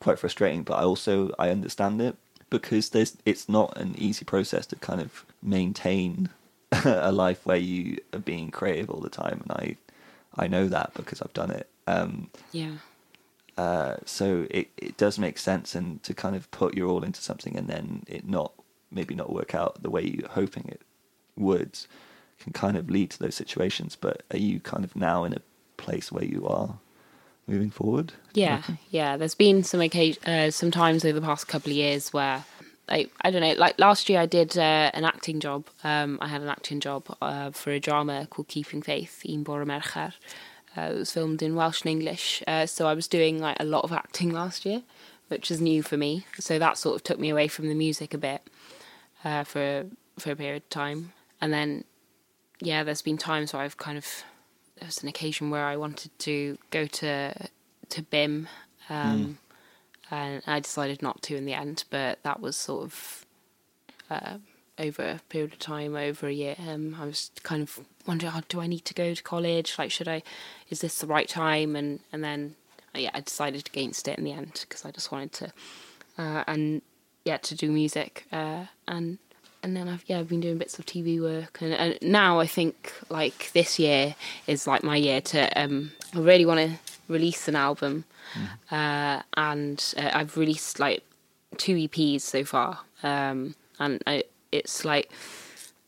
quite 0.00 0.18
frustrating. 0.18 0.62
But 0.62 0.74
I 0.74 0.82
also 0.84 1.32
I 1.38 1.50
understand 1.50 2.00
it 2.00 2.16
because 2.50 2.90
there's 2.90 3.16
it's 3.26 3.48
not 3.48 3.76
an 3.76 3.94
easy 3.98 4.24
process 4.24 4.66
to 4.66 4.76
kind 4.76 5.00
of 5.00 5.26
maintain 5.42 6.28
a 6.84 7.12
life 7.12 7.44
where 7.44 7.56
you 7.56 7.98
are 8.14 8.18
being 8.20 8.50
creative 8.50 8.88
all 8.88 9.00
the 9.00 9.10
time, 9.10 9.42
and 9.42 9.52
I, 9.52 9.76
I 10.36 10.46
know 10.46 10.68
that 10.68 10.92
because 10.94 11.20
I've 11.22 11.32
done 11.32 11.50
it. 11.50 11.68
Um, 11.86 12.30
Yeah, 12.52 12.72
uh, 13.56 13.96
so 14.06 14.46
it, 14.50 14.70
it 14.76 14.96
does 14.96 15.18
make 15.18 15.38
sense 15.38 15.74
and 15.74 16.02
to 16.02 16.14
kind 16.14 16.34
of 16.34 16.50
put 16.50 16.74
your 16.74 16.88
all 16.88 17.04
into 17.04 17.20
something 17.20 17.56
and 17.56 17.68
then 17.68 18.02
it 18.06 18.26
not 18.26 18.52
maybe 18.90 19.14
not 19.14 19.32
work 19.32 19.54
out 19.54 19.82
the 19.82 19.90
way 19.90 20.02
you're 20.02 20.28
hoping 20.28 20.64
it 20.68 20.80
would 21.36 21.78
can 22.40 22.52
kind 22.52 22.76
of 22.76 22.90
lead 22.90 23.10
to 23.10 23.18
those 23.18 23.34
situations 23.34 23.94
but 23.94 24.22
are 24.30 24.38
you 24.38 24.58
kind 24.60 24.84
of 24.84 24.96
now 24.96 25.24
in 25.24 25.32
a 25.34 25.42
place 25.76 26.10
where 26.10 26.24
you 26.24 26.46
are 26.46 26.78
moving 27.46 27.70
forward 27.70 28.12
yeah, 28.32 28.62
yeah. 28.90 29.16
There's 29.18 29.34
been 29.34 29.62
some 29.62 29.80
occasion, 29.80 30.22
uh, 30.24 30.50
some 30.50 30.70
times 30.70 31.04
over 31.04 31.20
the 31.20 31.26
past 31.26 31.48
couple 31.48 31.70
of 31.70 31.76
years 31.76 32.12
where 32.12 32.44
like 32.88 33.10
I 33.20 33.30
don't 33.30 33.42
know. 33.42 33.54
Like 33.54 33.78
last 33.78 34.08
year, 34.08 34.20
I 34.20 34.26
did 34.26 34.56
uh, 34.58 34.90
an 34.94 35.04
acting 35.04 35.40
job. 35.40 35.66
Um, 35.84 36.18
I 36.20 36.28
had 36.28 36.42
an 36.42 36.48
acting 36.48 36.80
job 36.80 37.04
uh, 37.20 37.50
for 37.50 37.70
a 37.70 37.80
drama 37.80 38.26
called 38.28 38.48
Keeping 38.48 38.82
Faith 38.82 39.22
Un 39.28 39.42
Bore 39.42 39.64
Mercher. 39.64 40.12
Uh, 40.76 40.80
it 40.82 40.94
was 40.94 41.12
filmed 41.12 41.42
in 41.42 41.54
Welsh 41.54 41.82
and 41.82 41.90
English, 41.90 42.42
uh, 42.46 42.64
so 42.64 42.86
I 42.86 42.94
was 42.94 43.06
doing 43.06 43.38
like 43.38 43.58
a 43.60 43.64
lot 43.64 43.84
of 43.84 43.92
acting 43.92 44.30
last 44.30 44.64
year, 44.64 44.82
which 45.28 45.50
is 45.50 45.60
new 45.60 45.82
for 45.82 45.98
me. 45.98 46.24
So 46.38 46.58
that 46.58 46.78
sort 46.78 46.96
of 46.96 47.02
took 47.02 47.18
me 47.18 47.28
away 47.28 47.46
from 47.48 47.68
the 47.68 47.74
music 47.74 48.14
a 48.14 48.18
bit 48.18 48.42
uh, 49.22 49.44
for 49.44 49.86
for 50.18 50.32
a 50.32 50.36
period 50.36 50.62
of 50.62 50.68
time, 50.70 51.12
and 51.40 51.52
then 51.52 51.84
yeah, 52.60 52.84
there's 52.84 53.02
been 53.02 53.18
times 53.18 53.52
where 53.52 53.62
I've 53.62 53.76
kind 53.76 53.98
of 53.98 54.06
there 54.78 54.86
was 54.86 55.02
an 55.02 55.08
occasion 55.08 55.50
where 55.50 55.64
I 55.64 55.76
wanted 55.76 56.10
to 56.20 56.58
go 56.70 56.86
to 56.86 57.34
to 57.90 58.02
BIMM, 58.02 58.46
um, 58.88 59.38
and 60.12 60.42
I 60.46 60.60
decided 60.60 61.02
not 61.02 61.22
to 61.22 61.36
in 61.36 61.46
the 61.46 61.54
end. 61.54 61.84
But 61.90 62.22
that 62.22 62.40
was 62.40 62.56
sort 62.56 62.84
of 62.84 63.26
uh, 64.10 64.38
over 64.78 65.02
a 65.02 65.20
period 65.28 65.54
of 65.54 65.58
time, 65.58 65.96
over 65.96 66.28
a 66.28 66.32
year. 66.32 66.56
Um, 66.68 66.96
I 67.00 67.06
was 67.06 67.30
kind 67.42 67.62
of 67.62 67.80
wondering, 68.06 68.32
oh, 68.34 68.42
do 68.48 68.60
I 68.60 68.66
need 68.66 68.84
to 68.84 68.94
go 68.94 69.14
to 69.14 69.22
college? 69.22 69.74
Like, 69.78 69.90
should 69.90 70.08
I? 70.08 70.22
Is 70.70 70.80
this 70.80 70.98
the 70.98 71.06
right 71.06 71.28
time? 71.28 71.74
And 71.74 72.00
and 72.12 72.22
then 72.22 72.56
yeah, 72.94 73.10
I 73.14 73.20
decided 73.20 73.66
against 73.68 74.06
it 74.06 74.18
in 74.18 74.24
the 74.24 74.32
end 74.32 74.64
because 74.68 74.84
I 74.84 74.90
just 74.90 75.10
wanted 75.10 75.32
to, 75.32 75.52
uh, 76.18 76.44
and 76.46 76.82
yeah, 77.24 77.38
to 77.38 77.54
do 77.54 77.72
music. 77.72 78.26
Uh, 78.30 78.66
and 78.86 79.18
and 79.62 79.76
then 79.76 79.88
I've 79.88 80.04
yeah 80.06 80.18
I've 80.18 80.28
been 80.28 80.40
doing 80.40 80.58
bits 80.58 80.78
of 80.78 80.86
TV 80.86 81.20
work 81.20 81.60
and, 81.60 81.72
and 81.72 81.98
now 82.02 82.40
I 82.40 82.46
think 82.46 82.92
like 83.08 83.50
this 83.52 83.78
year 83.78 84.14
is 84.46 84.66
like 84.66 84.82
my 84.82 84.96
year 84.96 85.20
to 85.20 85.60
um 85.60 85.92
I 86.14 86.18
really 86.18 86.44
want 86.44 86.60
to 86.60 86.91
release 87.12 87.48
an 87.48 87.56
album 87.56 88.04
uh, 88.70 89.22
and 89.36 89.94
uh, 89.96 90.10
I've 90.12 90.36
released 90.36 90.80
like 90.80 91.02
two 91.58 91.76
EPs 91.76 92.22
so 92.22 92.44
far 92.44 92.80
um 93.02 93.54
and 93.78 94.02
I, 94.06 94.24
it's 94.50 94.84
like 94.84 95.10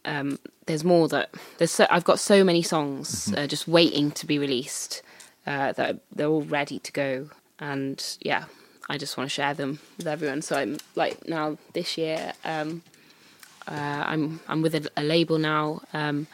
um 0.05 0.39
there's 0.67 0.85
more 0.85 1.09
that 1.09 1.31
there's 1.59 1.71
so, 1.71 1.87
I've 1.91 2.05
got 2.05 2.19
so 2.19 2.45
many 2.45 2.63
songs 2.63 3.33
uh, 3.37 3.47
just 3.47 3.67
waiting 3.67 4.11
to 4.13 4.27
be 4.27 4.39
released 4.39 5.03
uh, 5.47 5.73
that 5.73 6.01
they're 6.15 6.29
all 6.29 6.43
ready 6.43 6.79
to 6.79 6.93
go 6.93 7.31
and 7.59 8.19
yeah 8.21 8.45
I 8.89 8.99
just 8.99 9.17
want 9.17 9.31
to 9.31 9.35
share 9.35 9.55
them 9.55 9.79
with 9.97 10.07
everyone. 10.07 10.43
So 10.43 10.57
I'm 10.59 10.77
like 10.95 11.27
now 11.27 11.57
this 11.73 11.97
year 11.97 12.35
um 12.45 12.83
uh, 13.67 14.05
I'm 14.07 14.41
I'm 14.49 14.63
with 14.63 14.75
a, 14.75 14.91
a 14.97 15.03
label 15.03 15.39
now, 15.39 15.81
um, 15.93 16.27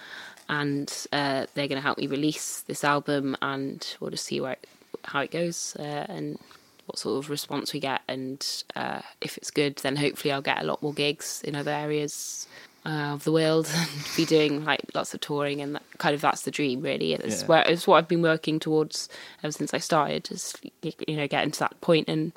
and 0.48 1.06
uh, 1.12 1.46
they're 1.54 1.68
going 1.68 1.80
to 1.80 1.82
help 1.82 1.98
me 1.98 2.06
release 2.06 2.60
this 2.62 2.82
album, 2.84 3.36
and 3.40 3.96
we'll 4.00 4.10
just 4.10 4.24
see 4.24 4.40
where 4.40 4.52
it, 4.52 4.66
how 5.04 5.20
it 5.20 5.30
goes 5.30 5.76
uh, 5.78 6.06
and 6.08 6.38
what 6.86 6.98
sort 6.98 7.22
of 7.24 7.30
response 7.30 7.72
we 7.72 7.80
get, 7.80 8.00
and 8.08 8.64
uh, 8.74 9.00
if 9.20 9.36
it's 9.38 9.50
good, 9.50 9.76
then 9.76 9.96
hopefully 9.96 10.32
I'll 10.32 10.42
get 10.42 10.60
a 10.60 10.64
lot 10.66 10.82
more 10.82 10.92
gigs 10.92 11.40
in 11.44 11.54
other 11.54 11.70
areas 11.70 12.48
uh, 12.84 13.12
of 13.14 13.22
the 13.24 13.30
world 13.32 13.70
and 13.76 13.88
be 14.16 14.24
doing 14.24 14.64
like 14.64 14.80
lots 14.94 15.14
of 15.14 15.20
touring, 15.20 15.60
and 15.60 15.74
that, 15.76 15.82
kind 15.98 16.14
of 16.14 16.20
that's 16.20 16.42
the 16.42 16.50
dream 16.50 16.80
really. 16.80 17.12
It's 17.12 17.42
Yeah. 17.42 17.46
where 17.46 17.62
it's 17.68 17.86
what 17.86 17.98
I've 17.98 18.08
been 18.08 18.22
working 18.22 18.58
towards 18.58 19.08
ever 19.42 19.52
since 19.52 19.72
I 19.72 19.78
started, 19.78 20.30
is 20.32 20.54
you 20.82 21.16
know 21.16 21.28
getting 21.28 21.50
to 21.52 21.60
that 21.60 21.80
point. 21.80 22.06
point, 22.06 22.08
and 22.08 22.32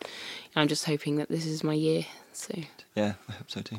I'm 0.55 0.67
just 0.67 0.85
hoping 0.85 1.15
that 1.17 1.29
this 1.29 1.45
is 1.45 1.63
my 1.63 1.73
year. 1.73 2.05
So 2.33 2.53
Yeah, 2.95 3.13
I 3.27 3.31
hope 3.33 3.49
so 3.49 3.61
too. 3.61 3.77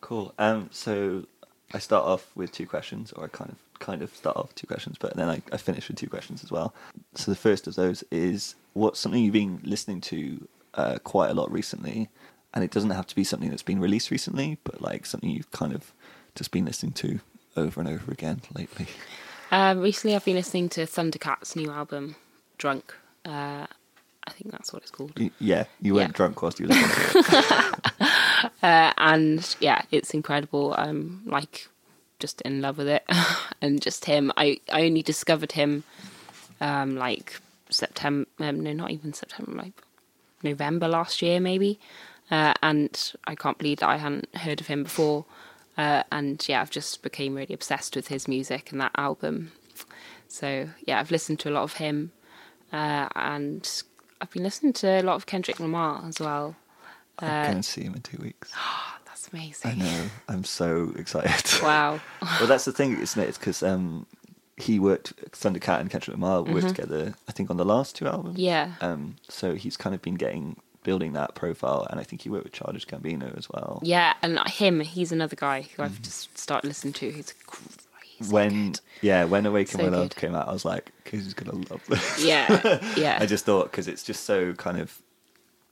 Cool. 0.00 0.34
Um, 0.38 0.68
so 0.72 1.26
I 1.72 1.78
start 1.78 2.04
off 2.04 2.30
with 2.34 2.52
two 2.52 2.66
questions, 2.66 3.12
or 3.12 3.24
I 3.24 3.28
kind 3.28 3.50
of 3.50 3.56
kind 3.84 4.02
of 4.02 4.14
start 4.14 4.36
off 4.36 4.48
with 4.48 4.54
two 4.56 4.66
questions, 4.66 4.96
but 4.98 5.14
then 5.16 5.28
I, 5.28 5.42
I 5.52 5.56
finish 5.58 5.88
with 5.88 5.96
two 5.98 6.08
questions 6.08 6.42
as 6.42 6.50
well. 6.50 6.74
So 7.14 7.30
the 7.30 7.36
first 7.36 7.66
of 7.66 7.74
those 7.74 8.02
is 8.10 8.54
what's 8.72 8.98
something 9.00 9.22
you've 9.22 9.32
been 9.32 9.60
listening 9.62 10.00
to 10.02 10.48
uh, 10.74 10.98
quite 11.04 11.30
a 11.30 11.34
lot 11.34 11.50
recently, 11.52 12.08
and 12.54 12.64
it 12.64 12.70
doesn't 12.70 12.90
have 12.90 13.06
to 13.08 13.14
be 13.14 13.24
something 13.24 13.50
that's 13.50 13.62
been 13.62 13.80
released 13.80 14.10
recently, 14.10 14.58
but 14.64 14.80
like 14.80 15.04
something 15.06 15.30
you've 15.30 15.50
kind 15.50 15.74
of 15.74 15.92
just 16.34 16.50
been 16.50 16.64
listening 16.64 16.92
to 16.92 17.20
over 17.56 17.80
and 17.80 17.88
over 17.88 18.10
again 18.10 18.40
lately. 18.54 18.86
Um, 19.50 19.80
recently, 19.80 20.16
I've 20.16 20.24
been 20.24 20.36
listening 20.36 20.68
to 20.70 20.86
Thundercat's 20.86 21.54
new 21.54 21.70
album, 21.70 22.16
Drunk. 22.58 22.94
Uh, 23.24 23.66
I 24.26 24.30
think 24.30 24.50
that's 24.52 24.72
what 24.72 24.82
it's 24.82 24.90
called. 24.90 25.12
Yeah, 25.38 25.64
you 25.80 25.94
weren't 25.94 26.08
Yeah. 26.08 26.16
drunk 26.16 26.40
whilst 26.42 26.58
you 26.58 26.66
were 26.66 26.74
listening 26.74 27.22
to 27.22 27.28
it. 27.28 28.00
Uh, 28.62 28.92
and 28.98 29.56
yeah, 29.60 29.82
it's 29.90 30.12
incredible. 30.14 30.74
I'm 30.76 31.22
like 31.26 31.68
just 32.18 32.40
in 32.42 32.60
love 32.60 32.78
with 32.78 32.88
it, 32.88 33.04
and 33.62 33.80
just 33.82 34.04
him. 34.04 34.32
I 34.36 34.58
I 34.72 34.82
only 34.84 35.02
discovered 35.02 35.52
him 35.52 35.84
um, 36.60 36.96
like 36.96 37.40
September. 37.70 38.28
Um, 38.40 38.60
no, 38.60 38.72
not 38.72 38.90
even 38.90 39.12
September. 39.12 39.52
Like 39.52 39.72
November 40.42 40.88
last 40.88 41.22
year, 41.22 41.40
maybe. 41.40 41.78
Uh, 42.30 42.54
and 42.62 43.12
I 43.26 43.34
can't 43.34 43.58
believe 43.58 43.80
that 43.80 43.88
I 43.88 43.96
hadn't 43.98 44.34
heard 44.36 44.60
of 44.60 44.66
him 44.66 44.82
before. 44.82 45.26
Uh, 45.76 46.04
and 46.10 46.42
yeah, 46.48 46.60
I've 46.60 46.70
just 46.70 47.02
became 47.02 47.34
really 47.34 47.54
obsessed 47.54 47.96
with 47.96 48.08
his 48.08 48.28
music 48.28 48.72
and 48.72 48.80
that 48.80 48.92
album. 48.96 49.52
So 50.28 50.68
yeah, 50.86 51.00
I've 51.00 51.10
listened 51.10 51.40
to 51.40 51.50
a 51.50 51.52
lot 51.52 51.64
of 51.64 51.74
him, 51.74 52.12
uh, 52.72 53.08
and 53.14 53.82
I've 54.20 54.30
been 54.30 54.42
listening 54.42 54.72
to 54.74 55.00
a 55.00 55.02
lot 55.02 55.16
of 55.16 55.26
Kendrick 55.26 55.60
Lamar 55.60 56.02
as 56.06 56.18
well. 56.20 56.56
I'm 57.18 57.28
Uh, 57.28 57.44
going 57.50 57.62
to 57.62 57.68
see 57.68 57.82
him 57.82 57.94
in 57.94 58.02
two 58.02 58.18
weeks. 58.18 58.52
That's 59.32 59.62
amazing. 59.64 59.82
I 59.82 59.84
know. 59.84 60.10
I'm 60.28 60.44
so 60.44 60.92
excited. 60.96 61.32
Wow. 61.62 62.00
well, 62.22 62.46
that's 62.46 62.64
the 62.64 62.72
thing, 62.72 62.98
isn't 62.98 63.22
it? 63.22 63.28
It's 63.28 63.38
because 63.38 63.62
um, 63.62 64.06
he 64.56 64.78
worked 64.78 65.16
Thundercat 65.30 65.80
and 65.80 65.90
Kendrick 65.90 66.16
Lamar 66.16 66.42
worked 66.42 66.68
together. 66.68 67.14
I 67.28 67.32
think 67.32 67.50
on 67.50 67.56
the 67.56 67.64
last 67.64 67.96
two 67.96 68.06
albums. 68.06 68.34
Mm-hmm. 68.34 68.40
Yeah. 68.40 68.72
Um, 68.80 69.16
so 69.28 69.54
he's 69.54 69.76
kind 69.76 69.94
of 69.94 70.02
been 70.02 70.16
getting 70.16 70.56
building 70.82 71.14
that 71.14 71.34
profile, 71.34 71.86
and 71.90 71.98
I 71.98 72.02
think 72.02 72.22
he 72.22 72.28
worked 72.28 72.44
with 72.44 72.52
Childish 72.52 72.86
Gambino 72.86 73.36
as 73.38 73.48
well. 73.48 73.80
Yeah, 73.82 74.14
and 74.20 74.38
him, 74.48 74.80
he's 74.80 75.12
another 75.12 75.36
guy 75.36 75.62
who 75.62 75.82
I've 75.82 76.02
just 76.02 76.36
started 76.36 76.68
listening 76.68 76.92
to. 76.94 77.10
Who's 77.10 77.32
crazy. 77.46 77.78
Mm-hmm. 78.20 78.32
when 78.32 78.74
yeah, 79.00 79.24
when 79.24 79.46
Awaken 79.46 79.78
So 79.80 79.90
My 79.90 79.96
Love 79.96 80.14
came 80.14 80.34
out, 80.34 80.48
I 80.48 80.52
was 80.52 80.64
like, 80.64 80.92
"He's 81.10 81.34
gonna 81.34 81.56
love 81.70 81.82
this." 81.88 82.24
Yeah, 82.24 82.78
yeah. 82.96 83.18
I 83.20 83.26
just 83.26 83.44
thought 83.44 83.70
because 83.70 83.88
it's 83.88 84.02
just 84.02 84.24
so 84.24 84.52
kind 84.52 84.78
of, 84.78 85.00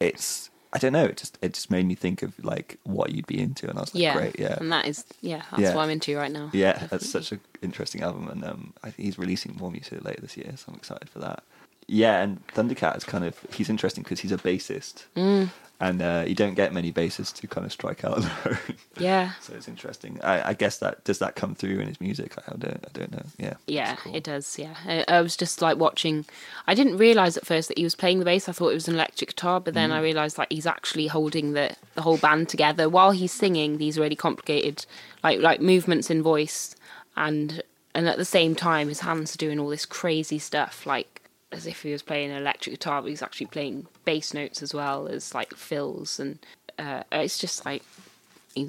it's 0.00 0.50
I 0.74 0.78
don't 0.78 0.92
know. 0.92 1.04
It 1.04 1.18
just 1.18 1.38
it 1.42 1.52
just 1.54 1.70
made 1.70 1.86
me 1.86 1.94
think 1.94 2.22
of 2.22 2.42
like 2.44 2.78
what 2.84 3.12
you'd 3.12 3.26
be 3.26 3.38
into, 3.40 3.68
and 3.68 3.78
I 3.78 3.82
was 3.82 3.94
like, 3.94 4.02
yeah, 4.02 4.14
great, 4.16 4.38
yeah, 4.38 4.56
and 4.58 4.72
that 4.72 4.86
is 4.86 5.04
yeah, 5.20 5.42
that's 5.50 5.62
Yeah. 5.62 5.74
what 5.74 5.82
I'm 5.82 5.90
into 5.90 6.16
right 6.16 6.32
now. 6.32 6.50
Yeah, 6.54 6.72
Definitely. 6.72 6.88
that's 6.98 7.10
such 7.10 7.32
an 7.32 7.40
interesting 7.60 8.02
album, 8.02 8.28
and 8.28 8.42
um, 8.44 8.72
I 8.82 8.90
think 8.90 9.04
he's 9.06 9.18
releasing 9.18 9.54
more 9.56 9.70
music 9.70 10.02
later 10.04 10.22
this 10.22 10.36
year, 10.36 10.52
so 10.56 10.66
I'm 10.68 10.76
excited 10.76 11.10
for 11.10 11.18
that. 11.18 11.42
Yeah, 11.88 12.22
and 12.22 12.46
Thundercat 12.48 12.96
is 12.96 13.04
kind 13.04 13.24
of 13.24 13.36
he's 13.52 13.68
interesting 13.68 14.02
because 14.02 14.20
he's 14.20 14.32
a 14.32 14.38
bassist, 14.38 15.04
Mm. 15.16 15.50
and 15.80 16.00
uh, 16.00 16.24
you 16.26 16.34
don't 16.34 16.54
get 16.54 16.72
many 16.72 16.92
bassists 16.92 17.34
to 17.40 17.46
kind 17.48 17.66
of 17.66 17.72
strike 17.72 18.04
out 18.04 18.24
yeah, 18.98 19.32
so 19.40 19.52
it's 19.54 19.68
interesting. 19.68 20.20
I, 20.22 20.50
I 20.50 20.54
guess 20.54 20.78
that 20.78 21.02
does 21.04 21.18
that 21.18 21.34
come 21.34 21.54
through 21.54 21.80
in 21.80 21.88
his 21.88 22.00
music. 22.00 22.34
I 22.46 22.52
don't, 22.56 22.84
I 22.86 22.90
don't 22.92 23.10
know. 23.12 23.24
Yeah, 23.38 23.54
yeah, 23.66 23.96
cool. 23.96 24.14
it 24.14 24.24
does. 24.24 24.58
Yeah, 24.58 24.74
I, 24.86 25.04
I 25.08 25.20
was 25.20 25.36
just 25.36 25.60
like 25.60 25.76
watching. 25.78 26.24
I 26.66 26.74
didn't 26.74 26.98
realize 26.98 27.36
at 27.36 27.46
first 27.46 27.68
that 27.68 27.78
he 27.78 27.84
was 27.84 27.94
playing 27.96 28.20
the 28.20 28.24
bass. 28.24 28.48
I 28.48 28.52
thought 28.52 28.68
it 28.70 28.74
was 28.74 28.88
an 28.88 28.94
electric 28.94 29.30
guitar, 29.30 29.60
but 29.60 29.74
then 29.74 29.90
I 29.90 29.98
Mm. 30.00 30.02
realized 30.04 30.38
like 30.38 30.52
he's 30.52 30.66
actually 30.66 31.08
holding 31.08 31.52
the 31.52 31.74
the 31.94 32.02
whole 32.02 32.18
band 32.18 32.48
together 32.48 32.88
while 32.88 33.10
he's 33.10 33.32
singing 33.32 33.78
these 33.78 33.98
really 33.98 34.16
complicated 34.16 34.86
like 35.24 35.40
like 35.40 35.60
movements 35.60 36.10
in 36.10 36.22
voice, 36.22 36.76
and 37.16 37.62
and 37.94 38.08
at 38.08 38.18
the 38.18 38.24
same 38.24 38.54
time 38.54 38.88
his 38.88 39.00
hands 39.00 39.34
are 39.34 39.38
doing 39.38 39.58
all 39.58 39.68
this 39.68 39.84
crazy 39.84 40.38
stuff 40.38 40.86
like 40.86 41.21
as 41.52 41.66
if 41.66 41.82
he 41.82 41.92
was 41.92 42.02
playing 42.02 42.30
an 42.30 42.36
electric 42.36 42.74
guitar, 42.74 43.02
but 43.02 43.08
he's 43.08 43.22
actually 43.22 43.46
playing 43.46 43.86
bass 44.04 44.34
notes 44.34 44.62
as 44.62 44.74
well 44.74 45.06
as 45.08 45.34
like 45.34 45.54
fills, 45.54 46.18
and 46.18 46.38
uh, 46.78 47.02
it's 47.12 47.38
just 47.38 47.64
like 47.64 47.82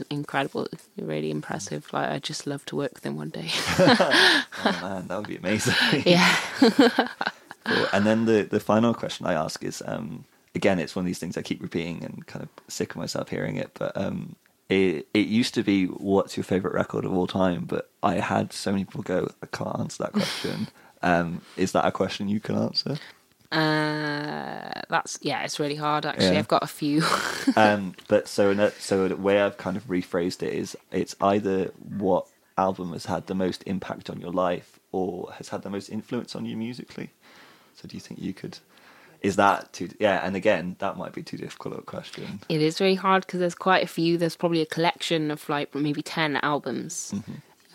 incredible, 0.09 0.67
really 0.97 1.31
impressive. 1.31 1.91
Like 1.91 2.09
I 2.09 2.19
just 2.19 2.47
love 2.47 2.65
to 2.67 2.75
work 2.75 2.93
with 2.93 3.05
him 3.05 3.17
one 3.17 3.29
day. 3.29 3.49
Oh 4.65 4.79
man, 4.81 5.07
that 5.07 5.17
would 5.17 5.27
be 5.27 5.37
amazing. 5.37 5.75
yeah. 6.05 6.35
Cool. 7.65 7.85
And 7.93 8.05
then 8.05 8.25
the 8.25 8.43
the 8.43 8.59
final 8.59 8.93
question 8.93 9.25
I 9.25 9.33
ask 9.33 9.63
is, 9.63 9.81
um, 9.85 10.25
again, 10.53 10.79
it's 10.79 10.97
one 10.97 11.03
of 11.03 11.07
these 11.07 11.19
things 11.19 11.37
I 11.37 11.41
keep 11.41 11.61
repeating 11.61 12.03
and 12.03 12.25
kind 12.27 12.43
of 12.43 12.49
sick 12.67 12.91
of 12.91 12.97
myself 12.97 13.29
hearing 13.29 13.55
it, 13.55 13.71
but 13.73 13.95
um, 13.95 14.35
it 14.67 15.07
it 15.13 15.27
used 15.27 15.53
to 15.53 15.63
be, 15.63 15.85
what's 15.85 16.35
your 16.35 16.43
favorite 16.43 16.73
record 16.73 17.05
of 17.05 17.13
all 17.13 17.27
time? 17.27 17.63
But 17.63 17.89
I 18.01 18.15
had 18.15 18.51
so 18.51 18.71
many 18.71 18.83
people 18.85 19.03
go, 19.03 19.31
I 19.41 19.45
can't 19.45 19.79
answer 19.79 20.03
that 20.03 20.11
question. 20.13 20.67
Um, 21.03 21.41
is 21.57 21.73
that 21.73 21.85
a 21.85 21.91
question 21.91 22.27
you 22.27 22.39
can 22.39 22.55
answer? 22.55 22.97
Uh, 23.51 24.81
that's 24.89 25.19
yeah, 25.21 25.43
it's 25.43 25.59
really 25.59 25.75
hard 25.75 26.07
actually. 26.07 26.33
Yeah. 26.33 26.39
I've 26.39 26.47
got 26.47 26.63
a 26.63 26.67
few. 26.67 27.03
um, 27.55 27.93
but 28.07 28.27
so 28.27 28.49
in 28.49 28.59
a, 28.59 28.71
so 28.71 29.07
the 29.07 29.15
way 29.15 29.41
I've 29.41 29.57
kind 29.57 29.77
of 29.77 29.87
rephrased 29.87 30.41
it 30.41 30.53
is, 30.53 30.75
it's 30.91 31.15
either 31.21 31.65
what 31.97 32.25
album 32.57 32.93
has 32.93 33.05
had 33.05 33.27
the 33.27 33.35
most 33.35 33.63
impact 33.67 34.09
on 34.09 34.19
your 34.19 34.31
life 34.31 34.79
or 34.91 35.31
has 35.33 35.49
had 35.49 35.61
the 35.61 35.69
most 35.69 35.89
influence 35.89 36.35
on 36.35 36.45
you 36.45 36.57
musically. 36.57 37.11
So 37.75 37.87
do 37.87 37.95
you 37.95 38.01
think 38.01 38.19
you 38.19 38.33
could? 38.33 38.57
Is 39.21 39.35
that 39.35 39.71
too? 39.71 39.89
Yeah, 39.99 40.25
and 40.25 40.35
again, 40.35 40.75
that 40.79 40.97
might 40.97 41.13
be 41.13 41.21
too 41.21 41.37
difficult 41.37 41.77
a 41.77 41.81
question. 41.81 42.41
it 42.49 42.61
is 42.61 42.81
really 42.81 42.95
hard 42.95 43.25
because 43.25 43.39
there's 43.39 43.55
quite 43.55 43.83
a 43.83 43.87
few. 43.87 44.17
There's 44.17 44.35
probably 44.35 44.61
a 44.61 44.65
collection 44.65 45.31
of 45.31 45.47
like 45.47 45.73
maybe 45.75 46.01
ten 46.01 46.37
albums, 46.37 47.13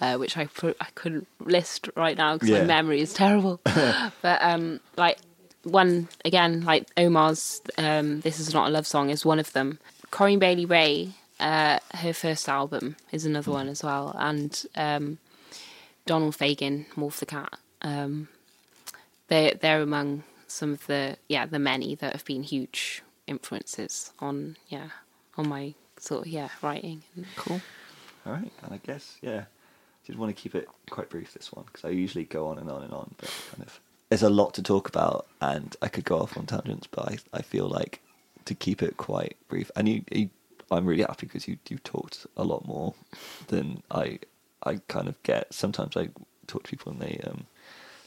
uh, 0.01 0.17
which 0.17 0.37
I 0.37 0.47
put, 0.47 0.77
I 0.81 0.87
couldn't 0.95 1.27
list 1.41 1.89
right 1.97 2.17
now 2.17 2.35
because 2.35 2.49
Yeah. 2.51 2.61
my 2.61 2.65
memory 2.67 3.01
is 3.01 3.13
terrible. 3.15 3.61
but 3.65 4.43
um, 4.43 4.81
like 4.97 5.19
one 5.65 6.09
again, 6.25 6.65
like 6.65 6.87
Omar's 6.97 7.61
um, 7.79 8.21
"This 8.21 8.39
Is 8.41 8.55
Not 8.55 8.69
a 8.69 8.71
Love 8.71 8.87
Song" 8.87 9.11
is 9.11 9.25
one 9.25 9.39
of 9.39 9.53
them. 9.53 9.79
Corinne 10.11 10.39
Bailey 10.39 10.65
Rae 10.67 11.13
uh, 11.41 11.79
her 11.95 12.13
first 12.13 12.49
album 12.49 12.97
is 13.13 13.25
another 13.27 13.51
one 13.53 13.69
as 13.69 13.83
well, 13.85 14.15
and 14.19 14.65
um, 14.77 15.19
Donald 16.07 16.37
Fagen, 16.37 16.87
Morph 16.95 17.19
the 17.19 17.27
Cat. 17.27 17.59
Um, 17.83 18.29
they 19.29 19.57
they're 19.61 19.83
among 19.83 20.25
some 20.47 20.73
of 20.73 20.87
the 20.87 21.17
yeah 21.29 21.45
the 21.47 21.59
many 21.59 21.95
that 21.97 22.13
have 22.13 22.25
been 22.25 22.43
huge 22.43 23.03
influences 23.27 24.13
on 24.19 24.57
yeah 24.69 24.89
on 25.37 25.49
my 25.49 25.75
sort 25.99 26.23
of 26.23 26.33
yeah 26.33 26.49
writing. 26.63 27.03
Cool. 27.37 27.61
All 28.27 28.33
right, 28.33 28.51
and 28.63 28.73
I 28.75 28.79
guess 28.79 29.17
yeah, 29.23 29.45
did 30.09 30.19
want 30.19 30.35
to 30.35 30.43
keep 30.43 30.55
it 30.55 30.69
quite 30.91 31.11
brief 31.11 31.35
this 31.35 31.53
one 31.53 31.67
because 31.67 31.85
I 31.85 31.91
usually 31.91 32.25
go 32.25 32.49
on 32.49 32.59
and 32.59 32.71
on 32.71 32.83
and 32.83 32.93
on, 32.93 33.15
but 33.19 33.31
kind 33.51 33.63
of 33.63 33.79
there's 34.09 34.23
a 34.23 34.31
lot 34.31 34.55
to 34.55 34.63
talk 34.63 34.89
about, 34.89 35.27
and 35.41 35.77
I 35.83 35.89
could 35.89 36.05
go 36.05 36.19
off 36.19 36.37
on 36.37 36.47
tangents, 36.47 36.89
but 36.91 37.13
I 37.13 37.19
I 37.33 37.43
feel 37.43 37.69
like 37.69 38.01
to 38.47 38.55
keep 38.55 38.83
it 38.83 38.97
quite 38.97 39.37
brief, 39.49 39.71
and 39.77 39.89
you, 39.89 40.03
you 40.11 40.31
I'm 40.71 40.87
really 40.87 41.03
happy 41.03 41.27
because 41.27 41.47
you 41.47 41.59
you 41.69 41.79
talked 41.79 42.27
a 42.37 42.45
lot 42.45 42.67
more 42.67 42.95
than 43.49 43.83
I 43.91 44.19
I 44.63 44.81
kind 44.89 45.09
of 45.09 45.23
get. 45.23 45.53
Sometimes 45.53 45.97
I 45.97 46.09
talk 46.47 46.65
to 46.65 46.71
people 46.71 46.93
and 46.93 47.03
they 47.03 47.21
um 47.25 47.47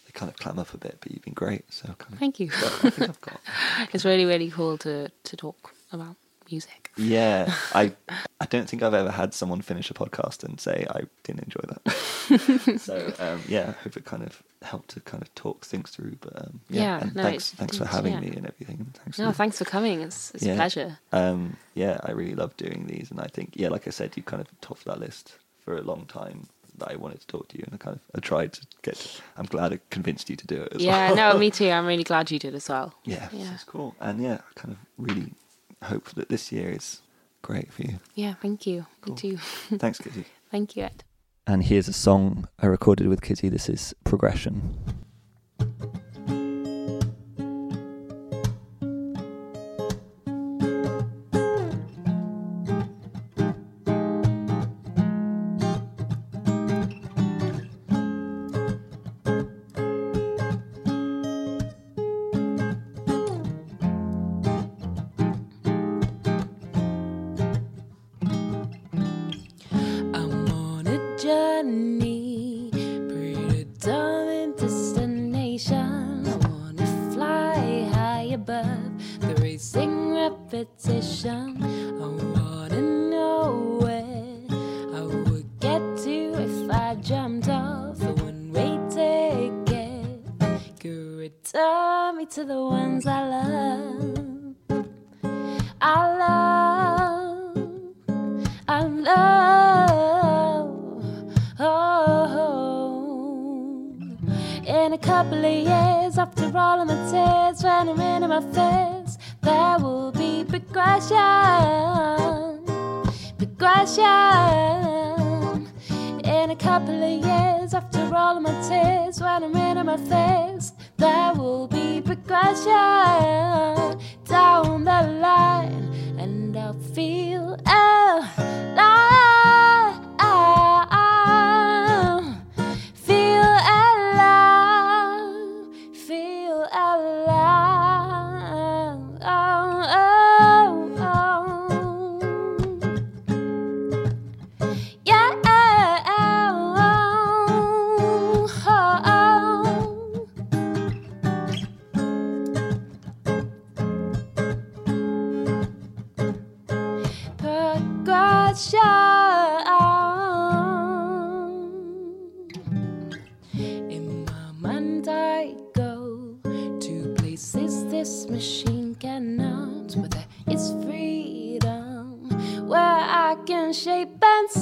they 0.05 0.11
kind 0.13 0.29
of 0.29 0.37
clam 0.37 0.57
up 0.57 0.73
a 0.73 0.77
bit, 0.77 0.97
but 1.01 1.11
you've 1.11 1.23
been 1.23 1.33
great. 1.33 1.71
So 1.71 1.87
kind 1.99 2.13
of, 2.13 2.19
Thank 2.19 2.39
you. 2.39 2.49
I 2.51 2.89
think 2.89 3.09
I've 3.09 3.21
got. 3.21 3.39
it's 3.93 4.05
really 4.05 4.25
really 4.25 4.49
cool 4.49 4.77
to 4.79 5.09
to 5.09 5.37
talk 5.37 5.73
about 5.91 6.15
music. 6.51 6.91
Yeah, 6.97 7.53
I 7.73 7.93
I 8.39 8.45
don't 8.45 8.69
think 8.69 8.83
I've 8.83 8.93
ever 8.93 9.11
had 9.11 9.33
someone 9.33 9.61
finish 9.61 9.89
a 9.89 9.93
podcast 9.93 10.43
and 10.43 10.59
say 10.59 10.85
I 10.89 11.01
didn't 11.23 11.43
enjoy 11.43 11.61
that. 11.67 12.79
so 12.79 13.13
um, 13.19 13.41
yeah, 13.47 13.69
I 13.69 13.83
hope 13.83 13.97
it 13.97 14.05
kind 14.05 14.23
of 14.23 14.43
helped 14.61 14.89
to 14.91 14.99
kind 15.01 15.23
of 15.23 15.33
talk 15.35 15.65
things 15.65 15.89
through. 15.91 16.17
But 16.21 16.41
um, 16.41 16.59
yeah, 16.69 16.81
Yeah, 16.81 17.01
and 17.01 17.15
no, 17.15 17.23
thanks 17.23 17.51
thanks 17.51 17.77
for 17.77 17.85
having 17.85 18.13
yeah. 18.13 18.19
me 18.19 18.27
and 18.35 18.45
everything. 18.47 18.93
Thanks. 19.03 19.17
No, 19.19 19.29
for, 19.31 19.35
thanks 19.37 19.57
for 19.57 19.65
coming. 19.65 20.01
It's 20.01 20.31
it's 20.31 20.43
Yeah. 20.43 20.53
a 20.53 20.55
pleasure. 20.55 20.97
Um, 21.11 21.57
yeah, 21.75 21.99
I 22.03 22.11
really 22.11 22.35
love 22.35 22.55
doing 22.57 22.87
these, 22.87 23.11
and 23.11 23.19
I 23.19 23.27
think 23.27 23.51
yeah, 23.55 23.69
like 23.69 23.87
I 23.87 23.91
said, 23.91 24.15
you 24.17 24.23
kind 24.23 24.41
of 24.41 24.47
topped 24.61 24.85
that 24.85 24.99
list 24.99 25.37
for 25.59 25.77
a 25.77 25.81
long 25.81 26.05
time. 26.05 26.47
That 26.77 26.91
I 26.91 26.95
wanted 26.95 27.19
to 27.19 27.27
talk 27.27 27.49
to 27.49 27.57
you, 27.57 27.63
and 27.65 27.73
I 27.73 27.77
kind 27.77 27.95
of 27.97 28.01
I 28.15 28.19
tried 28.21 28.53
to 28.53 28.61
get. 28.81 29.21
I'm 29.37 29.45
glad 29.45 29.73
I 29.73 29.79
convinced 29.89 30.29
you 30.29 30.37
to 30.37 30.47
do 30.47 30.61
it. 30.63 30.73
As 30.75 30.81
Yeah, 30.81 31.11
well. 31.11 31.33
no, 31.33 31.37
me 31.39 31.51
too. 31.59 31.69
I'm 31.69 31.85
really 31.85 32.05
glad 32.05 32.31
you 32.31 32.39
did 32.39 32.55
as 32.55 32.69
well. 32.69 32.93
Yeah, 33.03 33.27
Yeah. 33.33 33.53
it's 33.53 33.65
cool, 33.65 33.93
and 33.99 34.23
yeah, 34.23 34.35
I 34.39 34.59
kind 34.59 34.71
of 34.73 34.77
really 34.97 35.33
hope 35.83 36.09
that 36.11 36.29
this 36.29 36.51
year 36.51 36.69
is 36.71 37.01
great 37.41 37.71
for 37.71 37.83
you. 37.83 37.99
Yeah, 38.15 38.33
thank 38.41 38.65
you. 38.67 38.85
Cool. 39.01 39.15
Me 39.15 39.21
too. 39.21 39.37
Thanks, 39.77 39.99
Kizzy. 39.99 40.25
Thank 40.49 40.75
you, 40.75 40.83
Ed. 40.83 41.03
And 41.47 41.63
here's 41.63 41.87
a 41.87 41.93
song 41.93 42.47
I 42.59 42.67
recorded 42.67 43.07
with 43.07 43.21
Kizzy. 43.21 43.49
This 43.49 43.67
is 43.67 43.95
Progression. 44.03 44.77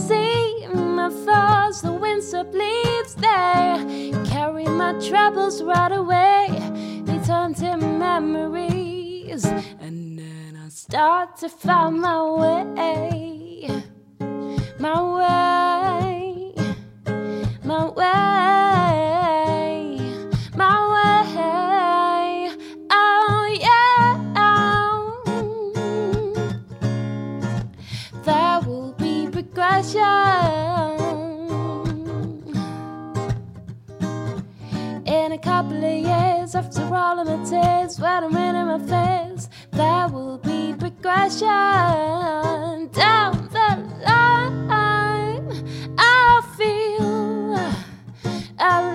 See 0.09 0.67
my 0.73 1.09
thoughts. 1.25 1.81
The 1.81 1.93
winds 1.93 2.33
of 2.33 2.47
leaves 2.53 3.13
they 3.15 4.11
carry 4.33 4.65
my 4.65 4.93
troubles 5.07 5.61
right 5.61 5.91
away. 5.91 6.47
They 7.07 7.19
turn 7.19 7.53
to 7.61 7.77
memories, 7.77 9.45
and 9.85 10.17
then 10.19 10.51
I 10.65 10.69
start 10.69 11.37
to 11.41 11.49
find 11.49 12.01
my 12.01 12.21
way, 12.41 13.83
my 14.79 14.99
way, 15.17 16.53
my 17.63 17.83
way, 17.99 18.48
In 35.05 35.31
a 35.31 35.37
couple 35.41 35.83
of 35.83 36.05
years, 36.05 36.53
after 36.53 36.83
all 36.83 37.19
of 37.19 37.27
my 37.27 37.43
tears, 37.43 37.99
when 37.99 38.23
I'm 38.23 38.37
in 38.37 38.67
my 38.67 38.77
face, 38.77 39.49
there 39.71 40.07
will 40.09 40.37
be 40.37 40.75
progression 40.77 41.47
down 42.91 43.49
the 43.51 43.77
line. 44.05 45.47
I'll 45.97 46.41
feel 46.43 47.55
alive, 48.59 48.88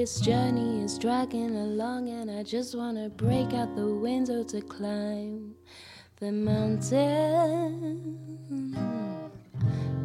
this 0.00 0.18
journey 0.18 0.82
is 0.82 0.96
dragging 0.96 1.54
along, 1.54 2.08
and 2.08 2.30
I 2.30 2.42
just 2.42 2.74
wanna 2.74 3.10
break 3.10 3.52
out 3.52 3.76
the 3.76 3.86
window 3.86 4.42
to 4.44 4.62
climb 4.62 5.54
the 6.18 6.32
mountain. 6.32 8.16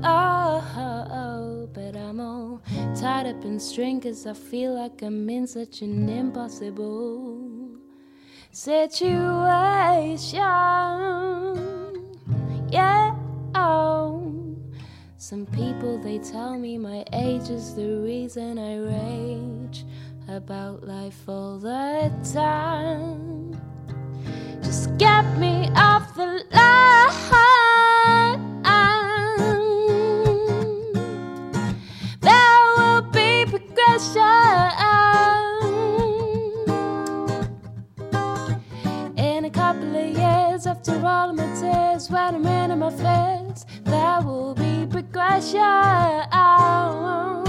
Oh, 0.04 0.62
oh, 0.76 1.08
oh, 1.24 1.70
but 1.74 1.96
I'm 1.96 2.20
all 2.20 2.62
tied 3.00 3.26
up 3.26 3.46
in 3.46 3.58
string 3.58 4.02
cause 4.02 4.28
I 4.28 4.34
feel 4.34 4.74
like 4.74 5.02
I'm 5.02 5.30
in 5.30 5.48
such 5.48 5.82
an 5.82 6.10
impossible 6.10 7.40
situation. 8.52 9.00
Yeah. 12.70 13.16
Oh. 13.56 14.25
Some 15.28 15.48
people 15.48 15.98
they 15.98 16.20
tell 16.20 16.56
me 16.56 16.78
my 16.78 17.04
age 17.12 17.50
is 17.50 17.74
the 17.74 17.98
reason 17.98 18.60
I 18.60 18.78
rage 18.78 19.84
about 20.28 20.84
life 20.84 21.28
all 21.28 21.58
the 21.58 22.12
time. 22.32 23.60
Just 24.62 24.96
get 25.00 25.26
me 25.40 25.68
off 25.76 26.14
the 26.14 26.46
line. 26.54 28.40
There 32.22 32.62
will 32.78 33.02
be 33.10 33.46
progression. 33.50 34.22
In 39.18 39.46
a 39.46 39.50
couple 39.50 39.96
of 39.96 40.06
years, 40.16 40.68
after 40.68 41.04
all 41.04 41.32
of 41.32 41.36
my 41.36 41.48
tears, 41.60 42.12
when 42.12 42.36
I'm 42.36 42.46
in 42.46 42.78
my 42.78 42.92
face, 42.92 43.66
there 43.86 44.22
will 44.22 44.54
be 44.54 44.75
Oh, 45.18 47.45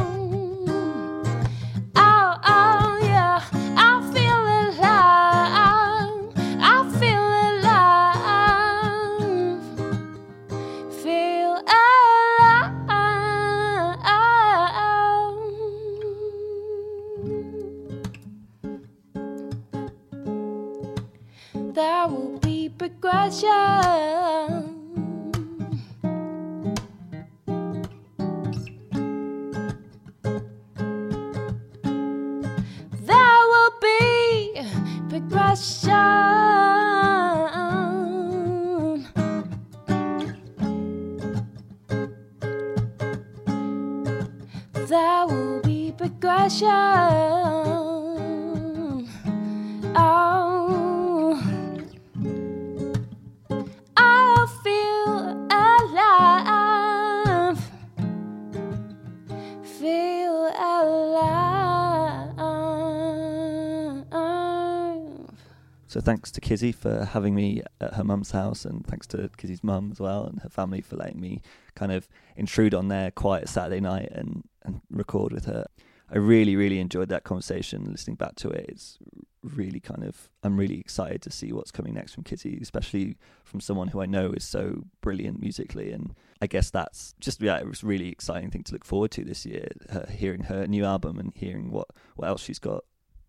thanks 66.07 66.31
to 66.31 66.41
Kizzy 66.41 66.71
for 66.71 67.05
having 67.05 67.35
me 67.35 67.63
at 67.81 67.95
her 67.95 68.05
mum's 68.05 68.31
house, 68.31 68.65
and 68.65 68.87
thanks 68.87 69.09
to 69.09 69.29
Kizzy's 69.37 69.65
mum 69.65 69.91
as 69.91 69.99
well 69.99 70.25
and 70.25 70.41
her 70.41 70.49
family 70.49 70.81
for 70.81 70.95
letting 70.95 71.21
me 71.21 71.43
kind 71.75 71.91
of 71.91 72.09
intrude 72.37 72.75
on 72.75 72.87
their 72.87 73.11
quiet 73.11 73.49
Saturday 73.49 73.81
night 73.81 74.09
and, 74.13 74.45
and 74.63 74.81
record 74.89 75.33
with 75.33 75.47
her. 75.47 75.67
I 76.09 76.19
really, 76.19 76.55
really 76.55 76.79
enjoyed 76.79 77.09
that 77.09 77.25
conversation. 77.25 77.91
Listening 77.91 78.15
back 78.15 78.37
to 78.37 78.51
it, 78.51 78.67
it's 78.69 78.99
really 79.43 79.81
kind 79.81 80.05
of 80.05 80.31
I'm 80.45 80.57
really 80.57 80.79
excited 80.79 81.23
to 81.23 81.33
see 81.33 81.53
what's 81.53 81.73
coming 81.73 81.95
next 81.95 82.15
from 82.15 82.23
Kizzy, 82.23 82.57
especially 82.63 83.17
from 83.45 83.59
someone 83.59 83.89
who 83.89 84.01
I 84.01 84.07
know 84.07 84.31
is 84.31 84.45
so 84.45 84.85
brilliant 85.01 85.43
musically. 85.43 85.91
And 85.91 86.15
I 86.41 86.47
guess 86.47 86.71
that's 86.71 87.17
just 87.19 87.43
yeah, 87.43 87.59
it 87.59 87.67
was 87.67 87.83
really 87.83 88.11
exciting 88.11 88.53
thing 88.53 88.63
to 88.63 88.73
look 88.73 88.85
forward 88.85 89.11
to 89.13 89.25
this 89.25 89.45
year. 89.45 89.67
Her, 89.91 90.07
hearing 90.09 90.45
her 90.45 90.69
new 90.69 90.85
album 90.85 91.19
and 91.19 91.33
hearing 91.35 91.73
what 91.73 91.89
what 92.15 92.29
else 92.29 92.45
she's 92.45 92.61
got 92.61 92.85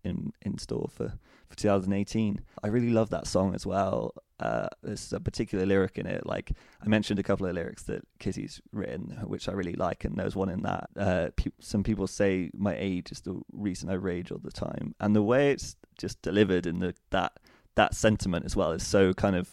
in 0.08 0.32
in 0.42 0.58
store 0.58 0.88
for 0.92 1.12
for 1.48 1.56
2018. 1.56 2.40
I 2.62 2.68
really 2.68 2.90
love 2.90 3.10
that 3.10 3.26
song 3.26 3.54
as 3.54 3.66
well. 3.66 4.14
Uh, 4.40 4.68
there's 4.82 5.12
a 5.12 5.20
particular 5.20 5.66
lyric 5.66 5.98
in 5.98 6.06
it. 6.06 6.26
Like 6.26 6.52
I 6.82 6.88
mentioned 6.88 7.18
a 7.18 7.22
couple 7.22 7.46
of 7.46 7.54
lyrics 7.54 7.82
that 7.84 8.06
Kizzy's 8.18 8.60
written, 8.72 9.18
which 9.26 9.48
I 9.48 9.52
really 9.52 9.74
like, 9.74 10.04
and 10.04 10.16
there's 10.16 10.36
one 10.36 10.48
in 10.48 10.62
that. 10.62 10.90
Uh, 10.96 11.28
pe- 11.36 11.50
some 11.60 11.82
people 11.82 12.06
say 12.06 12.50
my 12.54 12.76
age 12.76 13.10
is 13.10 13.20
the 13.20 13.40
reason 13.52 13.90
I 13.90 13.94
rage 13.94 14.30
all 14.30 14.40
the 14.42 14.50
time, 14.50 14.94
and 15.00 15.14
the 15.14 15.22
way 15.22 15.50
it's 15.50 15.76
just 15.98 16.22
delivered 16.22 16.66
in 16.66 16.80
the 16.80 16.94
that 17.10 17.32
that 17.74 17.94
sentiment 17.94 18.44
as 18.44 18.56
well 18.56 18.72
is 18.72 18.86
so 18.86 19.12
kind 19.12 19.36
of 19.36 19.48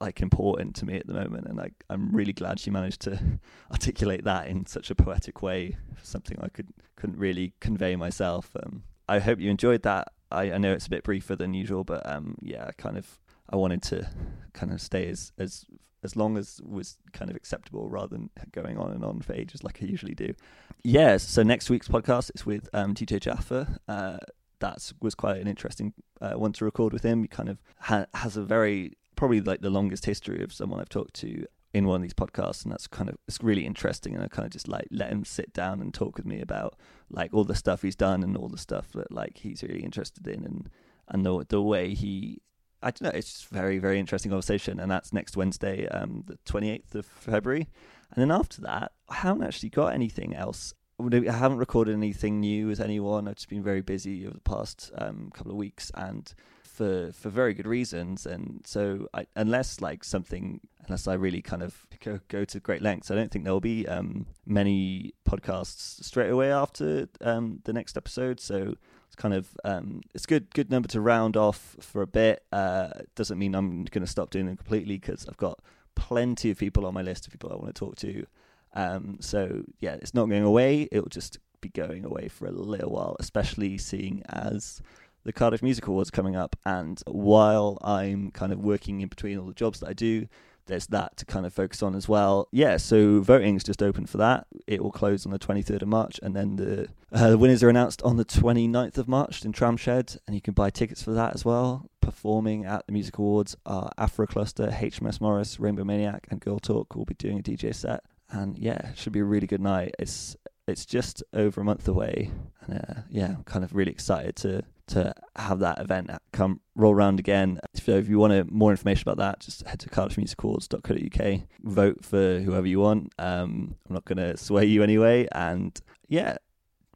like 0.00 0.20
important 0.20 0.74
to 0.76 0.84
me 0.84 0.96
at 0.96 1.06
the 1.06 1.14
moment, 1.14 1.46
and 1.46 1.56
like 1.56 1.74
I'm 1.88 2.14
really 2.14 2.32
glad 2.32 2.58
she 2.58 2.70
managed 2.70 3.02
to 3.02 3.18
articulate 3.70 4.24
that 4.24 4.48
in 4.48 4.66
such 4.66 4.90
a 4.90 4.94
poetic 4.94 5.42
way. 5.42 5.76
Something 6.02 6.38
I 6.40 6.48
could 6.48 6.68
couldn't 6.96 7.18
really 7.18 7.52
convey 7.60 7.94
myself. 7.96 8.50
Um, 8.60 8.82
I 9.08 9.18
hope 9.18 9.40
you 9.40 9.50
enjoyed 9.50 9.82
that. 9.82 10.08
I, 10.30 10.52
I 10.52 10.58
know 10.58 10.72
it's 10.72 10.86
a 10.86 10.90
bit 10.90 11.04
briefer 11.04 11.36
than 11.36 11.54
usual, 11.54 11.84
but 11.84 12.08
um, 12.08 12.36
yeah, 12.40 12.70
kind 12.78 12.96
of 12.96 13.18
I 13.50 13.56
wanted 13.56 13.82
to 13.84 14.08
kind 14.52 14.72
of 14.72 14.80
stay 14.80 15.08
as 15.08 15.32
as 15.38 15.64
as 16.02 16.16
long 16.16 16.36
as 16.36 16.60
was 16.64 16.98
kind 17.12 17.30
of 17.30 17.36
acceptable 17.36 17.88
rather 17.88 18.08
than 18.08 18.30
going 18.50 18.76
on 18.76 18.90
and 18.90 19.04
on 19.04 19.20
for 19.20 19.34
ages 19.34 19.62
like 19.62 19.78
I 19.82 19.86
usually 19.86 20.14
do. 20.14 20.34
Yeah, 20.82 21.16
so 21.16 21.42
next 21.42 21.70
week's 21.70 21.86
podcast 21.86 22.32
is 22.34 22.44
with 22.44 22.68
um, 22.72 22.92
DJ 22.94 23.20
Jaffa. 23.20 23.78
Uh, 23.86 24.18
that 24.58 24.92
was 25.00 25.14
quite 25.14 25.40
an 25.40 25.46
interesting 25.46 25.92
uh, 26.20 26.32
one 26.32 26.52
to 26.54 26.64
record 26.64 26.92
with 26.92 27.04
him. 27.04 27.22
He 27.22 27.28
kind 27.28 27.48
of 27.48 27.58
ha- 27.78 28.06
has 28.14 28.36
a 28.36 28.42
very 28.42 28.96
probably 29.14 29.40
like 29.40 29.60
the 29.60 29.70
longest 29.70 30.06
history 30.06 30.42
of 30.42 30.52
someone 30.52 30.80
I've 30.80 30.88
talked 30.88 31.14
to 31.14 31.46
in 31.74 31.86
one 31.86 31.96
of 31.96 32.02
these 32.02 32.14
podcasts, 32.14 32.64
and 32.64 32.72
that's 32.72 32.86
kind 32.86 33.08
of 33.08 33.16
it's 33.26 33.42
really 33.42 33.66
interesting. 33.66 34.14
And 34.14 34.24
I 34.24 34.28
kind 34.28 34.46
of 34.46 34.52
just 34.52 34.68
like 34.68 34.88
let 34.90 35.10
him 35.10 35.24
sit 35.24 35.52
down 35.52 35.80
and 35.80 35.92
talk 35.92 36.16
with 36.16 36.26
me 36.26 36.40
about 36.40 36.76
like 37.10 37.32
all 37.32 37.44
the 37.44 37.54
stuff 37.54 37.82
he's 37.82 37.96
done 37.96 38.22
and 38.22 38.36
all 38.36 38.48
the 38.48 38.58
stuff 38.58 38.92
that 38.92 39.10
like 39.10 39.38
he's 39.38 39.62
really 39.62 39.82
interested 39.82 40.26
in, 40.26 40.44
and 40.44 40.70
and 41.08 41.24
the 41.24 41.46
the 41.48 41.62
way 41.62 41.94
he 41.94 42.42
I 42.82 42.90
don't 42.90 43.02
know. 43.02 43.16
It's 43.16 43.32
just 43.32 43.48
very, 43.48 43.78
very 43.78 44.00
interesting 44.00 44.30
conversation, 44.30 44.80
and 44.80 44.90
that's 44.90 45.12
next 45.12 45.36
Wednesday, 45.36 45.86
um, 45.88 46.24
the 46.26 46.38
twenty 46.44 46.70
eighth 46.70 46.94
of 46.94 47.06
February. 47.06 47.68
And 48.14 48.20
then 48.20 48.30
after 48.30 48.60
that, 48.62 48.92
I 49.08 49.14
haven't 49.14 49.44
actually 49.44 49.70
got 49.70 49.94
anything 49.94 50.34
else. 50.34 50.74
I 51.00 51.32
haven't 51.32 51.58
recorded 51.58 51.94
anything 51.94 52.40
new 52.40 52.66
with 52.66 52.80
anyone. 52.80 53.26
I've 53.26 53.36
just 53.36 53.48
been 53.48 53.62
very 53.62 53.80
busy 53.80 54.26
over 54.26 54.34
the 54.34 54.40
past 54.40 54.90
um, 54.98 55.30
couple 55.32 55.52
of 55.52 55.58
weeks, 55.58 55.90
and 55.94 56.32
for 56.72 57.12
for 57.12 57.28
very 57.28 57.54
good 57.54 57.66
reasons. 57.66 58.26
And 58.26 58.62
so, 58.66 59.08
I, 59.14 59.26
unless 59.36 59.80
like 59.80 60.04
something, 60.04 60.60
unless 60.86 61.06
I 61.06 61.14
really 61.14 61.42
kind 61.42 61.62
of 61.62 61.86
go, 62.00 62.20
go 62.28 62.44
to 62.44 62.60
great 62.60 62.82
lengths, 62.82 63.10
I 63.10 63.14
don't 63.14 63.30
think 63.30 63.44
there 63.44 63.52
will 63.52 63.60
be 63.60 63.86
um, 63.86 64.26
many 64.46 65.12
podcasts 65.28 66.02
straight 66.02 66.30
away 66.30 66.50
after 66.50 67.08
um, 67.20 67.60
the 67.64 67.72
next 67.72 67.96
episode. 67.96 68.40
So 68.40 68.74
it's 69.06 69.16
kind 69.16 69.34
of 69.34 69.48
um, 69.64 70.00
it's 70.14 70.26
good 70.26 70.52
good 70.54 70.70
number 70.70 70.88
to 70.88 71.00
round 71.00 71.36
off 71.36 71.76
for 71.80 72.02
a 72.02 72.06
bit. 72.06 72.44
Uh, 72.52 72.90
doesn't 73.14 73.38
mean 73.38 73.54
I'm 73.54 73.84
going 73.84 74.04
to 74.04 74.10
stop 74.10 74.30
doing 74.30 74.46
them 74.46 74.56
completely 74.56 74.98
because 74.98 75.26
I've 75.28 75.36
got 75.36 75.60
plenty 75.94 76.50
of 76.50 76.58
people 76.58 76.86
on 76.86 76.94
my 76.94 77.02
list 77.02 77.26
of 77.26 77.32
people 77.32 77.52
I 77.52 77.56
want 77.56 77.74
to 77.74 77.78
talk 77.78 77.96
to. 77.96 78.26
Um, 78.74 79.18
so 79.20 79.62
yeah, 79.80 79.94
it's 79.94 80.14
not 80.14 80.30
going 80.30 80.44
away. 80.44 80.88
It'll 80.90 81.08
just 81.08 81.38
be 81.60 81.68
going 81.68 82.04
away 82.04 82.28
for 82.28 82.46
a 82.46 82.50
little 82.50 82.90
while, 82.90 83.16
especially 83.20 83.78
seeing 83.78 84.22
as 84.28 84.82
the 85.24 85.32
Cardiff 85.32 85.62
Music 85.62 85.86
Awards 85.86 86.10
coming 86.10 86.36
up. 86.36 86.56
And 86.64 87.02
while 87.06 87.78
I'm 87.82 88.30
kind 88.30 88.52
of 88.52 88.60
working 88.60 89.00
in 89.00 89.08
between 89.08 89.38
all 89.38 89.46
the 89.46 89.54
jobs 89.54 89.80
that 89.80 89.88
I 89.88 89.92
do, 89.92 90.26
there's 90.66 90.86
that 90.88 91.16
to 91.16 91.24
kind 91.24 91.44
of 91.44 91.52
focus 91.52 91.82
on 91.82 91.94
as 91.94 92.08
well. 92.08 92.48
Yeah, 92.52 92.76
so 92.76 93.20
voting's 93.20 93.64
just 93.64 93.82
open 93.82 94.06
for 94.06 94.18
that. 94.18 94.46
It 94.66 94.82
will 94.82 94.92
close 94.92 95.26
on 95.26 95.32
the 95.32 95.38
23rd 95.38 95.82
of 95.82 95.88
March, 95.88 96.20
and 96.22 96.36
then 96.36 96.56
the 96.56 96.88
uh, 97.12 97.36
winners 97.36 97.62
are 97.62 97.68
announced 97.68 98.00
on 98.02 98.16
the 98.16 98.24
29th 98.24 98.98
of 98.98 99.08
March 99.08 99.44
in 99.44 99.52
Tramshed, 99.52 100.18
and 100.26 100.34
you 100.34 100.40
can 100.40 100.54
buy 100.54 100.70
tickets 100.70 101.02
for 101.02 101.12
that 101.12 101.34
as 101.34 101.44
well. 101.44 101.90
Performing 102.00 102.64
at 102.64 102.86
the 102.86 102.92
Music 102.92 103.18
Awards 103.18 103.56
are 103.66 103.90
Afro 103.98 104.26
Cluster, 104.26 104.68
HMS 104.68 105.20
Morris, 105.20 105.58
Rainbow 105.58 105.84
Maniac, 105.84 106.26
and 106.30 106.40
Girl 106.40 106.58
Talk 106.58 106.94
will 106.94 107.04
be 107.04 107.14
doing 107.14 107.38
a 107.38 107.42
DJ 107.42 107.74
set. 107.74 108.04
And 108.30 108.56
yeah, 108.56 108.90
it 108.90 108.98
should 108.98 109.12
be 109.12 109.20
a 109.20 109.24
really 109.24 109.46
good 109.46 109.60
night. 109.60 109.94
It's 109.98 110.36
it's 110.68 110.86
just 110.86 111.24
over 111.34 111.60
a 111.60 111.64
month 111.64 111.88
away, 111.88 112.30
and 112.62 112.78
uh, 112.78 113.00
yeah, 113.10 113.26
I'm 113.26 113.44
kind 113.44 113.64
of 113.64 113.74
really 113.74 113.90
excited 113.90 114.36
to 114.36 114.62
to 114.92 115.14
have 115.36 115.58
that 115.60 115.78
event 115.80 116.10
come 116.32 116.60
roll 116.74 116.92
around 116.92 117.18
again. 117.18 117.60
So 117.74 117.92
if 117.92 118.08
you 118.08 118.18
want 118.18 118.50
more 118.52 118.70
information 118.70 119.08
about 119.08 119.18
that, 119.18 119.40
just 119.40 119.66
head 119.66 119.80
to 119.80 119.88
cardiffmusicawards.co.uk. 119.88 121.40
Vote 121.62 122.04
for 122.04 122.40
whoever 122.40 122.66
you 122.66 122.80
want. 122.80 123.12
Um, 123.18 123.76
I'm 123.88 123.94
not 123.94 124.04
going 124.04 124.18
to 124.18 124.36
sway 124.36 124.66
you 124.66 124.82
anyway, 124.82 125.26
and 125.32 125.78
yeah, 126.08 126.36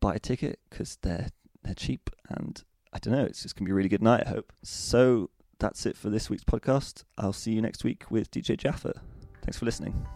buy 0.01 0.15
a 0.15 0.19
ticket 0.19 0.61
because 0.71 0.99
they're 1.03 1.29
they're 1.63 1.75
cheap, 1.75 2.11
and 2.29 2.63
I 2.93 2.99
don't 2.99 3.15
know, 3.15 3.25
it's 3.25 3.43
just 3.43 3.57
gonna 3.57 3.67
be 3.67 3.73
a 3.73 3.75
really 3.75 3.89
good 3.89 4.03
night. 4.03 4.25
I 4.27 4.31
hope. 4.31 4.53
So 4.63 5.31
that's 5.59 5.87
it 5.87 5.97
for 5.97 6.11
this 6.11 6.31
week's 6.31 6.45
podcast. 6.45 7.05
I'll 7.19 7.33
see 7.33 7.53
you 7.53 7.63
next 7.63 7.83
week 7.83 8.11
with 8.11 8.31
DJ 8.31 8.57
Jaffa. 8.57 9.01
Thanks 9.43 9.59
for 9.59 9.65
listening. 9.65 10.07